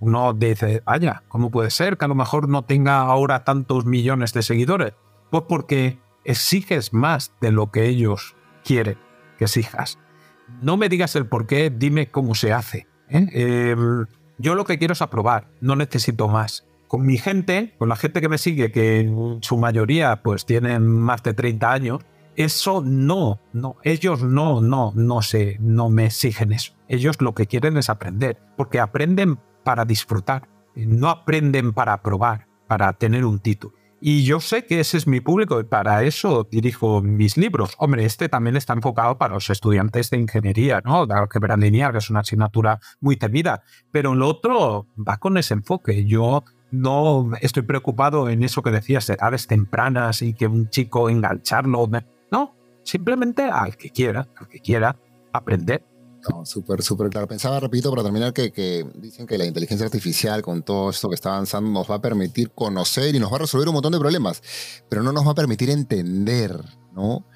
uno 0.00 0.34
dice, 0.34 0.82
vaya, 0.84 1.22
¿cómo 1.28 1.50
puede 1.50 1.70
ser 1.70 1.96
que 1.96 2.04
a 2.04 2.08
lo 2.08 2.14
mejor 2.14 2.48
no 2.48 2.64
tenga 2.64 3.00
ahora 3.00 3.44
tantos 3.44 3.86
millones 3.86 4.32
de 4.34 4.42
seguidores? 4.42 4.92
Pues 5.30 5.44
porque 5.48 5.98
exiges 6.24 6.92
más 6.92 7.32
de 7.40 7.52
lo 7.52 7.70
que 7.70 7.86
ellos 7.86 8.36
quieren 8.64 8.98
que 9.38 9.44
exijas 9.44 9.98
no 10.60 10.76
me 10.76 10.88
digas 10.88 11.16
el 11.16 11.26
por 11.26 11.46
qué, 11.46 11.70
dime 11.70 12.08
cómo 12.08 12.34
se 12.34 12.52
hace. 12.52 12.86
¿eh? 13.08 13.26
Em, 13.32 14.06
yo 14.38 14.54
lo 14.54 14.64
que 14.64 14.78
quiero 14.78 14.92
es 14.92 15.02
aprobar, 15.02 15.48
no 15.60 15.76
necesito 15.76 16.28
más. 16.28 16.66
Con 16.88 17.06
mi 17.06 17.16
gente, 17.16 17.74
con 17.78 17.88
la 17.88 17.96
gente 17.96 18.20
que 18.20 18.28
me 18.28 18.38
sigue, 18.38 18.70
que 18.70 19.10
su 19.40 19.56
mayoría 19.56 20.22
pues 20.22 20.44
tienen 20.44 20.86
más 20.86 21.22
de 21.22 21.32
30 21.32 21.72
años, 21.72 22.00
eso 22.36 22.82
no, 22.82 23.40
no, 23.52 23.76
ellos 23.82 24.22
no, 24.22 24.60
no, 24.60 24.92
no 24.94 25.22
sé, 25.22 25.56
no 25.60 25.88
me 25.90 26.06
exigen 26.06 26.52
eso. 26.52 26.74
Ellos 26.88 27.20
lo 27.20 27.34
que 27.34 27.46
quieren 27.46 27.76
es 27.76 27.88
aprender, 27.88 28.38
porque 28.56 28.80
aprenden 28.80 29.38
para 29.64 29.84
disfrutar, 29.84 30.48
no 30.74 31.08
aprenden 31.08 31.72
para 31.72 31.94
aprobar, 31.94 32.46
para 32.66 32.92
tener 32.94 33.24
un 33.24 33.38
título. 33.38 33.74
Y 34.04 34.24
yo 34.24 34.40
sé 34.40 34.66
que 34.66 34.80
ese 34.80 34.96
es 34.96 35.06
mi 35.06 35.20
público 35.20 35.60
y 35.60 35.64
para 35.64 36.02
eso 36.02 36.48
dirijo 36.50 37.00
mis 37.02 37.36
libros. 37.36 37.76
Hombre, 37.78 38.04
este 38.04 38.28
también 38.28 38.56
está 38.56 38.72
enfocado 38.72 39.16
para 39.16 39.34
los 39.34 39.48
estudiantes 39.48 40.10
de 40.10 40.16
ingeniería, 40.16 40.82
¿no? 40.84 41.06
De 41.06 41.14
álgebra 41.14 41.56
lineal, 41.56 41.94
es 41.94 42.10
una 42.10 42.18
asignatura 42.18 42.80
muy 43.00 43.16
temida. 43.16 43.62
Pero 43.92 44.16
lo 44.16 44.26
otro 44.26 44.88
va 44.98 45.18
con 45.18 45.38
ese 45.38 45.54
enfoque. 45.54 46.04
Yo 46.04 46.42
no 46.72 47.30
estoy 47.40 47.62
preocupado 47.62 48.28
en 48.28 48.42
eso 48.42 48.60
que 48.60 48.72
decías, 48.72 49.08
edades 49.08 49.46
tempranas 49.46 50.20
y 50.22 50.34
que 50.34 50.48
un 50.48 50.68
chico 50.68 51.08
engancharlo. 51.08 51.88
No, 52.32 52.56
simplemente 52.82 53.44
al 53.44 53.76
que 53.76 53.90
quiera, 53.90 54.26
al 54.36 54.48
que 54.48 54.58
quiera 54.58 54.96
aprender 55.32 55.84
no, 56.30 56.46
súper, 56.46 56.82
súper 56.82 57.10
claro. 57.10 57.26
Pensaba, 57.26 57.58
repito, 57.58 57.90
para 57.90 58.02
terminar, 58.02 58.32
que, 58.32 58.86
dicen 58.94 59.26
que 59.26 59.38
la 59.38 59.44
inteligencia 59.44 59.86
artificial, 59.86 60.42
con 60.42 60.62
todo 60.62 60.90
esto 60.90 61.08
que 61.08 61.14
está 61.14 61.30
avanzando, 61.30 61.70
nos 61.70 61.90
va 61.90 61.96
a 61.96 62.00
permitir 62.00 62.50
conocer 62.52 63.14
y 63.14 63.18
nos 63.18 63.32
va 63.32 63.36
a 63.36 63.40
resolver 63.40 63.68
un 63.68 63.74
montón 63.74 63.92
de 63.92 63.98
problemas, 63.98 64.42
pero 64.88 65.02
no 65.02 65.12
nos 65.12 65.26
va 65.26 65.32
a 65.32 65.34
permitir 65.34 65.70
entender, 65.70 66.56
¿no? 66.92 67.26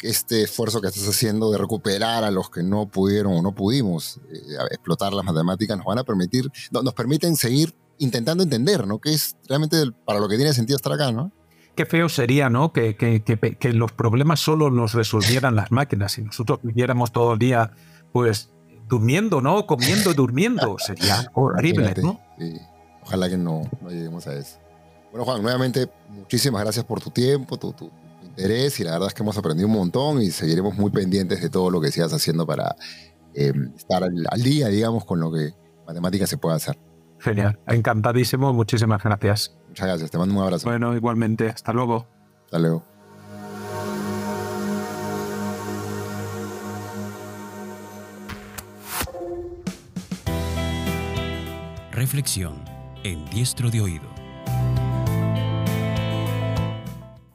Este 0.00 0.42
esfuerzo 0.42 0.80
que 0.80 0.88
estás 0.88 1.06
haciendo 1.06 1.50
de 1.52 1.58
recuperar 1.58 2.24
a 2.24 2.30
los 2.30 2.50
que 2.50 2.62
no 2.62 2.88
pudieron 2.88 3.34
o 3.34 3.42
no 3.42 3.54
pudimos 3.54 4.18
eh, 4.32 4.56
explotar 4.70 5.12
las 5.12 5.24
matemáticas 5.24 5.76
nos 5.76 5.86
van 5.86 5.98
a 5.98 6.04
permitir, 6.04 6.50
nos 6.72 6.94
permiten 6.94 7.36
seguir 7.36 7.76
intentando 7.98 8.42
entender, 8.42 8.86
¿no? 8.86 8.98
Que 8.98 9.12
es 9.12 9.36
realmente 9.46 9.76
para 10.04 10.18
lo 10.18 10.28
que 10.28 10.36
tiene 10.36 10.52
sentido 10.54 10.76
estar 10.76 10.92
acá, 10.92 11.12
¿no? 11.12 11.30
Qué 11.76 11.86
feo 11.86 12.08
sería, 12.08 12.50
¿no? 12.50 12.72
Que, 12.72 12.96
que, 12.96 13.22
que, 13.22 13.38
que 13.38 13.72
los 13.72 13.92
problemas 13.92 14.40
solo 14.40 14.70
nos 14.70 14.92
resolvieran 14.92 15.54
las 15.54 15.70
máquinas 15.70 16.18
y 16.18 16.22
nosotros 16.22 16.58
viviéramos 16.62 17.12
todo 17.12 17.34
el 17.34 17.38
día 17.38 17.72
pues 18.12 18.50
durmiendo, 18.88 19.40
¿no? 19.40 19.66
Comiendo 19.66 20.10
y 20.10 20.14
durmiendo. 20.16 20.76
Sería 20.78 21.30
horrible, 21.34 21.94
¿no? 22.02 22.20
Sí. 22.38 22.58
Ojalá 23.04 23.28
que 23.28 23.36
no, 23.36 23.62
lleguemos 23.88 24.26
a 24.26 24.34
eso. 24.34 24.58
Bueno, 25.10 25.24
Juan, 25.24 25.42
nuevamente, 25.42 25.90
muchísimas 26.08 26.62
gracias 26.62 26.84
por 26.84 27.00
tu 27.00 27.10
tiempo, 27.10 27.58
tu, 27.58 27.90
interés 28.22 28.80
y 28.80 28.84
la 28.84 28.92
verdad 28.92 29.08
es 29.08 29.14
que 29.14 29.22
hemos 29.22 29.36
aprendido 29.36 29.68
un 29.68 29.74
montón 29.74 30.22
y 30.22 30.30
seguiremos 30.30 30.74
muy 30.74 30.90
pendientes 30.90 31.42
de 31.42 31.50
todo 31.50 31.70
lo 31.70 31.80
que 31.80 31.90
sigas 31.90 32.14
haciendo 32.14 32.46
para 32.46 32.76
em, 33.34 33.72
estar 33.76 34.02
al, 34.02 34.42
día, 34.42 34.68
digamos, 34.68 35.04
con 35.04 35.20
lo 35.20 35.30
que 35.30 35.52
matemáticas 35.86 36.30
se 36.30 36.38
puede 36.38 36.56
hacer. 36.56 36.78
Genial, 37.18 37.58
encantadísimo, 37.66 38.52
muchísimas 38.52 39.02
gracias. 39.02 39.54
Muchas 39.68 39.86
gracias, 39.86 40.10
te 40.10 40.18
mando 40.18 40.34
un 40.34 40.42
abrazo. 40.42 40.68
Bueno, 40.68 40.96
igualmente, 40.96 41.48
hasta 41.48 41.72
luego. 41.72 42.06
Hasta 42.46 42.58
luego. 42.58 42.91
Reflexión 51.92 52.54
en 53.04 53.22
diestro 53.28 53.70
de 53.70 53.82
oído. 53.82 54.08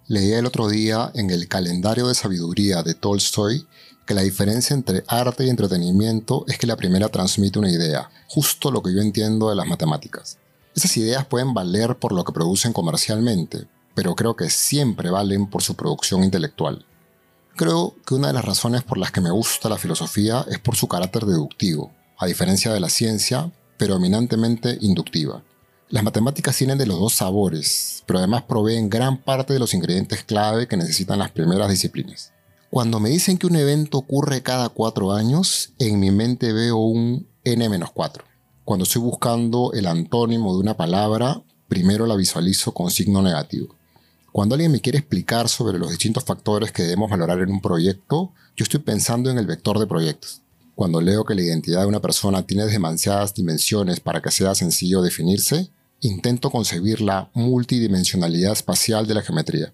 Leí 0.07 0.33
el 0.33 0.47
otro 0.47 0.67
día 0.67 1.11
en 1.13 1.29
el 1.29 1.47
calendario 1.47 2.07
de 2.07 2.15
sabiduría 2.15 2.81
de 2.81 2.95
Tolstoy 2.95 3.67
que 4.07 4.15
la 4.15 4.23
diferencia 4.23 4.73
entre 4.73 5.03
arte 5.07 5.45
y 5.45 5.51
entretenimiento 5.51 6.43
es 6.47 6.57
que 6.57 6.65
la 6.65 6.75
primera 6.75 7.09
transmite 7.09 7.59
una 7.59 7.69
idea, 7.69 8.09
justo 8.27 8.71
lo 8.71 8.81
que 8.81 8.91
yo 8.95 8.99
entiendo 8.99 9.51
de 9.51 9.55
las 9.55 9.67
matemáticas. 9.67 10.39
Esas 10.73 10.97
ideas 10.97 11.27
pueden 11.27 11.53
valer 11.53 11.95
por 11.99 12.11
lo 12.11 12.23
que 12.23 12.33
producen 12.33 12.73
comercialmente, 12.73 13.67
pero 13.93 14.15
creo 14.15 14.35
que 14.35 14.49
siempre 14.49 15.11
valen 15.11 15.45
por 15.45 15.61
su 15.61 15.75
producción 15.75 16.23
intelectual. 16.23 16.83
Creo 17.55 17.95
que 18.07 18.15
una 18.15 18.29
de 18.29 18.33
las 18.33 18.45
razones 18.45 18.81
por 18.81 18.97
las 18.97 19.11
que 19.11 19.21
me 19.21 19.29
gusta 19.29 19.69
la 19.69 19.77
filosofía 19.77 20.43
es 20.49 20.57
por 20.57 20.75
su 20.75 20.87
carácter 20.87 21.25
deductivo. 21.25 21.91
A 22.17 22.25
diferencia 22.25 22.73
de 22.73 22.79
la 22.79 22.89
ciencia, 22.89 23.51
predominantemente 23.77 24.77
inductiva. 24.81 25.43
Las 25.89 26.03
matemáticas 26.03 26.57
tienen 26.57 26.77
de 26.77 26.85
los 26.85 26.99
dos 26.99 27.13
sabores, 27.13 28.03
pero 28.05 28.19
además 28.19 28.43
proveen 28.43 28.89
gran 28.89 29.17
parte 29.17 29.53
de 29.53 29.59
los 29.59 29.73
ingredientes 29.73 30.23
clave 30.23 30.67
que 30.67 30.75
necesitan 30.75 31.19
las 31.19 31.31
primeras 31.31 31.69
disciplinas. 31.69 32.33
Cuando 32.69 32.99
me 32.99 33.09
dicen 33.09 33.37
que 33.37 33.47
un 33.47 33.55
evento 33.55 33.97
ocurre 33.97 34.43
cada 34.43 34.67
cuatro 34.67 35.13
años, 35.13 35.71
en 35.79 35.99
mi 35.99 36.11
mente 36.11 36.51
veo 36.51 36.75
un 36.77 37.27
n-4. 37.45 38.21
Cuando 38.65 38.83
estoy 38.83 39.01
buscando 39.01 39.71
el 39.71 39.87
antónimo 39.87 40.53
de 40.53 40.59
una 40.59 40.75
palabra, 40.75 41.41
primero 41.69 42.05
la 42.05 42.17
visualizo 42.17 42.73
con 42.73 42.91
signo 42.91 43.21
negativo. 43.21 43.73
Cuando 44.33 44.55
alguien 44.55 44.73
me 44.73 44.81
quiere 44.81 44.99
explicar 44.99 45.47
sobre 45.47 45.79
los 45.79 45.89
distintos 45.89 46.25
factores 46.25 46.73
que 46.73 46.83
debemos 46.83 47.09
valorar 47.09 47.39
en 47.39 47.49
un 47.49 47.61
proyecto, 47.61 48.33
yo 48.57 48.63
estoy 48.63 48.81
pensando 48.81 49.29
en 49.31 49.37
el 49.37 49.47
vector 49.47 49.79
de 49.79 49.87
proyectos. 49.87 50.41
Cuando 50.77 51.01
leo 51.01 51.25
que 51.25 51.33
la 51.33 51.41
identidad 51.41 51.81
de 51.81 51.87
una 51.87 52.01
persona 52.01 52.45
tiene 52.45 52.67
demasiadas 52.67 53.33
dimensiones 53.33 53.99
para 53.99 54.21
que 54.21 54.29
sea 54.29 54.53
sencillo 54.53 55.01
definirse, 55.01 55.71
intento 56.01 56.51
concebir 56.51 57.01
la 57.01 57.31
multidimensionalidad 57.33 58.51
espacial 58.51 59.07
de 59.07 59.15
la 59.15 59.23
geometría. 59.23 59.73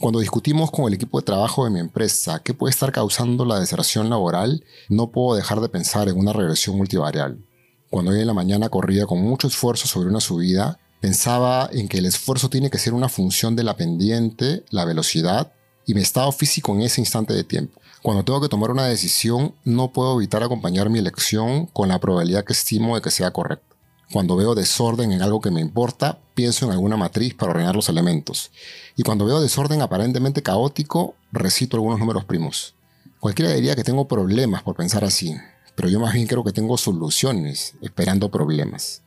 Cuando 0.00 0.20
discutimos 0.20 0.70
con 0.70 0.86
el 0.86 0.94
equipo 0.94 1.20
de 1.20 1.26
trabajo 1.26 1.66
de 1.66 1.70
mi 1.70 1.80
empresa 1.80 2.40
qué 2.42 2.54
puede 2.54 2.70
estar 2.70 2.92
causando 2.92 3.44
la 3.44 3.60
deserción 3.60 4.08
laboral, 4.08 4.64
no 4.88 5.10
puedo 5.10 5.36
dejar 5.36 5.60
de 5.60 5.68
pensar 5.68 6.08
en 6.08 6.16
una 6.16 6.32
regresión 6.32 6.78
multivarial. 6.78 7.44
Cuando 7.90 8.12
hoy 8.12 8.20
en 8.20 8.26
la 8.26 8.32
mañana 8.32 8.70
corría 8.70 9.04
con 9.04 9.20
mucho 9.20 9.48
esfuerzo 9.48 9.86
sobre 9.86 10.08
una 10.08 10.20
subida, 10.20 10.78
pensaba 11.02 11.68
en 11.70 11.88
que 11.88 11.98
el 11.98 12.06
esfuerzo 12.06 12.48
tiene 12.48 12.70
que 12.70 12.78
ser 12.78 12.94
una 12.94 13.10
función 13.10 13.54
de 13.54 13.64
la 13.64 13.76
pendiente, 13.76 14.64
la 14.70 14.86
velocidad 14.86 15.52
y 15.88 15.94
mi 15.94 16.02
estado 16.02 16.30
físico 16.32 16.74
en 16.74 16.82
ese 16.82 17.00
instante 17.00 17.32
de 17.32 17.44
tiempo. 17.44 17.80
Cuando 18.02 18.22
tengo 18.22 18.42
que 18.42 18.50
tomar 18.50 18.70
una 18.70 18.84
decisión, 18.84 19.54
no 19.64 19.90
puedo 19.90 20.18
evitar 20.18 20.42
acompañar 20.42 20.90
mi 20.90 20.98
elección 20.98 21.64
con 21.66 21.88
la 21.88 21.98
probabilidad 21.98 22.44
que 22.44 22.52
estimo 22.52 22.94
de 22.94 23.00
que 23.00 23.10
sea 23.10 23.32
correcta. 23.32 23.74
Cuando 24.12 24.36
veo 24.36 24.54
desorden 24.54 25.12
en 25.12 25.22
algo 25.22 25.40
que 25.40 25.50
me 25.50 25.62
importa, 25.62 26.18
pienso 26.34 26.66
en 26.66 26.72
alguna 26.72 26.98
matriz 26.98 27.34
para 27.34 27.52
ordenar 27.52 27.74
los 27.74 27.88
elementos. 27.88 28.50
Y 28.96 29.02
cuando 29.02 29.24
veo 29.24 29.40
desorden 29.40 29.80
aparentemente 29.80 30.42
caótico, 30.42 31.14
recito 31.32 31.78
algunos 31.78 31.98
números 31.98 32.26
primos. 32.26 32.74
Cualquiera 33.18 33.52
diría 33.52 33.74
que 33.74 33.82
tengo 33.82 34.06
problemas 34.06 34.62
por 34.62 34.76
pensar 34.76 35.04
así, 35.04 35.34
pero 35.74 35.88
yo 35.88 36.00
más 36.00 36.12
bien 36.12 36.26
creo 36.26 36.44
que 36.44 36.52
tengo 36.52 36.76
soluciones 36.76 37.74
esperando 37.80 38.30
problemas. 38.30 39.00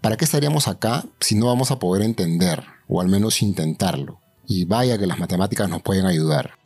¿Para 0.00 0.16
qué 0.16 0.24
estaríamos 0.24 0.66
acá 0.66 1.04
si 1.20 1.34
no 1.34 1.46
vamos 1.46 1.70
a 1.70 1.78
poder 1.78 2.02
entender, 2.02 2.64
o 2.88 3.02
al 3.02 3.08
menos 3.08 3.42
intentarlo? 3.42 4.21
Y 4.46 4.64
vaya 4.64 4.98
que 4.98 5.06
las 5.06 5.18
matemáticas 5.18 5.68
nos 5.68 5.82
pueden 5.82 6.06
ayudar. 6.06 6.58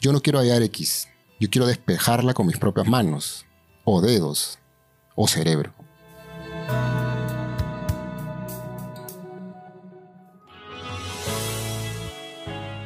Yo 0.00 0.12
no 0.12 0.20
quiero 0.20 0.38
hallar 0.38 0.62
X, 0.62 1.08
yo 1.40 1.50
quiero 1.50 1.66
despejarla 1.66 2.34
con 2.34 2.46
mis 2.46 2.58
propias 2.58 2.86
manos, 2.86 3.46
o 3.84 4.00
dedos, 4.00 4.58
o 5.14 5.26
cerebro. 5.26 5.74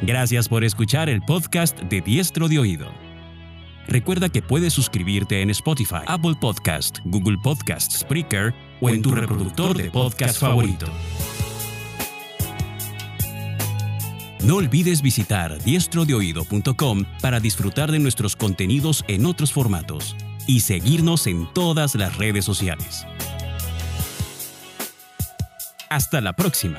Gracias 0.03 0.49
por 0.49 0.65
escuchar 0.65 1.11
el 1.11 1.21
podcast 1.21 1.79
de 1.79 2.01
Diestro 2.01 2.49
de 2.49 2.59
Oído. 2.59 2.91
Recuerda 3.87 4.29
que 4.29 4.41
puedes 4.41 4.73
suscribirte 4.73 5.43
en 5.43 5.51
Spotify, 5.51 6.03
Apple 6.07 6.35
Podcast, 6.41 6.99
Google 7.05 7.37
Podcast, 7.43 7.93
Spreaker 7.93 8.55
o 8.81 8.89
en 8.89 9.03
tu 9.03 9.11
reproductor 9.11 9.77
de 9.77 9.91
podcast 9.91 10.39
favorito. 10.39 10.87
No 14.43 14.57
olvides 14.57 15.03
visitar 15.03 15.63
diestrodeoído.com 15.63 17.05
para 17.21 17.41
disfrutar 17.41 17.93
de 17.93 17.99
nuestros 17.99 18.37
contenidos 18.37 19.05
en 19.07 19.27
otros 19.27 19.53
formatos 19.53 20.17
y 20.47 20.61
seguirnos 20.61 21.27
en 21.27 21.47
todas 21.53 21.95
las 21.95 22.17
redes 22.17 22.45
sociales. 22.45 23.07
Hasta 25.91 26.21
la 26.21 26.33
próxima. 26.35 26.79